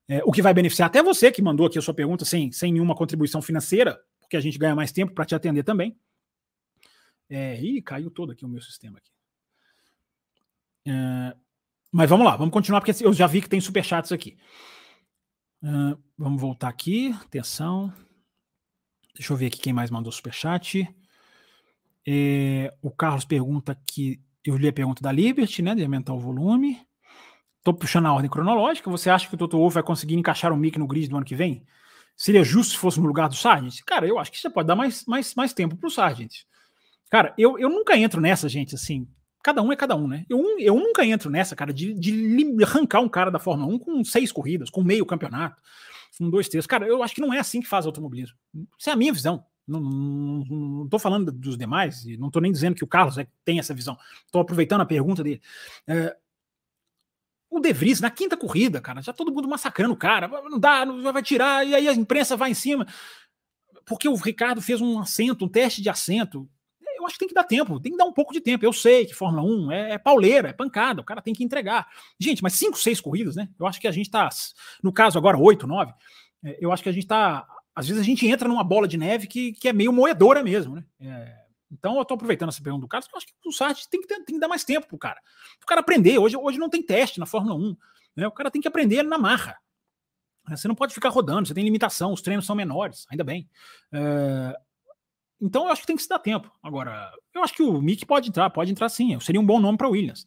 É, 0.09 0.23
o 0.25 0.33
que 0.33 0.41
vai 0.41 0.55
beneficiar 0.55 0.87
até 0.87 1.03
você 1.03 1.31
que 1.31 1.43
mandou 1.43 1.67
aqui 1.67 1.79
a 1.79 1.83
sua 1.83 1.93
pergunta 1.93 2.25
sem, 2.25 2.51
sem 2.51 2.73
nenhuma 2.73 2.95
contribuição 2.95 3.43
financeira, 3.43 4.01
porque 4.21 4.37
a 4.37 4.41
gente 4.41 4.59
ganha 4.59 4.75
mais 4.75 4.91
tempo 4.91 5.13
para 5.13 5.27
te 5.27 5.35
atender 5.35 5.63
também. 5.63 5.99
É, 7.29 7.61
ih, 7.61 7.83
caiu 7.83 8.11
todo 8.11 8.33
aqui 8.33 8.45
o 8.45 8.49
meu 8.49 8.63
sistema 8.63 8.99
aqui. 8.99 9.11
É, 10.87 11.37
mas 11.93 12.09
vamos 12.09 12.27
lá, 12.27 12.37
vamos 12.37 12.53
continuar, 12.53 12.81
porque 12.81 13.05
eu 13.05 13.13
já 13.13 13.27
vi 13.27 13.43
que 13.43 13.49
tem 13.49 13.61
superchats 13.61 14.13
aqui. 14.13 14.39
Uh, 15.63 16.01
vamos 16.17 16.41
voltar 16.41 16.69
aqui, 16.69 17.13
atenção. 17.25 17.93
Deixa 19.15 19.33
eu 19.33 19.37
ver 19.37 19.47
aqui 19.47 19.59
quem 19.59 19.73
mais 19.73 19.91
mandou 19.91 20.13
superchat. 20.13 20.89
É, 22.07 22.73
o 22.81 22.91
Carlos 22.91 23.25
pergunta 23.25 23.75
que 23.87 24.23
eu 24.45 24.57
li 24.57 24.69
a 24.69 24.73
pergunta 24.73 25.03
da 25.03 25.11
Liberty, 25.11 25.61
né? 25.61 25.75
De 25.75 25.83
aumentar 25.83 26.15
o 26.15 26.21
volume. 26.21 26.81
Estou 27.69 27.79
puxando 27.79 28.07
a 28.07 28.14
ordem 28.14 28.31
cronológica. 28.31 28.91
Você 28.91 29.11
acha 29.11 29.29
que 29.29 29.35
o 29.35 29.37
Toto 29.37 29.59
Wolff 29.59 29.75
vai 29.75 29.83
conseguir 29.83 30.14
encaixar 30.14 30.55
o 30.55 30.57
Mick 30.57 30.79
no 30.79 30.87
grid 30.87 31.07
do 31.07 31.16
ano 31.16 31.27
que 31.27 31.35
vem? 31.35 31.66
Seria 32.16 32.43
justo 32.43 32.73
se 32.73 32.79
fosse 32.79 32.99
no 32.99 33.07
lugar 33.07 33.29
do 33.29 33.35
Sargent? 33.35 33.81
Cara, 33.85 34.07
eu 34.07 34.19
acho 34.19 34.33
que 34.33 34.39
você 34.39 34.49
pode 34.49 34.66
dar 34.66 34.75
mais, 34.75 35.05
mais, 35.05 35.35
mais 35.35 35.53
tempo 35.53 35.77
para 35.77 35.87
o 35.87 35.91
Sargent. 35.91 36.45
Cara, 37.11 37.35
eu, 37.37 37.59
eu 37.59 37.69
nunca 37.69 37.95
entro 37.95 38.23
nessa, 38.23 38.49
gente, 38.49 38.75
assim. 38.75 39.07
Cada 39.43 39.61
um 39.61 39.71
é 39.71 39.77
cada 39.77 39.95
um, 39.95 40.09
né? 40.09 40.25
Eu, 40.31 40.59
eu 40.59 40.77
nunca 40.77 41.05
entro 41.05 41.29
nessa, 41.29 41.55
cara, 41.55 41.71
de, 41.71 41.93
de 41.93 42.64
arrancar 42.64 43.01
um 43.01 43.09
cara 43.09 43.31
da 43.31 43.39
Fórmula 43.39 43.71
1 43.75 43.79
com 43.81 44.03
seis 44.03 44.33
corridas, 44.33 44.71
com 44.71 44.83
meio 44.83 45.05
campeonato, 45.05 45.62
com 46.16 46.31
dois, 46.31 46.49
três. 46.49 46.66
Cara, 46.66 46.87
eu 46.87 47.03
acho 47.03 47.14
que 47.14 47.21
não 47.21 47.35
é 47.35 47.39
assim 47.39 47.61
que 47.61 47.69
faz 47.69 47.85
automobilismo. 47.85 48.35
Isso 48.79 48.89
é 48.89 48.95
a 48.95 48.97
minha 48.97 49.12
visão. 49.12 49.45
Não, 49.66 50.89
tô 50.89 50.99
falando 50.99 51.31
dos 51.31 51.59
demais, 51.59 52.03
não 52.19 52.31
tô 52.31 52.41
nem 52.41 52.51
dizendo 52.51 52.75
que 52.75 52.85
o 52.85 52.87
Carlos 52.87 53.19
é, 53.19 53.27
tem 53.45 53.59
essa 53.59 53.75
visão. 53.75 53.99
Estou 54.25 54.41
aproveitando 54.41 54.81
a 54.81 54.87
pergunta 54.87 55.23
dele. 55.23 55.43
É, 55.87 56.16
o 57.51 57.61
De 57.61 57.72
Vries, 57.72 58.01
na 58.01 58.11
quinta 58.11 58.36
corrida, 58.36 58.80
cara, 58.80 59.01
já 59.01 59.12
todo 59.12 59.32
mundo 59.32 59.49
massacrando 59.49 59.94
o 59.94 59.96
cara, 59.96 60.28
não 60.28 60.59
dá, 60.59 60.84
não 60.84 61.12
vai 61.12 61.22
tirar, 61.22 61.66
e 61.66 61.74
aí 61.74 61.88
a 61.88 61.94
imprensa 61.94 62.36
vai 62.36 62.51
em 62.51 62.55
cima. 62.55 62.86
Porque 63.86 64.09
o 64.09 64.14
Ricardo 64.14 64.61
fez 64.61 64.80
um 64.80 64.99
assento, 64.99 65.44
um 65.44 65.49
teste 65.49 65.80
de 65.80 65.88
assento. 65.88 66.49
Eu 66.96 67.07
acho 67.07 67.14
que 67.14 67.20
tem 67.20 67.28
que 67.28 67.34
dar 67.34 67.44
tempo, 67.44 67.80
tem 67.80 67.92
que 67.92 67.99
dar 67.99 68.05
um 68.05 68.12
pouco 68.12 68.32
de 68.32 68.40
tempo. 68.40 68.64
Eu 68.64 68.72
sei 68.72 69.07
que 69.07 69.14
Fórmula 69.14 69.42
1 69.42 69.72
é, 69.72 69.92
é 69.92 69.99
pauleira, 69.99 70.49
é 70.49 70.53
pancada, 70.53 71.01
o 71.01 71.05
cara 71.05 71.22
tem 71.22 71.32
que 71.32 71.42
entregar. 71.42 71.86
Gente, 72.20 72.42
mas 72.42 72.53
cinco, 72.55 72.76
seis 72.76 73.01
corridas, 73.01 73.34
né? 73.34 73.49
Eu 73.59 73.66
acho 73.66 73.80
que 73.80 73.88
a 73.88 73.92
gente 73.92 74.11
tá, 74.11 74.28
no 74.82 74.92
caso 74.92 75.16
agora, 75.16 75.38
oito, 75.38 75.66
nove, 75.66 75.92
é, 76.44 76.59
eu 76.61 76.70
acho 76.70 76.82
que 76.82 76.88
a 76.88 76.92
gente 76.92 77.07
tá. 77.07 77.46
Às 77.74 77.86
vezes 77.86 78.03
a 78.03 78.05
gente 78.05 78.26
entra 78.26 78.49
numa 78.49 78.64
bola 78.64 78.86
de 78.88 78.99
neve 78.99 79.26
que, 79.26 79.53
que 79.53 79.68
é 79.68 79.72
meio 79.72 79.92
moedora 79.92 80.42
mesmo, 80.42 80.74
né? 80.74 80.84
É, 81.01 81.47
então 81.71 81.97
eu 81.97 82.03
estou 82.03 82.14
aproveitando 82.14 82.49
essa 82.49 82.62
pergunta 82.62 82.83
do 82.83 82.89
Carlos, 82.89 83.07
porque 83.07 83.16
eu 83.16 83.19
acho 83.19 83.27
que 83.27 83.49
o 83.49 83.53
Sartre 83.53 83.89
tem 83.91 84.01
que, 84.01 84.07
ter, 84.07 84.25
tem 84.25 84.37
que 84.37 84.41
dar 84.41 84.49
mais 84.49 84.64
tempo 84.64 84.87
pro 84.87 84.99
cara. 84.99 85.21
O 85.62 85.66
cara 85.66 85.81
aprender. 85.81 86.19
Hoje, 86.19 86.37
hoje 86.37 86.59
não 86.59 86.69
tem 86.69 86.83
teste 86.83 87.21
na 87.21 87.27
Fórmula 87.27 87.55
1. 87.55 87.77
Né? 88.16 88.27
O 88.27 88.33
cara 88.33 88.51
tem 88.51 88.61
que 88.61 88.69
aprender 88.69 89.03
na 89.03 89.19
marra. 89.19 89.59
Né? 90.49 90.57
Você 90.57 90.66
não 90.66 90.75
pode 90.75 90.95
ficar 90.95 91.11
rodando, 91.11 91.47
você 91.47 91.55
tem 91.55 91.64
limitação, 91.64 92.12
os 92.12 92.23
treinos 92.23 92.47
são 92.47 92.57
menores, 92.57 93.07
ainda 93.11 93.23
bem. 93.23 93.49
É... 93.93 94.57
Então 95.41 95.66
eu 95.66 95.73
acho 95.73 95.83
que 95.83 95.87
tem 95.87 95.97
que 95.97 96.03
se 96.03 96.09
dar 96.09 96.19
tempo. 96.19 96.51
Agora, 96.62 97.12
eu 97.35 97.45
acho 97.45 97.55
que 97.55 97.62
o 97.62 97.81
Mick 97.81 98.05
pode 98.05 98.29
entrar, 98.29 98.51
pode 98.51 98.73
entrar 98.73 98.89
sim. 98.89 99.19
Seria 99.21 99.41
um 99.41 99.47
bom 99.47 99.61
nome 99.61 99.79
para 99.79 99.89
Williams. 99.89 100.27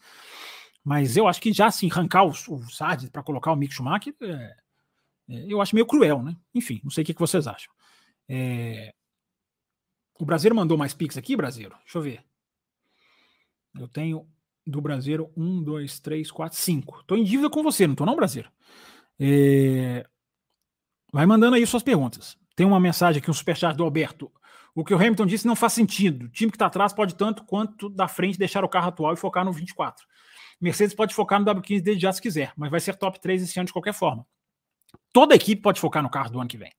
Mas 0.83 1.17
eu 1.17 1.27
acho 1.27 1.41
que 1.41 1.51
já 1.51 1.67
assim, 1.67 1.89
arrancar 1.91 2.23
o, 2.23 2.29
o 2.29 2.69
Sardes 2.69 3.09
para 3.09 3.23
colocar 3.23 3.51
o 3.51 3.55
Mick 3.55 3.73
Schumacher, 3.73 4.15
é, 4.21 4.55
é, 5.29 5.45
eu 5.47 5.61
acho 5.61 5.75
meio 5.75 5.85
cruel, 5.85 6.21
né? 6.23 6.35
Enfim, 6.53 6.79
não 6.83 6.91
sei 6.91 7.03
o 7.03 7.05
que, 7.05 7.13
que 7.13 7.19
vocês 7.19 7.45
acham. 7.45 7.71
É, 8.29 8.93
o 10.21 10.25
Brasileiro 10.25 10.55
mandou 10.55 10.77
mais 10.77 10.93
Pix 10.93 11.17
aqui, 11.17 11.35
Brasileiro? 11.35 11.75
Deixa 11.83 11.97
eu 11.97 12.01
ver. 12.03 12.23
Eu 13.75 13.87
tenho 13.87 14.27
do 14.67 14.79
Brasileiro 14.79 15.31
um, 15.35 15.63
dois, 15.63 15.99
três, 15.99 16.29
quatro, 16.29 16.59
cinco. 16.59 17.03
Tô 17.07 17.15
em 17.15 17.23
dívida 17.23 17.49
com 17.49 17.63
você, 17.63 17.87
não 17.87 17.95
tô 17.95 18.05
não, 18.05 18.15
Brasileiro? 18.15 18.51
É... 19.19 20.05
Vai 21.11 21.25
mandando 21.25 21.55
aí 21.55 21.65
suas 21.65 21.81
perguntas. 21.81 22.37
Tem 22.55 22.67
uma 22.67 22.79
mensagem 22.79 23.19
aqui, 23.19 23.31
um 23.31 23.33
superchat 23.33 23.75
do 23.75 23.83
Alberto. 23.83 24.31
O 24.75 24.85
que 24.85 24.93
o 24.93 24.97
Hamilton 24.97 25.25
disse 25.25 25.47
não 25.47 25.55
faz 25.55 25.73
sentido. 25.73 26.27
O 26.27 26.29
time 26.29 26.51
que 26.51 26.55
está 26.55 26.67
atrás 26.67 26.93
pode 26.93 27.15
tanto 27.15 27.43
quanto 27.43 27.89
da 27.89 28.07
frente 28.07 28.37
deixar 28.37 28.63
o 28.63 28.69
carro 28.69 28.89
atual 28.89 29.13
e 29.13 29.17
focar 29.17 29.43
no 29.43 29.51
24. 29.51 30.05
Mercedes 30.61 30.93
pode 30.93 31.15
focar 31.15 31.39
no 31.39 31.47
W15 31.47 31.81
desde 31.81 32.03
já 32.03 32.13
se 32.13 32.21
quiser, 32.21 32.53
mas 32.55 32.69
vai 32.69 32.79
ser 32.79 32.95
top 32.95 33.19
3 33.19 33.41
esse 33.41 33.59
ano 33.59 33.65
de 33.65 33.73
qualquer 33.73 33.93
forma. 33.93 34.23
Toda 35.11 35.33
equipe 35.33 35.63
pode 35.63 35.79
focar 35.79 36.03
no 36.03 36.11
carro 36.11 36.29
do 36.29 36.39
ano 36.39 36.47
que 36.47 36.57
vem. 36.57 36.71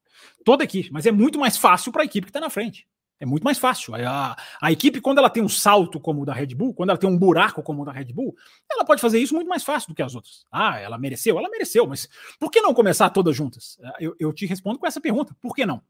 Toda 0.45 0.63
equipe, 0.63 0.93
mas 0.93 1.07
é 1.07 1.11
muito 1.11 1.41
mais 1.41 1.57
fácil 1.57 1.91
para 1.91 2.03
a 2.03 2.05
equipe 2.05 2.27
que 2.27 2.31
está 2.31 2.41
na 2.41 2.49
frente. 2.49 2.87
É 3.23 3.25
muito 3.25 3.45
mais 3.45 3.57
fácil. 3.57 3.95
A, 3.95 4.37
a, 4.61 4.73
equipe, 4.73 5.01
quando 5.01 5.19
ela 5.19 5.31
tem 5.31 5.41
um 5.41 5.49
salto 5.49 6.01
como 6.01 6.23
o 6.23 6.25
da 6.25 6.33
Red 6.33 6.57
Bull, 6.57 6.75
quando 6.75 6.91
ela 6.91 6.99
tem 6.99 7.09
um 7.09 7.17
buraco 7.17 7.63
como 7.63 7.83
o 7.83 7.85
da 7.85 7.93
Red 7.93 8.07
Bull, 8.07 8.35
ela 8.69 8.85
pode 8.85 9.01
fazer 9.01 9.21
isso 9.21 9.33
muito 9.33 9.47
mais 9.47 9.63
fácil 9.63 9.91
do 9.91 9.95
que 9.95 10.03
as 10.03 10.17
outras. 10.17 10.45
Ah, 10.51 10.81
ela 10.81 10.99
mereceu? 10.99 11.39
Ela 11.39 11.49
mereceu, 11.49 11.87
mas 11.87 12.09
por 12.41 12.51
que 12.51 12.61
não 12.61 12.75
começar 12.75 13.09
todas 13.11 13.37
juntas? 13.37 13.79
É, 13.81 13.93
eu, 14.01 14.17
eu 14.19 14.33
te 14.33 14.45
respondo 14.45 14.77
com 14.77 14.89
essa 14.89 15.01
pergunta: 15.01 15.37
por 15.41 15.55
que 15.55 15.65
não? 15.65 15.81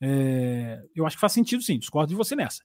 É, 0.00 0.82
eu 0.94 1.06
acho 1.06 1.18
que 1.18 1.20
faz 1.20 1.34
sentido 1.34 1.62
sim, 1.62 1.78
discordo 1.78 2.08
de 2.08 2.14
você 2.14 2.34
nessa. 2.34 2.62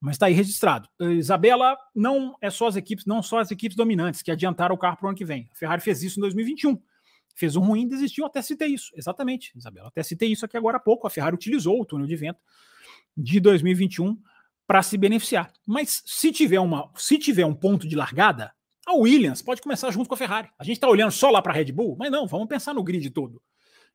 Mas 0.00 0.14
está 0.14 0.24
aí 0.24 0.32
registrado. 0.32 0.88
Uh, 0.98 1.10
Isabela, 1.10 1.76
não 1.94 2.34
é 2.40 2.48
só 2.48 2.68
as 2.68 2.76
equipes, 2.76 3.04
não 3.04 3.22
só 3.22 3.40
as 3.40 3.50
equipes 3.50 3.76
dominantes 3.76 4.22
que 4.22 4.30
adiantaram 4.30 4.74
o 4.74 4.78
carro 4.78 4.96
para 4.96 5.04
o 5.04 5.08
ano 5.10 5.18
que 5.18 5.24
vem. 5.26 5.50
A 5.52 5.54
Ferrari 5.54 5.82
fez 5.82 6.02
isso 6.02 6.18
em 6.18 6.22
2021. 6.22 6.80
Fez 7.34 7.56
um 7.56 7.60
ruim, 7.60 7.86
desistiu, 7.86 8.24
até 8.24 8.40
citei 8.40 8.68
isso. 8.68 8.90
Exatamente, 8.96 9.52
Isabela. 9.54 9.88
Até 9.88 10.02
citei 10.02 10.32
isso 10.32 10.46
aqui 10.46 10.56
agora 10.56 10.78
há 10.78 10.80
pouco. 10.80 11.06
A 11.06 11.10
Ferrari 11.10 11.34
utilizou 11.34 11.78
o 11.78 11.84
túnel 11.84 12.06
de 12.06 12.16
vento 12.16 12.40
de 13.18 13.40
2021 13.40 14.16
para 14.66 14.82
se 14.82 14.96
beneficiar. 14.96 15.52
Mas 15.66 16.02
se 16.06 16.30
tiver, 16.30 16.60
uma, 16.60 16.90
se 16.94 17.18
tiver 17.18 17.44
um 17.44 17.54
ponto 17.54 17.88
de 17.88 17.96
largada, 17.96 18.52
a 18.86 18.94
Williams 18.94 19.42
pode 19.42 19.60
começar 19.60 19.90
junto 19.90 20.08
com 20.08 20.14
a 20.14 20.18
Ferrari. 20.18 20.48
A 20.58 20.64
gente 20.64 20.76
está 20.76 20.88
olhando 20.88 21.10
só 21.10 21.30
lá 21.30 21.42
para 21.42 21.52
a 21.52 21.56
Red 21.56 21.72
Bull, 21.72 21.96
mas 21.98 22.10
não, 22.10 22.26
vamos 22.26 22.46
pensar 22.46 22.72
no 22.72 22.82
grid 22.82 23.10
todo. 23.10 23.42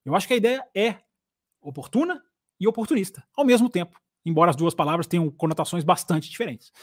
Eu 0.04 0.16
acho 0.16 0.28
que 0.28 0.34
a 0.34 0.38
ideia 0.38 0.64
é 0.76 0.98
oportuna 1.62 2.22
e 2.60 2.68
oportunista 2.68 3.24
ao 3.36 3.46
mesmo 3.46 3.70
tempo, 3.70 4.00
embora 4.26 4.52
as 4.52 4.56
duas 4.56 4.76
palavras 4.76 5.08
tenham 5.08 5.32
conotações 5.32 5.84
bastante 5.84 6.30
diferentes. 6.30 6.74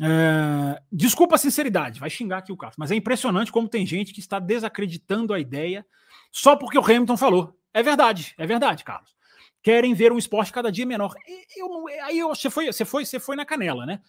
É, 0.00 0.82
desculpa 0.90 1.36
a 1.36 1.38
sinceridade, 1.38 2.00
vai 2.00 2.10
xingar 2.10 2.38
aqui 2.38 2.52
o 2.52 2.56
Carlos, 2.56 2.76
mas 2.76 2.90
é 2.90 2.94
impressionante 2.94 3.52
como 3.52 3.68
tem 3.68 3.86
gente 3.86 4.12
que 4.12 4.20
está 4.20 4.38
desacreditando 4.38 5.32
a 5.32 5.40
ideia 5.40 5.86
só 6.30 6.56
porque 6.56 6.78
o 6.78 6.84
Hamilton 6.84 7.16
falou. 7.16 7.58
É 7.72 7.82
verdade, 7.82 8.34
é 8.36 8.46
verdade, 8.46 8.84
Carlos 8.84 9.14
querem 9.62 9.94
ver 9.94 10.12
um 10.12 10.18
esporte 10.18 10.52
cada 10.52 10.70
dia 10.70 10.84
menor. 10.84 11.14
Eu 11.56 11.86
aí 12.04 12.18
eu, 12.18 12.28
você, 12.28 12.50
foi, 12.50 12.66
você, 12.66 12.84
foi, 12.84 13.04
você 13.04 13.20
foi 13.20 13.36
na 13.36 13.44
canela, 13.44 13.86
né? 13.86 14.00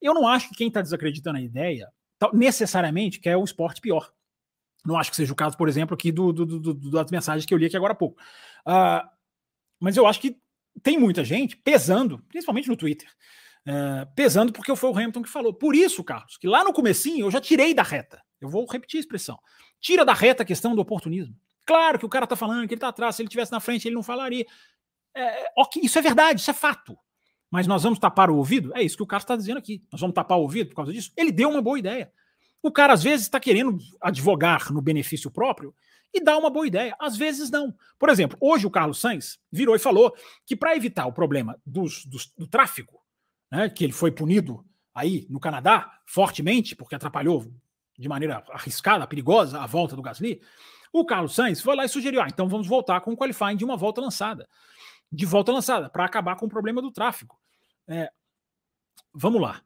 Eu 0.00 0.14
não 0.14 0.26
acho 0.26 0.48
que 0.48 0.56
quem 0.56 0.68
está 0.68 0.80
desacreditando 0.80 1.38
a 1.38 1.42
ideia 1.42 1.88
necessariamente 2.32 3.20
quer 3.20 3.36
o 3.36 3.44
esporte 3.44 3.80
pior. 3.80 4.10
Não 4.84 4.96
acho 4.96 5.10
que 5.10 5.16
seja 5.16 5.32
o 5.32 5.36
caso, 5.36 5.56
por 5.56 5.68
exemplo, 5.68 5.94
aqui 5.94 6.12
do, 6.12 6.32
do, 6.32 6.44
do, 6.44 6.74
do 6.74 6.90
das 6.90 7.10
mensagens 7.10 7.46
que 7.46 7.54
eu 7.54 7.58
li 7.58 7.66
aqui 7.66 7.76
agora 7.76 7.92
há 7.92 7.96
pouco. 7.96 8.20
Uh, 8.66 9.06
mas 9.80 9.96
eu 9.96 10.06
acho 10.06 10.20
que 10.20 10.36
tem 10.82 10.98
muita 10.98 11.24
gente 11.24 11.56
pesando, 11.56 12.18
principalmente 12.28 12.68
no 12.68 12.76
Twitter, 12.76 13.08
uh, 13.66 14.14
pesando 14.14 14.52
porque 14.52 14.74
foi 14.76 14.90
o 14.90 14.94
Hamilton 14.94 15.22
que 15.22 15.28
falou. 15.28 15.54
Por 15.54 15.74
isso, 15.74 16.04
Carlos, 16.04 16.36
que 16.36 16.46
lá 16.46 16.64
no 16.64 16.72
comecinho 16.72 17.26
eu 17.26 17.30
já 17.30 17.40
tirei 17.40 17.72
da 17.72 17.82
reta. 17.82 18.22
Eu 18.40 18.48
vou 18.48 18.66
repetir 18.66 18.98
a 18.98 19.00
expressão. 19.00 19.38
Tira 19.80 20.04
da 20.04 20.12
reta 20.12 20.42
a 20.42 20.46
questão 20.46 20.74
do 20.74 20.82
oportunismo. 20.82 21.34
Claro 21.66 21.98
que 21.98 22.04
o 22.04 22.10
cara 22.10 22.24
está 22.24 22.36
falando 22.36 22.68
que 22.68 22.74
ele 22.74 22.78
está 22.78 22.88
atrás, 22.88 23.16
se 23.16 23.22
ele 23.22 23.28
tivesse 23.28 23.52
na 23.52 23.60
frente 23.60 23.88
ele 23.88 23.94
não 23.94 24.02
falaria. 24.02 24.44
É, 25.14 25.52
ok, 25.56 25.82
isso 25.84 25.98
é 25.98 26.02
verdade, 26.02 26.40
isso 26.40 26.50
é 26.50 26.54
fato. 26.54 26.98
Mas 27.50 27.66
nós 27.66 27.84
vamos 27.84 27.98
tapar 27.98 28.30
o 28.30 28.36
ouvido? 28.36 28.72
É 28.74 28.82
isso 28.82 28.96
que 28.96 29.02
o 29.02 29.06
cara 29.06 29.22
está 29.22 29.36
dizendo 29.36 29.58
aqui. 29.58 29.82
Nós 29.92 30.00
vamos 30.00 30.14
tapar 30.14 30.38
o 30.38 30.42
ouvido 30.42 30.70
por 30.70 30.76
causa 30.76 30.92
disso? 30.92 31.12
Ele 31.16 31.30
deu 31.30 31.48
uma 31.48 31.62
boa 31.62 31.78
ideia. 31.78 32.10
O 32.60 32.72
cara, 32.72 32.92
às 32.92 33.02
vezes, 33.02 33.26
está 33.26 33.38
querendo 33.38 33.78
advogar 34.00 34.72
no 34.72 34.82
benefício 34.82 35.30
próprio 35.30 35.72
e 36.12 36.20
dá 36.20 36.36
uma 36.36 36.50
boa 36.50 36.66
ideia. 36.66 36.96
Às 36.98 37.16
vezes, 37.16 37.50
não. 37.50 37.72
Por 37.98 38.08
exemplo, 38.08 38.36
hoje 38.40 38.66
o 38.66 38.70
Carlos 38.70 38.98
Sainz 39.00 39.38
virou 39.52 39.76
e 39.76 39.78
falou 39.78 40.12
que 40.44 40.56
para 40.56 40.74
evitar 40.74 41.06
o 41.06 41.12
problema 41.12 41.56
dos, 41.64 42.04
dos, 42.06 42.32
do 42.36 42.46
tráfego, 42.46 43.00
né, 43.50 43.68
que 43.68 43.84
ele 43.84 43.92
foi 43.92 44.10
punido 44.10 44.64
aí 44.94 45.26
no 45.30 45.38
Canadá 45.38 46.00
fortemente, 46.06 46.74
porque 46.74 46.94
atrapalhou 46.94 47.46
de 47.96 48.08
maneira 48.08 48.42
arriscada, 48.50 49.06
perigosa, 49.06 49.60
a 49.60 49.66
volta 49.66 49.94
do 49.94 50.02
Gasly, 50.02 50.40
o 50.92 51.04
Carlos 51.04 51.34
Sainz 51.34 51.60
foi 51.60 51.76
lá 51.76 51.84
e 51.84 51.88
sugeriu: 51.88 52.20
ah, 52.20 52.26
então 52.28 52.48
vamos 52.48 52.66
voltar 52.66 53.00
com 53.00 53.12
o 53.12 53.16
qualifying 53.16 53.56
de 53.56 53.64
uma 53.64 53.76
volta 53.76 54.00
lançada 54.00 54.48
de 55.10 55.26
volta 55.26 55.52
lançada, 55.52 55.88
para 55.88 56.04
acabar 56.04 56.36
com 56.36 56.46
o 56.46 56.48
problema 56.48 56.82
do 56.82 56.90
tráfego. 56.90 57.38
É, 57.88 58.10
vamos 59.12 59.40
lá. 59.40 59.62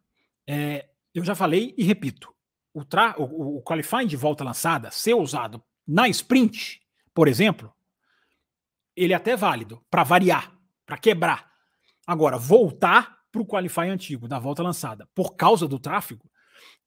É, 0.47 0.89
eu 1.15 1.25
já 1.25 1.35
falei 1.35 1.75
e 1.77 1.85
repito: 1.85 2.35
o, 2.73 2.85
tra 2.85 3.15
o, 3.19 3.59
o 3.59 3.63
qualifying 3.63 4.07
de 4.07 4.17
volta 4.17 4.45
lançada 4.45 4.91
ser 4.91 5.15
usado 5.15 5.63
na 5.87 6.09
sprint, 6.09 6.81
por 7.15 7.29
exemplo, 7.29 7.73
ele 8.95 9.13
é 9.13 9.17
até 9.17 9.37
válido 9.37 9.83
para 9.91 10.05
variar, 10.05 10.53
para 10.85 10.99
quebrar. 10.99 11.51
Agora, 12.07 12.37
voltar 12.37 13.19
para 13.31 13.43
o 13.43 13.47
qualifying 13.47 13.91
antigo 13.91 14.27
da 14.27 14.39
volta 14.39 14.63
lançada 14.63 15.09
por 15.15 15.37
causa 15.37 15.69
do 15.69 15.79
tráfego, 15.79 16.31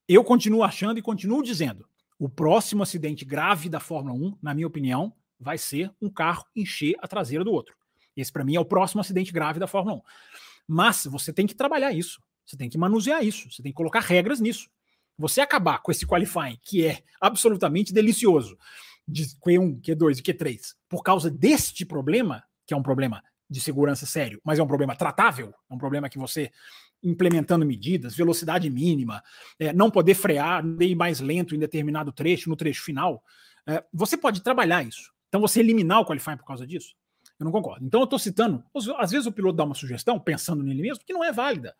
eu 0.08 0.22
continuo 0.24 0.62
achando 0.62 0.98
e 0.98 1.02
continuo 1.02 1.42
dizendo: 1.42 1.88
o 2.18 2.28
próximo 2.28 2.82
acidente 2.82 3.24
grave 3.24 3.68
da 3.68 3.80
Fórmula 3.80 4.14
1, 4.14 4.38
na 4.42 4.54
minha 4.54 4.66
opinião, 4.66 5.14
vai 5.38 5.58
ser 5.58 5.92
um 6.00 6.08
carro 6.08 6.44
encher 6.54 6.94
a 7.00 7.08
traseira 7.08 7.44
do 7.44 7.52
outro. 7.52 7.74
Esse, 8.16 8.32
para 8.32 8.44
mim, 8.44 8.56
é 8.56 8.60
o 8.60 8.64
próximo 8.64 9.00
acidente 9.00 9.32
grave 9.32 9.58
da 9.58 9.66
Fórmula 9.66 9.96
1. 9.96 10.02
Mas 10.68 11.06
você 11.06 11.32
tem 11.32 11.46
que 11.46 11.54
trabalhar 11.54 11.92
isso. 11.92 12.20
Você 12.44 12.56
tem 12.56 12.68
que 12.68 12.78
manusear 12.78 13.24
isso. 13.24 13.50
Você 13.50 13.62
tem 13.62 13.72
que 13.72 13.76
colocar 13.76 14.00
regras 14.00 14.40
nisso. 14.40 14.68
Você 15.18 15.40
acabar 15.40 15.80
com 15.80 15.90
esse 15.90 16.06
qualifying, 16.06 16.58
que 16.62 16.86
é 16.86 17.02
absolutamente 17.20 17.92
delicioso, 17.92 18.56
de 19.06 19.24
Q1, 19.44 19.80
Q2 19.80 20.18
e 20.18 20.22
Q3, 20.22 20.60
por 20.88 21.02
causa 21.02 21.30
deste 21.30 21.84
problema, 21.84 22.42
que 22.66 22.72
é 22.72 22.76
um 22.76 22.82
problema 22.82 23.22
de 23.48 23.60
segurança 23.60 24.06
sério, 24.06 24.40
mas 24.44 24.58
é 24.58 24.62
um 24.62 24.66
problema 24.66 24.96
tratável, 24.96 25.52
é 25.70 25.74
um 25.74 25.78
problema 25.78 26.08
que 26.08 26.18
você 26.18 26.50
implementando 27.02 27.66
medidas, 27.66 28.14
velocidade 28.14 28.70
mínima, 28.70 29.22
é, 29.58 29.72
não 29.72 29.90
poder 29.90 30.14
frear, 30.14 30.64
ir 30.80 30.94
mais 30.94 31.20
lento 31.20 31.54
em 31.54 31.58
determinado 31.58 32.12
trecho, 32.12 32.48
no 32.48 32.56
trecho 32.56 32.82
final, 32.82 33.22
é, 33.66 33.84
você 33.92 34.16
pode 34.16 34.42
trabalhar 34.42 34.86
isso. 34.86 35.12
Então 35.28 35.40
você 35.40 35.60
eliminar 35.60 36.00
o 36.00 36.06
qualifying 36.06 36.36
por 36.36 36.46
causa 36.46 36.66
disso, 36.66 36.94
eu 37.42 37.44
não 37.44 37.52
concordo. 37.52 37.84
Então 37.84 38.00
eu 38.00 38.04
estou 38.04 38.18
citando, 38.18 38.64
às 38.98 39.10
vezes 39.10 39.26
o 39.26 39.32
piloto 39.32 39.56
dá 39.56 39.64
uma 39.64 39.74
sugestão, 39.74 40.18
pensando 40.18 40.62
nele 40.62 40.80
mesmo, 40.80 41.04
que 41.04 41.12
não 41.12 41.22
é 41.22 41.32
válida. 41.32 41.76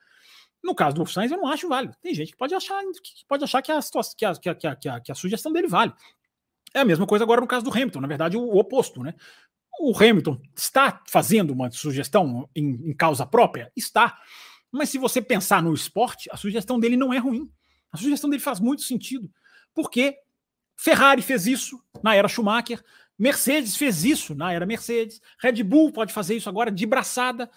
No 0.63 0.75
caso 0.75 0.95
do 0.95 1.07
Sainz, 1.07 1.33
eu 1.33 1.39
não 1.39 1.49
acho 1.49 1.69
válido. 1.69 1.97
Tem 2.01 2.15
gente 2.15 2.33
que 2.33 2.39
pode 2.39 2.55
achar 2.55 2.81
que, 3.03 3.27
pode 3.27 3.45
achar 3.45 3.63
que 3.63 3.73
a, 3.73 3.81
que, 3.81 4.25
a, 4.25 4.35
que, 4.35 4.49
a, 4.67 4.77
que, 4.77 4.89
a, 4.89 5.01
que 5.01 5.13
a 5.13 5.15
sugestão 5.15 5.53
dele 5.53 5.67
vale. 5.67 5.93
É 6.75 6.81
a 6.81 6.85
mesma 6.85 7.07
coisa 7.07 7.25
agora 7.25 7.41
no 7.41 7.47
caso 7.47 7.65
do 7.65 7.71
Hamilton, 7.71 8.01
na 8.01 8.09
verdade, 8.09 8.37
o, 8.37 8.43
o 8.43 8.59
oposto, 8.59 9.03
né? 9.03 9.15
O 9.81 9.97
Hamilton 9.97 10.41
está 10.57 11.03
fazendo 11.09 11.53
uma 11.53 11.71
sugestão 11.71 12.49
em, 12.55 12.91
em 12.91 12.95
causa 12.95 13.27
própria? 13.27 13.73
Está. 13.75 14.19
Mas 14.71 14.89
se 14.91 14.99
você 14.99 15.21
pensar 15.21 15.63
no 15.63 15.75
esporte, 15.75 16.29
a 16.33 16.37
sugestão 16.37 16.79
dele 16.79 16.97
não 16.97 17.13
é 17.13 17.19
ruim. 17.19 17.51
A 17.91 17.97
sugestão 17.97 18.31
dele 18.31 18.43
faz 18.43 18.61
muito 18.61 18.83
sentido. 18.83 19.31
Porque 19.75 20.17
Ferrari 20.77 21.23
fez 21.23 21.47
isso 21.47 21.83
na 22.03 22.15
era 22.15 22.29
Schumacher, 22.29 22.83
Mercedes 23.19 23.77
fez 23.77 24.05
isso 24.05 24.35
na 24.35 24.53
era 24.53 24.67
Mercedes. 24.67 25.21
Red 25.39 25.63
Bull 25.63 25.93
pode 25.93 26.13
fazer 26.13 26.37
isso 26.37 26.49
agora 26.49 26.71
de 26.71 26.87
braçada. 26.87 27.51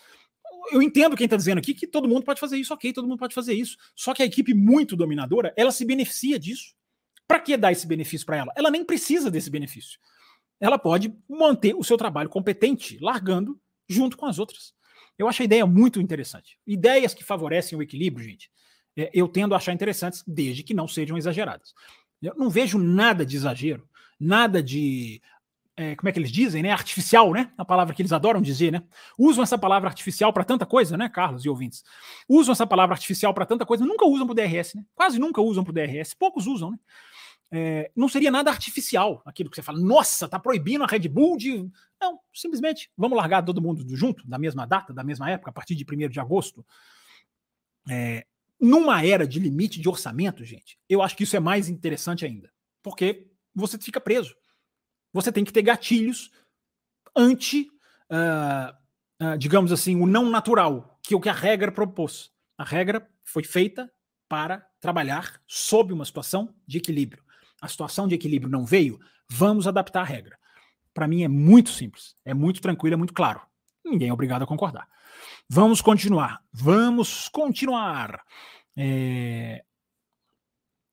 Eu 0.71 0.81
entendo 0.81 1.15
quem 1.15 1.25
está 1.25 1.37
dizendo 1.37 1.59
aqui 1.59 1.73
que 1.73 1.87
todo 1.87 2.07
mundo 2.07 2.23
pode 2.23 2.39
fazer 2.39 2.57
isso, 2.57 2.73
ok, 2.73 2.91
todo 2.91 3.07
mundo 3.07 3.19
pode 3.19 3.35
fazer 3.35 3.53
isso. 3.53 3.77
Só 3.95 4.13
que 4.13 4.23
a 4.23 4.25
equipe 4.25 4.53
muito 4.53 4.95
dominadora, 4.95 5.53
ela 5.55 5.71
se 5.71 5.85
beneficia 5.85 6.39
disso. 6.39 6.73
Para 7.27 7.39
que 7.39 7.57
dar 7.57 7.71
esse 7.71 7.87
benefício 7.87 8.25
para 8.25 8.37
ela? 8.37 8.53
Ela 8.55 8.69
nem 8.69 8.83
precisa 8.83 9.31
desse 9.31 9.49
benefício. 9.49 9.99
Ela 10.59 10.77
pode 10.77 11.13
manter 11.27 11.75
o 11.75 11.83
seu 11.83 11.97
trabalho 11.97 12.29
competente, 12.29 12.97
largando 13.01 13.59
junto 13.87 14.17
com 14.17 14.25
as 14.25 14.39
outras. 14.39 14.73
Eu 15.17 15.27
acho 15.27 15.41
a 15.41 15.45
ideia 15.45 15.65
muito 15.65 16.01
interessante. 16.01 16.57
Ideias 16.65 17.13
que 17.13 17.23
favorecem 17.23 17.77
o 17.77 17.81
equilíbrio, 17.81 18.25
gente, 18.25 18.49
é, 18.97 19.09
eu 19.13 19.27
tendo 19.27 19.53
a 19.53 19.57
achar 19.57 19.73
interessantes, 19.73 20.23
desde 20.25 20.63
que 20.63 20.73
não 20.73 20.87
sejam 20.87 21.17
exageradas. 21.17 21.73
Eu 22.21 22.35
não 22.35 22.49
vejo 22.49 22.77
nada 22.77 23.25
de 23.25 23.35
exagero, 23.35 23.87
nada 24.19 24.61
de. 24.63 25.21
É, 25.77 25.93
como 25.95 26.07
é 26.07 26.11
que 26.11 26.19
eles 26.19 26.31
dizem, 26.31 26.63
né? 26.63 26.71
Artificial, 26.71 27.33
né? 27.33 27.51
A 27.57 27.65
palavra 27.65 27.93
que 27.93 28.01
eles 28.01 28.13
adoram 28.13 28.41
dizer, 28.41 28.71
né? 28.71 28.81
Usam 29.17 29.43
essa 29.43 29.57
palavra 29.57 29.89
artificial 29.89 30.31
para 30.31 30.45
tanta 30.45 30.65
coisa, 30.65 30.95
né, 30.95 31.09
Carlos 31.09 31.43
e 31.43 31.49
ouvintes? 31.49 31.83
Usam 32.29 32.53
essa 32.53 32.65
palavra 32.65 32.95
artificial 32.95 33.33
para 33.33 33.45
tanta 33.45 33.65
coisa, 33.65 33.85
nunca 33.85 34.05
usam 34.05 34.25
para 34.25 34.31
o 34.31 34.35
DRS, 34.35 34.75
né? 34.75 34.85
Quase 34.95 35.19
nunca 35.19 35.41
usam 35.41 35.65
para 35.65 35.71
o 35.71 35.73
DRS, 35.73 36.13
poucos 36.13 36.47
usam, 36.47 36.71
né? 36.71 36.79
É, 37.51 37.91
não 37.95 38.09
seria 38.09 38.31
nada 38.31 38.49
artificial 38.49 39.21
aquilo 39.25 39.49
que 39.49 39.55
você 39.55 39.61
fala, 39.61 39.79
nossa, 39.79 40.27
tá 40.27 40.39
proibindo 40.39 40.83
a 40.83 40.87
Red 40.87 41.07
Bull 41.09 41.37
de. 41.37 41.69
Não, 41.99 42.19
simplesmente 42.33 42.89
vamos 42.97 43.17
largar 43.17 43.43
todo 43.43 43.61
mundo 43.61 43.85
junto, 43.95 44.27
da 44.27 44.39
mesma 44.39 44.65
data, 44.65 44.93
da 44.93 45.03
mesma 45.03 45.29
época, 45.29 45.51
a 45.51 45.53
partir 45.53 45.75
de 45.75 45.85
1 45.85 46.09
de 46.09 46.19
agosto. 46.19 46.65
É, 47.89 48.25
numa 48.59 49.05
era 49.05 49.27
de 49.27 49.39
limite 49.39 49.79
de 49.79 49.89
orçamento, 49.89 50.43
gente, 50.43 50.79
eu 50.89 51.01
acho 51.01 51.15
que 51.15 51.23
isso 51.23 51.35
é 51.35 51.39
mais 51.39 51.67
interessante 51.67 52.25
ainda. 52.25 52.49
Porque 52.81 53.27
você 53.53 53.77
fica 53.77 53.99
preso. 53.99 54.35
Você 55.15 55.31
tem 55.31 55.45
que 55.45 55.53
ter 55.53 55.61
gatilhos 55.61 56.29
anti, 57.15 57.69
uh, 58.11 58.75
uh, 59.25 59.37
digamos 59.37 59.71
assim, 59.71 59.95
o 59.95 60.05
não 60.05 60.29
natural, 60.29 60.99
que 61.01 61.13
é 61.13 61.17
o 61.17 61.21
que 61.21 61.29
a 61.29 61.33
regra 61.33 61.71
propôs. 61.71 62.33
A 62.57 62.65
regra 62.65 63.09
foi 63.23 63.41
feita 63.41 63.89
para 64.27 64.67
trabalhar 64.81 65.39
sob 65.47 65.93
uma 65.93 66.03
situação 66.03 66.53
de 66.67 66.79
equilíbrio. 66.79 67.23
A 67.61 67.69
situação 67.69 68.09
de 68.09 68.15
equilíbrio 68.15 68.51
não 68.51 68.65
veio, 68.65 68.99
vamos 69.29 69.69
adaptar 69.69 70.01
a 70.01 70.03
regra. 70.03 70.37
Para 70.93 71.07
mim 71.07 71.23
é 71.23 71.29
muito 71.29 71.69
simples, 71.69 72.13
é 72.25 72.33
muito 72.33 72.59
tranquilo, 72.59 72.95
é 72.95 72.97
muito 72.97 73.13
claro. 73.13 73.39
Ninguém 73.85 74.09
é 74.09 74.13
obrigado 74.13 74.41
a 74.41 74.47
concordar. 74.47 74.85
Vamos 75.49 75.79
continuar. 75.79 76.43
Vamos 76.51 77.29
continuar. 77.29 78.21
É... 78.75 79.63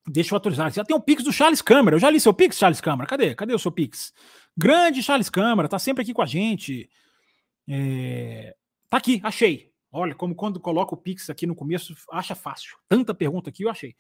Deixa 0.09 0.35
eu 0.35 0.37
atualizar. 0.37 0.73
Já 0.73 0.85
tem 0.85 0.97
o 0.97 1.01
Pix 1.01 1.23
do 1.23 1.33
Charles 1.33 1.63
Câmara. 1.63 1.97
Eu 1.97 2.01
já 2.01 2.11
li 2.11 2.19
seu 2.19 2.35
Pix, 2.35 2.59
Charles 2.59 2.81
Câmara. 2.81 3.09
Cadê? 3.09 3.35
Cadê 3.35 3.55
o 3.55 3.59
seu 3.59 3.71
Pix? 3.71 4.13
Grande 4.57 5.03
Charles 5.03 5.31
Câmara, 5.31 5.69
tá 5.69 5.79
sempre 5.79 6.03
aqui 6.03 6.13
com 6.13 6.23
a 6.23 6.27
gente. 6.27 6.91
É... 7.69 8.55
Tá 8.91 8.99
aqui, 8.99 9.21
achei. 9.23 9.73
Olha, 9.91 10.15
como 10.15 10.35
quando 10.35 10.59
coloca 10.59 10.95
o 10.95 10.99
Pix 10.99 11.31
aqui 11.31 11.47
no 11.47 11.55
começo, 11.55 11.95
acha 12.11 12.35
fácil. 12.35 12.77
Tanta 12.89 13.15
pergunta 13.15 13.51
aqui, 13.51 13.65
eu 13.65 13.71
achei. 13.71 13.95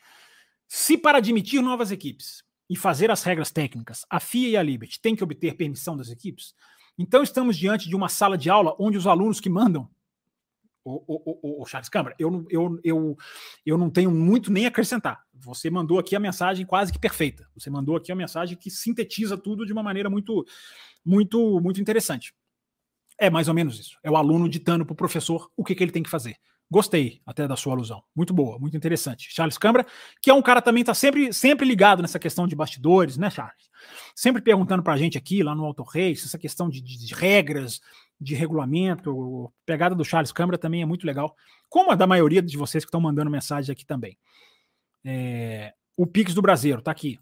Se 0.66 0.96
para 0.96 1.18
admitir 1.18 1.62
novas 1.62 1.90
equipes 1.90 2.42
e 2.68 2.76
fazer 2.76 3.10
as 3.10 3.22
regras 3.22 3.50
técnicas, 3.50 4.04
a 4.08 4.18
FIA 4.18 4.48
e 4.48 4.56
a 4.56 4.62
Liberty 4.62 5.00
têm 5.00 5.14
que 5.14 5.22
obter 5.22 5.54
permissão 5.54 5.96
das 5.96 6.08
equipes, 6.08 6.54
então 6.98 7.22
estamos 7.22 7.56
diante 7.56 7.88
de 7.88 7.94
uma 7.94 8.08
sala 8.08 8.36
de 8.36 8.48
aula 8.50 8.74
onde 8.78 8.96
os 8.96 9.06
alunos 9.06 9.40
que 9.40 9.50
mandam 9.50 9.88
o, 10.84 11.58
o, 11.60 11.62
o, 11.62 11.66
Charles 11.66 11.88
Câmara, 11.88 12.14
eu, 12.18 12.44
eu, 12.50 12.80
eu, 12.82 13.16
eu 13.64 13.78
não 13.78 13.88
tenho 13.88 14.10
muito 14.10 14.52
nem 14.52 14.66
acrescentar. 14.66 15.22
Você 15.34 15.70
mandou 15.70 15.98
aqui 15.98 16.16
a 16.16 16.20
mensagem 16.20 16.66
quase 16.66 16.92
que 16.92 16.98
perfeita. 16.98 17.48
Você 17.54 17.70
mandou 17.70 17.96
aqui 17.96 18.10
a 18.10 18.16
mensagem 18.16 18.56
que 18.56 18.70
sintetiza 18.70 19.36
tudo 19.36 19.64
de 19.64 19.72
uma 19.72 19.82
maneira 19.82 20.10
muito, 20.10 20.44
muito, 21.04 21.60
muito 21.60 21.80
interessante. 21.80 22.34
É 23.18 23.30
mais 23.30 23.48
ou 23.48 23.54
menos 23.54 23.78
isso. 23.78 23.98
É 24.02 24.10
o 24.10 24.16
aluno 24.16 24.48
ditando 24.48 24.84
para 24.84 24.92
o 24.92 24.96
professor 24.96 25.50
o 25.56 25.64
que, 25.64 25.74
que 25.74 25.84
ele 25.84 25.92
tem 25.92 26.02
que 26.02 26.10
fazer. 26.10 26.36
Gostei 26.72 27.20
até 27.26 27.46
da 27.46 27.54
sua 27.54 27.74
alusão. 27.74 28.02
Muito 28.16 28.32
boa, 28.32 28.58
muito 28.58 28.74
interessante. 28.74 29.28
Charles 29.30 29.58
Câmara, 29.58 29.86
que 30.22 30.30
é 30.30 30.34
um 30.34 30.40
cara 30.40 30.62
também 30.62 30.80
está 30.80 30.94
sempre, 30.94 31.30
sempre 31.30 31.66
ligado 31.66 32.00
nessa 32.00 32.18
questão 32.18 32.48
de 32.48 32.56
bastidores, 32.56 33.18
né, 33.18 33.28
Charles? 33.28 33.70
Sempre 34.14 34.40
perguntando 34.40 34.82
para 34.82 34.94
a 34.94 34.96
gente 34.96 35.18
aqui, 35.18 35.42
lá 35.42 35.54
no 35.54 35.66
Auto 35.66 35.82
Race, 35.82 36.24
essa 36.24 36.38
questão 36.38 36.70
de, 36.70 36.80
de, 36.80 37.06
de 37.06 37.14
regras, 37.14 37.78
de 38.22 38.34
regulamento. 38.34 39.52
Pegada 39.66 39.94
do 39.94 40.04
Charles 40.04 40.32
Câmara 40.32 40.58
também 40.58 40.82
é 40.82 40.86
muito 40.86 41.06
legal, 41.06 41.36
como 41.68 41.90
a 41.90 41.94
da 41.94 42.06
maioria 42.06 42.40
de 42.40 42.56
vocês 42.56 42.84
que 42.84 42.88
estão 42.88 43.00
mandando 43.00 43.30
mensagem 43.30 43.72
aqui 43.72 43.84
também. 43.84 44.16
É, 45.04 45.74
o 45.96 46.06
Pix 46.06 46.34
do 46.34 46.42
Brasileiro, 46.42 46.82
tá 46.82 46.90
aqui. 46.90 47.18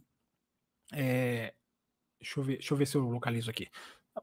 É, 0.92 1.54
deixa, 2.20 2.40
eu 2.40 2.44
ver, 2.44 2.52
deixa 2.54 2.74
eu 2.74 2.78
ver 2.78 2.86
se 2.86 2.96
eu 2.96 3.02
localizo 3.08 3.50
aqui. 3.50 3.68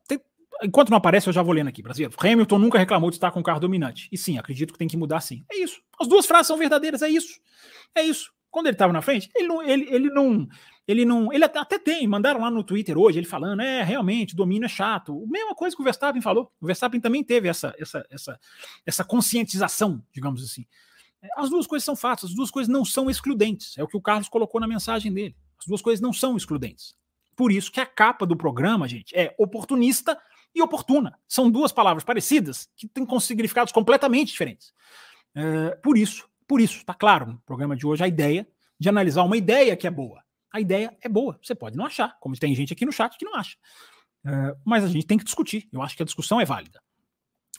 Tem, 0.07 0.19
enquanto 0.63 0.89
não 0.89 0.97
aparece, 0.97 1.27
eu 1.27 1.33
já 1.33 1.41
vou 1.41 1.53
lendo 1.53 1.69
aqui. 1.69 1.81
Brasileiro. 1.81 2.15
Hamilton 2.19 2.59
nunca 2.59 2.77
reclamou 2.77 3.09
de 3.09 3.15
estar 3.15 3.31
com 3.31 3.39
um 3.39 3.43
carro 3.43 3.59
dominante. 3.59 4.07
E 4.11 4.17
sim, 4.17 4.37
acredito 4.37 4.73
que 4.73 4.79
tem 4.79 4.87
que 4.87 4.97
mudar 4.97 5.21
sim. 5.21 5.43
É 5.51 5.57
isso. 5.57 5.81
As 5.99 6.07
duas 6.07 6.25
frases 6.25 6.47
são 6.47 6.57
verdadeiras, 6.57 7.01
é 7.01 7.09
isso. 7.09 7.39
É 7.95 8.03
isso. 8.03 8.31
Quando 8.49 8.67
ele 8.67 8.75
estava 8.75 8.93
na 8.93 9.01
frente, 9.01 9.29
ele 9.35 9.47
não, 9.47 9.61
ele, 9.61 9.87
ele 9.89 10.09
não 10.09 10.47
ele 10.87 11.03
não. 11.03 11.31
Ele 11.33 11.43
até 11.43 11.77
tem, 11.77 12.07
mandaram 12.07 12.39
lá 12.39 12.49
no 12.49 12.63
Twitter 12.63 12.97
hoje, 12.97 13.19
ele 13.19 13.27
falando, 13.27 13.61
é, 13.61 13.83
realmente, 13.83 14.35
domínio 14.35 14.65
é 14.65 14.69
chato. 14.69 15.27
Mesma 15.27 15.53
coisa 15.53 15.75
que 15.75 15.81
o 15.81 15.83
Verstappen 15.83 16.21
falou. 16.21 16.51
O 16.61 16.65
Verstappen 16.65 17.01
também 17.01 17.23
teve 17.23 17.49
essa, 17.49 17.75
essa, 17.77 18.05
essa, 18.09 18.39
essa 18.85 19.03
conscientização, 19.03 20.01
digamos 20.13 20.41
assim. 20.41 20.65
As 21.35 21.49
duas 21.49 21.67
coisas 21.67 21.83
são 21.83 21.95
fatos, 21.95 22.29
as 22.29 22.35
duas 22.35 22.49
coisas 22.49 22.71
não 22.71 22.85
são 22.85 23.09
excludentes. 23.09 23.77
É 23.77 23.83
o 23.83 23.87
que 23.87 23.97
o 23.97 24.01
Carlos 24.01 24.29
colocou 24.29 24.61
na 24.61 24.67
mensagem 24.67 25.11
dele. 25.11 25.35
As 25.59 25.65
duas 25.65 25.81
coisas 25.81 25.99
não 25.99 26.13
são 26.13 26.37
excludentes. 26.37 26.95
Por 27.35 27.51
isso 27.51 27.71
que 27.71 27.81
a 27.81 27.85
capa 27.85 28.25
do 28.25 28.37
programa, 28.37 28.87
gente, 28.87 29.13
é 29.15 29.35
oportunista 29.37 30.17
e 30.55 30.61
oportuna. 30.61 31.19
São 31.27 31.51
duas 31.51 31.71
palavras 31.71 32.03
parecidas 32.03 32.69
que 32.77 32.87
têm 32.87 33.05
significados 33.19 33.73
completamente 33.73 34.29
diferentes. 34.29 34.73
É, 35.35 35.71
por 35.83 35.97
isso, 35.97 36.29
por 36.47 36.61
isso, 36.61 36.85
tá 36.85 36.93
claro 36.93 37.25
no 37.25 37.37
programa 37.45 37.75
de 37.75 37.85
hoje 37.85 38.03
a 38.03 38.07
ideia 38.07 38.47
de 38.79 38.87
analisar 38.87 39.23
uma 39.23 39.35
ideia 39.35 39.75
que 39.75 39.85
é 39.85 39.91
boa 39.91 40.23
a 40.51 40.59
ideia 40.59 40.95
é 41.01 41.09
boa. 41.09 41.39
Você 41.41 41.55
pode 41.55 41.77
não 41.77 41.85
achar, 41.85 42.17
como 42.19 42.37
tem 42.37 42.53
gente 42.55 42.73
aqui 42.73 42.85
no 42.85 42.91
chat 42.91 43.17
que 43.17 43.25
não 43.25 43.35
acha. 43.35 43.57
Uh, 44.25 44.59
mas 44.65 44.83
a 44.83 44.87
gente 44.87 45.05
tem 45.05 45.17
que 45.17 45.23
discutir. 45.23 45.67
Eu 45.71 45.81
acho 45.81 45.95
que 45.95 46.03
a 46.03 46.05
discussão 46.05 46.39
é 46.39 46.45
válida. 46.45 46.81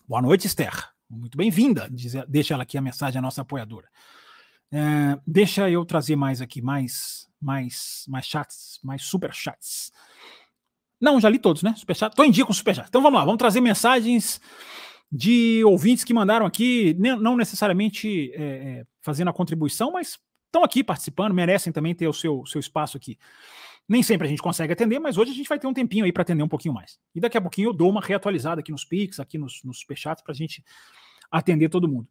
Boa 0.07 0.23
noite, 0.23 0.47
Esther. 0.47 0.91
Muito 1.09 1.37
bem-vinda. 1.39 1.89
Deixa 2.29 2.55
ela 2.55 2.63
aqui 2.63 2.77
a 2.77 2.83
mensagem 2.83 3.19
à 3.19 3.23
nossa 3.23 3.43
apoiadora. 3.43 3.89
Uh, 4.73 5.21
deixa 5.27 5.71
eu 5.71 5.85
trazer 5.85 6.17
mais 6.17 6.43
aqui, 6.43 6.61
mais, 6.61 7.27
mais, 7.41 8.05
mais 8.09 8.27
chats, 8.27 8.79
mais 8.83 9.03
super 9.03 9.33
chats. 9.33 9.93
Não, 11.01 11.21
já 11.21 11.29
li 11.29 11.39
todos, 11.39 11.63
né? 11.63 11.75
Superchat. 11.77 12.15
Tô 12.15 12.25
em 12.25 12.31
dia 12.31 12.45
com 12.45 12.53
superchat. 12.53 12.89
Então 12.89 13.01
vamos 13.01 13.19
lá, 13.19 13.25
vamos 13.25 13.39
trazer 13.39 13.61
mensagens 13.61 14.41
de 15.11 15.63
ouvintes 15.65 16.05
que 16.05 16.13
mandaram 16.13 16.45
aqui, 16.45 16.95
não 16.99 17.35
necessariamente 17.37 18.31
é, 18.35 18.43
é, 18.43 18.87
fazendo 19.01 19.29
a 19.29 19.33
contribuição, 19.33 19.93
mas 19.93 20.19
estão 20.49 20.65
aqui 20.65 20.83
participando, 20.83 21.33
merecem 21.33 21.73
também 21.73 21.95
ter 21.95 22.09
o 22.09 22.13
seu, 22.13 22.45
seu 22.47 22.59
espaço 22.59 22.97
aqui. 22.97 23.19
Nem 23.89 24.03
sempre 24.03 24.27
a 24.27 24.31
gente 24.31 24.43
consegue 24.43 24.73
atender, 24.73 24.99
mas 24.99 25.17
hoje 25.17 25.31
a 25.31 25.35
gente 25.35 25.49
vai 25.49 25.59
ter 25.59 25.67
um 25.67 25.73
tempinho 25.73 26.05
aí 26.05 26.13
para 26.13 26.23
atender 26.23 26.43
um 26.43 26.49
pouquinho 26.49 26.75
mais. 26.75 26.99
E 27.15 27.21
daqui 27.21 27.39
a 27.39 27.41
pouquinho 27.41 27.71
eu 27.71 27.73
dou 27.73 27.89
uma 27.89 28.01
reatualizada 28.01 28.61
aqui 28.61 28.71
nos 28.71 28.85
Pix, 28.85 29.19
aqui 29.19 29.39
nos, 29.39 29.63
nos 29.65 29.81
Superchats, 29.81 30.23
para 30.23 30.33
a 30.33 30.37
gente 30.37 30.63
atender 31.31 31.69
todo 31.69 31.89
mundo. 31.89 32.07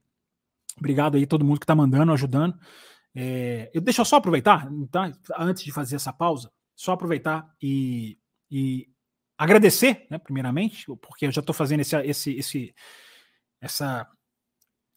Obrigado 0.78 1.18
aí 1.18 1.26
todo 1.26 1.46
mundo 1.46 1.60
que 1.60 1.66
está 1.66 1.76
mandando, 1.76 2.12
ajudando. 2.14 2.58
É, 3.14 3.70
eu 3.74 3.82
deixa 3.82 4.02
eu 4.02 4.06
só 4.06 4.18
aproveitar, 4.18 4.68
tá? 4.92 5.12
antes 5.38 5.64
de 5.64 5.72
fazer 5.72 5.96
essa 5.96 6.14
pausa, 6.14 6.52
só 6.76 6.94
aproveitar 6.94 7.52
e, 7.62 8.18
e 8.50 8.88
agradecer, 9.38 10.06
né, 10.10 10.18
primeiramente, 10.18 10.86
porque 11.02 11.26
eu 11.26 11.32
já 11.32 11.40
estou 11.40 11.54
fazendo 11.54 11.80
esse, 11.82 11.96
esse, 11.98 12.38
esse, 12.38 12.76
essa 13.62 14.08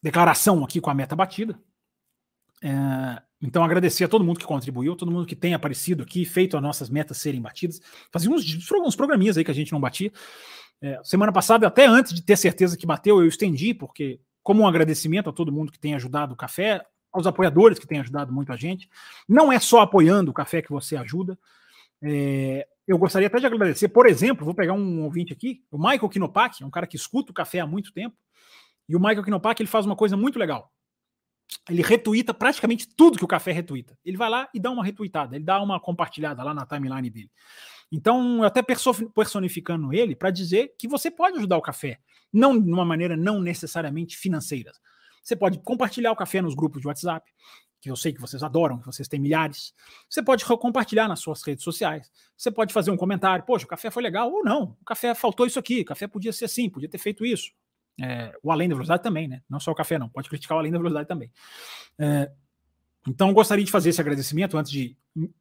declaração 0.01 0.63
aqui 0.63 0.81
com 0.81 0.89
a 0.89 0.95
meta 0.95 1.15
batida. 1.15 1.59
É, 2.63 3.21
então, 3.41 3.63
agradecer 3.63 4.03
a 4.03 4.07
todo 4.07 4.23
mundo 4.23 4.39
que 4.39 4.45
contribuiu, 4.45 4.95
todo 4.95 5.11
mundo 5.11 5.25
que 5.25 5.35
tem 5.35 5.53
aparecido 5.53 6.03
aqui, 6.03 6.23
feito 6.25 6.55
as 6.55 6.61
nossas 6.61 6.89
metas 6.89 7.17
serem 7.17 7.41
batidas. 7.41 7.81
Fazia 8.11 8.29
uns, 8.29 8.71
uns 8.71 8.95
programinhas 8.95 9.37
aí 9.37 9.43
que 9.43 9.49
a 9.49 9.53
gente 9.53 9.71
não 9.71 9.79
batia. 9.79 10.11
É, 10.79 10.99
semana 11.03 11.31
passada, 11.31 11.65
até 11.65 11.85
antes 11.85 12.13
de 12.13 12.21
ter 12.21 12.37
certeza 12.37 12.77
que 12.77 12.85
bateu, 12.85 13.19
eu 13.19 13.27
estendi, 13.27 13.73
porque, 13.73 14.19
como 14.43 14.61
um 14.61 14.67
agradecimento 14.67 15.29
a 15.29 15.33
todo 15.33 15.51
mundo 15.51 15.71
que 15.71 15.79
tem 15.79 15.95
ajudado 15.95 16.33
o 16.33 16.37
café, 16.37 16.85
aos 17.11 17.25
apoiadores 17.25 17.79
que 17.79 17.87
têm 17.87 17.99
ajudado 17.99 18.31
muito 18.31 18.53
a 18.53 18.55
gente. 18.55 18.87
Não 19.27 19.51
é 19.51 19.59
só 19.59 19.81
apoiando 19.81 20.31
o 20.31 20.33
café 20.33 20.61
que 20.61 20.71
você 20.71 20.95
ajuda. 20.95 21.37
É, 22.01 22.67
eu 22.87 22.97
gostaria 22.97 23.27
até 23.27 23.39
de 23.39 23.45
agradecer, 23.45 23.89
por 23.89 24.05
exemplo, 24.05 24.45
vou 24.45 24.53
pegar 24.53 24.73
um 24.73 25.03
ouvinte 25.03 25.33
aqui, 25.33 25.63
o 25.69 25.77
Michael 25.77 26.09
Kinopak, 26.09 26.63
um 26.63 26.69
cara 26.69 26.87
que 26.87 26.95
escuta 26.95 27.31
o 27.31 27.33
café 27.33 27.59
há 27.59 27.67
muito 27.67 27.91
tempo. 27.91 28.15
E 28.87 28.95
o 28.95 28.99
Michael 28.99 29.23
Kinopak 29.23 29.61
ele 29.61 29.69
faz 29.69 29.85
uma 29.85 29.95
coisa 29.95 30.15
muito 30.15 30.39
legal 30.39 30.71
ele 31.69 31.81
retuita 31.81 32.33
praticamente 32.33 32.87
tudo 32.95 33.17
que 33.17 33.23
o 33.23 33.27
café 33.27 33.51
retuita. 33.51 33.97
Ele 34.03 34.17
vai 34.17 34.29
lá 34.29 34.49
e 34.53 34.59
dá 34.59 34.71
uma 34.71 34.83
retuitada, 34.83 35.35
ele 35.35 35.45
dá 35.45 35.61
uma 35.61 35.79
compartilhada 35.79 36.43
lá 36.43 36.53
na 36.53 36.65
timeline 36.65 37.09
dele. 37.09 37.31
Então, 37.91 38.43
até 38.43 38.63
personificando 39.13 39.93
ele 39.93 40.15
para 40.15 40.31
dizer 40.31 40.73
que 40.77 40.87
você 40.87 41.11
pode 41.11 41.37
ajudar 41.37 41.57
o 41.57 41.61
café, 41.61 41.99
não 42.31 42.59
de 42.59 42.71
uma 42.71 42.85
maneira 42.85 43.17
não 43.17 43.39
necessariamente 43.41 44.17
financeira. 44.17 44.71
Você 45.21 45.35
pode 45.35 45.59
compartilhar 45.59 46.11
o 46.11 46.15
café 46.15 46.41
nos 46.41 46.55
grupos 46.55 46.81
de 46.81 46.87
WhatsApp, 46.87 47.29
que 47.81 47.91
eu 47.91 47.95
sei 47.95 48.13
que 48.13 48.21
vocês 48.21 48.43
adoram, 48.43 48.79
que 48.79 48.85
vocês 48.85 49.07
têm 49.07 49.19
milhares. 49.19 49.73
Você 50.09 50.23
pode 50.23 50.45
compartilhar 50.45 51.07
nas 51.07 51.19
suas 51.19 51.43
redes 51.43 51.63
sociais. 51.63 52.11
Você 52.37 52.49
pode 52.49 52.73
fazer 52.73 52.91
um 52.91 52.97
comentário, 52.97 53.43
poxa, 53.45 53.65
o 53.65 53.67
café 53.67 53.91
foi 53.91 54.03
legal 54.03 54.31
ou 54.31 54.43
não. 54.43 54.77
O 54.81 54.85
café 54.85 55.13
faltou 55.13 55.45
isso 55.45 55.59
aqui, 55.59 55.81
o 55.81 55.85
café 55.85 56.07
podia 56.07 56.31
ser 56.31 56.45
assim, 56.45 56.69
podia 56.69 56.87
ter 56.89 56.97
feito 56.97 57.25
isso. 57.25 57.51
É, 57.99 58.33
o 58.41 58.51
Além 58.51 58.69
da 58.69 58.75
Velocidade 58.75 59.03
também, 59.03 59.27
né? 59.27 59.41
Não 59.49 59.59
só 59.59 59.71
o 59.71 59.75
café, 59.75 59.97
não. 59.97 60.09
Pode 60.09 60.29
criticar 60.29 60.55
o 60.55 60.59
Além 60.59 60.71
da 60.71 60.77
Velocidade 60.77 61.07
também. 61.07 61.31
É, 61.99 62.31
Então, 63.07 63.33
gostaria 63.33 63.65
de 63.65 63.71
fazer 63.71 63.89
esse 63.89 64.01
agradecimento 64.01 64.57
antes 64.57 64.71
de 64.71 64.95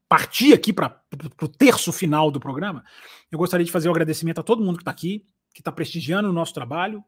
partir 0.08 0.52
aqui 0.52 0.72
para 0.72 1.00
o 1.42 1.48
terço 1.48 1.92
final 1.92 2.30
do 2.30 2.40
programa. 2.40 2.84
Eu 3.30 3.38
gostaria 3.38 3.64
de 3.64 3.70
fazer 3.70 3.88
o 3.88 3.92
agradecimento 3.92 4.40
a 4.40 4.42
todo 4.42 4.64
mundo 4.64 4.76
que 4.76 4.82
está 4.82 4.90
aqui, 4.90 5.24
que 5.54 5.60
está 5.60 5.70
prestigiando 5.70 6.28
o 6.28 6.32
nosso 6.32 6.54
trabalho. 6.54 7.04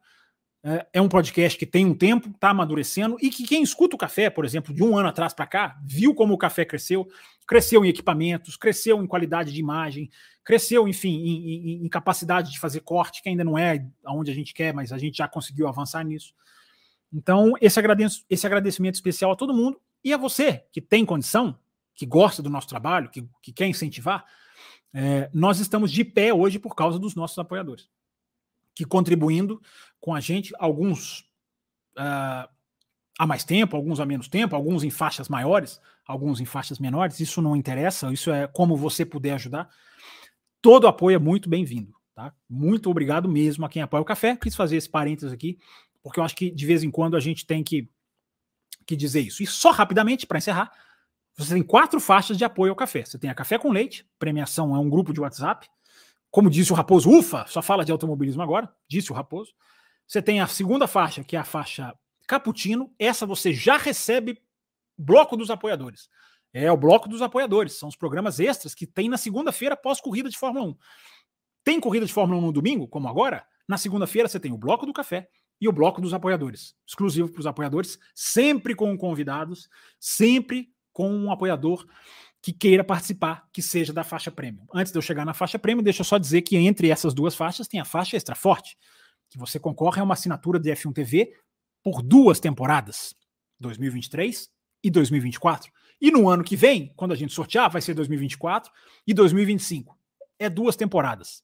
É, 0.65 0.87
é 0.93 1.01
um 1.01 1.09
podcast 1.09 1.59
que 1.59 1.65
tem 1.65 1.85
um 1.85 1.93
tempo, 1.93 2.29
está 2.29 2.51
amadurecendo, 2.51 3.17
e 3.21 3.29
que 3.29 3.45
quem 3.45 3.61
escuta 3.61 3.95
o 3.95 3.99
café, 3.99 4.29
por 4.29 4.45
exemplo, 4.45 4.73
de 4.73 4.81
um 4.81 4.97
ano 4.97 5.09
atrás 5.09 5.33
para 5.33 5.45
cá, 5.45 5.77
viu 5.83 6.15
como 6.15 6.33
o 6.33 6.37
café 6.37 6.63
cresceu, 6.63 7.05
cresceu 7.45 7.83
em 7.83 7.89
equipamentos, 7.89 8.55
cresceu 8.55 9.03
em 9.03 9.07
qualidade 9.07 9.51
de 9.51 9.59
imagem, 9.59 10.09
cresceu, 10.41 10.87
enfim, 10.87 11.15
em, 11.15 11.81
em, 11.81 11.85
em 11.85 11.89
capacidade 11.89 12.49
de 12.49 12.59
fazer 12.59 12.79
corte, 12.79 13.21
que 13.21 13.27
ainda 13.27 13.43
não 13.43 13.57
é 13.57 13.85
aonde 14.05 14.31
a 14.31 14.33
gente 14.33 14.53
quer, 14.53 14.73
mas 14.73 14.93
a 14.93 14.97
gente 14.97 15.17
já 15.17 15.27
conseguiu 15.27 15.67
avançar 15.67 16.03
nisso. 16.05 16.33
Então, 17.11 17.53
esse, 17.59 17.79
esse 18.29 18.47
agradecimento 18.47 18.95
especial 18.95 19.31
a 19.31 19.35
todo 19.35 19.53
mundo 19.53 19.79
e 20.01 20.13
a 20.13 20.17
você 20.17 20.63
que 20.71 20.81
tem 20.81 21.05
condição, 21.05 21.59
que 21.93 22.05
gosta 22.05 22.41
do 22.41 22.49
nosso 22.49 22.67
trabalho, 22.67 23.09
que, 23.09 23.27
que 23.41 23.51
quer 23.51 23.67
incentivar. 23.67 24.25
É, 24.93 25.29
nós 25.33 25.59
estamos 25.59 25.91
de 25.91 26.03
pé 26.03 26.33
hoje 26.33 26.57
por 26.57 26.73
causa 26.73 26.97
dos 26.97 27.15
nossos 27.15 27.37
apoiadores, 27.37 27.87
que 28.73 28.85
contribuindo 28.85 29.61
com 30.03 30.13
a 30.13 30.19
gente, 30.19 30.53
alguns 30.59 31.21
uh, 31.97 32.45
há 33.17 33.25
mais 33.25 33.45
tempo, 33.45 33.77
alguns 33.77 34.01
há 34.01 34.05
menos 34.05 34.27
tempo, 34.27 34.53
alguns 34.53 34.83
em 34.83 34.89
faixas 34.89 35.29
maiores, 35.29 35.79
alguns 36.05 36.41
em 36.41 36.45
faixas 36.45 36.77
menores, 36.77 37.21
isso 37.21 37.41
não 37.41 37.55
interessa, 37.55 38.11
isso 38.11 38.29
é 38.29 38.45
como 38.45 38.75
você 38.75 39.05
puder 39.05 39.35
ajudar. 39.35 39.69
Todo 40.61 40.87
apoio 40.87 41.15
é 41.15 41.19
muito 41.19 41.47
bem-vindo. 41.47 41.93
Tá? 42.13 42.33
Muito 42.49 42.89
obrigado 42.89 43.29
mesmo 43.29 43.65
a 43.65 43.69
quem 43.69 43.81
apoia 43.81 44.01
o 44.01 44.05
café. 44.05 44.35
Quis 44.35 44.55
fazer 44.55 44.75
esse 44.75 44.89
parênteses 44.89 45.31
aqui 45.31 45.57
porque 46.03 46.19
eu 46.19 46.23
acho 46.25 46.35
que 46.35 46.51
de 46.51 46.65
vez 46.65 46.83
em 46.83 46.91
quando 46.91 47.15
a 47.15 47.19
gente 47.21 47.45
tem 47.45 47.63
que, 47.63 47.89
que 48.85 48.95
dizer 48.95 49.21
isso. 49.21 49.41
E 49.41 49.47
só 49.47 49.71
rapidamente, 49.71 50.27
para 50.27 50.37
encerrar, 50.37 50.69
você 51.35 51.53
tem 51.53 51.63
quatro 51.63 52.01
faixas 52.01 52.37
de 52.37 52.43
apoio 52.43 52.71
ao 52.71 52.75
café. 52.75 53.05
Você 53.05 53.17
tem 53.17 53.29
a 53.29 53.33
Café 53.33 53.57
com 53.57 53.71
Leite, 53.71 54.05
premiação 54.19 54.75
é 54.75 54.79
um 54.79 54.89
grupo 54.89 55.13
de 55.13 55.21
WhatsApp. 55.21 55.67
Como 56.29 56.49
disse 56.49 56.73
o 56.73 56.75
Raposo, 56.75 57.09
ufa, 57.09 57.45
só 57.47 57.61
fala 57.61 57.85
de 57.85 57.91
automobilismo 57.91 58.41
agora, 58.41 58.69
disse 58.87 59.11
o 59.11 59.15
Raposo. 59.15 59.53
Você 60.07 60.21
tem 60.21 60.41
a 60.41 60.47
segunda 60.47 60.87
faixa, 60.87 61.23
que 61.23 61.35
é 61.35 61.39
a 61.39 61.43
faixa 61.43 61.93
Caputino. 62.27 62.93
Essa 62.97 63.25
você 63.25 63.53
já 63.53 63.77
recebe 63.77 64.41
bloco 64.97 65.35
dos 65.35 65.49
apoiadores. 65.49 66.09
É 66.53 66.71
o 66.71 66.77
bloco 66.77 67.09
dos 67.09 67.21
apoiadores. 67.21 67.73
São 67.73 67.89
os 67.89 67.95
programas 67.95 68.39
extras 68.39 68.75
que 68.75 68.85
tem 68.85 69.09
na 69.09 69.17
segunda-feira 69.17 69.75
pós-corrida 69.75 70.29
de 70.29 70.37
Fórmula 70.37 70.67
1. 70.67 70.75
Tem 71.63 71.79
corrida 71.79 72.05
de 72.05 72.13
Fórmula 72.13 72.39
1 72.39 72.45
no 72.45 72.51
domingo, 72.51 72.87
como 72.87 73.07
agora? 73.07 73.45
Na 73.67 73.77
segunda-feira 73.77 74.27
você 74.27 74.39
tem 74.39 74.51
o 74.51 74.57
bloco 74.57 74.85
do 74.85 74.93
café 74.93 75.29
e 75.59 75.67
o 75.67 75.71
bloco 75.71 76.01
dos 76.01 76.13
apoiadores, 76.13 76.75
exclusivo 76.85 77.29
para 77.29 77.39
os 77.39 77.47
apoiadores, 77.47 77.97
sempre 78.13 78.75
com 78.75 78.95
convidados, 78.97 79.69
sempre 79.97 80.67
com 80.91 81.09
um 81.09 81.31
apoiador 81.31 81.85
que 82.41 82.51
queira 82.51 82.83
participar, 82.83 83.47
que 83.53 83.61
seja 83.61 83.93
da 83.93 84.03
faixa 84.03 84.29
premium. 84.29 84.65
Antes 84.73 84.91
de 84.91 84.97
eu 84.97 85.01
chegar 85.01 85.23
na 85.23 85.33
faixa 85.33 85.57
premium, 85.57 85.81
deixa 85.81 86.01
eu 86.01 86.05
só 86.05 86.17
dizer 86.17 86.41
que 86.41 86.57
entre 86.57 86.89
essas 86.89 87.13
duas 87.13 87.33
faixas 87.33 87.69
tem 87.69 87.79
a 87.79 87.85
faixa 87.85 88.17
extra 88.17 88.35
forte, 88.35 88.77
que 89.33 89.39
você 89.39 89.59
concorre 89.59 89.99
a 89.99 90.03
uma 90.03 90.13
assinatura 90.13 90.59
de 90.59 90.71
F1 90.71 90.93
TV 90.93 91.33
por 91.83 92.03
duas 92.03 92.39
temporadas, 92.39 93.15
2023 93.59 94.47
e 94.83 94.91
2024. 94.91 95.71
E 95.99 96.11
no 96.11 96.29
ano 96.29 96.43
que 96.43 96.55
vem, 96.55 96.93
quando 96.95 97.13
a 97.13 97.15
gente 97.15 97.33
sortear, 97.33 97.69
vai 97.69 97.81
ser 97.81 97.95
2024 97.95 98.71
e 99.07 99.13
2025. 99.13 99.97
É 100.37 100.49
duas 100.49 100.75
temporadas. 100.75 101.43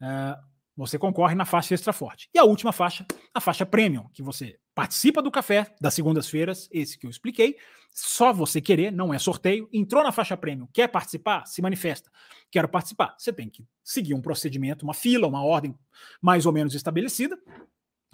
Uh, 0.00 0.40
você 0.76 0.98
concorre 0.98 1.34
na 1.34 1.44
faixa 1.44 1.74
extra 1.74 1.92
forte. 1.92 2.30
E 2.32 2.38
a 2.38 2.44
última 2.44 2.72
faixa, 2.72 3.04
a 3.34 3.40
faixa 3.40 3.66
premium, 3.66 4.08
que 4.12 4.22
você 4.22 4.56
participa 4.76 5.22
do 5.22 5.30
café 5.30 5.74
das 5.80 5.94
segundas-feiras, 5.94 6.68
esse 6.70 6.98
que 6.98 7.06
eu 7.06 7.10
expliquei, 7.10 7.56
só 7.94 8.30
você 8.30 8.60
querer, 8.60 8.92
não 8.92 9.12
é 9.12 9.18
sorteio, 9.18 9.66
entrou 9.72 10.04
na 10.04 10.12
faixa 10.12 10.36
premium, 10.36 10.68
quer 10.70 10.86
participar, 10.86 11.46
se 11.46 11.62
manifesta, 11.62 12.10
quero 12.50 12.68
participar. 12.68 13.14
Você 13.16 13.32
tem 13.32 13.48
que 13.48 13.64
seguir 13.82 14.12
um 14.12 14.20
procedimento, 14.20 14.84
uma 14.84 14.92
fila, 14.92 15.26
uma 15.26 15.42
ordem 15.42 15.74
mais 16.20 16.44
ou 16.44 16.52
menos 16.52 16.74
estabelecida, 16.74 17.36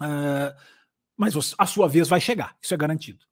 uh, 0.01 0.55
mas 1.17 1.35
a 1.57 1.65
sua 1.65 1.89
vez 1.89 2.07
vai 2.07 2.21
chegar, 2.21 2.55
isso 2.61 2.73
é 2.73 2.77
garantido. 2.77 3.25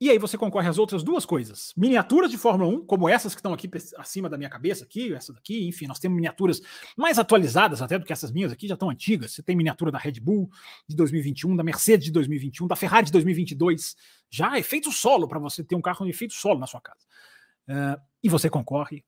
E 0.00 0.10
aí 0.10 0.18
você 0.18 0.36
concorre 0.36 0.68
às 0.68 0.76
outras 0.76 1.02
duas 1.02 1.24
coisas. 1.24 1.72
Miniaturas 1.76 2.30
de 2.30 2.36
Fórmula 2.36 2.68
1, 2.68 2.84
como 2.84 3.08
essas 3.08 3.32
que 3.34 3.38
estão 3.38 3.52
aqui 3.52 3.70
acima 3.96 4.28
da 4.28 4.36
minha 4.36 4.50
cabeça, 4.50 4.84
aqui, 4.84 5.14
essa 5.14 5.32
daqui, 5.32 5.68
enfim, 5.68 5.86
nós 5.86 5.98
temos 5.98 6.16
miniaturas 6.16 6.60
mais 6.96 7.18
atualizadas 7.18 7.80
até 7.80 7.98
do 7.98 8.04
que 8.04 8.12
essas 8.12 8.32
minhas 8.32 8.52
aqui, 8.52 8.66
já 8.66 8.74
estão 8.74 8.90
antigas. 8.90 9.32
Você 9.32 9.42
tem 9.42 9.54
miniatura 9.54 9.92
da 9.92 9.98
Red 9.98 10.20
Bull 10.20 10.50
de 10.88 10.96
2021, 10.96 11.56
da 11.56 11.62
Mercedes 11.62 12.06
de 12.06 12.12
2021, 12.12 12.66
da 12.66 12.76
Ferrari 12.76 13.06
de 13.06 13.12
2022. 13.12 13.96
Já 14.28 14.58
efeito 14.58 14.90
solo 14.90 15.28
para 15.28 15.38
você 15.38 15.62
ter 15.62 15.76
um 15.76 15.82
carro 15.82 16.04
de 16.04 16.10
efeito 16.10 16.34
solo 16.34 16.58
na 16.58 16.66
sua 16.66 16.80
casa. 16.80 17.06
Uh, 17.68 18.00
e 18.22 18.28
você 18.28 18.50
concorre 18.50 19.04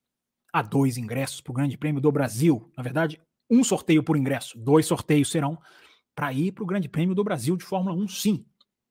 a 0.53 0.63
dois 0.63 0.97
ingressos 0.97 1.41
para 1.41 1.51
o 1.51 1.55
Grande 1.55 1.77
Prêmio 1.77 2.01
do 2.01 2.13
Brasil. 2.13 2.73
Na 2.77 2.83
verdade, 2.83 3.21
um 3.51 3.63
sorteio 3.65 4.03
por 4.03 4.17
ingresso. 4.17 4.57
Dois 4.59 4.87
sorteios 4.87 5.31
serão 5.31 5.59
para 6.15 6.33
ir 6.33 6.53
para 6.53 6.65
o 6.65 6.67
Grande 6.67 6.89
Prêmio 6.89 7.15
do 7.15 7.25
Brasil 7.25 7.57
de 7.57 7.65
Fórmula 7.65 7.95
1, 7.95 8.09
sim. 8.09 8.47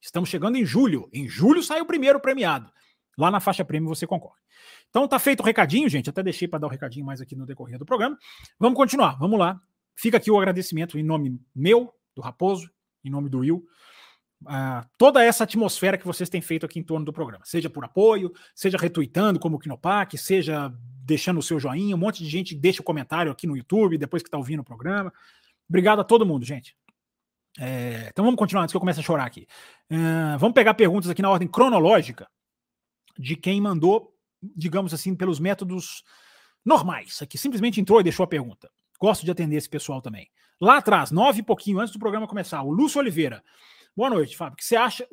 Estamos 0.05 0.29
chegando 0.29 0.55
em 0.55 0.63
julho. 0.63 1.09
Em 1.11 1.27
julho 1.27 1.63
sai 1.63 1.81
o 1.81 1.85
primeiro 1.85 2.19
premiado. 2.19 2.71
Lá 3.17 3.31
na 3.31 3.39
faixa 3.39 3.65
prêmio 3.65 3.89
você 3.89 4.05
concorre. 4.05 4.39
Então 4.89 5.07
tá 5.07 5.17
feito 5.17 5.39
o 5.39 5.43
recadinho, 5.43 5.89
gente. 5.89 6.09
Até 6.09 6.21
deixei 6.21 6.47
para 6.47 6.59
dar 6.59 6.67
o 6.67 6.69
um 6.69 6.71
recadinho 6.71 7.05
mais 7.05 7.21
aqui 7.21 7.35
no 7.35 7.45
decorrer 7.45 7.79
do 7.79 7.85
programa. 7.85 8.17
Vamos 8.59 8.77
continuar. 8.77 9.17
Vamos 9.17 9.39
lá. 9.39 9.59
Fica 9.95 10.17
aqui 10.17 10.29
o 10.29 10.37
agradecimento 10.37 10.99
em 10.99 11.03
nome 11.03 11.39
meu, 11.55 11.91
do 12.15 12.21
Raposo, 12.21 12.69
em 13.03 13.09
nome 13.09 13.29
do 13.29 13.39
Will. 13.39 13.65
Uh, 14.43 14.85
toda 14.97 15.23
essa 15.23 15.43
atmosfera 15.43 15.97
que 15.97 16.05
vocês 16.05 16.29
têm 16.29 16.41
feito 16.41 16.65
aqui 16.65 16.77
em 16.77 16.83
torno 16.83 17.05
do 17.05 17.13
programa, 17.13 17.43
seja 17.45 17.69
por 17.69 17.83
apoio, 17.83 18.31
seja 18.53 18.77
retuitando 18.77 19.39
como 19.39 19.55
o 19.55 19.59
Kinopac, 19.59 20.15
seja 20.17 20.71
deixando 21.03 21.39
o 21.39 21.43
seu 21.43 21.59
joinha, 21.59 21.95
um 21.95 21.99
monte 21.99 22.21
de 22.21 22.29
gente 22.29 22.53
deixa 22.53 22.81
o 22.81 22.85
comentário 22.85 23.31
aqui 23.31 23.47
no 23.47 23.57
YouTube 23.57 23.97
depois 23.97 24.21
que 24.21 24.27
está 24.27 24.37
ouvindo 24.37 24.59
o 24.59 24.63
programa. 24.63 25.11
Obrigado 25.67 26.01
a 26.01 26.03
todo 26.03 26.25
mundo, 26.25 26.45
gente. 26.45 26.75
É, 27.59 28.07
então 28.09 28.25
vamos 28.25 28.37
continuar 28.37 28.63
antes 28.63 28.73
que 28.73 28.77
eu 28.77 28.81
comece 28.81 28.99
a 28.99 29.03
chorar 29.03 29.25
aqui. 29.25 29.47
Uh, 29.89 30.37
vamos 30.37 30.53
pegar 30.53 30.73
perguntas 30.73 31.09
aqui 31.09 31.21
na 31.21 31.29
ordem 31.29 31.47
cronológica 31.47 32.27
de 33.17 33.35
quem 33.35 33.61
mandou, 33.61 34.13
digamos 34.41 34.93
assim, 34.93 35.15
pelos 35.15 35.39
métodos 35.39 36.03
normais. 36.63 37.21
Aqui 37.21 37.37
simplesmente 37.37 37.79
entrou 37.79 37.99
e 38.01 38.03
deixou 38.03 38.23
a 38.23 38.27
pergunta. 38.27 38.69
Gosto 38.99 39.23
de 39.23 39.31
atender 39.31 39.55
esse 39.55 39.69
pessoal 39.69 40.01
também. 40.01 40.29
Lá 40.59 40.77
atrás, 40.77 41.11
nove 41.11 41.39
e 41.39 41.43
pouquinho 41.43 41.79
antes 41.79 41.93
do 41.93 41.99
programa 41.99 42.27
começar, 42.27 42.61
o 42.61 42.71
Lúcio 42.71 42.99
Oliveira. 42.99 43.43
Boa 43.95 44.09
noite, 44.09 44.35
Fábio. 44.35 44.53
O 44.53 44.57
que 44.57 44.65
você 44.65 44.75
acha, 44.75 45.07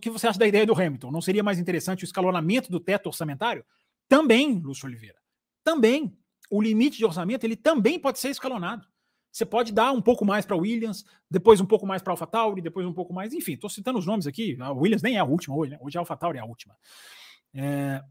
que 0.00 0.10
você 0.10 0.26
acha 0.26 0.38
da 0.38 0.46
ideia 0.46 0.64
do 0.64 0.74
Hamilton? 0.74 1.10
Não 1.10 1.20
seria 1.20 1.42
mais 1.42 1.58
interessante 1.58 2.04
o 2.04 2.06
escalonamento 2.06 2.70
do 2.70 2.80
teto 2.80 3.06
orçamentário? 3.06 3.64
Também, 4.08 4.58
Lúcio 4.58 4.86
Oliveira. 4.86 5.18
Também. 5.64 6.16
O 6.50 6.60
limite 6.60 6.98
de 6.98 7.04
orçamento 7.04 7.44
ele 7.44 7.56
também 7.56 7.98
pode 7.98 8.18
ser 8.18 8.28
escalonado. 8.28 8.86
Você 9.32 9.46
pode 9.46 9.72
dar 9.72 9.92
um 9.92 10.02
pouco 10.02 10.26
mais 10.26 10.44
para 10.44 10.54
Williams, 10.54 11.06
depois 11.30 11.58
um 11.58 11.64
pouco 11.64 11.86
mais 11.86 12.02
para 12.02 12.12
AlphaTauri, 12.12 12.60
depois 12.60 12.86
um 12.86 12.92
pouco 12.92 13.14
mais. 13.14 13.32
Enfim, 13.32 13.54
estou 13.54 13.70
citando 13.70 13.98
os 13.98 14.04
nomes 14.04 14.26
aqui. 14.26 14.58
A 14.60 14.70
Williams 14.72 15.00
nem 15.00 15.16
é 15.16 15.20
a 15.20 15.24
última 15.24 15.56
hoje, 15.56 15.70
né? 15.70 15.78
Hoje 15.80 15.96
a 15.96 16.02
AlphaTauri 16.02 16.36
é 16.36 16.42
a 16.42 16.44
última. 16.44 16.76
É... 17.54 18.02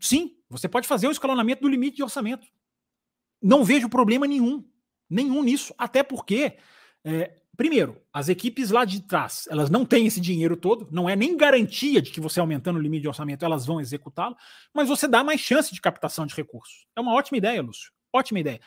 Sim, 0.00 0.36
você 0.50 0.68
pode 0.68 0.86
fazer 0.86 1.08
o 1.08 1.10
escalonamento 1.10 1.62
do 1.62 1.68
limite 1.68 1.96
de 1.96 2.02
orçamento. 2.02 2.46
Não 3.40 3.64
vejo 3.64 3.88
problema 3.88 4.26
nenhum, 4.26 4.62
nenhum 5.08 5.42
nisso. 5.42 5.74
Até 5.78 6.02
porque, 6.02 6.58
é, 7.04 7.34
primeiro, 7.56 8.00
as 8.12 8.28
equipes 8.28 8.70
lá 8.70 8.84
de 8.84 9.00
trás, 9.02 9.48
elas 9.50 9.70
não 9.70 9.84
têm 9.84 10.06
esse 10.06 10.20
dinheiro 10.20 10.58
todo, 10.58 10.88
não 10.90 11.08
é 11.08 11.16
nem 11.16 11.36
garantia 11.36 12.02
de 12.02 12.10
que 12.10 12.20
você 12.20 12.38
aumentando 12.38 12.78
o 12.78 12.82
limite 12.82 13.02
de 13.02 13.08
orçamento 13.08 13.44
elas 13.44 13.64
vão 13.64 13.80
executá-lo, 13.80 14.36
mas 14.74 14.88
você 14.88 15.08
dá 15.08 15.24
mais 15.24 15.40
chance 15.40 15.72
de 15.72 15.80
captação 15.80 16.26
de 16.26 16.34
recursos. 16.34 16.86
É 16.94 17.00
uma 17.00 17.14
ótima 17.14 17.38
ideia, 17.38 17.62
Lúcio. 17.62 17.90
Ótima 18.12 18.40
ideia. 18.40 18.60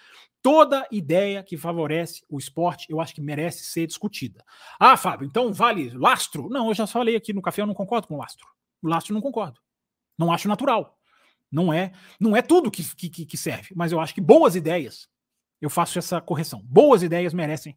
Toda 0.45 0.87
ideia 0.91 1.41
que 1.41 1.57
favorece 1.57 2.23
o 2.29 2.37
esporte, 2.37 2.85
eu 2.87 3.01
acho 3.01 3.15
que 3.15 3.19
merece 3.19 3.63
ser 3.63 3.87
discutida. 3.87 4.45
Ah, 4.79 4.95
Fábio, 4.95 5.25
então 5.25 5.51
vale 5.51 5.89
lastro? 5.89 6.49
Não, 6.49 6.67
eu 6.67 6.75
já 6.75 6.85
falei 6.85 7.15
aqui 7.15 7.33
no 7.33 7.41
café, 7.41 7.63
eu 7.63 7.65
não 7.65 7.73
concordo 7.73 8.07
com 8.07 8.15
lastro. 8.15 8.45
Lastro 8.83 9.15
não 9.15 9.21
concordo. 9.21 9.59
Não 10.15 10.31
acho 10.31 10.47
natural. 10.47 10.99
Não 11.51 11.73
é, 11.73 11.93
não 12.19 12.37
é 12.37 12.43
tudo 12.43 12.69
que, 12.69 12.83
que, 12.83 13.25
que 13.25 13.37
serve, 13.37 13.69
mas 13.75 13.91
eu 13.91 13.99
acho 13.99 14.13
que 14.13 14.21
boas 14.21 14.55
ideias, 14.55 15.09
eu 15.59 15.67
faço 15.67 15.97
essa 15.97 16.21
correção. 16.21 16.61
Boas 16.63 17.01
ideias 17.01 17.33
merecem 17.33 17.75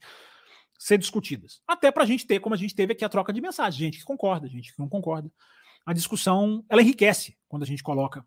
ser 0.78 0.99
discutidas. 0.99 1.62
Até 1.66 1.90
para 1.90 2.03
a 2.03 2.07
gente 2.07 2.27
ter, 2.27 2.39
como 2.39 2.55
a 2.55 2.59
gente 2.59 2.74
teve 2.74 2.93
aqui, 2.93 3.03
a 3.03 3.09
troca 3.09 3.32
de 3.32 3.40
mensagens. 3.40 3.77
Gente 3.77 3.97
que 3.97 4.05
concorda, 4.05 4.47
gente 4.47 4.74
que 4.74 4.78
não 4.78 4.90
concorda. 4.90 5.32
A 5.86 5.95
discussão, 5.95 6.62
ela 6.69 6.82
enriquece 6.82 7.35
quando 7.49 7.62
a 7.62 7.66
gente 7.66 7.82
coloca 7.82 8.23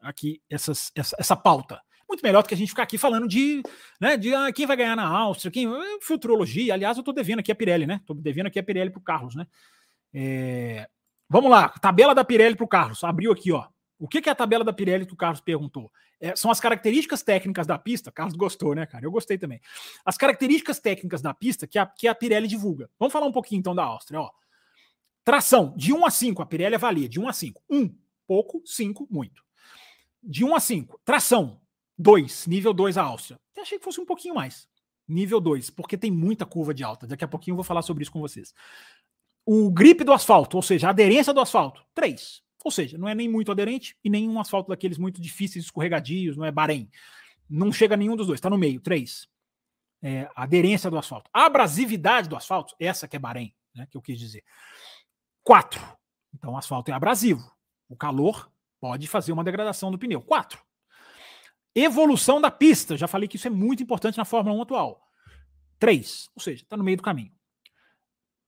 aqui 0.00 0.42
essas, 0.50 0.90
essa, 0.96 1.14
essa 1.16 1.36
pauta 1.36 1.80
muito 2.14 2.22
melhor 2.22 2.42
do 2.42 2.48
que 2.48 2.54
a 2.54 2.56
gente 2.56 2.68
ficar 2.68 2.84
aqui 2.84 2.96
falando 2.96 3.28
de, 3.28 3.62
né, 4.00 4.16
de 4.16 4.34
ah, 4.34 4.52
quem 4.52 4.66
vai 4.66 4.76
ganhar 4.76 4.96
na 4.96 5.06
Áustria, 5.06 5.50
quem, 5.50 5.66
eh, 5.66 5.98
futurologia. 6.00 6.74
Aliás, 6.74 6.96
eu 6.96 7.00
estou 7.00 7.12
devendo 7.12 7.40
aqui 7.40 7.52
a 7.52 7.54
Pirelli, 7.54 7.86
né? 7.86 7.96
Estou 7.96 8.16
devendo 8.16 8.46
aqui 8.46 8.58
a 8.58 8.62
Pirelli 8.62 8.90
para 8.90 9.00
o 9.00 9.02
Carlos, 9.02 9.34
né? 9.34 9.46
É... 10.12 10.88
Vamos 11.28 11.50
lá, 11.50 11.68
tabela 11.68 12.14
da 12.14 12.24
Pirelli 12.24 12.54
para 12.54 12.64
o 12.64 12.68
Carlos. 12.68 13.02
Abriu 13.02 13.32
aqui, 13.32 13.50
ó. 13.50 13.66
O 13.98 14.06
que, 14.06 14.20
que 14.20 14.28
é 14.28 14.32
a 14.32 14.34
tabela 14.34 14.64
da 14.64 14.72
Pirelli 14.72 15.06
que 15.06 15.14
o 15.14 15.16
Carlos 15.16 15.40
perguntou? 15.40 15.90
É, 16.20 16.36
são 16.36 16.50
as 16.50 16.60
características 16.60 17.22
técnicas 17.22 17.66
da 17.66 17.78
pista. 17.78 18.12
Carlos 18.12 18.36
gostou, 18.36 18.74
né, 18.74 18.86
cara? 18.86 19.04
Eu 19.04 19.10
gostei 19.10 19.38
também. 19.38 19.60
As 20.04 20.16
características 20.16 20.78
técnicas 20.78 21.22
da 21.22 21.32
pista 21.32 21.66
que 21.66 21.78
a, 21.78 21.86
que 21.86 22.06
a 22.06 22.14
Pirelli 22.14 22.46
divulga. 22.46 22.88
Vamos 22.98 23.12
falar 23.12 23.26
um 23.26 23.32
pouquinho 23.32 23.60
então 23.60 23.74
da 23.74 23.82
Áustria, 23.82 24.20
ó. 24.20 24.30
Tração, 25.24 25.74
de 25.76 25.92
1 25.92 26.04
a 26.04 26.10
5, 26.10 26.42
a 26.42 26.46
Pirelli 26.46 26.74
avalia 26.74 27.08
de 27.08 27.18
1 27.18 27.28
a 27.28 27.32
5. 27.32 27.62
1, 27.70 27.96
pouco, 28.26 28.62
5, 28.66 29.08
muito. 29.10 29.42
De 30.22 30.44
1 30.44 30.54
a 30.54 30.60
5. 30.60 31.00
Tração, 31.02 31.60
2, 31.98 32.46
nível 32.46 32.72
2 32.72 32.98
a 32.98 33.02
Áustria. 33.02 33.40
Eu 33.56 33.62
achei 33.62 33.78
que 33.78 33.84
fosse 33.84 34.00
um 34.00 34.06
pouquinho 34.06 34.34
mais. 34.34 34.68
Nível 35.06 35.40
2, 35.40 35.70
porque 35.70 35.96
tem 35.96 36.10
muita 36.10 36.46
curva 36.46 36.72
de 36.72 36.82
alta. 36.82 37.06
Daqui 37.06 37.24
a 37.24 37.28
pouquinho 37.28 37.52
eu 37.52 37.56
vou 37.56 37.64
falar 37.64 37.82
sobre 37.82 38.02
isso 38.02 38.12
com 38.12 38.20
vocês. 38.20 38.54
O 39.46 39.70
grip 39.70 40.02
do 40.02 40.12
asfalto, 40.12 40.56
ou 40.56 40.62
seja, 40.62 40.86
a 40.86 40.90
aderência 40.90 41.32
do 41.32 41.40
asfalto, 41.40 41.84
3. 41.94 42.42
Ou 42.64 42.70
seja, 42.70 42.96
não 42.96 43.06
é 43.06 43.14
nem 43.14 43.28
muito 43.28 43.52
aderente 43.52 43.96
e 44.02 44.08
nem 44.08 44.28
um 44.28 44.40
asfalto 44.40 44.70
daqueles 44.70 44.96
muito 44.96 45.20
difíceis, 45.20 45.66
escorregadios, 45.66 46.36
não 46.36 46.46
é 46.46 46.50
Bahrein. 46.50 46.90
Não 47.48 47.70
chega 47.70 47.96
nenhum 47.96 48.16
dos 48.16 48.26
dois, 48.26 48.38
está 48.38 48.48
no 48.48 48.56
meio, 48.56 48.80
3. 48.80 49.28
É, 50.02 50.30
aderência 50.34 50.90
do 50.90 50.96
asfalto. 50.96 51.28
A 51.32 51.44
abrasividade 51.44 52.28
do 52.28 52.36
asfalto, 52.36 52.74
essa 52.80 53.06
que 53.06 53.16
é 53.16 53.18
Bahrein, 53.18 53.54
né, 53.74 53.86
que 53.90 53.96
eu 53.96 54.02
quis 54.02 54.18
dizer. 54.18 54.42
4. 55.42 55.80
Então 56.32 56.54
o 56.54 56.56
asfalto 56.56 56.90
é 56.90 56.94
abrasivo. 56.94 57.52
O 57.86 57.96
calor 57.96 58.50
pode 58.80 59.06
fazer 59.06 59.32
uma 59.32 59.44
degradação 59.44 59.90
do 59.90 59.98
pneu. 59.98 60.22
4. 60.22 60.58
Evolução 61.74 62.40
da 62.40 62.50
pista. 62.50 62.96
Já 62.96 63.08
falei 63.08 63.28
que 63.28 63.36
isso 63.36 63.46
é 63.46 63.50
muito 63.50 63.82
importante 63.82 64.18
na 64.18 64.24
Fórmula 64.24 64.56
1 64.56 64.62
atual. 64.62 65.02
3. 65.78 66.30
Ou 66.34 66.42
seja, 66.42 66.62
está 66.62 66.76
no 66.76 66.84
meio 66.84 66.96
do 66.96 67.02
caminho. 67.02 67.32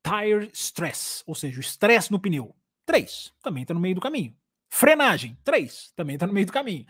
Tire 0.02 0.50
stress, 0.52 1.24
ou 1.26 1.34
seja, 1.34 1.58
o 1.58 1.60
estresse 1.60 2.12
no 2.12 2.20
pneu. 2.20 2.54
3. 2.84 3.34
Também 3.42 3.62
está 3.62 3.74
no 3.74 3.80
meio 3.80 3.96
do 3.96 4.00
caminho. 4.00 4.36
Frenagem, 4.68 5.36
3. 5.42 5.92
Também 5.96 6.14
está 6.14 6.26
no 6.26 6.32
meio 6.32 6.46
do 6.46 6.52
caminho. 6.52 6.86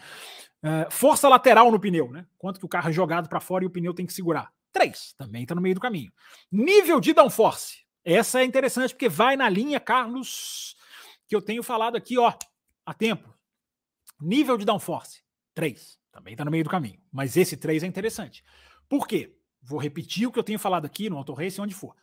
Uh, 0.62 0.90
força 0.90 1.28
lateral 1.28 1.70
no 1.70 1.80
pneu, 1.80 2.10
né? 2.10 2.26
Quanto 2.36 2.60
que 2.60 2.66
o 2.66 2.68
carro 2.68 2.90
é 2.90 2.92
jogado 2.92 3.28
para 3.28 3.40
fora 3.40 3.64
e 3.64 3.66
o 3.66 3.70
pneu 3.70 3.94
tem 3.94 4.04
que 4.04 4.12
segurar. 4.12 4.52
3. 4.72 5.14
Também 5.16 5.42
está 5.42 5.54
no 5.54 5.62
meio 5.62 5.74
do 5.74 5.80
caminho. 5.80 6.12
Nível 6.52 7.00
de 7.00 7.14
downforce. 7.14 7.86
Essa 8.04 8.40
é 8.40 8.44
interessante 8.44 8.92
porque 8.92 9.08
vai 9.08 9.36
na 9.36 9.48
linha, 9.48 9.80
Carlos, 9.80 10.76
que 11.26 11.34
eu 11.34 11.42
tenho 11.42 11.62
falado 11.62 11.96
aqui, 11.96 12.18
ó, 12.18 12.32
há 12.84 12.94
tempo. 12.94 13.34
Nível 14.20 14.56
de 14.56 14.64
downforce, 14.64 15.22
3. 15.54 15.98
Também 16.16 16.32
está 16.32 16.44
no 16.44 16.50
meio 16.50 16.64
do 16.64 16.70
caminho. 16.70 16.98
Mas 17.12 17.36
esse 17.36 17.56
3 17.56 17.82
é 17.82 17.86
interessante. 17.86 18.42
Por 18.88 19.06
quê? 19.06 19.36
Vou 19.60 19.78
repetir 19.78 20.26
o 20.26 20.32
que 20.32 20.38
eu 20.38 20.44
tenho 20.44 20.58
falado 20.58 20.86
aqui 20.86 21.10
no 21.10 21.18
Auto 21.18 21.34
Race, 21.34 21.60
onde 21.60 21.74
for. 21.74 21.94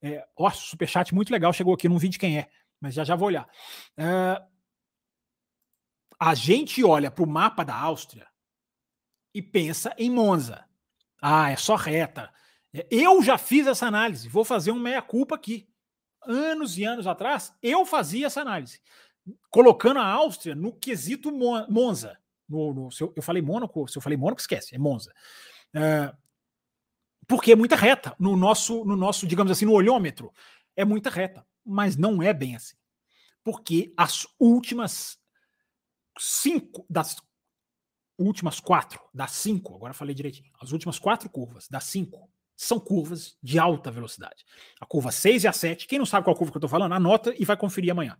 É, 0.00 0.24
ó, 0.36 0.48
superchat 0.50 1.12
muito 1.12 1.32
legal, 1.32 1.52
chegou 1.52 1.74
aqui, 1.74 1.88
não 1.88 1.98
vi 1.98 2.08
de 2.08 2.18
quem 2.18 2.38
é, 2.38 2.48
mas 2.80 2.94
já 2.94 3.02
já 3.02 3.16
vou 3.16 3.26
olhar. 3.28 3.48
É, 3.96 4.40
a 6.20 6.34
gente 6.34 6.84
olha 6.84 7.10
para 7.10 7.24
o 7.24 7.28
mapa 7.28 7.64
da 7.64 7.74
Áustria 7.74 8.28
e 9.34 9.42
pensa 9.42 9.92
em 9.98 10.10
Monza. 10.10 10.64
Ah, 11.20 11.50
é 11.50 11.56
só 11.56 11.74
reta. 11.74 12.32
É, 12.72 12.86
eu 12.90 13.22
já 13.22 13.36
fiz 13.36 13.66
essa 13.66 13.86
análise, 13.86 14.28
vou 14.28 14.44
fazer 14.44 14.70
um 14.70 14.78
meia-culpa 14.78 15.34
aqui. 15.34 15.68
Anos 16.22 16.76
e 16.76 16.84
anos 16.84 17.06
atrás, 17.06 17.54
eu 17.62 17.86
fazia 17.86 18.26
essa 18.26 18.42
análise, 18.42 18.80
colocando 19.50 19.98
a 19.98 20.06
Áustria 20.06 20.54
no 20.54 20.72
quesito 20.72 21.32
Monza. 21.32 22.17
No, 22.48 22.72
no, 22.72 22.88
eu, 22.98 23.12
eu 23.14 23.22
falei 23.22 23.42
Mônaco, 23.42 23.86
se 23.88 23.98
eu 23.98 24.02
falei 24.02 24.16
Mônaco, 24.16 24.40
esquece, 24.40 24.74
é 24.74 24.78
Monza. 24.78 25.12
É, 25.74 26.12
porque 27.26 27.52
é 27.52 27.56
muita 27.56 27.76
reta 27.76 28.16
no 28.18 28.36
nosso, 28.36 28.84
no 28.84 28.96
nosso, 28.96 29.26
digamos 29.26 29.52
assim, 29.52 29.66
no 29.66 29.72
olhômetro. 29.72 30.32
É 30.74 30.84
muita 30.84 31.10
reta, 31.10 31.46
mas 31.64 31.96
não 31.96 32.22
é 32.22 32.32
bem 32.32 32.56
assim. 32.56 32.76
Porque 33.44 33.92
as 33.96 34.26
últimas 34.38 35.18
cinco 36.18 36.86
das 36.88 37.16
últimas 38.18 38.58
quatro, 38.58 39.00
das 39.14 39.32
cinco, 39.32 39.76
agora 39.76 39.94
falei 39.94 40.14
direitinho, 40.14 40.50
as 40.60 40.72
últimas 40.72 40.98
quatro 40.98 41.30
curvas, 41.30 41.68
das 41.68 41.84
cinco, 41.84 42.28
são 42.56 42.80
curvas 42.80 43.36
de 43.40 43.58
alta 43.58 43.88
velocidade. 43.88 44.44
A 44.80 44.84
curva 44.84 45.12
6 45.12 45.44
e 45.44 45.48
a 45.48 45.52
7, 45.52 45.86
quem 45.86 45.98
não 45.98 46.04
sabe 46.04 46.24
qual 46.24 46.34
curva 46.34 46.50
que 46.50 46.56
eu 46.56 46.58
estou 46.58 46.68
falando, 46.68 46.92
anota 46.92 47.32
e 47.38 47.44
vai 47.44 47.56
conferir 47.56 47.92
amanhã. 47.92 48.18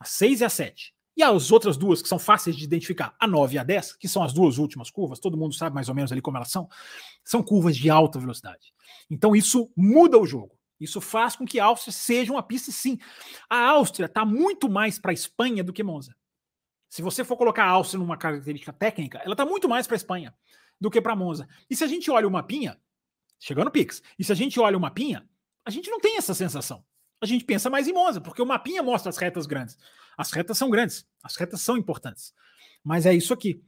A 0.00 0.04
6 0.04 0.40
e 0.40 0.44
a 0.44 0.48
7. 0.48 0.92
E 1.18 1.22
as 1.22 1.50
outras 1.50 1.76
duas 1.76 2.00
que 2.00 2.08
são 2.08 2.18
fáceis 2.18 2.56
de 2.56 2.64
identificar, 2.64 3.14
a 3.18 3.26
9 3.26 3.56
e 3.56 3.58
a 3.58 3.64
10, 3.64 3.96
que 3.96 4.08
são 4.08 4.22
as 4.22 4.32
duas 4.32 4.56
últimas 4.56 4.90
curvas, 4.90 5.18
todo 5.18 5.36
mundo 5.36 5.54
sabe 5.54 5.74
mais 5.74 5.88
ou 5.88 5.94
menos 5.94 6.10
ali 6.10 6.22
como 6.22 6.36
elas 6.36 6.50
são, 6.50 6.68
são 7.24 7.42
curvas 7.42 7.76
de 7.76 7.90
alta 7.90 8.18
velocidade. 8.18 8.72
Então 9.10 9.34
isso 9.34 9.70
muda 9.76 10.16
o 10.16 10.24
jogo. 10.24 10.56
Isso 10.80 11.00
faz 11.00 11.34
com 11.34 11.44
que 11.44 11.58
a 11.58 11.64
Áustria 11.64 11.92
seja 11.92 12.32
uma 12.32 12.42
pista, 12.42 12.70
sim. 12.70 12.98
A 13.50 13.68
Áustria 13.68 14.06
está 14.06 14.24
muito 14.24 14.70
mais 14.70 14.98
para 14.98 15.10
a 15.10 15.14
Espanha 15.14 15.64
do 15.64 15.72
que 15.72 15.82
Monza. 15.82 16.14
Se 16.88 17.02
você 17.02 17.24
for 17.24 17.36
colocar 17.36 17.64
a 17.64 17.70
Áustria 17.70 17.98
numa 17.98 18.16
característica 18.16 18.72
técnica, 18.72 19.18
ela 19.18 19.34
está 19.34 19.44
muito 19.44 19.68
mais 19.68 19.86
para 19.86 19.96
a 19.96 19.98
Espanha 19.98 20.32
do 20.80 20.88
que 20.88 21.00
para 21.00 21.16
Monza. 21.16 21.48
E 21.68 21.74
se 21.74 21.82
a 21.82 21.88
gente 21.88 22.08
olha 22.10 22.28
o 22.28 22.30
mapinha, 22.30 22.78
Chegando 23.38 23.70
Pix. 23.70 24.02
E 24.18 24.24
se 24.24 24.32
a 24.32 24.34
gente 24.34 24.58
olha 24.58 24.76
o 24.76 24.80
mapinha, 24.80 25.28
a 25.64 25.70
gente 25.70 25.90
não 25.90 26.00
tem 26.00 26.16
essa 26.16 26.34
sensação. 26.34 26.84
A 27.20 27.26
gente 27.26 27.44
pensa 27.44 27.68
mais 27.68 27.88
em 27.88 27.92
Monza, 27.92 28.20
porque 28.20 28.40
o 28.40 28.46
mapinha 28.46 28.82
mostra 28.82 29.10
as 29.10 29.16
retas 29.16 29.46
grandes. 29.46 29.76
As 30.16 30.32
retas 30.32 30.56
são 30.58 30.70
grandes, 30.70 31.06
as 31.22 31.36
retas 31.36 31.60
são 31.60 31.76
importantes. 31.76 32.32
Mas 32.82 33.06
é 33.06 33.14
isso 33.14 33.32
aqui. 33.32 33.62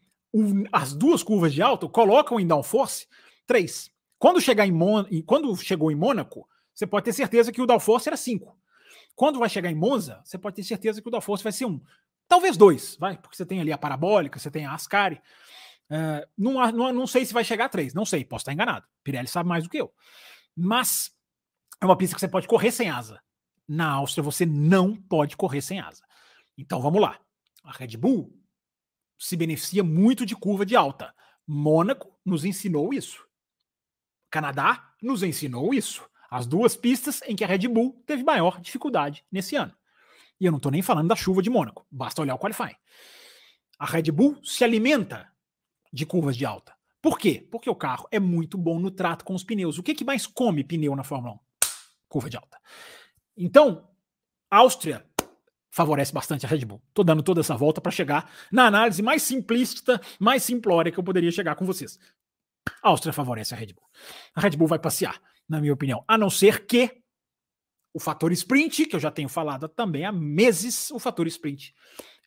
As 0.73 0.93
duas 0.93 1.23
curvas 1.23 1.53
de 1.53 1.63
alto 1.63 1.89
colocam 1.89 2.39
em 2.39 2.47
downforce 2.47 3.07
3. 3.47 3.91
Quando 4.19 4.41
chegar 4.41 4.67
em 4.67 4.73
Mon, 4.73 5.05
quando 5.27 5.57
chegou 5.57 5.91
em 5.91 5.97
Mônaco, 5.97 6.49
você 6.75 6.87
pode 6.87 7.05
ter 7.05 7.13
certeza 7.13 7.51
que 7.51 7.61
o 7.61 7.67
downforce 7.67 8.09
era 8.09 8.17
5. 8.17 8.57
Quando 9.15 9.39
vai 9.39 9.49
chegar 9.49 9.71
em 9.71 9.75
Monza, 9.75 10.21
você 10.25 10.39
pode 10.39 10.57
ter 10.57 10.63
certeza 10.63 11.03
que 11.03 11.09
o 11.09 11.11
downforce 11.11 11.43
vai 11.43 11.53
ser 11.53 11.67
1. 11.67 11.81
Talvez 12.29 12.57
2, 12.57 12.97
vai, 12.99 13.19
porque 13.19 13.37
você 13.37 13.45
tem 13.45 13.61
ali 13.61 13.73
a 13.73 13.79
parabólica, 13.79 14.39
você 14.39 14.51
tem 14.51 14.65
a 14.65 14.73
Ascari. 14.73 15.21
Uh, 15.91 16.25
não, 16.39 16.71
não, 16.71 16.93
não 16.93 17.07
sei 17.07 17.25
se 17.27 17.33
vai 17.33 17.43
chegar 17.43 17.65
a 17.65 17.69
três, 17.69 17.93
não 17.93 18.05
sei, 18.05 18.25
posso 18.25 18.43
estar 18.43 18.53
enganado. 18.53 18.87
Pirelli 19.03 19.27
sabe 19.27 19.49
mais 19.49 19.65
do 19.65 19.71
que 19.71 19.81
eu. 19.81 19.93
Mas 20.57 21.11
é 21.83 21.85
uma 21.85 21.97
pista 21.97 22.15
que 22.15 22.21
você 22.21 22.29
pode 22.29 22.47
correr 22.47 22.71
sem 22.71 22.89
asa. 22.89 23.21
Na 23.73 23.89
Áustria 23.89 24.25
você 24.25 24.45
não 24.45 24.97
pode 24.97 25.37
correr 25.37 25.63
sem 25.63 25.79
asa. 25.79 26.03
Então 26.59 26.83
vamos 26.83 27.01
lá. 27.01 27.21
A 27.63 27.71
Red 27.71 27.97
Bull 27.97 28.37
se 29.17 29.37
beneficia 29.37 29.85
muito 29.85 30.27
de 30.27 30.35
curva 30.35 30.67
de 30.67 30.75
alta. 30.75 31.15
Mônaco 31.47 32.19
nos 32.25 32.45
ensinou 32.45 32.93
isso. 32.93 33.25
Canadá 34.29 34.93
nos 35.01 35.23
ensinou 35.23 35.73
isso. 35.73 36.05
As 36.29 36.49
duas 36.49 36.77
pistas 36.77 37.23
em 37.23 37.37
que 37.37 37.45
a 37.45 37.47
Red 37.47 37.69
Bull 37.69 38.03
teve 38.05 38.25
maior 38.25 38.61
dificuldade 38.61 39.25
nesse 39.31 39.55
ano. 39.55 39.73
E 40.41 40.47
eu 40.47 40.51
não 40.51 40.57
estou 40.57 40.73
nem 40.73 40.83
falando 40.83 41.07
da 41.07 41.15
chuva 41.15 41.41
de 41.41 41.49
Mônaco. 41.49 41.87
Basta 41.89 42.23
olhar 42.23 42.35
o 42.35 42.41
qualifying. 42.41 42.77
A 43.79 43.87
Red 43.87 44.11
Bull 44.11 44.37
se 44.43 44.65
alimenta 44.65 45.31
de 45.93 46.05
curvas 46.05 46.37
de 46.37 46.45
alta. 46.45 46.75
Por 47.01 47.21
quê? 47.21 47.47
Porque 47.53 47.71
o 47.71 47.77
carro 47.77 48.09
é 48.11 48.19
muito 48.19 48.59
bom 48.59 48.81
no 48.81 48.91
trato 48.91 49.25
com 49.25 49.33
os 49.33 49.45
pneus. 49.45 49.79
O 49.79 49.83
que, 49.85 49.95
que 49.95 50.05
mais 50.05 50.27
come 50.27 50.65
pneu 50.65 50.97
na 50.97 51.05
Fórmula 51.05 51.35
1? 51.35 51.39
Curva 52.09 52.29
de 52.29 52.37
alta. 52.37 52.59
Então, 53.41 53.89
Áustria 54.51 55.07
favorece 55.71 56.13
bastante 56.13 56.45
a 56.45 56.49
Red 56.49 56.67
Bull. 56.67 56.83
Estou 56.89 57.05
dando 57.05 57.23
toda 57.23 57.41
essa 57.41 57.57
volta 57.57 57.81
para 57.81 57.91
chegar 57.91 58.31
na 58.53 58.67
análise 58.67 59.03
mais 59.03 59.23
simplista, 59.23 59.99
mais 60.19 60.43
simplória 60.43 60.93
que 60.93 60.99
eu 60.99 61.05
poderia 61.05 61.31
chegar 61.33 61.55
com 61.55 61.65
vocês. 61.65 61.99
A 62.83 62.91
Áustria 62.91 63.15
favorece 63.15 63.55
a 63.55 63.57
Red 63.57 63.73
Bull. 63.73 63.89
A 64.35 64.41
Red 64.41 64.51
Bull 64.51 64.69
vai 64.69 64.79
passear, 64.79 65.19
na 65.49 65.59
minha 65.59 65.73
opinião. 65.73 66.05
A 66.07 66.19
não 66.19 66.29
ser 66.29 66.67
que 66.67 67.01
o 67.95 67.99
fator 67.99 68.31
sprint, 68.33 68.85
que 68.85 68.95
eu 68.95 69.01
já 69.01 69.11
tenho 69.11 69.29
falado 69.29 69.69
também 69.69 70.05
há 70.05 70.13
meses, 70.13 70.91
o 70.91 70.99
fator 70.99 71.27
sprint 71.27 71.75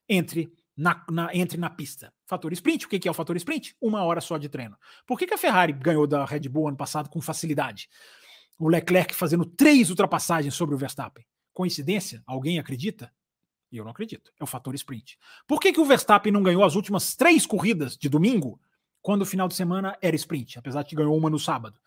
entre 0.10 0.52
na, 0.76 1.06
na, 1.10 1.36
entre 1.36 1.58
na 1.60 1.70
pista. 1.70 2.12
Fator 2.26 2.52
sprint, 2.54 2.88
o 2.88 2.90
que, 2.90 3.00
que 3.00 3.08
é 3.08 3.12
o 3.12 3.14
fator 3.14 3.38
sprint? 3.38 3.76
Uma 3.80 4.04
hora 4.04 4.20
só 4.20 4.38
de 4.38 4.50
treino. 4.50 4.76
Por 5.06 5.20
que, 5.20 5.28
que 5.28 5.34
a 5.34 5.38
Ferrari 5.38 5.74
ganhou 5.74 6.08
da 6.08 6.26
Red 6.26 6.50
Bull 6.50 6.70
ano 6.70 6.78
passado 6.78 7.10
com 7.10 7.22
facilidade? 7.22 7.88
O 8.58 8.68
Leclerc 8.68 9.14
fazendo 9.14 9.46
três 9.46 9.90
ultrapassagens 9.90 10.54
sobre 10.54 10.76
o 10.76 10.78
Verstappen. 10.78 11.26
Coincidência? 11.54 12.24
Alguém 12.26 12.60
acredita? 12.60 13.12
Eu 13.72 13.84
não 13.84 13.92
acredito. 13.92 14.32
É 14.40 14.44
o 14.44 14.48
fator 14.48 14.76
sprint. 14.76 15.18
Por 15.48 15.60
que, 15.60 15.74
que 15.74 15.80
o 15.80 15.86
Verstappen 15.86 16.32
não 16.32 16.44
ganhou 16.44 16.64
as 16.64 16.76
últimas 16.76 17.16
três 17.16 17.46
corridas 17.46 17.98
de 17.98 18.08
domingo, 18.08 18.60
quando 19.02 19.24
o 19.24 19.26
final 19.26 19.48
de 19.48 19.56
semana 19.56 19.98
era 20.02 20.16
sprint, 20.16 20.60
apesar 20.60 20.84
de 20.84 20.90
que 20.90 20.96
ganhou 20.96 21.18
uma 21.18 21.30
no 21.30 21.40
sábado? 21.40 21.80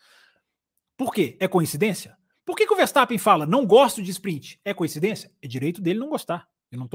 Por 0.96 1.12
quê? 1.12 1.36
É 1.38 1.46
coincidência? 1.46 2.16
Por 2.44 2.56
que, 2.56 2.66
que 2.66 2.72
o 2.72 2.76
Verstappen 2.76 3.18
fala 3.18 3.46
não 3.46 3.66
gosto 3.66 4.02
de 4.02 4.10
sprint? 4.10 4.60
É 4.64 4.74
coincidência? 4.74 5.32
É 5.40 5.46
direito 5.46 5.80
dele 5.80 6.00
não 6.00 6.08
gostar. 6.08 6.48
Eu 6.70 6.78
não 6.78 6.86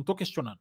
estou 0.00 0.16
questionando 0.16 0.60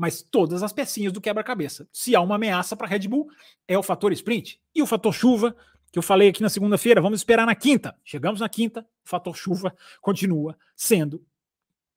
mas 0.00 0.22
todas 0.22 0.62
as 0.62 0.72
pecinhas 0.72 1.12
do 1.12 1.20
quebra-cabeça. 1.20 1.86
Se 1.92 2.16
há 2.16 2.22
uma 2.22 2.36
ameaça 2.36 2.74
para 2.74 2.86
Red 2.86 3.06
Bull, 3.06 3.28
é 3.68 3.76
o 3.76 3.82
fator 3.82 4.10
sprint. 4.14 4.58
E 4.74 4.80
o 4.80 4.86
fator 4.86 5.12
chuva, 5.12 5.54
que 5.92 5.98
eu 5.98 6.02
falei 6.02 6.28
aqui 6.28 6.42
na 6.42 6.48
segunda-feira, 6.48 7.00
vamos 7.00 7.20
esperar 7.20 7.46
na 7.46 7.54
quinta. 7.54 7.96
Chegamos 8.04 8.40
na 8.40 8.48
quinta, 8.48 8.86
o 9.04 9.08
fator 9.08 9.36
chuva 9.36 9.74
continua 10.00 10.56
sendo 10.76 11.24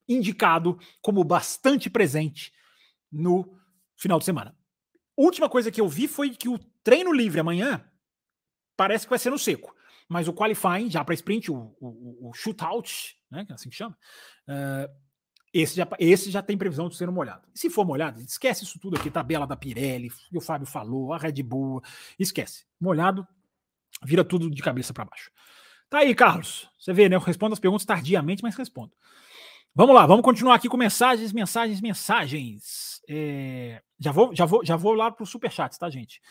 indicado 0.07 0.77
como 1.01 1.23
bastante 1.23 1.89
presente 1.89 2.51
no 3.11 3.57
final 3.95 4.19
de 4.19 4.25
semana. 4.25 4.55
Última 5.15 5.47
coisa 5.47 5.71
que 5.71 5.79
eu 5.79 5.87
vi 5.87 6.07
foi 6.07 6.31
que 6.31 6.49
o 6.49 6.57
treino 6.83 7.13
livre 7.13 7.39
amanhã 7.39 7.83
parece 8.75 9.05
que 9.05 9.11
vai 9.11 9.19
ser 9.19 9.29
no 9.29 9.37
seco, 9.37 9.75
mas 10.09 10.27
o 10.27 10.33
qualifying 10.33 10.89
já 10.89 11.05
para 11.05 11.13
sprint, 11.13 11.51
o, 11.51 11.75
o, 11.79 12.29
o 12.29 12.33
shootout, 12.33 13.15
né, 13.29 13.45
que 13.45 13.51
é 13.51 13.55
assim 13.55 13.69
que 13.69 13.75
chama, 13.75 13.95
uh, 14.47 14.91
esse 15.53 15.75
já, 15.75 15.87
esse 15.99 16.31
já 16.31 16.41
tem 16.41 16.57
previsão 16.57 16.89
de 16.89 16.95
ser 16.95 17.09
molhado. 17.11 17.47
Se 17.53 17.69
for 17.69 17.85
molhado, 17.85 18.19
esquece 18.19 18.63
isso 18.63 18.79
tudo 18.79 18.97
aqui, 18.97 19.11
tabela 19.11 19.45
da 19.45 19.55
Pirelli, 19.55 20.11
o 20.33 20.41
Fábio 20.41 20.65
falou, 20.65 21.13
a 21.13 21.17
Red 21.19 21.43
Bull, 21.43 21.81
esquece. 22.17 22.65
Molhado, 22.81 23.27
vira 24.05 24.23
tudo 24.23 24.49
de 24.49 24.61
cabeça 24.61 24.93
para 24.93 25.05
baixo. 25.05 25.31
Tá 25.89 25.99
aí, 25.99 26.13
Carlos. 26.15 26.69
Você 26.79 26.91
vê, 26.91 27.07
né? 27.07 27.15
Eu 27.15 27.19
respondo 27.19 27.53
as 27.53 27.59
perguntas 27.59 27.85
tardiamente, 27.85 28.41
mas 28.41 28.55
respondo. 28.55 28.91
Vamos 29.75 29.95
lá, 29.95 30.05
vamos 30.05 30.23
continuar 30.23 30.55
aqui 30.55 30.69
com 30.69 30.77
mensagens, 30.77 31.33
mensagens, 31.33 31.81
mensagens. 31.81 33.01
É, 33.09 33.81
já, 33.99 34.11
vou, 34.11 34.33
já, 34.35 34.45
vou, 34.45 34.63
já 34.63 34.75
vou 34.75 34.93
lá 34.93 35.11
para 35.11 35.23
o 35.23 35.27
superchat, 35.27 35.77
tá, 35.79 35.89
gente? 35.89 36.21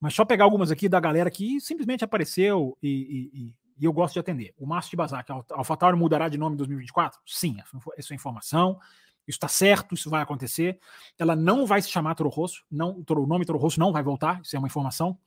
Mas 0.00 0.14
só 0.14 0.24
pegar 0.24 0.44
algumas 0.44 0.70
aqui 0.70 0.88
da 0.88 0.98
galera 0.98 1.30
que 1.30 1.60
simplesmente 1.60 2.02
apareceu 2.02 2.78
e, 2.82 2.88
e, 2.88 3.40
e, 3.40 3.54
e 3.80 3.84
eu 3.84 3.92
gosto 3.92 4.14
de 4.14 4.20
atender. 4.20 4.54
O 4.56 4.66
Márcio 4.66 4.90
de 4.90 4.96
Bazac, 4.96 5.30
a 5.30 5.42
AlphaTauri 5.50 5.98
mudará 5.98 6.28
de 6.28 6.38
nome 6.38 6.54
em 6.54 6.56
2024? 6.56 7.20
Sim, 7.26 7.56
essa 7.96 8.14
é 8.14 8.16
informação. 8.16 8.78
Isso 9.26 9.36
está 9.36 9.48
certo, 9.48 9.94
isso 9.94 10.08
vai 10.08 10.22
acontecer. 10.22 10.78
Ela 11.18 11.36
não 11.36 11.66
vai 11.66 11.82
se 11.82 11.90
chamar 11.90 12.14
Toro 12.14 12.30
Rosso, 12.30 12.64
não, 12.70 13.04
o 13.06 13.26
nome 13.26 13.44
Toro 13.44 13.58
Rosso 13.58 13.78
não 13.78 13.92
vai 13.92 14.02
voltar, 14.02 14.40
isso 14.42 14.56
é 14.56 14.58
uma 14.58 14.68
informação. 14.68 15.18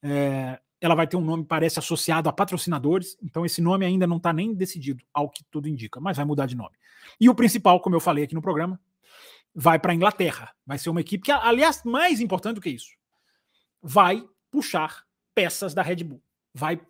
É, 0.00 0.60
ela 0.80 0.94
vai 0.94 1.06
ter 1.06 1.16
um 1.16 1.20
nome, 1.20 1.44
parece, 1.44 1.78
associado 1.78 2.28
a 2.28 2.32
patrocinadores, 2.32 3.16
então 3.22 3.44
esse 3.44 3.60
nome 3.60 3.84
ainda 3.84 4.06
não 4.06 4.18
está 4.18 4.32
nem 4.32 4.54
decidido, 4.54 5.02
ao 5.12 5.28
que 5.28 5.42
tudo 5.44 5.68
indica, 5.68 6.00
mas 6.00 6.16
vai 6.16 6.24
mudar 6.24 6.46
de 6.46 6.56
nome. 6.56 6.76
E 7.20 7.28
o 7.28 7.34
principal, 7.34 7.80
como 7.80 7.96
eu 7.96 8.00
falei 8.00 8.24
aqui 8.24 8.34
no 8.34 8.42
programa, 8.42 8.80
vai 9.54 9.78
para 9.78 9.92
a 9.92 9.94
Inglaterra. 9.94 10.54
Vai 10.64 10.78
ser 10.78 10.90
uma 10.90 11.00
equipe 11.00 11.24
que, 11.24 11.32
aliás, 11.32 11.82
mais 11.84 12.20
importante 12.20 12.56
do 12.56 12.60
que 12.60 12.70
isso, 12.70 12.90
vai 13.82 14.24
puxar 14.50 15.04
peças 15.34 15.74
da 15.74 15.82
Red 15.82 16.04
Bull. 16.04 16.22
Vai 16.54 16.80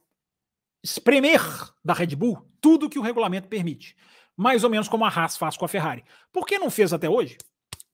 espremer 0.82 1.40
da 1.84 1.94
Red 1.94 2.14
Bull 2.14 2.46
tudo 2.60 2.88
que 2.88 2.98
o 2.98 3.02
regulamento 3.02 3.48
permite. 3.48 3.96
Mais 4.36 4.64
ou 4.64 4.70
menos 4.70 4.88
como 4.88 5.04
a 5.04 5.08
Haas 5.08 5.36
faz 5.36 5.56
com 5.56 5.64
a 5.64 5.68
Ferrari. 5.68 6.04
Por 6.32 6.46
que 6.46 6.58
não 6.58 6.70
fez 6.70 6.92
até 6.92 7.08
hoje? 7.08 7.38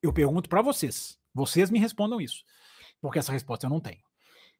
Eu 0.02 0.12
pergunto 0.12 0.48
para 0.48 0.60
vocês. 0.60 1.18
Vocês 1.32 1.70
me 1.70 1.78
respondam 1.78 2.20
isso. 2.20 2.44
Porque 3.00 3.18
essa 3.18 3.32
resposta 3.32 3.66
eu 3.66 3.70
não 3.70 3.80
tenho. 3.80 4.02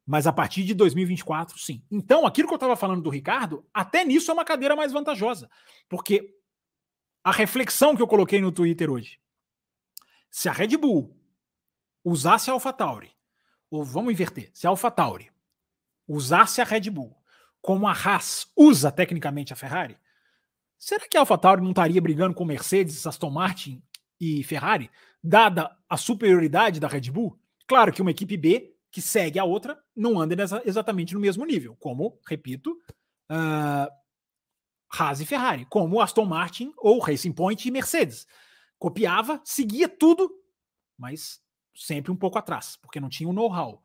Mas 0.06 0.26
a 0.26 0.32
partir 0.32 0.64
de 0.64 0.74
2024, 0.74 1.59
sim. 1.59 1.82
Então, 1.90 2.26
aquilo 2.26 2.47
que 2.47 2.55
eu 2.55 2.56
estava 2.56 2.76
falando 2.76 3.02
do 3.02 3.10
Ricardo, 3.10 3.64
até 3.72 4.05
nisso 4.05 4.31
é 4.31 4.35
uma 4.35 4.44
cadeira 4.44 4.76
mais 4.76 4.93
vantajosa. 4.93 5.51
Porque 5.89 6.35
a 7.22 7.32
reflexão 7.32 7.97
que 7.97 8.02
eu 8.02 8.06
coloquei 8.06 8.40
no 8.40 8.52
Twitter 8.52 8.90
hoje. 8.90 9.18
Se 10.31 10.48
a 10.48 10.52
Red 10.52 10.76
Bull 10.76 11.18
usasse 12.05 12.51
a 12.51 12.52
AlphaTauri, 12.52 13.10
ou 13.70 13.82
vamos 13.82 14.12
inverter, 14.12 14.51
se 14.52 14.66
a 14.66 14.70
AlphaTauri 14.70 15.31
usasse 16.06 16.60
a 16.60 16.64
Red 16.64 16.90
Bull 16.90 17.16
como 17.62 17.89
a 17.89 17.93
Haas 17.93 18.52
usa 18.55 18.93
tecnicamente 18.93 19.55
a 19.55 19.56
Ferrari, 19.56 19.97
será 20.78 21.09
que 21.09 21.16
a 21.16 21.20
AlphaTauri 21.20 21.62
não 21.62 21.70
estaria 21.70 22.02
brigando 22.02 22.35
com 22.35 22.44
Mercedes, 22.44 23.06
Aston 23.06 23.31
Martin 23.31 23.82
e 24.20 24.44
Ferrari, 24.44 24.90
dada 25.22 25.74
a 25.89 25.97
superioridade 25.97 26.78
da 26.78 26.89
Red 26.89 27.10
Bull? 27.10 27.40
Claro 27.66 27.90
que 27.90 28.02
uma 28.02 28.10
equipe 28.10 28.36
B 28.36 28.74
que 28.95 29.03
segue 29.03 29.41
a 29.41 29.45
outra 29.45 29.77
não 29.97 30.21
anda 30.21 30.37
exatamente 30.65 31.15
no 31.15 31.21
mesmo 31.21 31.45
nível, 31.45 31.75
como, 31.81 32.16
repito, 32.25 32.81
uh, 33.29 33.91
Haas 34.89 35.21
e 35.21 35.27
Ferrari, 35.27 35.66
como 35.66 36.01
Aston 36.01 36.25
Martin 36.25 36.73
ou 36.77 37.01
Racing 37.01 37.33
Point 37.33 37.66
e 37.66 37.73
Mercedes. 37.73 38.25
Copiava, 38.79 39.41
seguia 39.45 39.89
tudo, 39.89 40.31
mas 40.97 41.43
sempre 41.75 42.12
um 42.12 42.16
pouco 42.16 42.39
atrás, 42.39 42.79
porque 42.81 43.01
não 43.01 43.09
tinha 43.09 43.29
o 43.29 43.33
know-how. 43.33 43.83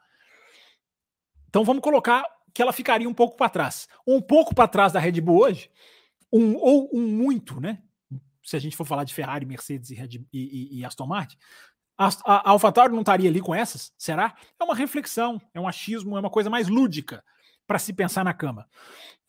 Então 1.47 1.63
vamos 1.63 1.81
colocar 1.81 2.23
que 2.53 2.61
ela 2.61 2.71
ficaria 2.71 3.09
um 3.09 3.13
pouco 3.13 3.35
para 3.35 3.49
trás. 3.49 3.87
Um 4.05 4.21
pouco 4.21 4.53
para 4.53 4.67
trás 4.67 4.93
da 4.93 4.99
Red 4.99 5.19
Bull 5.21 5.39
hoje, 5.39 5.71
um, 6.31 6.55
ou 6.55 6.87
um 6.93 7.07
muito, 7.07 7.59
né? 7.59 7.81
Se 8.43 8.55
a 8.55 8.59
gente 8.59 8.77
for 8.77 8.85
falar 8.85 9.05
de 9.05 9.13
Ferrari, 9.15 9.43
Mercedes 9.43 9.89
e, 9.89 9.95
Red, 9.95 10.09
e, 10.09 10.27
e, 10.31 10.79
e 10.79 10.85
Aston 10.85 11.07
Martin, 11.07 11.35
a, 11.99 12.07
a, 12.23 12.49
AlphaTauri 12.51 12.93
não 12.93 13.01
estaria 13.01 13.29
ali 13.29 13.41
com 13.41 13.53
essas? 13.53 13.91
Será? 13.97 14.33
É 14.57 14.63
uma 14.63 14.73
reflexão, 14.73 15.41
é 15.53 15.59
um 15.59 15.67
achismo, 15.67 16.15
é 16.15 16.19
uma 16.21 16.29
coisa 16.29 16.49
mais 16.49 16.69
lúdica 16.69 17.21
para 17.67 17.77
se 17.77 17.91
pensar 17.91 18.23
na 18.23 18.33
cama. 18.33 18.65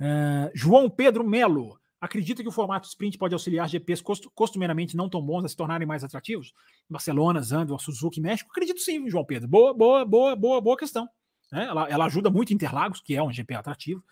Uh, 0.00 0.50
João 0.54 0.88
Pedro 0.88 1.26
Melo. 1.26 1.78
Acredita 2.00 2.42
que 2.42 2.48
o 2.48 2.52
formato 2.52 2.88
sprint 2.88 3.18
pode 3.18 3.34
auxiliar 3.34 3.68
GPs 3.68 4.02
costumeiramente 4.34 4.96
não 4.96 5.06
tão 5.06 5.20
bons 5.20 5.44
a 5.44 5.48
se 5.48 5.56
tornarem 5.56 5.86
mais 5.86 6.02
atrativos? 6.02 6.54
Barcelona, 6.88 7.42
Zandvoort, 7.42 7.84
Suzuki, 7.84 8.22
México? 8.22 8.48
Acredito 8.50 8.80
sim, 8.80 9.10
João 9.10 9.22
Pedro. 9.22 9.46
Boa, 9.46 9.74
boa, 9.74 10.02
boa, 10.06 10.34
boa, 10.34 10.60
boa 10.62 10.76
questão. 10.78 11.06
Né? 11.52 11.66
Ela, 11.66 11.88
ela, 11.90 12.06
ajuda 12.06 12.30
muito 12.30 12.54
Interlagos, 12.54 13.02
que 13.02 13.14
é 13.14 13.22
um 13.22 13.30
GP 13.30 13.54
atrativo. 13.54 14.02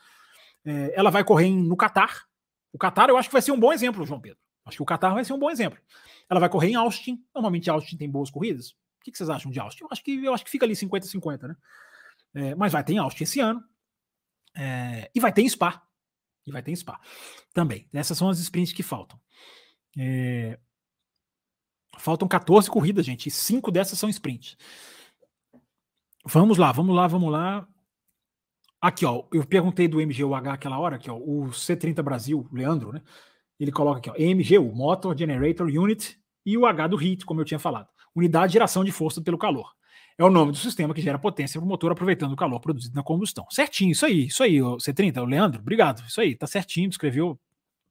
É, 0.66 0.92
ela 0.94 1.10
vai 1.10 1.24
correr 1.24 1.48
no 1.48 1.76
Catar. 1.78 2.24
O 2.74 2.76
Catar 2.76 3.08
eu 3.08 3.16
acho 3.16 3.30
que 3.30 3.32
vai 3.32 3.40
ser 3.40 3.52
um 3.52 3.58
bom 3.58 3.72
exemplo, 3.72 4.04
João 4.04 4.20
Pedro. 4.20 4.38
Acho 4.66 4.76
que 4.76 4.82
o 4.82 4.86
Qatar 4.86 5.14
vai 5.14 5.24
ser 5.24 5.32
um 5.32 5.38
bom 5.38 5.50
exemplo. 5.50 5.78
Ela 6.30 6.40
vai 6.40 6.48
correr 6.48 6.68
em 6.68 6.74
Austin. 6.74 7.24
Normalmente 7.34 7.70
Austin 7.70 7.96
tem 7.96 8.10
boas 8.10 8.30
corridas. 8.30 8.70
O 8.70 8.76
que, 9.02 9.16
vocês 9.16 9.30
acham 9.30 9.50
de 9.50 9.58
Austin? 9.58 9.84
Eu 9.84 9.88
acho 9.90 10.04
que, 10.04 10.24
eu 10.24 10.34
acho 10.34 10.44
que 10.44 10.50
fica 10.50 10.66
ali 10.66 10.74
50-50, 10.74 11.48
né? 11.48 11.56
É, 12.34 12.54
mas 12.54 12.72
vai 12.72 12.84
ter 12.84 12.92
em 12.92 12.98
Austin 12.98 13.24
esse 13.24 13.40
ano. 13.40 13.62
É, 14.54 15.10
e 15.14 15.20
vai 15.20 15.32
ter 15.32 15.42
em 15.42 15.48
Spa. 15.48 15.82
E 16.46 16.52
vai 16.52 16.62
ter 16.62 16.70
em 16.70 16.76
Spa 16.76 17.00
também. 17.52 17.88
Essas 17.92 18.18
são 18.18 18.28
as 18.28 18.38
sprints 18.38 18.72
que 18.72 18.82
faltam. 18.82 19.18
É, 19.96 20.58
faltam 21.98 22.28
14 22.28 22.70
corridas, 22.70 23.06
gente. 23.06 23.28
E 23.28 23.30
5 23.30 23.70
dessas 23.70 23.98
são 23.98 24.08
sprints. 24.08 24.56
Vamos 26.24 26.58
lá, 26.58 26.72
vamos 26.72 26.94
lá, 26.94 27.06
vamos 27.06 27.32
lá. 27.32 27.66
Aqui, 28.80 29.04
ó. 29.06 29.24
Eu 29.32 29.46
perguntei 29.46 29.88
do 29.88 29.98
MGUH 29.98 30.52
aquela 30.52 30.78
hora, 30.78 30.96
aqui, 30.96 31.10
ó. 31.10 31.16
O 31.16 31.48
C30 31.50 32.02
Brasil, 32.02 32.48
Leandro, 32.52 32.92
né? 32.92 33.02
Ele 33.58 33.72
coloca 33.72 33.98
aqui, 33.98 34.10
ó, 34.10 34.14
EMGU, 34.16 34.74
Motor 34.74 35.16
Generator 35.16 35.66
Unit, 35.66 36.18
e 36.46 36.56
o 36.56 36.64
H 36.64 36.86
do 36.86 37.02
HEAT, 37.02 37.24
como 37.24 37.40
eu 37.40 37.44
tinha 37.44 37.58
falado. 37.58 37.88
Unidade 38.14 38.48
de 38.48 38.52
geração 38.54 38.84
de 38.84 38.92
força 38.92 39.20
pelo 39.20 39.36
calor. 39.36 39.72
É 40.16 40.24
o 40.24 40.30
nome 40.30 40.50
do 40.50 40.58
sistema 40.58 40.92
que 40.92 41.00
gera 41.00 41.18
potência 41.18 41.60
para 41.60 41.64
o 41.64 41.68
motor 41.68 41.92
aproveitando 41.92 42.32
o 42.32 42.36
calor 42.36 42.58
produzido 42.58 42.94
na 42.96 43.02
combustão. 43.02 43.46
Certinho, 43.50 43.92
isso 43.92 44.04
aí, 44.04 44.26
isso 44.26 44.42
aí, 44.42 44.58
C30, 44.58 45.22
o 45.22 45.24
Leandro, 45.24 45.60
obrigado. 45.60 46.04
Isso 46.06 46.20
aí, 46.20 46.34
tá 46.34 46.46
certinho, 46.46 46.88
descreveu 46.88 47.38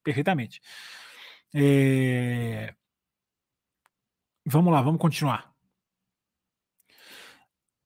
perfeitamente. 0.03 0.59
É... 1.53 2.73
Vamos 4.45 4.73
lá, 4.73 4.81
vamos 4.81 4.99
continuar. 4.99 5.53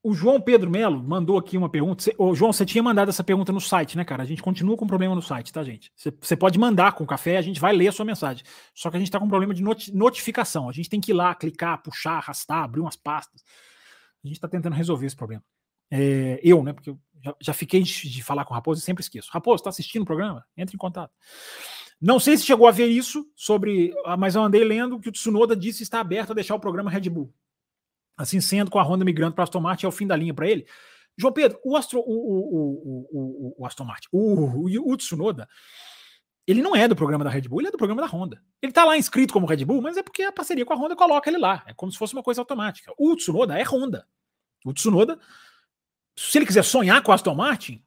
O 0.03 0.15
João 0.15 0.41
Pedro 0.41 0.69
Melo 0.69 1.01
mandou 1.03 1.37
aqui 1.37 1.55
uma 1.55 1.69
pergunta. 1.69 2.03
Ô, 2.17 2.33
João, 2.33 2.51
você 2.51 2.65
tinha 2.65 2.81
mandado 2.81 3.09
essa 3.09 3.23
pergunta 3.23 3.51
no 3.51 3.61
site, 3.61 3.95
né, 3.95 4.03
cara? 4.03 4.23
A 4.23 4.25
gente 4.25 4.41
continua 4.41 4.75
com 4.75 4.87
problema 4.87 5.13
no 5.13 5.21
site, 5.21 5.53
tá, 5.53 5.63
gente? 5.63 5.91
Você 5.95 6.35
pode 6.35 6.57
mandar 6.57 6.93
com 6.93 7.05
café, 7.05 7.37
a 7.37 7.41
gente 7.41 7.59
vai 7.59 7.71
ler 7.71 7.89
a 7.89 7.91
sua 7.91 8.03
mensagem. 8.03 8.43
Só 8.73 8.89
que 8.89 8.97
a 8.97 8.99
gente 8.99 9.09
está 9.09 9.19
com 9.19 9.27
problema 9.27 9.53
de 9.53 9.61
not 9.61 9.95
notificação. 9.95 10.67
A 10.67 10.71
gente 10.71 10.89
tem 10.89 10.99
que 10.99 11.11
ir 11.11 11.13
lá, 11.13 11.35
clicar, 11.35 11.83
puxar, 11.83 12.17
arrastar, 12.17 12.63
abrir 12.63 12.81
umas 12.81 12.95
pastas. 12.95 13.43
A 14.23 14.27
gente 14.27 14.37
está 14.37 14.47
tentando 14.47 14.75
resolver 14.75 15.05
esse 15.05 15.15
problema. 15.15 15.43
É, 15.91 16.39
eu, 16.43 16.63
né? 16.63 16.73
Porque 16.73 16.89
eu 16.89 16.99
já, 17.23 17.35
já 17.39 17.53
fiquei 17.53 17.83
de, 17.83 18.09
de, 18.09 18.23
falar 18.23 18.45
com 18.45 18.53
o 18.53 18.55
Raposo 18.55 18.81
e 18.81 18.83
sempre 18.83 19.03
esqueço. 19.03 19.29
Raposo, 19.31 19.57
está 19.57 19.69
assistindo 19.69 20.01
o 20.01 20.05
programa? 20.05 20.43
Entre 20.57 20.75
em 20.75 20.79
contato. 20.79 21.13
Não 22.01 22.19
sei 22.19 22.35
se 22.37 22.45
chegou 22.45 22.65
a 22.65 22.71
ver 22.71 22.87
isso 22.87 23.27
sobre. 23.35 23.93
Ah, 24.05 24.17
mas 24.17 24.33
eu 24.33 24.41
andei 24.41 24.63
lendo 24.63 24.99
que 24.99 25.09
o 25.09 25.11
Tsunoda 25.11 25.55
disse 25.55 25.83
estar 25.83 25.99
aberto 25.99 26.31
a 26.31 26.33
deixar 26.33 26.55
o 26.55 26.59
programa 26.59 26.89
Red 26.89 27.09
Bull. 27.09 27.31
Assim 28.21 28.41
sendo, 28.41 28.71
com 28.71 28.79
a 28.79 28.83
Honda 28.83 29.05
migrando 29.05 29.33
para 29.33 29.43
Aston 29.43 29.59
Martin, 29.59 29.85
é 29.85 29.89
o 29.89 29.91
fim 29.91 30.07
da 30.07 30.15
linha 30.15 30.33
para 30.33 30.47
ele. 30.47 30.65
João 31.17 31.33
Pedro, 31.33 31.59
o, 31.63 31.75
Astro, 31.75 31.99
o, 31.99 32.03
o, 32.03 33.07
o, 33.11 33.55
o, 33.59 33.65
Aston 33.65 33.83
Martin, 33.83 34.07
o, 34.11 34.91
o, 34.91 34.97
Tsunoda, 34.97 35.47
ele 36.47 36.61
não 36.61 36.75
é 36.75 36.87
do 36.87 36.95
programa 36.95 37.23
da 37.23 37.29
Red 37.29 37.41
Bull, 37.41 37.61
ele 37.61 37.67
é 37.67 37.71
do 37.71 37.77
programa 37.77 38.01
da 38.01 38.07
Honda. 38.07 38.41
Ele 38.61 38.71
tá 38.71 38.83
lá 38.83 38.97
inscrito 38.97 39.33
como 39.33 39.45
Red 39.45 39.63
Bull, 39.65 39.81
mas 39.81 39.97
é 39.97 40.03
porque 40.03 40.23
a 40.23 40.31
parceria 40.31 40.65
com 40.65 40.73
a 40.73 40.75
Honda 40.75 40.95
coloca 40.95 41.29
ele 41.29 41.37
lá. 41.37 41.63
É 41.67 41.73
como 41.73 41.91
se 41.91 41.97
fosse 41.97 42.13
uma 42.13 42.23
coisa 42.23 42.41
automática. 42.41 42.93
O 42.97 43.15
Tsunoda 43.15 43.57
é 43.57 43.63
Honda. 43.63 44.07
O 44.65 44.73
Tsunoda, 44.73 45.19
se 46.15 46.37
ele 46.37 46.45
quiser 46.45 46.63
sonhar 46.63 47.01
com 47.03 47.11
a 47.11 47.15
Aston 47.15 47.35
Martin, 47.35 47.83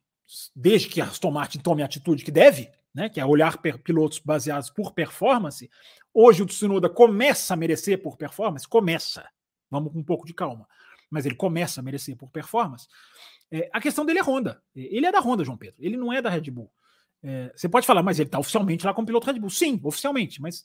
desde 0.54 0.88
que 0.88 1.00
a 1.00 1.04
Aston 1.04 1.30
Martin 1.30 1.58
tome 1.58 1.82
a 1.82 1.86
atitude 1.86 2.24
que 2.24 2.30
deve, 2.30 2.70
né, 2.94 3.08
que 3.08 3.20
é 3.20 3.26
olhar 3.26 3.58
pilotos 3.58 4.20
baseados 4.20 4.70
por 4.70 4.92
performance, 4.92 5.68
hoje 6.12 6.42
o 6.42 6.46
Tsunoda 6.46 6.88
começa 6.88 7.54
a 7.54 7.56
merecer 7.56 8.00
por 8.00 8.16
performance, 8.16 8.68
começa. 8.68 9.28
Vamos 9.70 9.92
com 9.92 9.98
um 9.98 10.04
pouco 10.04 10.26
de 10.26 10.34
calma. 10.34 10.68
Mas 11.10 11.26
ele 11.26 11.34
começa 11.34 11.80
a 11.80 11.82
merecer 11.82 12.16
por 12.16 12.30
performance. 12.30 12.86
É, 13.50 13.70
a 13.72 13.80
questão 13.80 14.04
dele 14.04 14.18
é 14.18 14.22
Honda. 14.22 14.62
Ele 14.74 15.06
é 15.06 15.12
da 15.12 15.20
Honda, 15.20 15.44
João 15.44 15.56
Pedro. 15.56 15.76
Ele 15.78 15.96
não 15.96 16.12
é 16.12 16.20
da 16.20 16.30
Red 16.30 16.50
Bull. 16.50 16.70
É, 17.22 17.52
você 17.54 17.68
pode 17.68 17.86
falar, 17.86 18.02
mas 18.02 18.18
ele 18.18 18.28
está 18.28 18.38
oficialmente 18.38 18.84
lá 18.84 18.92
como 18.92 19.06
piloto 19.06 19.26
Red 19.26 19.38
Bull. 19.38 19.50
Sim, 19.50 19.80
oficialmente, 19.82 20.40
mas 20.42 20.64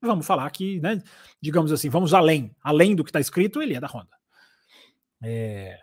vamos 0.00 0.26
falar 0.26 0.50
que, 0.50 0.80
né, 0.80 1.00
digamos 1.40 1.70
assim, 1.72 1.88
vamos 1.88 2.12
além. 2.12 2.54
Além 2.62 2.94
do 2.94 3.04
que 3.04 3.10
está 3.10 3.20
escrito, 3.20 3.62
ele 3.62 3.74
é 3.74 3.80
da 3.80 3.86
Honda. 3.86 4.16
É, 5.22 5.78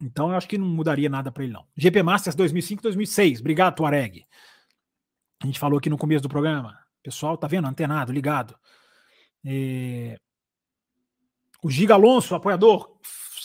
então 0.00 0.30
eu 0.30 0.36
acho 0.36 0.48
que 0.48 0.58
não 0.58 0.66
mudaria 0.66 1.08
nada 1.08 1.32
para 1.32 1.44
ele, 1.44 1.52
não. 1.52 1.66
GP 1.76 2.02
Masters 2.02 2.36
2005-2006. 2.36 3.40
Obrigado, 3.40 3.76
Tuareg. 3.76 4.26
A 5.42 5.46
gente 5.46 5.58
falou 5.58 5.78
aqui 5.78 5.88
no 5.88 5.98
começo 5.98 6.22
do 6.22 6.28
programa. 6.28 6.78
Pessoal, 7.02 7.36
tá 7.36 7.46
vendo? 7.46 7.66
Antenado, 7.66 8.12
ligado. 8.12 8.54
É, 9.44 10.18
o 11.64 11.70
Giga 11.70 11.94
Alonso, 11.94 12.34
apoiador, 12.34 12.94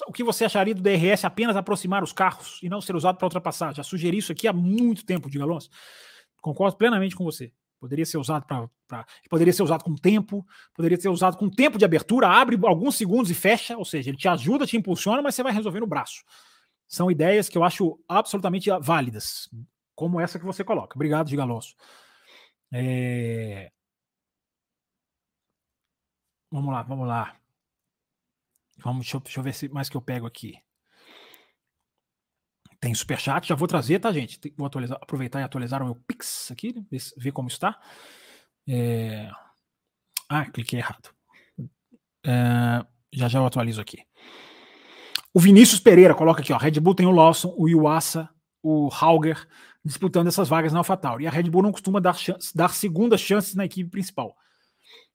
o 0.05 0.11
que 0.11 0.25
você 0.25 0.43
acharia 0.43 0.75
do 0.75 0.81
DRS 0.81 1.23
apenas 1.23 1.55
aproximar 1.55 2.03
os 2.03 2.11
carros 2.11 2.59
e 2.61 2.67
não 2.67 2.81
ser 2.81 2.93
usado 2.93 3.15
para 3.15 3.25
ultrapassar? 3.25 3.73
Já 3.73 3.81
sugeri 3.81 4.17
isso 4.17 4.33
aqui 4.33 4.45
há 4.45 4.51
muito 4.51 5.05
tempo, 5.05 5.31
Giga 5.31 5.45
Alonso. 5.45 5.69
Concordo 6.41 6.75
plenamente 6.75 7.15
com 7.15 7.23
você. 7.23 7.53
Poderia 7.79 8.05
ser 8.05 8.17
usado 8.17 8.45
para. 8.45 9.05
Poderia 9.29 9.53
ser 9.53 9.63
usado 9.63 9.85
com 9.85 9.95
tempo, 9.95 10.45
poderia 10.75 10.99
ser 10.99 11.07
usado 11.07 11.37
com 11.37 11.49
tempo 11.49 11.77
de 11.77 11.85
abertura, 11.85 12.27
abre 12.27 12.59
alguns 12.61 12.97
segundos 12.97 13.31
e 13.31 13.33
fecha, 13.33 13.77
ou 13.77 13.85
seja, 13.85 14.09
ele 14.09 14.17
te 14.17 14.27
ajuda, 14.27 14.67
te 14.67 14.75
impulsiona, 14.75 15.21
mas 15.21 15.33
você 15.33 15.41
vai 15.41 15.53
resolver 15.53 15.79
no 15.79 15.87
braço. 15.87 16.25
São 16.89 17.09
ideias 17.09 17.47
que 17.47 17.57
eu 17.57 17.63
acho 17.63 17.97
absolutamente 18.05 18.69
válidas, 18.81 19.49
como 19.95 20.19
essa 20.19 20.37
que 20.37 20.45
você 20.45 20.61
coloca. 20.61 20.97
Obrigado, 20.97 21.29
Giga 21.29 21.43
Alonso. 21.43 21.73
É... 22.69 23.71
Vamos 26.51 26.73
lá, 26.73 26.83
vamos 26.83 27.07
lá. 27.07 27.39
Vamos, 28.84 29.06
deixa 29.06 29.18
eu, 29.18 29.22
deixa 29.22 29.39
eu 29.39 29.43
ver 29.43 29.53
se 29.53 29.69
mais 29.69 29.89
que 29.89 29.97
eu 29.97 30.01
pego 30.01 30.26
aqui. 30.26 30.56
Tem 32.80 32.93
superchat, 32.93 33.47
já 33.47 33.56
vou 33.56 33.68
trazer, 33.68 33.99
tá, 33.99 34.11
gente? 34.11 34.39
Vou 34.57 34.65
atualizar, 34.65 34.97
aproveitar 35.01 35.41
e 35.41 35.43
atualizar 35.43 35.81
o 35.81 35.85
meu 35.85 35.95
Pix 35.95 36.49
aqui, 36.51 36.73
ver 37.18 37.31
como 37.31 37.49
está. 37.49 37.77
É... 38.68 39.30
Ah, 40.30 40.45
cliquei 40.45 40.80
errado. 40.80 41.10
É... 42.26 42.85
Já 43.11 43.27
já 43.27 43.39
eu 43.39 43.45
atualizo 43.45 43.81
aqui. 43.81 43.97
O 45.34 45.39
Vinícius 45.39 45.80
Pereira 45.80 46.15
coloca 46.15 46.41
aqui, 46.41 46.53
ó. 46.53 46.57
Red 46.57 46.80
Bull 46.80 46.95
tem 46.95 47.06
o 47.06 47.11
Lawson, 47.11 47.53
o 47.57 47.68
Iwasa, 47.68 48.30
o 48.64 48.89
Hauger 48.91 49.47
disputando 49.84 50.27
essas 50.27 50.47
vagas 50.47 50.72
na 50.72 50.80
AlphaTauri. 50.80 51.23
E 51.23 51.27
a 51.27 51.31
Red 51.31 51.49
Bull 51.49 51.64
não 51.64 51.72
costuma 51.72 51.99
dar, 51.99 52.15
chance, 52.15 52.56
dar 52.56 52.73
segundas 52.73 53.19
chances 53.19 53.56
na 53.56 53.65
equipe 53.65 53.89
principal. 53.89 54.35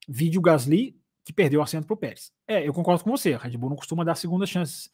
Vídeo 0.08 0.40
Gasly, 0.40 0.96
que 1.24 1.32
perdeu 1.32 1.60
o 1.60 1.62
assento 1.62 1.86
para 1.86 1.94
o 1.94 1.96
Pérez. 1.96 2.30
É, 2.46 2.66
eu 2.66 2.72
concordo 2.72 3.02
com 3.02 3.10
você. 3.10 3.32
A 3.32 3.38
Red 3.38 3.56
Bull 3.56 3.70
não 3.70 3.76
costuma 3.76 4.04
dar 4.04 4.14
segundas 4.14 4.50
chances. 4.50 4.90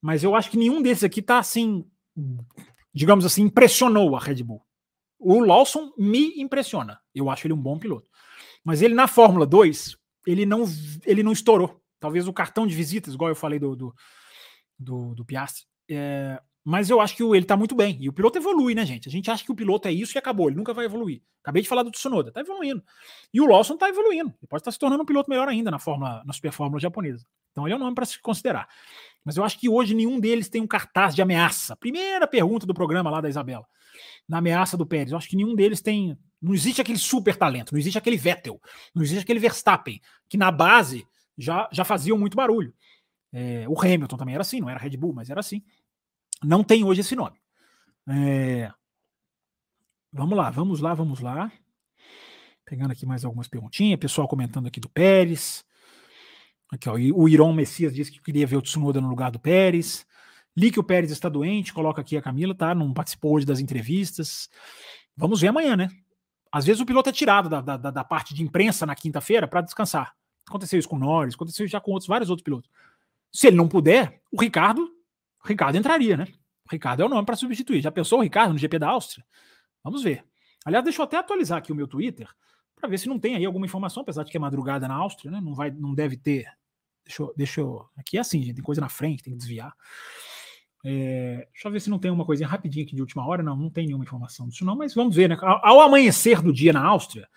Mas 0.00 0.22
eu 0.22 0.34
acho 0.34 0.50
que 0.50 0.58
nenhum 0.58 0.82
desses 0.82 1.04
aqui 1.04 1.22
tá 1.22 1.38
assim, 1.38 1.88
digamos 2.92 3.24
assim, 3.24 3.42
impressionou 3.42 4.14
a 4.14 4.20
Red 4.20 4.42
Bull. 4.42 4.62
O 5.18 5.40
Lawson 5.40 5.92
me 5.96 6.40
impressiona. 6.40 7.00
Eu 7.14 7.30
acho 7.30 7.46
ele 7.46 7.54
um 7.54 7.62
bom 7.62 7.78
piloto. 7.78 8.08
Mas 8.64 8.82
ele 8.82 8.94
na 8.94 9.06
Fórmula 9.06 9.46
2, 9.46 9.96
ele 10.26 10.44
não, 10.44 10.64
ele 11.06 11.22
não 11.22 11.32
estourou. 11.32 11.80
Talvez 11.98 12.26
o 12.26 12.32
cartão 12.32 12.66
de 12.66 12.74
visitas, 12.74 13.14
igual 13.14 13.30
eu 13.30 13.36
falei 13.36 13.58
do, 13.58 13.76
do, 13.76 13.94
do, 14.78 15.14
do 15.14 15.24
Piastri, 15.24 15.64
é, 15.88 16.40
mas 16.64 16.90
eu 16.90 17.00
acho 17.00 17.16
que 17.16 17.22
ele 17.22 17.44
tá 17.44 17.56
muito 17.56 17.74
bem. 17.74 17.98
E 18.00 18.08
o 18.08 18.12
piloto 18.12 18.38
evolui, 18.38 18.74
né, 18.74 18.86
gente? 18.86 19.08
A 19.08 19.12
gente 19.12 19.30
acha 19.30 19.44
que 19.44 19.50
o 19.50 19.54
piloto 19.54 19.88
é 19.88 19.92
isso 19.92 20.16
e 20.16 20.18
acabou. 20.18 20.48
Ele 20.48 20.56
nunca 20.56 20.72
vai 20.72 20.84
evoluir. 20.84 21.20
Acabei 21.42 21.62
de 21.62 21.68
falar 21.68 21.82
do 21.82 21.90
Tsunoda, 21.90 22.30
tá 22.30 22.40
evoluindo. 22.40 22.82
E 23.34 23.40
o 23.40 23.46
Lawson 23.46 23.76
tá 23.76 23.88
evoluindo. 23.88 24.30
Ele 24.30 24.48
pode 24.48 24.60
estar 24.60 24.70
tá 24.70 24.72
se 24.72 24.78
tornando 24.78 25.02
um 25.02 25.06
piloto 25.06 25.28
melhor 25.28 25.48
ainda 25.48 25.70
na 25.70 25.78
Fórmula, 25.78 26.22
na 26.24 26.32
Super 26.32 26.52
Fórmula 26.52 26.80
japonesa. 26.80 27.26
Então 27.50 27.66
ele 27.66 27.74
é 27.74 27.76
um 27.76 27.80
nome 27.80 27.94
para 27.94 28.06
se 28.06 28.20
considerar. 28.20 28.68
Mas 29.24 29.36
eu 29.36 29.44
acho 29.44 29.58
que 29.58 29.68
hoje 29.68 29.92
nenhum 29.94 30.20
deles 30.20 30.48
tem 30.48 30.62
um 30.62 30.66
cartaz 30.66 31.14
de 31.14 31.22
ameaça. 31.22 31.76
Primeira 31.76 32.28
pergunta 32.28 32.64
do 32.64 32.72
programa 32.72 33.10
lá 33.10 33.20
da 33.20 33.28
Isabela. 33.28 33.66
Na 34.28 34.38
ameaça 34.38 34.76
do 34.76 34.86
Pérez. 34.86 35.10
Eu 35.10 35.18
acho 35.18 35.28
que 35.28 35.36
nenhum 35.36 35.54
deles 35.56 35.80
tem. 35.80 36.16
Não 36.40 36.54
existe 36.54 36.80
aquele 36.80 36.98
super 36.98 37.36
talento, 37.36 37.72
não 37.72 37.78
existe 37.78 37.98
aquele 37.98 38.16
Vettel, 38.16 38.60
não 38.92 39.00
existe 39.00 39.22
aquele 39.22 39.38
Verstappen, 39.38 40.00
que 40.28 40.36
na 40.36 40.50
base 40.50 41.06
já, 41.38 41.68
já 41.70 41.84
faziam 41.84 42.18
muito 42.18 42.36
barulho. 42.36 42.74
É, 43.32 43.64
o 43.68 43.80
Hamilton 43.80 44.16
também 44.16 44.34
era 44.34 44.42
assim, 44.42 44.60
não 44.60 44.68
era 44.68 44.78
Red 44.78 44.96
Bull, 44.96 45.12
mas 45.14 45.30
era 45.30 45.38
assim. 45.40 45.62
Não 46.42 46.64
tem 46.64 46.84
hoje 46.84 47.00
esse 47.00 47.14
nome. 47.14 47.36
É... 48.08 48.70
Vamos 50.12 50.36
lá, 50.36 50.50
vamos 50.50 50.80
lá, 50.80 50.94
vamos 50.94 51.20
lá. 51.20 51.50
Pegando 52.64 52.92
aqui 52.92 53.06
mais 53.06 53.24
algumas 53.24 53.48
perguntinhas. 53.48 53.98
Pessoal 53.98 54.28
comentando 54.28 54.66
aqui 54.66 54.80
do 54.80 54.88
Pérez. 54.88 55.64
Aqui, 56.70 56.88
ó, 56.88 56.94
o 56.94 57.28
Iron 57.28 57.52
Messias 57.52 57.94
disse 57.94 58.10
que 58.10 58.20
queria 58.20 58.46
ver 58.46 58.56
o 58.56 58.62
Tsunoda 58.62 59.00
no 59.00 59.08
lugar 59.08 59.30
do 59.30 59.38
Pérez. 59.38 60.06
Li 60.56 60.70
que 60.70 60.80
o 60.80 60.84
Pérez 60.84 61.10
está 61.10 61.28
doente, 61.28 61.72
coloca 61.72 62.00
aqui 62.00 62.16
a 62.16 62.22
Camila, 62.22 62.54
tá? 62.54 62.74
Não 62.74 62.92
participou 62.92 63.34
hoje 63.34 63.46
das 63.46 63.60
entrevistas. 63.60 64.48
Vamos 65.16 65.40
ver 65.40 65.48
amanhã, 65.48 65.76
né? 65.76 65.88
Às 66.50 66.66
vezes 66.66 66.80
o 66.80 66.86
piloto 66.86 67.08
é 67.08 67.12
tirado 67.12 67.48
da, 67.48 67.60
da, 67.60 67.76
da 67.76 68.04
parte 68.04 68.34
de 68.34 68.42
imprensa 68.42 68.84
na 68.84 68.94
quinta-feira 68.94 69.48
para 69.48 69.62
descansar. 69.62 70.14
Aconteceu 70.46 70.78
isso 70.78 70.88
com 70.88 70.96
o 70.96 70.98
Norris, 70.98 71.34
aconteceu 71.34 71.66
já 71.66 71.80
com 71.80 71.92
outros, 71.92 72.08
vários 72.08 72.28
outros 72.28 72.44
pilotos. 72.44 72.70
Se 73.32 73.46
ele 73.46 73.56
não 73.56 73.68
puder, 73.68 74.20
o 74.30 74.40
Ricardo 74.40 74.90
o 75.44 75.48
Ricardo 75.48 75.76
entraria, 75.76 76.16
né? 76.16 76.26
O 76.66 76.70
Ricardo 76.70 77.02
é 77.02 77.06
o 77.06 77.08
nome 77.08 77.26
para 77.26 77.36
substituir. 77.36 77.82
Já 77.82 77.90
pensou 77.90 78.20
o 78.20 78.22
Ricardo 78.22 78.52
no 78.52 78.58
GP 78.58 78.78
da 78.78 78.88
Áustria? 78.88 79.24
Vamos 79.82 80.02
ver. 80.02 80.24
Aliás, 80.64 80.84
deixa 80.84 81.00
eu 81.00 81.04
até 81.04 81.16
atualizar 81.16 81.58
aqui 81.58 81.72
o 81.72 81.74
meu 81.74 81.88
Twitter 81.88 82.28
para 82.76 82.88
ver 82.88 82.98
se 82.98 83.08
não 83.08 83.18
tem 83.18 83.36
aí 83.36 83.44
alguma 83.44 83.66
informação, 83.66 84.02
apesar 84.02 84.24
de 84.24 84.30
que 84.30 84.36
é 84.36 84.40
madrugada 84.40 84.88
na 84.88 84.94
Áustria, 84.94 85.30
né? 85.30 85.40
Não 85.40 85.54
vai, 85.54 85.70
não 85.70 85.94
deve 85.94 86.16
ter. 86.16 86.46
Deixa 87.04 87.22
eu, 87.22 87.34
deixa 87.36 87.60
eu 87.60 87.86
aqui 87.96 88.16
é 88.16 88.20
assim, 88.20 88.42
gente, 88.42 88.56
tem 88.56 88.64
coisa 88.64 88.80
na 88.80 88.88
frente, 88.88 89.22
tem 89.22 89.32
que 89.32 89.38
desviar. 89.38 89.72
É, 90.84 91.48
deixa 91.52 91.68
eu 91.68 91.72
ver 91.72 91.80
se 91.80 91.88
não 91.88 91.98
tem 91.98 92.10
uma 92.10 92.24
coisinha 92.24 92.48
rapidinha 92.48 92.84
aqui 92.84 92.94
de 92.94 93.00
última 93.00 93.26
hora. 93.26 93.42
Não, 93.42 93.56
não 93.56 93.70
tem 93.70 93.86
nenhuma 93.86 94.04
informação 94.04 94.48
disso, 94.48 94.64
não, 94.64 94.76
mas 94.76 94.94
vamos 94.94 95.14
ver, 95.14 95.28
né? 95.28 95.36
Ao, 95.40 95.64
ao 95.64 95.80
amanhecer 95.80 96.42
do 96.42 96.52
dia 96.52 96.72
na 96.72 96.84
Áustria, 96.84 97.28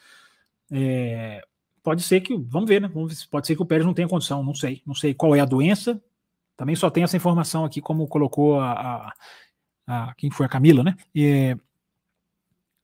é, 0.71 1.43
pode 1.83 2.01
ser 2.01 2.21
que. 2.21 2.35
Vamos 2.35 2.67
ver, 2.67 2.81
né? 2.81 2.87
Vamos 2.87 3.25
pode 3.25 3.45
ser 3.45 3.55
que 3.55 3.61
o 3.61 3.65
Pérez 3.65 3.85
não 3.85 3.93
tenha 3.93 4.07
condição, 4.07 4.43
não 4.43 4.55
sei. 4.55 4.81
Não 4.85 4.95
sei 4.95 5.13
qual 5.13 5.35
é 5.35 5.39
a 5.39 5.45
doença, 5.45 6.01
também 6.57 6.75
só 6.75 6.89
tem 6.89 7.03
essa 7.03 7.17
informação 7.17 7.65
aqui, 7.65 7.81
como 7.81 8.07
colocou 8.07 8.59
a, 8.59 8.71
a, 8.71 9.13
a 9.87 10.15
quem 10.15 10.31
foi 10.31 10.45
a 10.45 10.49
Camila, 10.49 10.83
né? 10.83 10.95
E, 11.13 11.55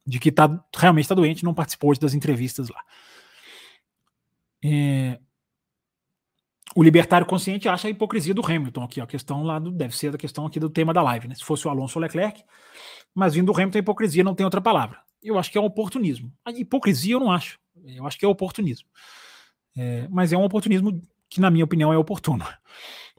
de 0.06 0.20
que 0.20 0.32
tá, 0.32 0.64
realmente 0.76 1.06
está 1.06 1.16
doente, 1.16 1.46
não 1.46 1.54
participou 1.54 1.98
das 1.98 2.14
entrevistas 2.14 2.70
lá. 2.70 2.82
É, 4.64 5.20
o 6.76 6.84
libertário 6.84 7.28
consciente 7.28 7.68
acha 7.68 7.88
a 7.88 7.92
hipocrisia 7.92 8.34
do 8.34 8.46
Hamilton 8.46 8.84
aqui, 8.84 9.02
a 9.02 9.08
questão 9.08 9.44
lá 9.44 9.60
do, 9.60 9.72
deve 9.72 9.96
ser 9.96 10.14
a 10.14 10.18
questão 10.18 10.46
aqui 10.46 10.60
do 10.60 10.70
tema 10.70 10.94
da 10.94 11.02
live, 11.02 11.28
né? 11.28 11.36
Se 11.36 11.44
fosse 11.44 11.68
o 11.68 11.70
Alonso 11.70 12.00
ou 12.00 12.02
Leclerc, 12.02 12.44
mas 13.14 13.34
vindo 13.34 13.52
do 13.52 13.58
Hamilton, 13.58 13.78
a 13.78 13.82
hipocrisia 13.82 14.24
não 14.24 14.36
tem 14.36 14.46
outra 14.46 14.62
palavra. 14.62 15.00
Eu 15.22 15.38
acho 15.38 15.52
que 15.52 15.58
é 15.58 15.62
um 15.62 15.66
oportunismo. 15.66 16.32
A 16.46 16.52
hipocrisia 16.52 17.14
eu 17.14 17.20
não 17.20 17.32
acho. 17.32 17.60
Eu 17.84 18.08
acho 18.08 18.18
que 18.18 18.26
é 18.26 18.28
oportunismo. 18.28 18.88
É, 19.78 20.08
mas 20.10 20.34
é 20.34 20.38
um 20.38 20.44
oportunismo 20.44 21.02
que, 21.30 21.40
na 21.40 21.50
minha 21.50 21.66
opinião, 21.66 21.94
é 21.94 21.98
oportuno. 21.98 22.46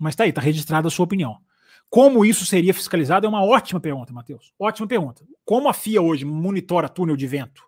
Mas 0.01 0.17
tá 0.17 0.25
aí, 0.25 0.33
tá 0.33 0.41
registrada 0.41 0.89
a 0.89 0.91
sua 0.91 1.05
opinião. 1.05 1.39
Como 1.89 2.25
isso 2.25 2.47
seria 2.47 2.73
fiscalizado 2.73 3.27
é 3.27 3.29
uma 3.29 3.45
ótima 3.45 3.79
pergunta, 3.79 4.13
Matheus. 4.13 4.53
Ótima 4.59 4.87
pergunta. 4.87 5.25
Como 5.45 5.69
a 5.69 5.75
FIA 5.75 6.01
hoje 6.01 6.25
monitora 6.25 6.89
túnel 6.89 7.17
de 7.17 7.27
vento? 7.27 7.63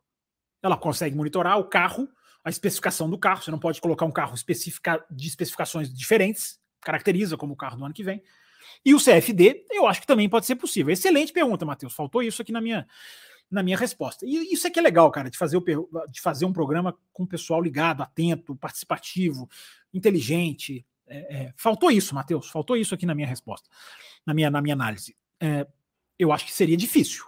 Ela 0.62 0.78
consegue 0.78 1.14
monitorar 1.14 1.58
o 1.58 1.64
carro, 1.64 2.08
a 2.42 2.48
especificação 2.48 3.10
do 3.10 3.18
carro. 3.18 3.42
Você 3.42 3.50
não 3.50 3.58
pode 3.58 3.80
colocar 3.82 4.06
um 4.06 4.10
carro 4.10 4.34
especifica, 4.34 5.04
de 5.10 5.28
especificações 5.28 5.94
diferentes, 5.94 6.58
caracteriza 6.80 7.36
como 7.36 7.52
o 7.52 7.56
carro 7.56 7.76
do 7.76 7.84
ano 7.84 7.92
que 7.92 8.02
vem. 8.02 8.22
E 8.82 8.94
o 8.94 8.98
CFD, 8.98 9.66
eu 9.70 9.86
acho 9.86 10.00
que 10.00 10.06
também 10.06 10.26
pode 10.26 10.46
ser 10.46 10.56
possível. 10.56 10.90
Excelente 10.90 11.32
pergunta, 11.32 11.66
Matheus. 11.66 11.92
Faltou 11.92 12.22
isso 12.22 12.40
aqui 12.40 12.50
na 12.50 12.62
minha, 12.62 12.86
na 13.50 13.62
minha 13.62 13.76
resposta. 13.76 14.24
E 14.26 14.52
isso 14.52 14.66
é 14.66 14.70
que 14.70 14.78
é 14.78 14.82
legal, 14.82 15.10
cara, 15.10 15.28
de 15.28 15.36
fazer, 15.36 15.56
o, 15.56 15.64
de 16.10 16.20
fazer 16.22 16.46
um 16.46 16.52
programa 16.52 16.96
com 17.12 17.24
o 17.24 17.28
pessoal 17.28 17.60
ligado, 17.62 18.02
atento, 18.02 18.56
participativo, 18.56 19.48
inteligente, 19.92 20.84
é, 21.06 21.36
é, 21.36 21.54
faltou 21.56 21.90
isso, 21.90 22.14
Matheus, 22.14 22.48
faltou 22.48 22.76
isso 22.76 22.94
aqui 22.94 23.06
na 23.06 23.14
minha 23.14 23.26
resposta, 23.26 23.68
na 24.26 24.32
minha, 24.32 24.50
na 24.50 24.60
minha 24.60 24.74
análise. 24.74 25.16
É, 25.40 25.66
eu 26.18 26.32
acho 26.32 26.46
que 26.46 26.52
seria 26.52 26.76
difícil, 26.76 27.24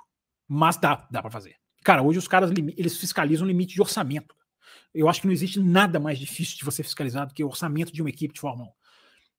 mas 0.49 0.77
dá, 0.77 1.07
dá 1.11 1.21
para 1.21 1.31
fazer. 1.31 1.57
Cara, 1.85 2.03
hoje 2.03 2.19
os 2.19 2.29
caras 2.29 2.51
eles 2.77 2.97
fiscalizam 2.97 3.45
o 3.45 3.49
limite 3.49 3.75
de 3.75 3.81
orçamento. 3.81 4.35
Eu 4.93 5.09
acho 5.09 5.21
que 5.21 5.27
não 5.27 5.33
existe 5.33 5.61
nada 5.61 6.01
mais 6.01 6.19
difícil 6.19 6.57
de 6.57 6.65
você 6.65 6.83
fiscalizar 6.83 7.27
do 7.27 7.35
que 7.35 7.45
o 7.45 7.49
orçamento 7.49 7.93
de 7.93 8.03
uma 8.03 8.11
equipe 8.11 8.35
de 8.35 8.41
Fórmula 8.41 8.71
1. 8.71 8.73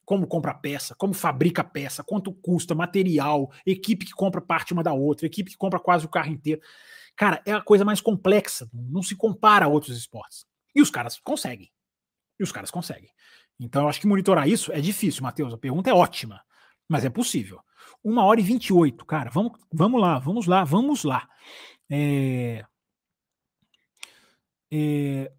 Como 0.05 0.27
compra 0.27 0.53
peça, 0.53 0.95
como 0.95 1.13
fabrica 1.13 1.63
peça, 1.63 2.03
quanto 2.03 2.31
custa, 2.31 2.73
material, 2.73 3.51
equipe 3.65 4.05
que 4.05 4.13
compra 4.13 4.39
parte 4.39 4.71
uma 4.71 4.83
da 4.83 4.93
outra, 4.93 5.25
equipe 5.25 5.51
que 5.51 5.57
compra 5.57 5.79
quase 5.79 6.05
o 6.05 6.09
carro 6.09 6.31
inteiro. 6.31 6.61
Cara, 7.15 7.41
é 7.45 7.51
a 7.51 7.61
coisa 7.61 7.83
mais 7.83 7.99
complexa, 7.99 8.69
não 8.71 9.01
se 9.03 9.15
compara 9.15 9.65
a 9.65 9.67
outros 9.67 9.97
esportes. 9.97 10.45
E 10.73 10.81
os 10.81 10.89
caras 10.89 11.19
conseguem. 11.19 11.69
E 12.39 12.43
os 12.43 12.51
caras 12.51 12.71
conseguem. 12.71 13.09
Então, 13.59 13.83
eu 13.83 13.89
acho 13.89 13.99
que 13.99 14.07
monitorar 14.07 14.47
isso 14.47 14.71
é 14.71 14.79
difícil, 14.79 15.23
Matheus. 15.23 15.53
A 15.53 15.57
pergunta 15.57 15.89
é 15.89 15.93
ótima, 15.93 16.41
mas 16.87 17.05
é 17.05 17.09
possível. 17.09 17.59
Uma 18.03 18.23
hora 18.23 18.39
e 18.39 18.43
28, 18.43 19.05
cara. 19.05 19.29
Vamos, 19.29 19.53
vamos 19.71 19.99
lá, 19.99 20.19
vamos 20.19 20.47
lá, 20.47 20.63
vamos 20.63 21.03
lá. 21.03 21.27
É... 21.89 22.63
É... 24.71 25.31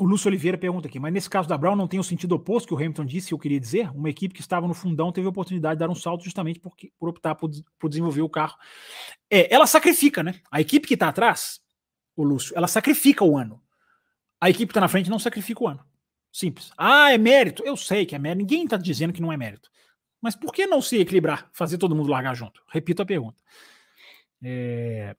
O 0.00 0.04
Lúcio 0.04 0.28
Oliveira 0.28 0.58
pergunta 0.58 0.88
aqui, 0.88 0.98
mas 0.98 1.12
nesse 1.12 1.28
caso 1.28 1.48
da 1.48 1.56
Brown 1.56 1.76
não 1.76 1.86
tem 1.86 2.00
o 2.00 2.04
sentido 2.04 2.34
oposto 2.34 2.66
que 2.66 2.74
o 2.74 2.76
Hamilton 2.76 3.04
disse, 3.04 3.32
eu 3.32 3.38
queria 3.38 3.60
dizer? 3.60 3.90
Uma 3.90 4.08
equipe 4.08 4.34
que 4.34 4.40
estava 4.40 4.66
no 4.66 4.74
fundão 4.74 5.12
teve 5.12 5.26
a 5.26 5.30
oportunidade 5.30 5.76
de 5.76 5.80
dar 5.80 5.90
um 5.90 5.94
salto 5.94 6.24
justamente 6.24 6.58
por, 6.58 6.72
por 6.98 7.08
optar 7.10 7.34
por, 7.34 7.50
por 7.78 7.88
desenvolver 7.88 8.22
o 8.22 8.28
carro. 8.28 8.56
É, 9.30 9.54
ela 9.54 9.66
sacrifica, 9.66 10.22
né? 10.22 10.40
A 10.50 10.60
equipe 10.60 10.88
que 10.88 10.94
está 10.94 11.08
atrás, 11.08 11.60
o 12.16 12.24
Lúcio, 12.24 12.56
ela 12.56 12.66
sacrifica 12.66 13.22
o 13.22 13.36
ano. 13.36 13.62
A 14.40 14.50
equipe 14.50 14.66
que 14.66 14.70
está 14.70 14.80
na 14.80 14.88
frente 14.88 15.10
não 15.10 15.18
sacrifica 15.18 15.62
o 15.62 15.68
ano. 15.68 15.84
Simples. 16.32 16.72
Ah, 16.78 17.12
é 17.12 17.18
mérito. 17.18 17.62
Eu 17.64 17.76
sei 17.76 18.06
que 18.06 18.14
é 18.14 18.18
mérito. 18.18 18.38
Ninguém 18.38 18.64
está 18.64 18.76
dizendo 18.78 19.12
que 19.12 19.20
não 19.20 19.32
é 19.32 19.36
mérito. 19.36 19.70
Mas 20.20 20.34
por 20.34 20.52
que 20.52 20.66
não 20.66 20.80
se 20.80 20.98
equilibrar? 20.98 21.50
Fazer 21.52 21.76
todo 21.76 21.94
mundo 21.94 22.10
largar 22.10 22.34
junto? 22.34 22.62
Repito 22.68 23.02
a 23.02 23.06
pergunta. 23.06 23.42
É... 24.42 25.14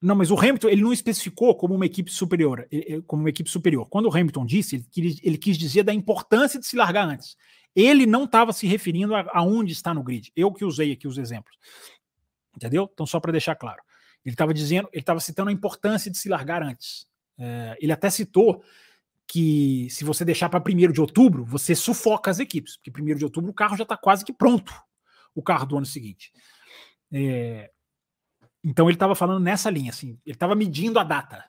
Não, 0.00 0.14
mas 0.14 0.30
o 0.30 0.38
Hamilton 0.38 0.68
ele 0.68 0.82
não 0.82 0.92
especificou 0.92 1.56
como 1.56 1.74
uma 1.74 1.86
equipe 1.86 2.10
superior, 2.12 2.68
como 3.06 3.22
uma 3.22 3.30
equipe 3.30 3.50
superior. 3.50 3.88
Quando 3.88 4.06
o 4.06 4.14
Hamilton 4.14 4.44
disse, 4.44 4.76
ele 4.76 4.86
quis, 4.90 5.20
ele 5.22 5.38
quis 5.38 5.58
dizer 5.58 5.82
da 5.82 5.92
importância 5.92 6.60
de 6.60 6.66
se 6.66 6.76
largar 6.76 7.08
antes. 7.08 7.34
Ele 7.74 8.06
não 8.06 8.24
estava 8.24 8.52
se 8.52 8.66
referindo 8.66 9.14
a, 9.14 9.26
a, 9.32 9.42
onde 9.42 9.72
está 9.72 9.92
no 9.92 10.02
grid. 10.02 10.30
Eu 10.36 10.52
que 10.52 10.64
usei 10.64 10.92
aqui 10.92 11.08
os 11.08 11.18
exemplos. 11.18 11.56
Entendeu? 12.54 12.88
Então, 12.92 13.06
só 13.06 13.18
para 13.18 13.32
deixar 13.32 13.56
claro. 13.56 13.82
Ele 14.24 14.34
estava 14.34 14.52
dizendo, 14.52 14.88
ele 14.92 15.00
estava 15.00 15.18
citando 15.18 15.50
a 15.50 15.52
importância 15.52 16.10
de 16.10 16.18
se 16.18 16.28
largar 16.28 16.62
antes. 16.62 17.06
É, 17.38 17.76
ele 17.80 17.92
até 17.92 18.10
citou 18.10 18.62
que 19.28 19.88
se 19.90 20.04
você 20.04 20.24
deixar 20.24 20.48
para 20.48 20.62
1 20.62 20.92
de 20.92 21.00
outubro, 21.00 21.44
você 21.44 21.74
sufoca 21.74 22.30
as 22.30 22.38
equipes, 22.38 22.76
porque 22.76 23.02
1 23.02 23.16
de 23.16 23.24
outubro 23.24 23.50
o 23.50 23.54
carro 23.54 23.76
já 23.76 23.82
está 23.82 23.96
quase 23.96 24.24
que 24.24 24.32
pronto, 24.32 24.72
o 25.34 25.42
carro 25.42 25.66
do 25.66 25.76
ano 25.76 25.86
seguinte. 25.86 26.32
É, 27.12 27.70
então 28.64 28.86
ele 28.88 28.96
estava 28.96 29.14
falando 29.14 29.42
nessa 29.42 29.70
linha, 29.70 29.90
assim, 29.90 30.18
ele 30.26 30.34
estava 30.34 30.54
medindo 30.54 30.98
a 30.98 31.04
data. 31.04 31.44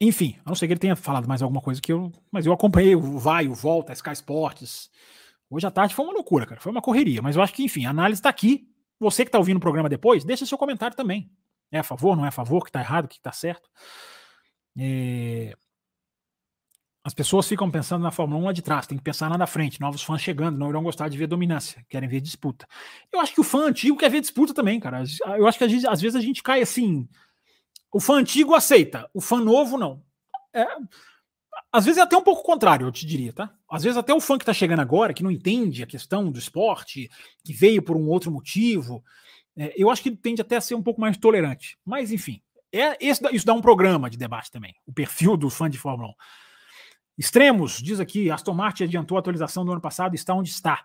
enfim, 0.00 0.36
a 0.44 0.50
não 0.50 0.54
ser 0.56 0.66
que 0.66 0.72
ele 0.72 0.80
tenha 0.80 0.96
falado 0.96 1.28
mais 1.28 1.40
alguma 1.42 1.60
coisa 1.60 1.80
que 1.80 1.92
eu. 1.92 2.12
Mas 2.30 2.46
eu 2.46 2.52
acompanhei 2.52 2.94
o 2.96 3.18
vai, 3.18 3.46
o 3.48 3.54
volta, 3.54 3.92
a 3.92 3.94
Sky 3.94 4.12
Sports. 4.12 4.90
Hoje 5.48 5.66
à 5.66 5.70
tarde 5.70 5.94
foi 5.94 6.04
uma 6.04 6.12
loucura, 6.14 6.46
cara. 6.46 6.60
Foi 6.60 6.72
uma 6.72 6.82
correria. 6.82 7.22
Mas 7.22 7.36
eu 7.36 7.42
acho 7.42 7.52
que, 7.54 7.62
enfim, 7.64 7.86
a 7.86 7.90
análise 7.90 8.18
está 8.18 8.28
aqui. 8.28 8.68
Você 8.98 9.24
que 9.24 9.28
está 9.28 9.38
ouvindo 9.38 9.58
o 9.58 9.60
programa 9.60 9.88
depois, 9.88 10.24
deixa 10.24 10.46
seu 10.46 10.58
comentário 10.58 10.96
também. 10.96 11.30
É 11.70 11.78
a 11.78 11.82
favor, 11.82 12.16
não 12.16 12.24
é 12.24 12.28
a 12.28 12.32
favor, 12.32 12.62
que 12.62 12.70
está 12.70 12.80
errado, 12.80 13.08
que 13.08 13.16
está 13.16 13.32
certo. 13.32 13.68
É... 14.76 15.54
As 17.04 17.12
pessoas 17.12 17.46
ficam 17.46 17.70
pensando 17.70 18.02
na 18.02 18.10
Fórmula 18.10 18.40
1 18.40 18.44
lá 18.46 18.52
de 18.52 18.62
trás, 18.62 18.86
tem 18.86 18.96
que 18.96 19.04
pensar 19.04 19.28
lá 19.28 19.36
na 19.36 19.46
frente. 19.46 19.78
Novos 19.78 20.02
fãs 20.02 20.22
chegando, 20.22 20.56
não 20.56 20.70
irão 20.70 20.82
gostar 20.82 21.08
de 21.10 21.18
ver 21.18 21.26
dominância, 21.26 21.84
querem 21.90 22.08
ver 22.08 22.22
disputa. 22.22 22.66
Eu 23.12 23.20
acho 23.20 23.34
que 23.34 23.40
o 23.40 23.44
fã 23.44 23.66
antigo 23.66 23.98
quer 23.98 24.10
ver 24.10 24.22
disputa 24.22 24.54
também, 24.54 24.80
cara. 24.80 25.04
Eu 25.36 25.46
acho 25.46 25.58
que 25.58 25.64
às 25.64 26.00
vezes 26.00 26.16
a 26.16 26.20
gente 26.20 26.42
cai 26.42 26.62
assim. 26.62 27.06
O 27.92 28.00
fã 28.00 28.14
antigo 28.14 28.54
aceita, 28.54 29.08
o 29.12 29.20
fã 29.20 29.38
novo 29.38 29.76
não. 29.76 30.02
É, 30.54 30.66
às 31.70 31.84
vezes 31.84 31.98
é 31.98 32.02
até 32.02 32.16
um 32.16 32.22
pouco 32.22 32.42
contrário, 32.42 32.86
eu 32.86 32.92
te 32.92 33.04
diria, 33.04 33.32
tá? 33.32 33.52
Às 33.70 33.82
vezes 33.82 33.98
até 33.98 34.14
o 34.14 34.20
fã 34.20 34.38
que 34.38 34.44
tá 34.44 34.54
chegando 34.54 34.80
agora, 34.80 35.12
que 35.12 35.22
não 35.22 35.30
entende 35.30 35.82
a 35.82 35.86
questão 35.86 36.30
do 36.30 36.38
esporte, 36.38 37.10
que 37.44 37.52
veio 37.52 37.82
por 37.82 37.96
um 37.96 38.08
outro 38.08 38.30
motivo, 38.30 39.04
é, 39.56 39.74
eu 39.76 39.90
acho 39.90 40.02
que 40.02 40.08
ele 40.08 40.16
tende 40.16 40.40
até 40.40 40.56
a 40.56 40.60
ser 40.60 40.74
um 40.74 40.82
pouco 40.82 41.00
mais 41.00 41.16
tolerante. 41.16 41.76
Mas, 41.84 42.10
enfim, 42.10 42.40
é, 42.72 42.96
esse, 43.04 43.22
isso 43.32 43.44
dá 43.44 43.52
um 43.52 43.60
programa 43.60 44.08
de 44.08 44.16
debate 44.16 44.50
também, 44.50 44.74
o 44.86 44.92
perfil 44.92 45.36
do 45.36 45.50
fã 45.50 45.68
de 45.68 45.78
Fórmula 45.78 46.10
1. 46.10 46.14
Extremos, 47.16 47.80
diz 47.80 48.00
aqui, 48.00 48.30
Aston 48.30 48.54
Martin 48.54 48.84
adiantou 48.84 49.16
a 49.16 49.20
atualização 49.20 49.64
do 49.64 49.72
ano 49.72 49.80
passado 49.80 50.14
está 50.14 50.34
onde 50.34 50.50
está. 50.50 50.84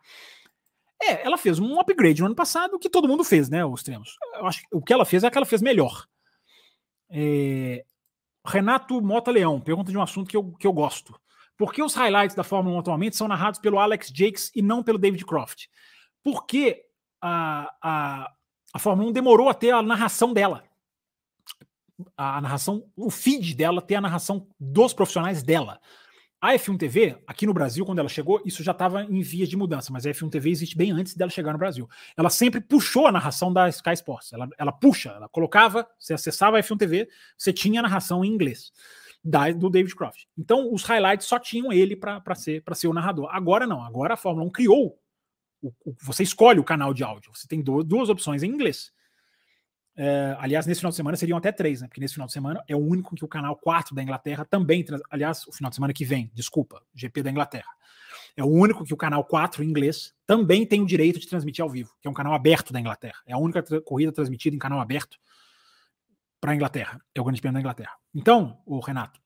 É, 1.01 1.25
ela 1.25 1.37
fez 1.37 1.59
um 1.59 1.79
upgrade 1.79 2.21
no 2.21 2.27
ano 2.27 2.35
passado 2.35 2.77
que 2.77 2.89
todo 2.89 3.07
mundo 3.07 3.23
fez, 3.23 3.49
né, 3.49 3.65
os 3.65 3.79
extremos. 3.79 4.15
Eu 4.35 4.45
acho 4.45 4.61
que 4.61 4.67
o 4.71 4.81
que 4.81 4.93
ela 4.93 5.05
fez 5.05 5.23
é 5.23 5.29
que 5.29 5.37
ela 5.37 5.45
fez 5.45 5.61
melhor. 5.61 6.05
É, 7.09 7.83
Renato 8.45 9.01
Mota 9.01 9.31
Leão 9.31 9.59
pergunta 9.59 9.91
de 9.91 9.97
um 9.97 10.01
assunto 10.01 10.29
que 10.29 10.37
eu, 10.37 10.51
que 10.53 10.67
eu 10.67 10.73
gosto. 10.73 11.19
Por 11.57 11.73
que 11.73 11.83
os 11.83 11.93
highlights 11.93 12.35
da 12.35 12.43
Fórmula 12.43 12.75
1 12.77 12.79
atualmente 12.79 13.15
são 13.15 13.27
narrados 13.27 13.59
pelo 13.59 13.79
Alex 13.79 14.11
Jakes 14.13 14.51
e 14.55 14.61
não 14.61 14.83
pelo 14.83 14.97
David 14.97 15.25
Croft? 15.25 15.67
Por 16.23 16.45
que 16.45 16.83
a, 17.21 17.69
a, 17.81 18.33
a 18.73 18.79
Fórmula 18.79 19.09
1 19.09 19.13
demorou 19.13 19.49
a 19.49 19.53
ter 19.53 19.71
a 19.71 19.81
narração 19.81 20.33
dela? 20.33 20.63
A 22.15 22.39
narração, 22.39 22.89
o 22.95 23.09
feed 23.09 23.55
dela 23.55 23.81
ter 23.81 23.95
a 23.95 24.01
narração 24.01 24.47
dos 24.57 24.93
profissionais 24.93 25.43
dela. 25.43 25.81
A 26.41 26.53
F1 26.53 26.77
TV, 26.77 27.17
aqui 27.27 27.45
no 27.45 27.53
Brasil, 27.53 27.85
quando 27.85 27.99
ela 27.99 28.07
chegou, 28.07 28.41
isso 28.45 28.63
já 28.63 28.71
estava 28.71 29.03
em 29.03 29.21
vias 29.21 29.49
de 29.49 29.57
mudança, 29.57 29.91
mas 29.91 30.05
a 30.05 30.11
F1 30.11 30.29
TV 30.29 30.49
existe 30.49 30.77
bem 30.77 30.91
antes 30.91 31.13
dela 31.13 31.29
chegar 31.29 31.51
no 31.51 31.59
Brasil. 31.59 31.89
Ela 32.15 32.29
sempre 32.29 32.61
puxou 32.61 33.07
a 33.07 33.11
narração 33.11 33.51
da 33.51 33.67
Sky 33.67 33.91
Sports. 33.91 34.31
Ela, 34.31 34.47
ela 34.57 34.71
puxa, 34.71 35.09
ela 35.09 35.27
colocava, 35.27 35.85
você 35.99 36.13
acessava 36.13 36.57
a 36.57 36.61
F1 36.61 36.77
TV, 36.77 37.09
você 37.37 37.51
tinha 37.51 37.81
a 37.81 37.83
narração 37.83 38.23
em 38.23 38.29
inglês 38.29 38.71
da, 39.21 39.51
do 39.51 39.69
David 39.69 39.93
Croft. 39.93 40.27
Então, 40.37 40.73
os 40.73 40.83
highlights 40.83 41.27
só 41.27 41.37
tinham 41.37 41.73
ele 41.73 41.93
para 41.93 42.35
ser, 42.35 42.63
ser 42.73 42.87
o 42.87 42.93
narrador. 42.93 43.27
Agora 43.31 43.67
não, 43.67 43.83
agora 43.83 44.13
a 44.13 44.17
Fórmula 44.17 44.47
1 44.47 44.51
criou. 44.51 44.97
O, 45.61 45.73
o, 45.83 45.93
você 46.01 46.23
escolhe 46.23 46.57
o 46.57 46.63
canal 46.63 46.93
de 46.93 47.03
áudio, 47.03 47.31
você 47.33 47.45
tem 47.49 47.61
duas, 47.61 47.83
duas 47.83 48.07
opções 48.07 48.43
em 48.43 48.47
inglês. 48.47 48.93
É, 50.01 50.33
aliás, 50.39 50.65
nesse 50.65 50.79
final 50.79 50.91
de 50.91 50.95
semana 50.95 51.17
seriam 51.17 51.37
até 51.37 51.51
três, 51.51 51.81
né? 51.81 51.87
Porque 51.89 51.99
nesse 51.99 52.13
final 52.13 52.25
de 52.25 52.31
semana 52.31 52.63
é 52.69 52.73
o 52.73 52.79
único 52.79 53.13
que 53.15 53.25
o 53.25 53.27
canal 53.27 53.57
4 53.57 53.93
da 53.93 54.01
Inglaterra 54.01 54.45
também. 54.45 54.85
Aliás, 55.11 55.45
o 55.45 55.51
final 55.51 55.69
de 55.69 55.75
semana 55.75 55.91
que 55.91 56.05
vem, 56.05 56.31
desculpa, 56.33 56.81
GP 56.95 57.21
da 57.21 57.29
Inglaterra. 57.29 57.67
É 58.37 58.41
o 58.41 58.47
único 58.47 58.85
que 58.85 58.93
o 58.93 58.97
canal 58.97 59.25
4 59.25 59.61
em 59.61 59.67
inglês 59.67 60.13
também 60.25 60.65
tem 60.65 60.81
o 60.81 60.85
direito 60.85 61.19
de 61.19 61.27
transmitir 61.27 61.61
ao 61.61 61.69
vivo, 61.69 61.93
que 61.99 62.07
é 62.07 62.11
um 62.11 62.13
canal 62.13 62.33
aberto 62.33 62.71
da 62.71 62.79
Inglaterra. 62.79 63.17
É 63.25 63.33
a 63.33 63.37
única 63.37 63.61
tra 63.61 63.81
corrida 63.81 64.09
transmitida 64.13 64.55
em 64.55 64.59
canal 64.59 64.79
aberto 64.79 65.17
para 66.39 66.53
a 66.53 66.55
Inglaterra. 66.55 67.01
É 67.13 67.19
o 67.19 67.25
Grande 67.25 67.41
Prêmio 67.41 67.55
da 67.55 67.59
Inglaterra. 67.59 67.91
Então, 68.15 68.57
o 68.65 68.79
Renato, 68.79 69.19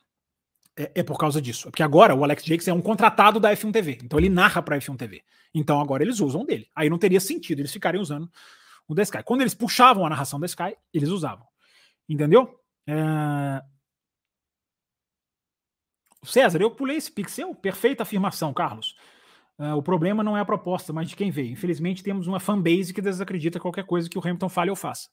é, 0.76 0.92
é, 0.96 1.04
por 1.04 1.20
causa 1.20 1.40
disso. 1.40 1.70
Porque 1.70 1.84
agora 1.84 2.16
o 2.16 2.24
Alex 2.24 2.46
Jakes 2.46 2.68
é 2.68 2.74
um 2.74 2.82
contratado 2.82 3.40
da 3.40 3.52
F1 3.52 3.72
TV. 3.72 4.00
Então 4.04 4.18
ele 4.18 4.30
narra 4.30 4.60
para 4.60 4.76
a 4.76 4.80
F1 4.80 4.98
TV. 4.98 5.22
Então 5.54 5.80
agora 5.80 6.02
eles 6.02 6.20
usam 6.20 6.44
dele. 6.44 6.68
Aí 6.76 6.90
não 6.90 6.98
teria 6.98 7.20
sentido 7.20 7.60
eles 7.60 7.72
ficarem 7.72 8.02
usando 8.02 8.28
o 8.88 8.94
da 8.94 9.04
Sky. 9.04 9.24
Quando 9.24 9.42
eles 9.42 9.54
puxavam 9.54 10.06
a 10.06 10.10
narração 10.10 10.40
da 10.40 10.46
Sky, 10.46 10.76
eles 10.94 11.10
usavam. 11.10 11.46
Entendeu? 12.08 12.60
É... 12.88 13.64
César, 16.24 16.62
eu 16.62 16.72
pulei 16.72 16.98
esse 16.98 17.12
pixel. 17.12 17.54
Perfeita 17.56 18.04
afirmação, 18.04 18.54
Carlos. 18.54 18.96
Uh, 19.58 19.76
o 19.76 19.84
problema 19.84 20.24
não 20.24 20.38
é 20.38 20.42
a 20.42 20.46
proposta, 20.46 20.92
mas 20.92 21.10
de 21.10 21.16
quem 21.16 21.30
veio. 21.30 21.52
Infelizmente, 21.52 22.04
temos 22.04 22.28
uma 22.28 22.40
fanbase 22.40 22.94
que 22.94 23.02
desacredita 23.02 23.60
qualquer 23.60 23.86
coisa 23.86 24.10
que 24.10 24.18
o 24.18 24.22
Hamilton 24.22 24.50
fale 24.50 24.70
ou 24.70 24.76
faça. 24.76 25.10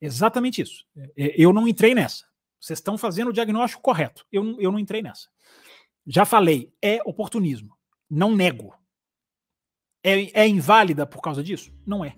Exatamente 0.00 0.60
isso. 0.60 0.84
É, 0.96 1.12
é, 1.16 1.34
eu 1.36 1.52
não 1.52 1.68
entrei 1.68 1.94
nessa. 1.94 2.24
Vocês 2.60 2.78
estão 2.78 2.98
fazendo 2.98 3.28
o 3.28 3.32
diagnóstico 3.32 3.82
correto. 3.82 4.26
Eu, 4.32 4.60
eu 4.60 4.72
não 4.72 4.78
entrei 4.78 5.02
nessa. 5.02 5.28
Já 6.06 6.24
falei, 6.24 6.72
é 6.82 7.00
oportunismo. 7.04 7.76
Não 8.08 8.34
nego. 8.34 8.74
É, 10.02 10.42
é 10.42 10.48
inválida 10.48 11.06
por 11.06 11.20
causa 11.20 11.42
disso? 11.42 11.72
Não 11.86 12.04
é. 12.04 12.14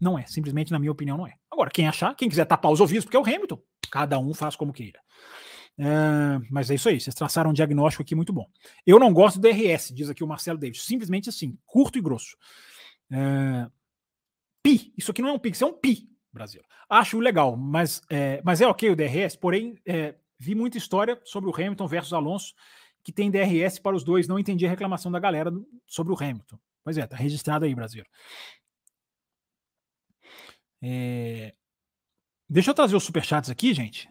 Não 0.00 0.18
é. 0.18 0.26
Simplesmente, 0.26 0.72
na 0.72 0.78
minha 0.78 0.92
opinião, 0.92 1.16
não 1.16 1.26
é. 1.26 1.34
Agora, 1.50 1.70
quem 1.70 1.88
achar, 1.88 2.14
quem 2.14 2.28
quiser 2.28 2.44
tapar 2.44 2.70
os 2.70 2.80
ouvidos, 2.80 3.04
porque 3.04 3.16
é 3.16 3.20
o 3.20 3.24
Hamilton, 3.24 3.58
cada 3.90 4.18
um 4.18 4.34
faz 4.34 4.56
como 4.56 4.72
queira. 4.72 5.00
É, 5.78 5.84
mas 6.50 6.70
é 6.70 6.74
isso 6.74 6.88
aí, 6.88 6.98
vocês 6.98 7.14
traçaram 7.14 7.50
um 7.50 7.52
diagnóstico 7.52 8.02
aqui 8.02 8.14
muito 8.14 8.32
bom. 8.32 8.46
Eu 8.86 8.98
não 8.98 9.12
gosto 9.12 9.38
do 9.38 9.48
RS, 9.48 9.92
diz 9.94 10.08
aqui 10.08 10.24
o 10.24 10.26
Marcelo 10.26 10.58
Davis. 10.58 10.84
Simplesmente 10.84 11.28
assim, 11.28 11.58
curto 11.66 11.98
e 11.98 12.02
grosso. 12.02 12.36
É, 13.10 13.68
pi, 14.62 14.92
isso 14.96 15.10
aqui 15.10 15.22
não 15.22 15.30
é 15.30 15.32
um 15.32 15.38
pi, 15.38 15.50
isso 15.50 15.64
é 15.64 15.66
um 15.66 15.72
pi, 15.72 16.08
Brasil. 16.32 16.62
Acho 16.88 17.18
legal, 17.18 17.56
mas 17.56 18.00
é, 18.08 18.40
mas 18.44 18.60
é 18.60 18.66
ok 18.66 18.90
o 18.90 18.96
DRS, 18.96 19.36
porém, 19.36 19.76
é, 19.84 20.14
vi 20.38 20.54
muita 20.54 20.78
história 20.78 21.20
sobre 21.24 21.50
o 21.50 21.54
Hamilton 21.54 21.86
versus 21.86 22.12
Alonso, 22.12 22.54
que 23.02 23.12
tem 23.12 23.30
DRS 23.30 23.78
para 23.78 23.96
os 23.96 24.02
dois. 24.02 24.26
Não 24.26 24.38
entendi 24.38 24.66
a 24.66 24.70
reclamação 24.70 25.10
da 25.12 25.18
galera 25.18 25.52
sobre 25.86 26.12
o 26.12 26.16
Hamilton. 26.16 26.58
Pois 26.82 26.96
é, 26.96 27.06
tá 27.06 27.16
registrado 27.16 27.64
aí, 27.64 27.74
Brasil. 27.74 28.04
É... 30.88 31.52
Deixa 32.48 32.70
eu 32.70 32.74
trazer 32.74 32.94
os 32.94 33.02
superchats 33.02 33.50
aqui, 33.50 33.74
gente. 33.74 34.08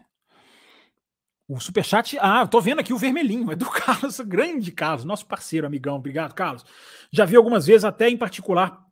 O 1.48 1.58
superchat. 1.58 2.18
Ah, 2.20 2.42
eu 2.42 2.48
tô 2.48 2.60
vendo 2.60 2.80
aqui 2.80 2.92
o 2.92 2.98
vermelhinho. 2.98 3.50
É 3.52 3.56
do 3.56 3.64
Carlos, 3.70 4.20
grande 4.20 4.70
Carlos, 4.70 5.04
nosso 5.04 5.24
parceiro, 5.24 5.66
amigão. 5.66 5.96
Obrigado, 5.96 6.34
Carlos. 6.34 6.66
Já 7.10 7.24
vi 7.24 7.34
algumas 7.34 7.66
vezes, 7.66 7.84
até 7.84 8.10
em 8.10 8.16
particular. 8.16 8.84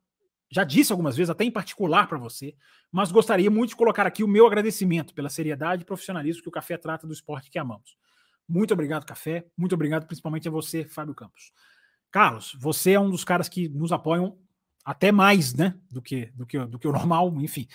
Já 0.51 0.65
disse 0.65 0.93
algumas 0.93 1.16
vezes, 1.16 1.28
até 1.28 1.44
em 1.44 1.51
particular 1.51 2.06
para 2.06 2.16
você, 2.16 2.55
mas 2.90 3.11
gostaria 3.11 3.51
muito 3.51 3.70
de 3.70 3.77
colocar 3.77 4.06
aqui 4.06 4.23
o 4.23 4.28
meu 4.28 4.47
agradecimento 4.47 5.12
pela 5.12 5.28
seriedade 5.28 5.82
e 5.82 5.85
profissionalismo 5.85 6.43
que 6.43 6.48
o 6.48 6.52
Café 6.52 6.78
trata 6.78 7.06
do 7.06 7.12
esporte 7.12 7.51
que 7.51 7.59
amamos. 7.59 7.97
Muito 8.48 8.73
obrigado, 8.73 9.05
Café. 9.05 9.47
Muito 9.56 9.74
obrigado, 9.74 10.06
principalmente 10.06 10.47
a 10.47 10.51
você, 10.51 10.85
Fábio 10.85 11.15
Campos. 11.15 11.52
Carlos, 12.11 12.56
você 12.59 12.93
é 12.93 13.01
um 13.01 13.11
dos 13.11 13.24
caras 13.24 13.48
que 13.48 13.69
nos 13.69 13.90
apoiam 13.90 14.39
até 14.85 15.11
mais, 15.11 15.55
né, 15.55 15.74
do 15.90 16.02
que 16.02 16.27
do 16.35 16.47
que, 16.47 16.59
do 16.66 16.78
que 16.78 16.89
o 16.89 16.93
normal, 16.93 17.32
enfim. 17.40 17.66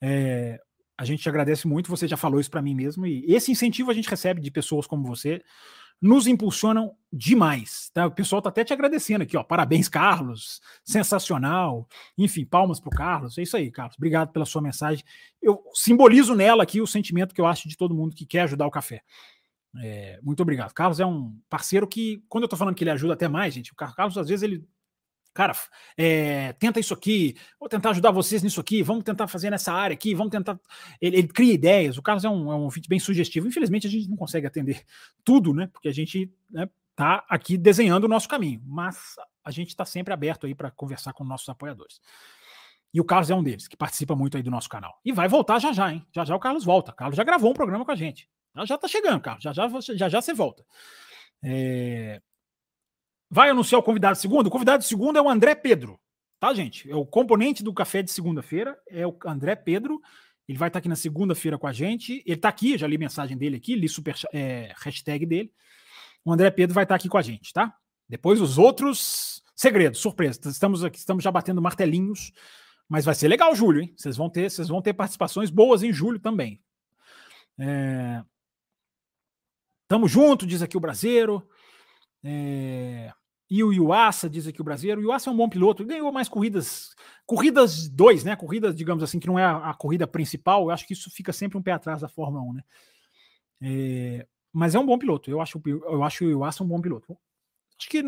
É, 0.00 0.60
a 0.98 1.04
gente 1.04 1.28
agradece 1.28 1.66
muito, 1.68 1.90
você 1.90 2.08
já 2.08 2.16
falou 2.16 2.40
isso 2.40 2.50
para 2.50 2.62
mim 2.62 2.74
mesmo, 2.74 3.06
e 3.06 3.24
esse 3.28 3.52
incentivo 3.52 3.90
a 3.90 3.94
gente 3.94 4.08
recebe 4.08 4.40
de 4.40 4.50
pessoas 4.50 4.86
como 4.86 5.06
você, 5.06 5.42
nos 6.00 6.26
impulsionam 6.26 6.94
demais, 7.10 7.90
tá? 7.92 8.06
O 8.06 8.10
pessoal 8.10 8.42
tá 8.42 8.50
até 8.50 8.62
te 8.64 8.72
agradecendo 8.72 9.22
aqui, 9.22 9.36
ó. 9.36 9.42
Parabéns, 9.42 9.88
Carlos. 9.88 10.60
Sensacional. 10.84 11.88
Enfim, 12.18 12.44
palmas 12.44 12.78
pro 12.78 12.90
Carlos. 12.90 13.38
É 13.38 13.42
isso 13.42 13.56
aí, 13.56 13.70
Carlos. 13.70 13.96
Obrigado 13.96 14.30
pela 14.30 14.44
sua 14.44 14.60
mensagem. 14.60 15.02
Eu 15.40 15.62
simbolizo 15.72 16.34
nela 16.34 16.62
aqui 16.62 16.82
o 16.82 16.86
sentimento 16.86 17.34
que 17.34 17.40
eu 17.40 17.46
acho 17.46 17.68
de 17.68 17.76
todo 17.76 17.94
mundo 17.94 18.14
que 18.14 18.26
quer 18.26 18.42
ajudar 18.42 18.66
o 18.66 18.70
café. 18.70 19.02
É, 19.78 20.18
muito 20.22 20.42
obrigado. 20.42 20.72
Carlos 20.72 21.00
é 21.00 21.06
um 21.06 21.38
parceiro 21.48 21.86
que, 21.86 22.22
quando 22.28 22.44
eu 22.44 22.48
tô 22.48 22.56
falando 22.56 22.74
que 22.74 22.84
ele 22.84 22.90
ajuda 22.90 23.14
até 23.14 23.28
mais, 23.28 23.54
gente, 23.54 23.72
o 23.72 23.76
Carlos 23.76 24.18
às 24.18 24.28
vezes 24.28 24.42
ele 24.42 24.66
cara, 25.36 25.52
é, 25.98 26.54
tenta 26.54 26.80
isso 26.80 26.94
aqui, 26.94 27.36
vou 27.60 27.68
tentar 27.68 27.90
ajudar 27.90 28.10
vocês 28.10 28.42
nisso 28.42 28.58
aqui, 28.58 28.82
vamos 28.82 29.04
tentar 29.04 29.28
fazer 29.28 29.50
nessa 29.50 29.70
área 29.70 29.92
aqui, 29.92 30.14
vamos 30.14 30.30
tentar. 30.30 30.58
Ele, 31.00 31.18
ele 31.18 31.28
cria 31.28 31.52
ideias. 31.52 31.98
O 31.98 32.02
Carlos 32.02 32.24
é 32.24 32.28
um, 32.28 32.50
é 32.50 32.56
um 32.56 32.68
bem 32.88 32.98
sugestivo. 32.98 33.46
Infelizmente, 33.46 33.86
a 33.86 33.90
gente 33.90 34.08
não 34.08 34.16
consegue 34.16 34.46
atender 34.46 34.82
tudo, 35.22 35.52
né? 35.52 35.68
Porque 35.70 35.88
a 35.88 35.92
gente 35.92 36.32
né, 36.50 36.68
tá 36.96 37.22
aqui 37.28 37.58
desenhando 37.58 38.04
o 38.04 38.08
nosso 38.08 38.26
caminho, 38.26 38.62
mas 38.64 39.16
a 39.44 39.50
gente 39.50 39.68
está 39.68 39.84
sempre 39.84 40.14
aberto 40.14 40.46
aí 40.46 40.54
para 40.54 40.70
conversar 40.70 41.12
com 41.12 41.22
nossos 41.22 41.48
apoiadores. 41.50 42.00
E 42.94 43.00
o 43.00 43.04
Carlos 43.04 43.28
é 43.28 43.34
um 43.34 43.42
deles, 43.42 43.68
que 43.68 43.76
participa 43.76 44.16
muito 44.16 44.38
aí 44.38 44.42
do 44.42 44.50
nosso 44.50 44.70
canal. 44.70 44.98
E 45.04 45.12
vai 45.12 45.28
voltar 45.28 45.58
já 45.58 45.70
já, 45.70 45.92
hein? 45.92 46.04
Já 46.14 46.24
já 46.24 46.34
o 46.34 46.40
Carlos 46.40 46.64
volta. 46.64 46.92
O 46.92 46.94
Carlos 46.94 47.16
já 47.16 47.24
gravou 47.24 47.50
um 47.50 47.54
programa 47.54 47.84
com 47.84 47.90
a 47.90 47.96
gente. 47.96 48.26
Já 48.56 48.64
já 48.64 48.78
tá 48.78 48.88
chegando, 48.88 49.20
Carlos. 49.20 49.44
Já 49.44 49.52
já, 49.52 49.68
já, 49.68 50.08
já 50.08 50.22
você 50.22 50.32
volta. 50.32 50.64
É, 51.44 52.22
Vai 53.30 53.50
anunciar 53.50 53.78
o 53.78 53.82
convidado 53.82 54.16
segundo? 54.16 54.46
O 54.46 54.50
convidado 54.50 54.84
segundo 54.84 55.18
é 55.18 55.22
o 55.22 55.28
André 55.28 55.54
Pedro, 55.54 55.98
tá, 56.38 56.54
gente? 56.54 56.90
É 56.90 56.94
o 56.94 57.04
componente 57.04 57.62
do 57.62 57.74
café 57.74 58.02
de 58.02 58.10
segunda-feira, 58.10 58.78
é 58.88 59.06
o 59.06 59.16
André 59.26 59.56
Pedro. 59.56 60.00
Ele 60.48 60.56
vai 60.56 60.68
estar 60.68 60.78
aqui 60.78 60.88
na 60.88 60.94
segunda-feira 60.96 61.58
com 61.58 61.66
a 61.66 61.72
gente. 61.72 62.22
Ele 62.24 62.36
está 62.36 62.48
aqui, 62.48 62.78
já 62.78 62.86
li 62.86 62.96
mensagem 62.96 63.36
dele 63.36 63.56
aqui, 63.56 63.74
li 63.74 63.88
super 63.88 64.14
é, 64.32 64.72
hashtag 64.76 65.26
dele. 65.26 65.52
O 66.24 66.32
André 66.32 66.50
Pedro 66.50 66.74
vai 66.74 66.84
estar 66.84 66.94
aqui 66.94 67.08
com 67.08 67.18
a 67.18 67.22
gente, 67.22 67.52
tá? 67.52 67.74
Depois 68.08 68.40
os 68.40 68.58
outros 68.58 69.42
segredos, 69.56 69.98
surpresa. 69.98 70.38
Estamos 70.46 70.84
aqui, 70.84 70.98
estamos 70.98 71.24
já 71.24 71.32
batendo 71.32 71.60
martelinhos, 71.60 72.32
mas 72.88 73.04
vai 73.04 73.14
ser 73.14 73.26
legal 73.26 73.54
julho, 73.56 73.80
hein? 73.80 73.92
Vocês 73.96 74.16
vão 74.16 74.30
ter, 74.30 74.48
vocês 74.48 74.68
vão 74.68 74.80
ter 74.80 74.94
participações 74.94 75.50
boas 75.50 75.82
em 75.82 75.92
julho 75.92 76.20
também. 76.20 76.62
É... 77.58 78.22
Tamo 79.88 80.06
junto, 80.06 80.46
diz 80.46 80.62
aqui 80.62 80.76
o 80.76 80.80
brasileiro. 80.80 81.48
É, 82.28 83.12
e 83.48 83.62
o 83.62 83.72
Yuasa, 83.72 84.28
diz 84.28 84.46
aqui 84.48 84.60
o 84.60 84.64
brasileiro. 84.64 85.00
O 85.00 85.04
Yuasa 85.04 85.30
é 85.30 85.32
um 85.32 85.36
bom 85.36 85.48
piloto, 85.48 85.84
ganhou 85.84 86.10
mais 86.10 86.28
corridas, 86.28 86.96
corridas 87.24 87.88
dois, 87.88 88.24
né? 88.24 88.34
Corridas, 88.34 88.74
digamos 88.74 89.04
assim, 89.04 89.20
que 89.20 89.28
não 89.28 89.38
é 89.38 89.44
a, 89.44 89.70
a, 89.70 89.74
corrida 89.74 90.06
principal. 90.06 90.64
Eu 90.64 90.70
acho 90.70 90.84
que 90.86 90.92
isso 90.92 91.08
fica 91.10 91.32
sempre 91.32 91.56
um 91.56 91.62
pé 91.62 91.72
atrás 91.72 92.00
da 92.00 92.08
Fórmula 92.08 92.42
1, 92.42 92.52
né? 92.54 92.64
É, 93.62 94.26
mas 94.52 94.74
é 94.74 94.78
um 94.78 94.86
bom 94.86 94.98
piloto. 94.98 95.30
Eu 95.30 95.40
acho, 95.40 95.62
eu 95.64 96.02
acho 96.02 96.24
o 96.24 96.30
Yuasa 96.30 96.64
um 96.64 96.68
bom 96.68 96.80
piloto. 96.80 97.16
Acho 97.78 97.88
que 97.88 98.02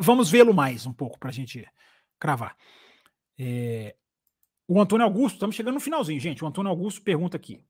vamos 0.00 0.30
vê-lo 0.30 0.54
mais 0.54 0.86
um 0.86 0.92
pouco 0.94 1.18
para 1.18 1.28
a 1.28 1.32
gente 1.32 1.68
cravar. 2.18 2.56
É, 3.38 3.94
o 4.66 4.80
Antônio 4.80 5.04
Augusto, 5.04 5.34
estamos 5.34 5.54
chegando 5.54 5.74
no 5.74 5.80
finalzinho, 5.80 6.18
gente. 6.18 6.42
O 6.42 6.46
Antônio 6.46 6.70
Augusto 6.70 7.02
pergunta 7.02 7.36
aqui: 7.36 7.62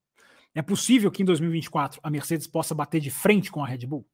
é 0.54 0.62
possível 0.62 1.10
que 1.10 1.22
em 1.22 1.26
2024 1.26 2.00
a 2.04 2.08
Mercedes 2.08 2.46
possa 2.46 2.72
bater 2.72 3.00
de 3.00 3.10
frente 3.10 3.50
com 3.50 3.64
a 3.64 3.66
Red 3.66 3.84
Bull? 3.86 4.06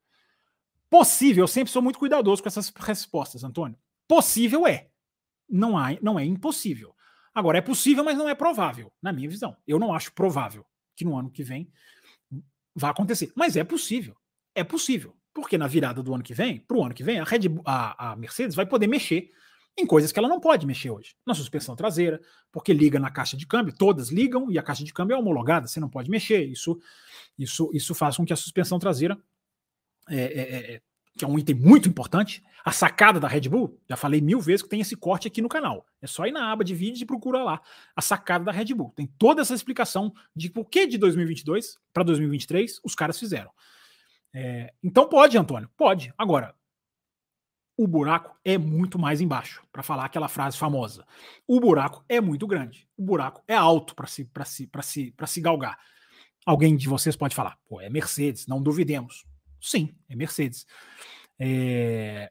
Possível, 0.93 1.45
eu 1.45 1.49
sempre 1.49 1.73
sou 1.73 1.81
muito 1.81 1.99
cuidadoso 1.99 2.43
com 2.43 2.49
essas 2.51 2.71
respostas, 2.77 3.43
Antônio. 3.43 3.79
Possível 4.07 4.67
é. 4.67 4.91
Não, 5.49 5.79
há, 5.79 5.97
não 6.03 6.19
é 6.19 6.25
impossível. 6.27 6.95
Agora, 7.35 7.57
é 7.57 7.63
possível, 7.63 8.05
mas 8.05 8.19
não 8.19 8.29
é 8.29 8.35
provável, 8.35 8.93
na 9.01 9.11
minha 9.11 9.27
visão. 9.27 9.57
Eu 9.67 9.79
não 9.79 9.95
acho 9.95 10.13
provável 10.13 10.67
que 10.95 11.03
no 11.03 11.17
ano 11.17 11.31
que 11.31 11.43
vem 11.43 11.73
vá 12.77 12.91
acontecer. 12.91 13.33
Mas 13.35 13.57
é 13.57 13.65
possível. 13.65 14.15
É 14.55 14.63
possível. 14.63 15.17
Porque 15.33 15.57
na 15.57 15.67
virada 15.67 16.03
do 16.03 16.15
ano 16.15 16.23
que 16.23 16.35
vem, 16.35 16.61
para 16.61 16.77
o 16.77 16.85
ano 16.85 16.93
que 16.93 17.03
vem, 17.03 17.19
a, 17.19 17.25
Red 17.25 17.49
a, 17.65 18.13
a 18.13 18.17
Mercedes 18.17 18.55
vai 18.55 18.67
poder 18.67 18.87
mexer 18.87 19.31
em 19.75 19.87
coisas 19.87 20.13
que 20.13 20.19
ela 20.19 20.29
não 20.29 20.41
pode 20.41 20.67
mexer 20.67 20.91
hoje. 20.91 21.17
Na 21.27 21.33
suspensão 21.33 21.75
traseira, 21.75 22.21
porque 22.53 22.75
liga 22.75 23.01
na 23.01 23.11
caixa 23.11 23.35
de 23.35 23.47
câmbio, 23.47 23.75
todas 23.75 24.11
ligam 24.11 24.51
e 24.51 24.59
a 24.59 24.63
caixa 24.63 24.85
de 24.85 24.93
câmbio 24.93 25.15
é 25.15 25.19
homologada, 25.19 25.67
você 25.67 25.81
não 25.81 25.89
pode 25.89 26.11
mexer. 26.11 26.45
Isso, 26.45 26.79
isso, 27.39 27.71
isso 27.73 27.95
faz 27.95 28.19
com 28.19 28.27
que 28.27 28.33
a 28.35 28.37
suspensão 28.37 28.79
traseira, 28.79 29.19
é, 30.09 30.17
é, 30.17 30.41
é, 30.41 30.75
é, 30.75 30.83
que 31.17 31.25
é 31.25 31.29
um 31.29 31.39
item 31.39 31.55
muito 31.55 31.89
importante, 31.89 32.43
a 32.65 32.71
sacada 32.71 33.19
da 33.19 33.29
Red 33.29 33.49
Bull, 33.49 33.81
já 33.89 33.97
falei 33.97 34.21
mil 34.21 34.41
vezes 34.41 34.63
que 34.63 34.69
tem 34.69 34.81
esse 34.81 34.97
corte 34.97 35.27
aqui 35.27 35.43
no 35.43 35.49
canal. 35.49 35.85
É 36.01 36.07
só 36.07 36.27
ir 36.27 36.33
na 36.33 36.53
aba 36.53 36.65
de 36.65 36.75
vídeos 36.75 37.01
e 37.01 37.07
procura 37.07 37.43
lá 37.43 37.61
a 37.95 38.01
sacada 38.01 38.45
da 38.45 38.53
Red 38.53 38.73
Bull. 38.75 38.93
Tem 38.95 39.07
toda 39.19 39.43
essa 39.43 39.55
explicação 39.55 40.15
de 40.35 40.49
por 40.49 40.69
que 40.69 40.87
de 40.87 40.97
2022 40.97 41.79
para 41.93 42.05
2023 42.05 42.81
os 42.85 42.95
caras 42.95 43.19
fizeram. 43.19 43.51
É, 44.33 44.73
então 44.83 45.09
pode, 45.09 45.37
Antônio, 45.37 45.69
pode. 45.77 46.15
Agora, 46.17 46.55
o 47.77 47.87
buraco 47.87 48.39
é 48.45 48.57
muito 48.57 48.99
mais 48.99 49.21
embaixo, 49.21 49.63
para 49.73 49.83
falar 49.83 50.05
aquela 50.05 50.29
frase 50.29 50.57
famosa. 50.57 51.05
O 51.47 51.59
buraco 51.59 52.05
é 52.09 52.21
muito 52.21 52.47
grande. 52.47 52.89
O 52.97 53.03
buraco 53.03 53.43
é 53.49 53.55
alto 53.55 53.95
para 53.95 54.07
se, 54.07 54.29
se, 54.45 54.71
se, 54.83 55.15
se 55.27 55.41
galgar. 55.41 55.79
Alguém 56.47 56.77
de 56.77 56.89
vocês 56.89 57.17
pode 57.17 57.35
falar, 57.35 57.59
pô, 57.69 57.81
é 57.81 57.89
Mercedes, 57.89 58.47
não 58.47 58.63
duvidemos. 58.63 59.25
Sim, 59.63 59.95
é 60.09 60.17
Mercedes. 60.17 60.67
É... 61.39 62.31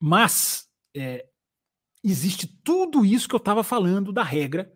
Mas 0.00 0.68
é... 0.96 1.26
existe 2.02 2.46
tudo 2.64 3.04
isso 3.04 3.28
que 3.28 3.34
eu 3.34 3.38
estava 3.38 3.62
falando 3.62 4.12
da 4.12 4.22
regra 4.22 4.72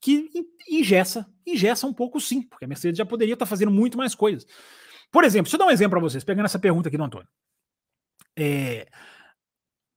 que 0.00 0.28
ingessa, 0.68 1.32
ingessa 1.46 1.86
um 1.86 1.94
pouco 1.94 2.20
sim, 2.20 2.42
porque 2.42 2.64
a 2.64 2.68
Mercedes 2.68 2.98
já 2.98 3.06
poderia 3.06 3.34
estar 3.34 3.46
tá 3.46 3.48
fazendo 3.48 3.70
muito 3.70 3.96
mais 3.96 4.14
coisas. 4.14 4.44
Por 5.12 5.22
exemplo, 5.24 5.44
deixa 5.44 5.54
eu 5.54 5.58
dar 5.58 5.66
um 5.66 5.70
exemplo 5.70 5.90
para 5.90 6.00
vocês, 6.00 6.24
pegando 6.24 6.46
essa 6.46 6.58
pergunta 6.58 6.88
aqui 6.88 6.98
do 6.98 7.04
Antônio. 7.04 7.28
É, 8.36 8.88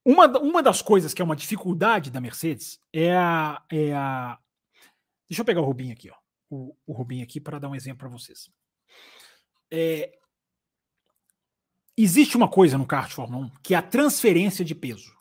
uma, 0.06 0.28
uma 0.40 0.62
das 0.62 0.84
coisas 0.84 1.14
que 1.14 1.22
é 1.22 1.26
uma 1.26 1.36
dificuldade 1.36 2.12
da 2.12 2.22
Mercedes 2.22 2.80
é 2.94 3.16
a. 3.16 3.60
É 3.72 3.94
a 3.94 4.38
deixa 5.28 5.42
eu 5.42 5.46
pegar 5.46 5.62
o 5.62 5.66
Rubinho 5.66 5.94
aqui, 5.94 6.12
ó. 6.12 6.16
O, 6.48 6.78
o 6.86 6.94
Rubinho 6.94 7.24
aqui 7.24 7.42
para 7.42 7.58
dar 7.58 7.70
um 7.70 7.76
exemplo 7.76 8.00
para 8.00 8.10
vocês. 8.10 8.48
É, 9.72 10.16
existe 11.98 12.36
uma 12.36 12.48
coisa 12.48 12.78
no 12.78 12.86
kart 12.86 13.10
de 13.10 13.16
Fórmula 13.16 13.46
1 13.46 13.52
que 13.64 13.74
é 13.74 13.78
a 13.78 13.82
transferência 13.82 14.66
de 14.66 14.76
peso. 14.76 15.14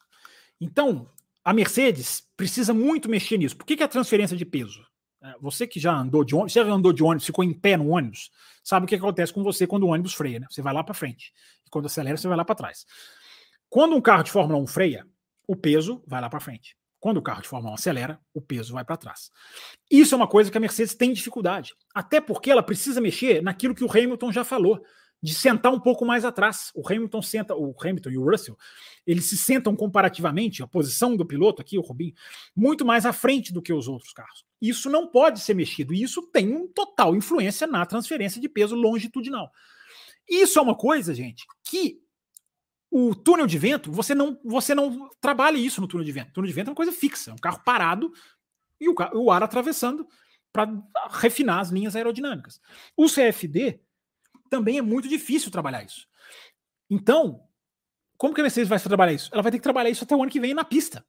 Então, 0.60 1.08
a 1.44 1.52
Mercedes 1.52 2.22
precisa 2.36 2.72
muito 2.72 3.08
mexer 3.08 3.36
nisso. 3.36 3.56
Por 3.56 3.66
que, 3.66 3.76
que 3.76 3.82
é 3.82 3.86
a 3.86 3.88
transferência 3.88 4.36
de 4.36 4.44
peso? 4.44 4.84
É, 5.22 5.34
você 5.40 5.66
que 5.66 5.78
já 5.80 5.94
andou 5.94 6.24
de 6.24 6.34
ônibus, 6.34 6.52
já 6.52 6.62
andou 6.62 6.92
de 6.92 7.02
ônibus, 7.02 7.26
ficou 7.26 7.44
em 7.44 7.52
pé 7.52 7.76
no 7.76 7.88
ônibus, 7.88 8.30
sabe 8.62 8.84
o 8.84 8.88
que 8.88 8.94
acontece 8.94 9.32
com 9.32 9.42
você 9.42 9.66
quando 9.66 9.84
o 9.84 9.88
ônibus 9.88 10.14
freia, 10.14 10.40
né? 10.40 10.46
Você 10.50 10.62
vai 10.62 10.72
lá 10.72 10.82
para 10.82 10.94
frente. 10.94 11.32
E 11.66 11.70
quando 11.70 11.86
acelera, 11.86 12.16
você 12.16 12.28
vai 12.28 12.36
lá 12.36 12.44
para 12.44 12.54
trás. 12.54 12.86
Quando 13.68 13.96
um 13.96 14.00
carro 14.00 14.22
de 14.22 14.30
Fórmula 14.30 14.58
1 14.60 14.66
freia, 14.66 15.06
o 15.46 15.56
peso 15.56 16.02
vai 16.06 16.20
lá 16.20 16.28
para 16.28 16.40
frente. 16.40 16.76
Quando 17.00 17.18
o 17.18 17.22
carro 17.22 17.42
de 17.42 17.48
Fórmula 17.48 17.72
1 17.72 17.74
acelera, 17.74 18.20
o 18.32 18.40
peso 18.40 18.72
vai 18.72 18.84
para 18.84 18.96
trás. 18.96 19.30
Isso 19.90 20.14
é 20.14 20.16
uma 20.16 20.28
coisa 20.28 20.50
que 20.50 20.56
a 20.56 20.60
Mercedes 20.60 20.94
tem 20.94 21.12
dificuldade. 21.12 21.74
Até 21.94 22.20
porque 22.20 22.50
ela 22.50 22.62
precisa 22.62 23.00
mexer 23.00 23.42
naquilo 23.42 23.74
que 23.74 23.84
o 23.84 23.90
Hamilton 23.90 24.32
já 24.32 24.44
falou, 24.44 24.82
de 25.24 25.34
sentar 25.34 25.72
um 25.72 25.80
pouco 25.80 26.04
mais 26.04 26.22
atrás. 26.22 26.70
O 26.74 26.86
Hamilton 26.86 27.22
senta, 27.22 27.54
o 27.56 27.74
Hamilton 27.80 28.10
e 28.10 28.18
o 28.18 28.30
Russell, 28.30 28.58
eles 29.06 29.24
se 29.24 29.38
sentam 29.38 29.74
comparativamente, 29.74 30.62
a 30.62 30.66
posição 30.66 31.16
do 31.16 31.24
piloto 31.24 31.62
aqui, 31.62 31.78
o 31.78 31.80
Rubinho, 31.80 32.12
muito 32.54 32.84
mais 32.84 33.06
à 33.06 33.12
frente 33.12 33.50
do 33.50 33.62
que 33.62 33.72
os 33.72 33.88
outros 33.88 34.12
carros. 34.12 34.44
Isso 34.60 34.90
não 34.90 35.06
pode 35.06 35.40
ser 35.40 35.54
mexido, 35.54 35.94
e 35.94 36.02
isso 36.02 36.20
tem 36.30 36.54
um 36.54 36.68
total 36.68 37.16
influência 37.16 37.66
na 37.66 37.86
transferência 37.86 38.38
de 38.38 38.50
peso 38.50 38.76
longitudinal. 38.76 39.50
Isso 40.28 40.58
é 40.58 40.62
uma 40.62 40.74
coisa, 40.74 41.14
gente, 41.14 41.46
que 41.62 42.02
o 42.90 43.14
túnel 43.14 43.46
de 43.46 43.56
vento, 43.56 43.90
você 43.90 44.14
não, 44.14 44.38
você 44.44 44.74
não 44.74 45.08
trabalha 45.22 45.56
isso 45.56 45.80
no 45.80 45.88
túnel 45.88 46.04
de 46.04 46.12
vento. 46.12 46.28
O 46.28 46.32
túnel 46.34 46.48
de 46.48 46.54
vento 46.54 46.68
é 46.68 46.70
uma 46.70 46.76
coisa 46.76 46.92
fixa, 46.92 47.30
é 47.30 47.34
um 47.34 47.38
carro 47.38 47.62
parado 47.64 48.12
e 48.78 48.90
o, 48.90 48.94
o 49.14 49.30
ar 49.30 49.42
atravessando 49.42 50.06
para 50.52 50.70
refinar 51.12 51.60
as 51.60 51.70
linhas 51.70 51.96
aerodinâmicas. 51.96 52.60
O 52.94 53.06
CFD 53.06 53.80
também 54.54 54.78
é 54.78 54.82
muito 54.82 55.08
difícil 55.08 55.50
trabalhar 55.50 55.82
isso. 55.82 56.06
Então, 56.88 57.42
como 58.16 58.32
que 58.32 58.40
a 58.40 58.44
Mercedes 58.44 58.68
vai 58.68 58.78
trabalhar 58.78 59.12
isso? 59.12 59.28
Ela 59.32 59.42
vai 59.42 59.50
ter 59.50 59.58
que 59.58 59.64
trabalhar 59.64 59.90
isso 59.90 60.04
até 60.04 60.14
o 60.14 60.22
ano 60.22 60.30
que 60.30 60.38
vem 60.38 60.54
na 60.54 60.64
pista. 60.64 61.04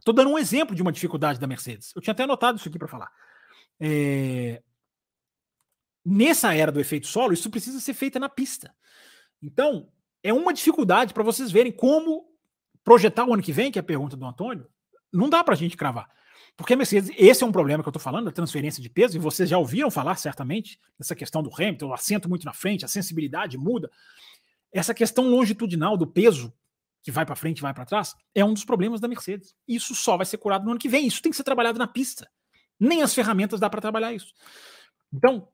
Estou 0.00 0.12
dando 0.12 0.30
um 0.30 0.38
exemplo 0.38 0.74
de 0.74 0.82
uma 0.82 0.90
dificuldade 0.90 1.38
da 1.38 1.46
Mercedes. 1.46 1.92
Eu 1.94 2.02
tinha 2.02 2.10
até 2.10 2.24
anotado 2.24 2.58
isso 2.58 2.68
aqui 2.68 2.78
para 2.80 2.88
falar. 2.88 3.08
É... 3.80 4.60
Nessa 6.04 6.52
era 6.52 6.72
do 6.72 6.80
efeito 6.80 7.06
solo, 7.06 7.32
isso 7.32 7.48
precisa 7.48 7.78
ser 7.78 7.94
feito 7.94 8.18
na 8.18 8.28
pista. 8.28 8.74
Então, 9.40 9.92
é 10.20 10.32
uma 10.32 10.52
dificuldade 10.52 11.14
para 11.14 11.22
vocês 11.22 11.52
verem 11.52 11.70
como 11.70 12.28
projetar 12.82 13.24
o 13.24 13.32
ano 13.32 13.42
que 13.44 13.52
vem, 13.52 13.70
que 13.70 13.78
é 13.78 13.80
a 13.80 13.84
pergunta 13.84 14.16
do 14.16 14.26
Antônio, 14.26 14.68
não 15.12 15.30
dá 15.30 15.44
para 15.44 15.54
a 15.54 15.56
gente 15.56 15.76
cravar. 15.76 16.10
Porque 16.56 16.74
a 16.74 16.76
Mercedes, 16.76 17.10
esse 17.16 17.42
é 17.42 17.46
um 17.46 17.52
problema 17.52 17.82
que 17.82 17.88
eu 17.88 17.90
estou 17.90 18.02
falando, 18.02 18.26
da 18.26 18.32
transferência 18.32 18.82
de 18.82 18.88
peso, 18.88 19.16
e 19.16 19.20
vocês 19.20 19.48
já 19.48 19.58
ouviram 19.58 19.90
falar 19.90 20.16
certamente 20.16 20.78
dessa 20.98 21.14
questão 21.14 21.42
do 21.42 21.50
Hamilton, 21.52 21.88
o 21.88 21.94
assento 21.94 22.28
muito 22.28 22.44
na 22.44 22.52
frente, 22.52 22.84
a 22.84 22.88
sensibilidade 22.88 23.56
muda. 23.56 23.90
Essa 24.72 24.94
questão 24.94 25.28
longitudinal 25.28 25.96
do 25.96 26.06
peso 26.06 26.52
que 27.02 27.10
vai 27.10 27.26
para 27.26 27.34
frente 27.34 27.58
e 27.58 27.62
vai 27.62 27.74
para 27.74 27.84
trás 27.84 28.14
é 28.34 28.44
um 28.44 28.54
dos 28.54 28.64
problemas 28.64 29.00
da 29.00 29.08
Mercedes. 29.08 29.54
Isso 29.66 29.94
só 29.94 30.16
vai 30.16 30.24
ser 30.24 30.38
curado 30.38 30.64
no 30.64 30.70
ano 30.70 30.80
que 30.80 30.88
vem. 30.88 31.06
Isso 31.06 31.20
tem 31.20 31.30
que 31.30 31.36
ser 31.36 31.44
trabalhado 31.44 31.78
na 31.78 31.86
pista. 31.86 32.30
Nem 32.78 33.02
as 33.02 33.14
ferramentas 33.14 33.58
dá 33.58 33.68
para 33.68 33.80
trabalhar 33.80 34.12
isso. 34.12 34.32
Então, 35.12 35.48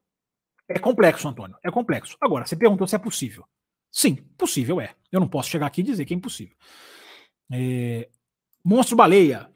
é 0.68 0.78
complexo, 0.78 1.26
Antônio. 1.26 1.56
É 1.64 1.70
complexo. 1.70 2.16
Agora, 2.20 2.46
você 2.46 2.54
perguntou 2.54 2.86
se 2.86 2.94
é 2.94 2.98
possível. 2.98 3.44
Sim, 3.90 4.16
possível 4.36 4.80
é. 4.80 4.94
Eu 5.10 5.20
não 5.20 5.28
posso 5.28 5.48
chegar 5.48 5.66
aqui 5.66 5.80
e 5.80 5.84
dizer 5.84 6.04
que 6.04 6.12
é 6.12 6.16
impossível. 6.16 6.56
É... 7.50 8.08
Monstro 8.62 8.96
Baleia. 8.96 9.50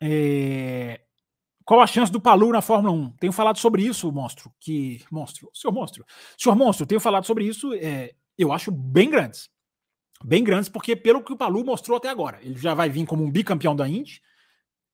É... 0.00 1.00
Qual 1.64 1.80
a 1.80 1.86
chance 1.86 2.10
do 2.10 2.20
Palu 2.20 2.50
na 2.50 2.62
Fórmula 2.62 2.92
1? 2.92 3.10
Tenho 3.12 3.32
falado 3.32 3.58
sobre 3.58 3.82
isso, 3.82 4.10
monstro. 4.10 4.52
Que 4.58 5.04
monstro, 5.10 5.50
senhor 5.52 5.72
monstro, 5.72 6.04
senhor 6.36 6.56
monstro, 6.56 6.86
tenho 6.86 7.00
falado 7.00 7.26
sobre 7.26 7.44
isso. 7.44 7.72
É... 7.74 8.14
Eu 8.36 8.52
acho 8.52 8.70
bem 8.70 9.10
grandes, 9.10 9.50
bem 10.24 10.44
grandes, 10.44 10.68
porque 10.68 10.94
pelo 10.94 11.22
que 11.22 11.32
o 11.32 11.36
Palu 11.36 11.64
mostrou 11.64 11.96
até 11.96 12.08
agora, 12.08 12.38
ele 12.42 12.58
já 12.58 12.72
vai 12.72 12.88
vir 12.88 13.04
como 13.04 13.24
um 13.24 13.30
bicampeão 13.30 13.74
da 13.74 13.88
Indy. 13.88 14.22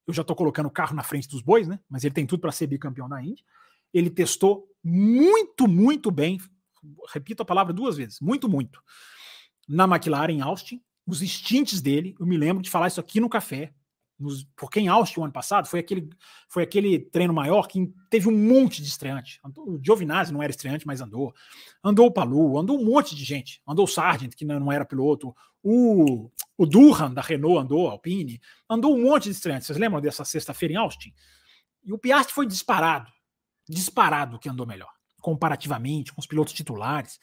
Eu 0.06 0.14
já 0.14 0.22
estou 0.22 0.36
colocando 0.36 0.66
o 0.66 0.70
carro 0.70 0.94
na 0.94 1.02
frente 1.02 1.28
dos 1.28 1.42
bois, 1.42 1.68
né? 1.68 1.78
Mas 1.88 2.04
ele 2.04 2.14
tem 2.14 2.26
tudo 2.26 2.40
para 2.40 2.52
ser 2.52 2.66
bicampeão 2.66 3.08
da 3.08 3.22
Indy. 3.22 3.44
Ele 3.92 4.10
testou 4.10 4.66
muito, 4.82 5.68
muito 5.68 6.10
bem 6.10 6.38
repito 7.12 7.42
a 7.42 7.46
palavra 7.46 7.72
duas 7.72 7.96
vezes, 7.96 8.20
muito, 8.20 8.48
muito, 8.48 8.82
na 9.68 9.84
McLaren 9.84 10.40
Austin, 10.42 10.82
os 11.06 11.22
instintos 11.22 11.80
dele, 11.80 12.14
eu 12.18 12.26
me 12.26 12.36
lembro 12.36 12.62
de 12.62 12.70
falar 12.70 12.88
isso 12.88 13.00
aqui 13.00 13.20
no 13.20 13.28
café, 13.28 13.72
nos, 14.18 14.44
porque 14.56 14.80
em 14.80 14.88
Austin 14.88 15.20
o 15.20 15.24
ano 15.24 15.32
passado 15.32 15.66
foi 15.66 15.80
aquele, 15.80 16.08
foi 16.48 16.62
aquele 16.62 16.98
treino 16.98 17.32
maior 17.32 17.66
que 17.66 17.92
teve 18.08 18.28
um 18.28 18.36
monte 18.36 18.80
de 18.80 18.88
estreante. 18.88 19.40
O 19.58 19.78
Giovinazzi 19.82 20.32
não 20.32 20.42
era 20.42 20.50
estreante, 20.50 20.86
mas 20.86 21.00
andou. 21.00 21.34
Andou 21.82 22.06
o 22.06 22.12
Palu, 22.12 22.58
andou 22.58 22.80
um 22.80 22.84
monte 22.84 23.14
de 23.14 23.24
gente. 23.24 23.60
Andou 23.66 23.84
o 23.84 23.88
Sargent, 23.88 24.34
que 24.34 24.44
não 24.44 24.70
era 24.70 24.84
piloto. 24.84 25.34
O, 25.62 26.30
o 26.56 26.66
Durham, 26.66 27.12
da 27.12 27.22
Renault, 27.22 27.58
andou, 27.58 27.88
Alpine. 27.88 28.40
Andou 28.68 28.96
um 28.96 29.02
monte 29.02 29.24
de 29.24 29.30
estreantes. 29.30 29.66
Vocês 29.66 29.78
lembram 29.78 30.00
dessa 30.00 30.24
sexta-feira 30.24 30.74
em 30.74 30.76
Austin? 30.76 31.12
E 31.84 31.92
o 31.92 31.98
Piastri 31.98 32.34
foi 32.34 32.46
disparado. 32.46 33.10
Disparado 33.68 34.38
que 34.38 34.48
andou 34.48 34.66
melhor 34.66 34.94
comparativamente 35.24 36.12
com 36.12 36.20
os 36.20 36.26
pilotos 36.26 36.52
titulares, 36.52 37.18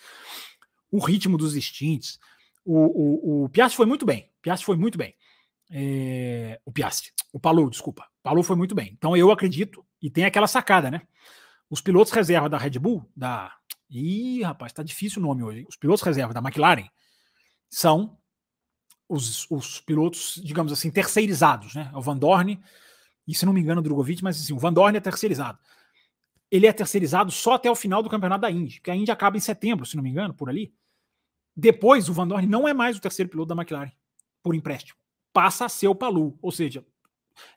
o 0.90 0.98
ritmo 0.98 1.38
dos 1.38 1.56
instintos. 1.56 2.20
O, 2.66 3.44
o, 3.44 3.44
o 3.46 3.50
Piastri 3.50 3.78
foi 3.78 3.86
muito 3.86 4.08
bem. 4.08 4.28
Piastri 4.42 4.66
foi 4.66 4.76
muito 4.76 4.98
bem. 4.98 5.14
É, 5.72 6.60
o 6.66 6.72
Piastri, 6.72 7.12
o 7.32 7.40
Palu, 7.40 7.70
desculpa. 7.70 8.04
O 8.20 8.24
Palu 8.24 8.44
foi 8.44 8.56
muito 8.56 8.76
bem. 8.76 8.92
Então 8.98 9.16
eu 9.16 9.32
acredito, 9.32 9.86
e 10.02 10.10
tem 10.10 10.26
aquela 10.26 10.48
sacada, 10.48 10.92
né? 10.92 11.02
Os 11.70 11.80
pilotos 11.80 12.12
reserva 12.12 12.50
da 12.50 12.58
Red 12.58 12.78
Bull, 12.78 13.10
da 13.16 13.56
Ih, 13.90 14.44
rapaz, 14.44 14.74
tá 14.74 14.84
difícil 14.84 15.22
o 15.22 15.26
nome 15.26 15.44
hoje. 15.44 15.66
Os 15.68 15.76
pilotos 15.76 16.04
reserva 16.04 16.34
da 16.34 16.40
McLaren 16.40 16.88
são 17.70 18.18
os, 19.08 19.50
os 19.50 19.80
pilotos, 19.82 20.40
digamos 20.44 20.72
assim, 20.72 20.90
terceirizados, 20.92 21.76
né? 21.76 21.90
É 21.94 21.98
o 21.98 22.02
Van 22.02 22.18
Dorn 22.18 22.62
e 23.28 23.36
se 23.36 23.46
não 23.46 23.54
me 23.54 23.62
engano 23.62 23.80
o 23.80 23.84
Drogovic, 23.84 24.24
mas 24.24 24.40
assim, 24.42 24.54
o 24.54 24.58
Van 24.58 24.74
Dorn 24.74 24.98
é 24.98 25.02
terceirizado. 25.02 25.60
Ele 26.50 26.68
é 26.68 26.74
terceirizado 26.74 27.32
só 27.32 27.54
até 27.54 27.70
o 27.70 27.76
final 27.76 28.04
do 28.04 28.10
campeonato 28.10 28.42
da 28.42 28.52
Indy, 28.52 28.76
porque 28.76 28.92
a 28.92 28.96
Indy 28.96 29.12
acaba 29.12 29.38
em 29.38 29.40
setembro, 29.40 29.86
se 29.86 29.96
não 29.96 30.04
me 30.04 30.10
engano, 30.10 30.34
por 30.34 30.50
ali. 30.50 30.74
Depois, 31.56 32.10
o 32.10 32.14
Van 32.14 32.28
Dorn 32.28 32.48
não 32.48 32.68
é 32.68 32.74
mais 32.74 32.98
o 32.98 33.02
terceiro 33.02 33.30
piloto 33.30 33.54
da 33.54 33.62
McLaren, 33.62 33.92
por 34.44 34.56
empréstimo. 34.56 35.00
Passa 35.34 35.66
a 35.66 35.70
ser 35.70 35.88
o 35.88 35.96
Palu, 35.96 36.38
ou 36.42 36.52
seja, 36.52 36.86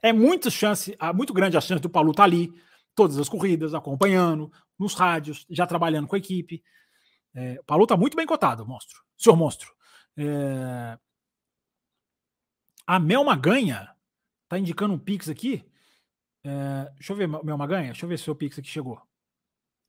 é 0.01 0.13
muita 0.13 0.51
chance, 0.51 0.97
muito 1.15 1.33
grande 1.33 1.57
a 1.57 1.61
chance 1.61 1.83
do 1.83 1.91
Palu 1.91 2.11
estar 2.11 2.23
tá 2.23 2.25
ali, 2.25 2.53
todas 2.95 3.19
as 3.19 3.29
corridas, 3.29 3.75
acompanhando, 3.75 4.53
nos 4.79 4.95
rádios, 4.95 5.47
já 5.51 5.67
trabalhando 5.67 6.07
com 6.07 6.15
a 6.15 6.19
equipe. 6.19 6.63
É, 7.35 7.59
o 7.61 7.65
Palu 7.65 7.85
está 7.85 7.97
muito 7.97 8.17
bem 8.17 8.27
cotado, 8.27 8.67
monstro. 8.67 9.03
Senhor 9.17 9.37
monstro. 9.37 9.75
É... 10.17 10.99
A 12.87 12.99
Mel 12.99 13.25
Maganha 13.25 13.95
tá 14.49 14.59
indicando 14.59 14.95
um 14.95 14.99
Pix 14.99 15.29
aqui. 15.29 15.65
É... 16.45 16.91
Deixa 16.95 17.13
eu 17.13 17.17
ver, 17.17 17.27
Mel 17.27 17.59
Maganha. 17.59 17.87
Deixa 17.87 18.05
eu 18.05 18.09
ver 18.09 18.19
se 18.19 18.23
o 18.23 18.27
seu 18.27 18.37
Pix 18.37 18.59
aqui 18.59 18.69
chegou. 18.69 19.01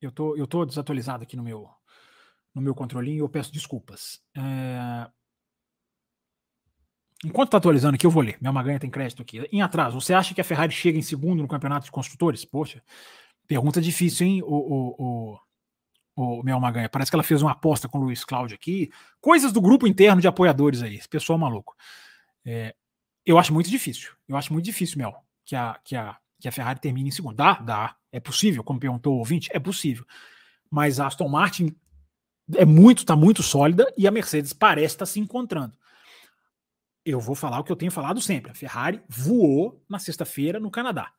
Eu 0.02 0.12
tô, 0.12 0.36
eu 0.36 0.48
tô 0.48 0.66
desatualizado 0.66 1.24
aqui 1.24 1.36
no 1.36 1.44
meu, 1.44 1.70
no 2.54 2.62
meu 2.62 2.74
controlinho 2.74 3.24
eu 3.24 3.30
peço 3.30 3.52
desculpas. 3.52 4.22
É... 4.36 5.10
Enquanto 7.26 7.48
está 7.48 7.58
atualizando 7.58 7.96
aqui, 7.96 8.06
eu 8.06 8.12
vou 8.12 8.22
ler. 8.22 8.38
Minha 8.40 8.54
Maganha 8.54 8.80
tem 8.80 8.88
crédito 8.88 9.20
aqui. 9.20 9.50
Em 9.52 9.60
atraso, 9.60 10.00
você 10.00 10.14
acha 10.14 10.36
que 10.36 10.40
a 10.40 10.44
Ferrari 10.44 10.72
chega 10.72 10.96
em 10.96 11.02
segundo 11.02 11.42
no 11.42 11.48
campeonato 11.48 11.86
de 11.86 11.92
construtores? 11.92 12.46
Poxa, 12.46 12.84
pergunta 13.48 13.82
difícil, 13.82 14.28
hein, 14.28 14.44
o, 14.44 14.48
o, 14.48 15.40
o, 16.16 16.40
o 16.40 16.44
Mel 16.44 16.60
Maganha. 16.60 16.88
Parece 16.88 17.10
que 17.10 17.16
ela 17.16 17.24
fez 17.24 17.42
uma 17.42 17.54
aposta 17.54 17.90
com 17.90 17.98
o 17.98 18.02
Luiz 18.04 18.24
Cláudio 18.24 18.54
aqui. 18.54 18.92
Coisas 19.20 19.52
do 19.52 19.60
grupo 19.60 19.88
interno 19.88 20.22
de 20.22 20.28
apoiadores 20.28 20.84
aí, 20.84 20.98
esse 20.98 21.10
pessoal 21.10 21.40
maluco. 21.40 21.76
É, 22.46 22.76
eu 23.26 23.40
acho 23.40 23.52
muito 23.52 23.72
difícil. 23.72 24.12
Eu 24.28 24.38
acho 24.38 24.54
muito 24.54 24.66
difícil, 24.66 25.00
Mel, 25.00 25.16
que 25.44 25.56
a, 25.56 25.80
que 25.84 25.96
a, 25.96 26.16
que 26.40 26.48
a 26.48 26.52
Ferrari 26.52 26.80
termine 26.80 27.10
em 27.10 27.12
segundo. 27.12 27.36
Dá? 27.36 27.54
Dá. 27.54 27.96
É 28.12 28.20
possível, 28.20 28.64
como 28.64 28.80
perguntou 28.80 29.16
o 29.16 29.18
ouvinte? 29.18 29.50
É 29.52 29.58
possível. 29.58 30.06
Mas 30.70 31.00
a 31.00 31.08
Aston 31.08 31.28
Martin 31.28 31.76
é 32.56 32.66
muito, 32.66 33.00
está 33.00 33.16
muito 33.16 33.42
sólida 33.42 33.92
e 33.98 34.08
a 34.08 34.12
Mercedes 34.12 34.54
parece 34.54 34.94
estar 34.94 35.00
tá 35.00 35.12
se 35.12 35.20
encontrando 35.20 35.76
eu 37.06 37.20
vou 37.20 37.36
falar 37.36 37.60
o 37.60 37.64
que 37.64 37.72
eu 37.72 37.76
tenho 37.76 37.92
falado 37.92 38.20
sempre. 38.20 38.52
A 38.52 38.56
Ferrari 38.56 39.02
voou 39.08 39.84
na 39.88 40.00
sexta-feira 40.00 40.60
no 40.60 40.72
Canadá. 40.72 41.12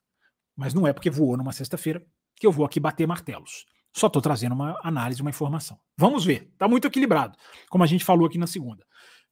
Mas 0.57 0.75
não 0.75 0.87
é 0.87 0.93
porque 0.93 1.09
voou 1.09 1.37
numa 1.37 1.53
sexta-feira 1.53 2.05
que 2.35 2.47
eu 2.47 2.53
vou 2.53 2.67
aqui 2.67 2.81
bater 2.81 3.07
martelos. 3.07 3.65
Só 3.95 4.09
estou 4.09 4.21
trazendo 4.21 4.55
uma 4.55 4.79
análise, 4.83 5.23
uma 5.23 5.31
informação. 5.31 5.79
Vamos 5.97 6.25
ver. 6.25 6.51
Está 6.53 6.67
muito 6.67 6.87
equilibrado, 6.87 7.39
como 7.71 7.85
a 7.85 7.87
gente 7.87 8.05
falou 8.05 8.27
aqui 8.27 8.37
na 8.37 8.47
segunda. 8.47 8.85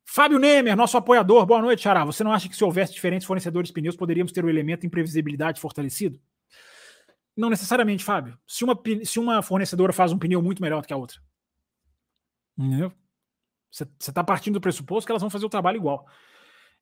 Fábio 0.07 0.39
Nemer, 0.39 0.77
nosso 0.77 0.97
apoiador. 0.97 1.45
Boa 1.45 1.61
noite, 1.61 1.83
Xará. 1.83 2.05
Você 2.05 2.23
não 2.23 2.33
acha 2.33 2.49
que 2.49 2.57
se 2.57 2.63
houvesse 2.63 2.93
diferentes 2.93 3.27
fornecedores 3.27 3.69
de 3.69 3.75
pneus, 3.75 3.97
poderíamos 3.97 4.33
ter 4.33 4.45
o 4.45 4.49
elemento 4.49 4.87
imprevisibilidade 4.87 5.61
fortalecido? 5.61 6.21
Não 7.37 7.51
necessariamente, 7.51 8.05
Fábio. 8.05 8.39
Se 8.47 8.65
uma, 8.65 8.81
se 9.03 9.19
uma 9.19 9.43
fornecedora 9.43 9.93
faz 9.93 10.13
um 10.13 10.19
pneu 10.19 10.41
muito 10.41 10.63
melhor 10.63 10.83
do 10.83 10.87
que 10.87 10.93
a 10.93 10.97
outra. 10.97 11.19
Entendeu? 12.57 12.93
Você 13.71 13.85
está 13.99 14.23
partindo 14.23 14.55
do 14.55 14.61
pressuposto 14.61 15.07
que 15.07 15.11
elas 15.11 15.23
vão 15.23 15.31
fazer 15.31 15.45
o 15.45 15.51
trabalho 15.51 15.79
igual. 15.79 16.07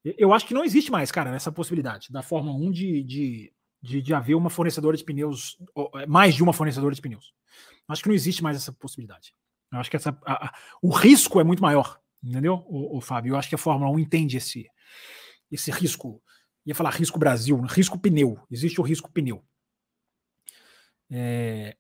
Eu 0.05 0.33
acho 0.33 0.47
que 0.47 0.55
não 0.55 0.65
existe 0.65 0.91
mais, 0.91 1.13
cara, 1.13 1.35
essa 1.35 1.53
possibilidade 1.53 2.11
da 2.11 2.23
Fórmula 2.23 2.57
1 2.57 2.71
de, 2.73 3.03
de, 3.05 3.53
de, 3.81 4.03
de 4.03 4.15
haver 4.15 4.35
uma 4.35 4.51
fornecedora 4.51 4.97
de 4.97 5.05
pneus, 5.05 5.57
é, 5.95 6.07
mais 6.07 6.35
de 6.35 6.43
uma 6.43 6.53
fornecedora 6.53 6.95
de 6.95 7.01
pneus. 7.01 7.33
Acho 7.89 8.03
que 8.03 8.09
não 8.09 8.15
existe 8.15 8.43
mais 8.43 8.57
essa 8.57 8.73
possibilidade. 8.73 9.35
Eu 9.73 9.79
acho 9.79 9.91
que 9.91 9.97
essa, 9.97 10.17
a, 10.25 10.47
a, 10.47 10.55
o 10.83 10.91
risco 10.91 11.41
é 11.41 11.45
muito 11.45 11.63
maior, 11.63 12.01
entendeu, 12.23 12.65
o, 12.67 12.99
o, 12.99 13.01
Fábio? 13.01 13.33
Eu 13.33 13.37
acho 13.37 13.49
que 13.49 13.55
a 13.55 13.59
Fórmula 13.59 13.91
1 13.93 13.99
entende 14.01 14.37
esse, 14.37 14.69
esse 15.51 15.71
risco. 15.71 16.21
Ia 16.67 16.75
falar 16.75 16.91
risco 16.91 17.19
Brasil, 17.19 17.59
risco 17.61 17.99
pneu. 17.99 18.39
Existe 18.51 18.81
o 18.81 18.85
risco 18.85 19.11
pneu. 19.11 19.45
É... 21.11 21.77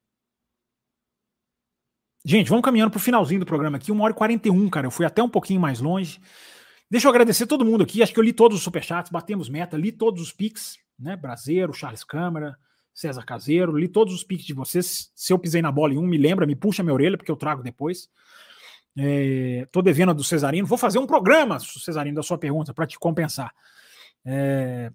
Gente, 2.24 2.48
vamos 2.48 2.64
caminhando 2.64 2.90
para 2.90 2.98
o 2.98 3.02
finalzinho 3.02 3.40
do 3.40 3.46
programa 3.46 3.78
aqui, 3.78 3.90
1 3.90 4.00
hora 4.00 4.12
e 4.12 4.16
41, 4.16 4.70
cara. 4.70 4.86
Eu 4.86 4.90
fui 4.92 5.04
até 5.04 5.22
um 5.22 5.28
pouquinho 5.28 5.60
mais 5.60 5.80
longe. 5.80 6.20
Deixa 6.92 7.06
eu 7.06 7.10
agradecer 7.10 7.46
todo 7.46 7.64
mundo 7.64 7.82
aqui. 7.82 8.02
Acho 8.02 8.12
que 8.12 8.20
eu 8.20 8.22
li 8.22 8.34
todos 8.34 8.58
os 8.58 8.62
superchats, 8.62 9.10
batemos 9.10 9.48
meta, 9.48 9.78
li 9.78 9.90
todos 9.90 10.20
os 10.20 10.30
pics, 10.30 10.76
né? 10.98 11.16
Brasileiro, 11.16 11.72
Charles 11.72 12.04
Câmara, 12.04 12.54
César 12.92 13.24
Caseiro, 13.24 13.74
li 13.74 13.88
todos 13.88 14.12
os 14.12 14.22
pics 14.22 14.44
de 14.44 14.52
vocês. 14.52 15.10
Se 15.16 15.32
eu 15.32 15.38
pisei 15.38 15.62
na 15.62 15.72
bola 15.72 15.94
em 15.94 15.96
um, 15.96 16.06
me 16.06 16.18
lembra, 16.18 16.44
me 16.46 16.54
puxa 16.54 16.82
minha 16.82 16.92
orelha, 16.92 17.16
porque 17.16 17.30
eu 17.30 17.36
trago 17.36 17.62
depois. 17.62 18.10
É, 18.94 19.66
tô 19.72 19.80
devendo 19.80 20.10
a 20.10 20.12
do 20.12 20.22
Cesarino. 20.22 20.66
Vou 20.66 20.76
fazer 20.76 20.98
um 20.98 21.06
programa, 21.06 21.58
Cesarino, 21.60 22.16
da 22.16 22.22
sua 22.22 22.36
pergunta, 22.36 22.74
para 22.74 22.86
te 22.86 22.98
compensar. 22.98 23.54
É, 24.22 24.92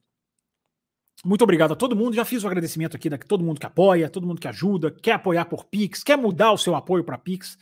muito 1.25 1.41
obrigado 1.43 1.73
a 1.73 1.75
todo 1.75 1.95
mundo. 1.95 2.15
Já 2.15 2.23
fiz 2.23 2.43
o 2.43 2.47
agradecimento 2.47 2.95
aqui 2.95 3.09
da 3.09 3.17
todo 3.17 3.43
mundo 3.43 3.59
que 3.59 3.65
apoia, 3.65 4.07
todo 4.07 4.27
mundo 4.27 4.39
que 4.39 4.47
ajuda, 4.47 4.91
quer 4.91 5.13
apoiar 5.13 5.45
por 5.45 5.65
Pix, 5.65 6.03
quer 6.03 6.15
mudar 6.15 6.51
o 6.51 6.59
seu 6.59 6.75
apoio 6.75 7.03
para 7.03 7.17
Pix. 7.17 7.57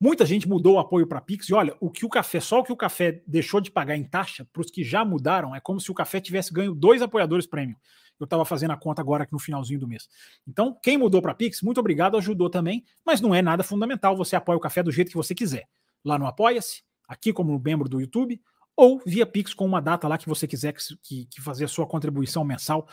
Muita 0.00 0.24
gente 0.24 0.48
mudou 0.48 0.74
o 0.74 0.78
apoio 0.78 1.06
para 1.06 1.20
Pix 1.20 1.48
e 1.48 1.54
olha, 1.54 1.76
o 1.80 1.90
que 1.90 2.06
o 2.06 2.08
café, 2.08 2.38
só 2.38 2.60
o 2.60 2.64
que 2.64 2.72
o 2.72 2.76
café 2.76 3.20
deixou 3.26 3.60
de 3.60 3.70
pagar 3.70 3.96
em 3.96 4.04
taxa 4.04 4.46
para 4.52 4.60
os 4.60 4.70
que 4.70 4.84
já 4.84 5.04
mudaram 5.04 5.54
é 5.54 5.60
como 5.60 5.80
se 5.80 5.90
o 5.90 5.94
café 5.94 6.20
tivesse 6.20 6.52
ganho 6.52 6.74
dois 6.74 7.02
apoiadores 7.02 7.46
prêmio. 7.46 7.76
Eu 8.18 8.24
estava 8.24 8.44
fazendo 8.44 8.72
a 8.72 8.76
conta 8.76 9.00
agora 9.00 9.26
no 9.30 9.38
finalzinho 9.38 9.78
do 9.78 9.86
mês. 9.86 10.08
Então, 10.46 10.76
quem 10.82 10.98
mudou 10.98 11.22
para 11.22 11.34
Pix, 11.34 11.62
muito 11.62 11.78
obrigado, 11.78 12.16
ajudou 12.16 12.50
também, 12.50 12.84
mas 13.04 13.20
não 13.20 13.34
é 13.34 13.40
nada 13.40 13.62
fundamental. 13.62 14.16
Você 14.16 14.34
apoia 14.34 14.56
o 14.56 14.60
café 14.60 14.82
do 14.82 14.90
jeito 14.90 15.10
que 15.10 15.16
você 15.16 15.34
quiser. 15.34 15.68
Lá 16.04 16.18
no 16.18 16.26
Apoia-se, 16.26 16.82
aqui 17.08 17.32
como 17.32 17.58
membro 17.58 17.88
do 17.88 18.00
YouTube, 18.00 18.40
ou 18.76 19.00
via 19.04 19.26
Pix 19.26 19.54
com 19.54 19.64
uma 19.64 19.80
data 19.80 20.06
lá 20.06 20.18
que 20.18 20.28
você 20.28 20.46
quiser 20.46 20.72
que, 21.02 21.26
que, 21.26 21.40
fazer 21.40 21.64
a 21.64 21.68
sua 21.68 21.86
contribuição 21.86 22.44
mensal. 22.44 22.88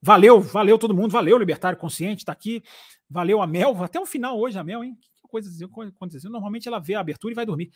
Valeu, 0.00 0.40
valeu 0.40 0.78
todo 0.78 0.94
mundo, 0.94 1.10
valeu 1.10 1.38
Libertário 1.38 1.78
Consciente, 1.78 2.22
está 2.22 2.32
aqui. 2.32 2.62
Valeu 3.08 3.40
a 3.40 3.46
Mel, 3.46 3.82
até 3.82 4.00
o 4.00 4.06
final 4.06 4.38
hoje 4.38 4.58
a 4.58 4.64
Mel, 4.64 4.82
hein? 4.82 4.96
Coisas 5.26 5.58
acontecendo. 5.62 6.32
Normalmente 6.32 6.68
ela 6.68 6.78
vê 6.78 6.94
a 6.94 7.00
abertura 7.00 7.32
e 7.32 7.34
vai 7.34 7.46
dormir. 7.46 7.70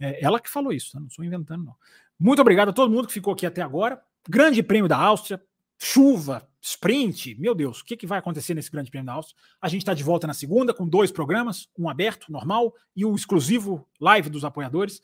É 0.00 0.24
ela 0.24 0.40
que 0.40 0.50
falou 0.50 0.72
isso, 0.72 0.98
não 0.98 1.06
estou 1.06 1.24
inventando, 1.24 1.64
não. 1.64 1.76
Muito 2.18 2.40
obrigado 2.40 2.68
a 2.68 2.72
todo 2.72 2.92
mundo 2.92 3.06
que 3.06 3.12
ficou 3.12 3.32
aqui 3.32 3.46
até 3.46 3.62
agora. 3.62 4.02
Grande 4.28 4.62
Prêmio 4.62 4.88
da 4.88 4.96
Áustria, 4.96 5.42
chuva, 5.78 6.48
sprint, 6.60 7.34
meu 7.38 7.54
Deus, 7.54 7.80
o 7.80 7.84
que, 7.84 7.96
que 7.96 8.06
vai 8.06 8.18
acontecer 8.18 8.54
nesse 8.54 8.70
Grande 8.70 8.90
Prêmio 8.90 9.06
da 9.06 9.12
Áustria? 9.12 9.36
A 9.60 9.68
gente 9.68 9.82
está 9.82 9.92
de 9.92 10.02
volta 10.02 10.26
na 10.26 10.34
segunda 10.34 10.72
com 10.72 10.88
dois 10.88 11.10
programas, 11.10 11.68
um 11.78 11.88
aberto, 11.88 12.32
normal, 12.32 12.74
e 12.96 13.04
o 13.04 13.14
exclusivo 13.14 13.86
live 14.00 14.30
dos 14.30 14.44
apoiadores. 14.44 15.02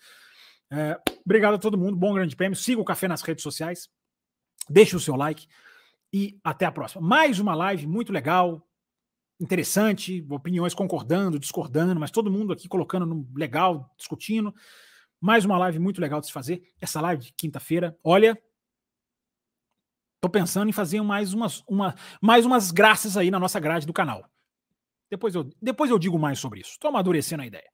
É, 0.70 0.98
obrigado 1.24 1.54
a 1.54 1.58
todo 1.58 1.76
mundo, 1.76 1.96
bom 1.96 2.14
Grande 2.14 2.34
Prêmio. 2.34 2.56
Siga 2.56 2.80
o 2.80 2.84
Café 2.84 3.08
nas 3.08 3.22
redes 3.22 3.42
sociais, 3.42 3.90
deixe 4.68 4.96
o 4.96 5.00
seu 5.00 5.16
like 5.16 5.46
e 6.12 6.38
até 6.42 6.64
a 6.64 6.72
próxima. 6.72 7.06
Mais 7.06 7.38
uma 7.38 7.54
live 7.54 7.86
muito 7.86 8.12
legal, 8.12 8.66
interessante, 9.40 10.24
opiniões 10.28 10.74
concordando, 10.74 11.38
discordando, 11.38 11.98
mas 11.98 12.10
todo 12.10 12.30
mundo 12.30 12.52
aqui 12.52 12.68
colocando 12.68 13.06
no 13.06 13.26
legal, 13.34 13.92
discutindo. 13.96 14.54
Mais 15.20 15.44
uma 15.44 15.58
live 15.58 15.78
muito 15.78 16.00
legal 16.00 16.20
de 16.20 16.26
se 16.26 16.32
fazer. 16.32 16.62
Essa 16.80 17.00
live 17.00 17.24
de 17.24 17.32
quinta-feira, 17.32 17.98
olha, 18.04 18.40
tô 20.20 20.28
pensando 20.28 20.68
em 20.68 20.72
fazer 20.72 21.00
mais 21.02 21.32
umas, 21.32 21.64
uma, 21.66 21.94
mais 22.20 22.44
umas 22.44 22.70
graças 22.70 23.16
aí 23.16 23.30
na 23.30 23.40
nossa 23.40 23.58
grade 23.58 23.86
do 23.86 23.92
canal. 23.92 24.24
Depois 25.10 25.34
eu, 25.34 25.50
depois 25.60 25.90
eu 25.90 25.98
digo 25.98 26.18
mais 26.18 26.38
sobre 26.38 26.60
isso. 26.60 26.72
Estou 26.72 26.88
amadurecendo 26.88 27.42
a 27.42 27.46
ideia. 27.46 27.68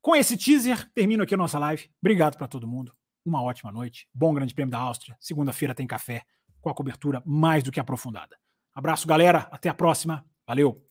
Com 0.00 0.16
esse 0.16 0.36
teaser, 0.36 0.90
termino 0.92 1.22
aqui 1.22 1.34
a 1.34 1.38
nossa 1.38 1.58
live. 1.58 1.88
Obrigado 2.00 2.36
para 2.36 2.48
todo 2.48 2.66
mundo. 2.66 2.94
Uma 3.24 3.42
ótima 3.42 3.70
noite. 3.70 4.08
Bom 4.12 4.34
Grande 4.34 4.54
Prêmio 4.54 4.72
da 4.72 4.78
Áustria. 4.78 5.16
Segunda-feira 5.20 5.74
tem 5.74 5.86
café 5.86 6.24
com 6.60 6.68
a 6.68 6.74
cobertura 6.74 7.22
mais 7.24 7.62
do 7.62 7.70
que 7.70 7.80
aprofundada. 7.80 8.36
Abraço, 8.74 9.06
galera. 9.06 9.48
Até 9.50 9.68
a 9.68 9.74
próxima. 9.74 10.24
Valeu. 10.46 10.84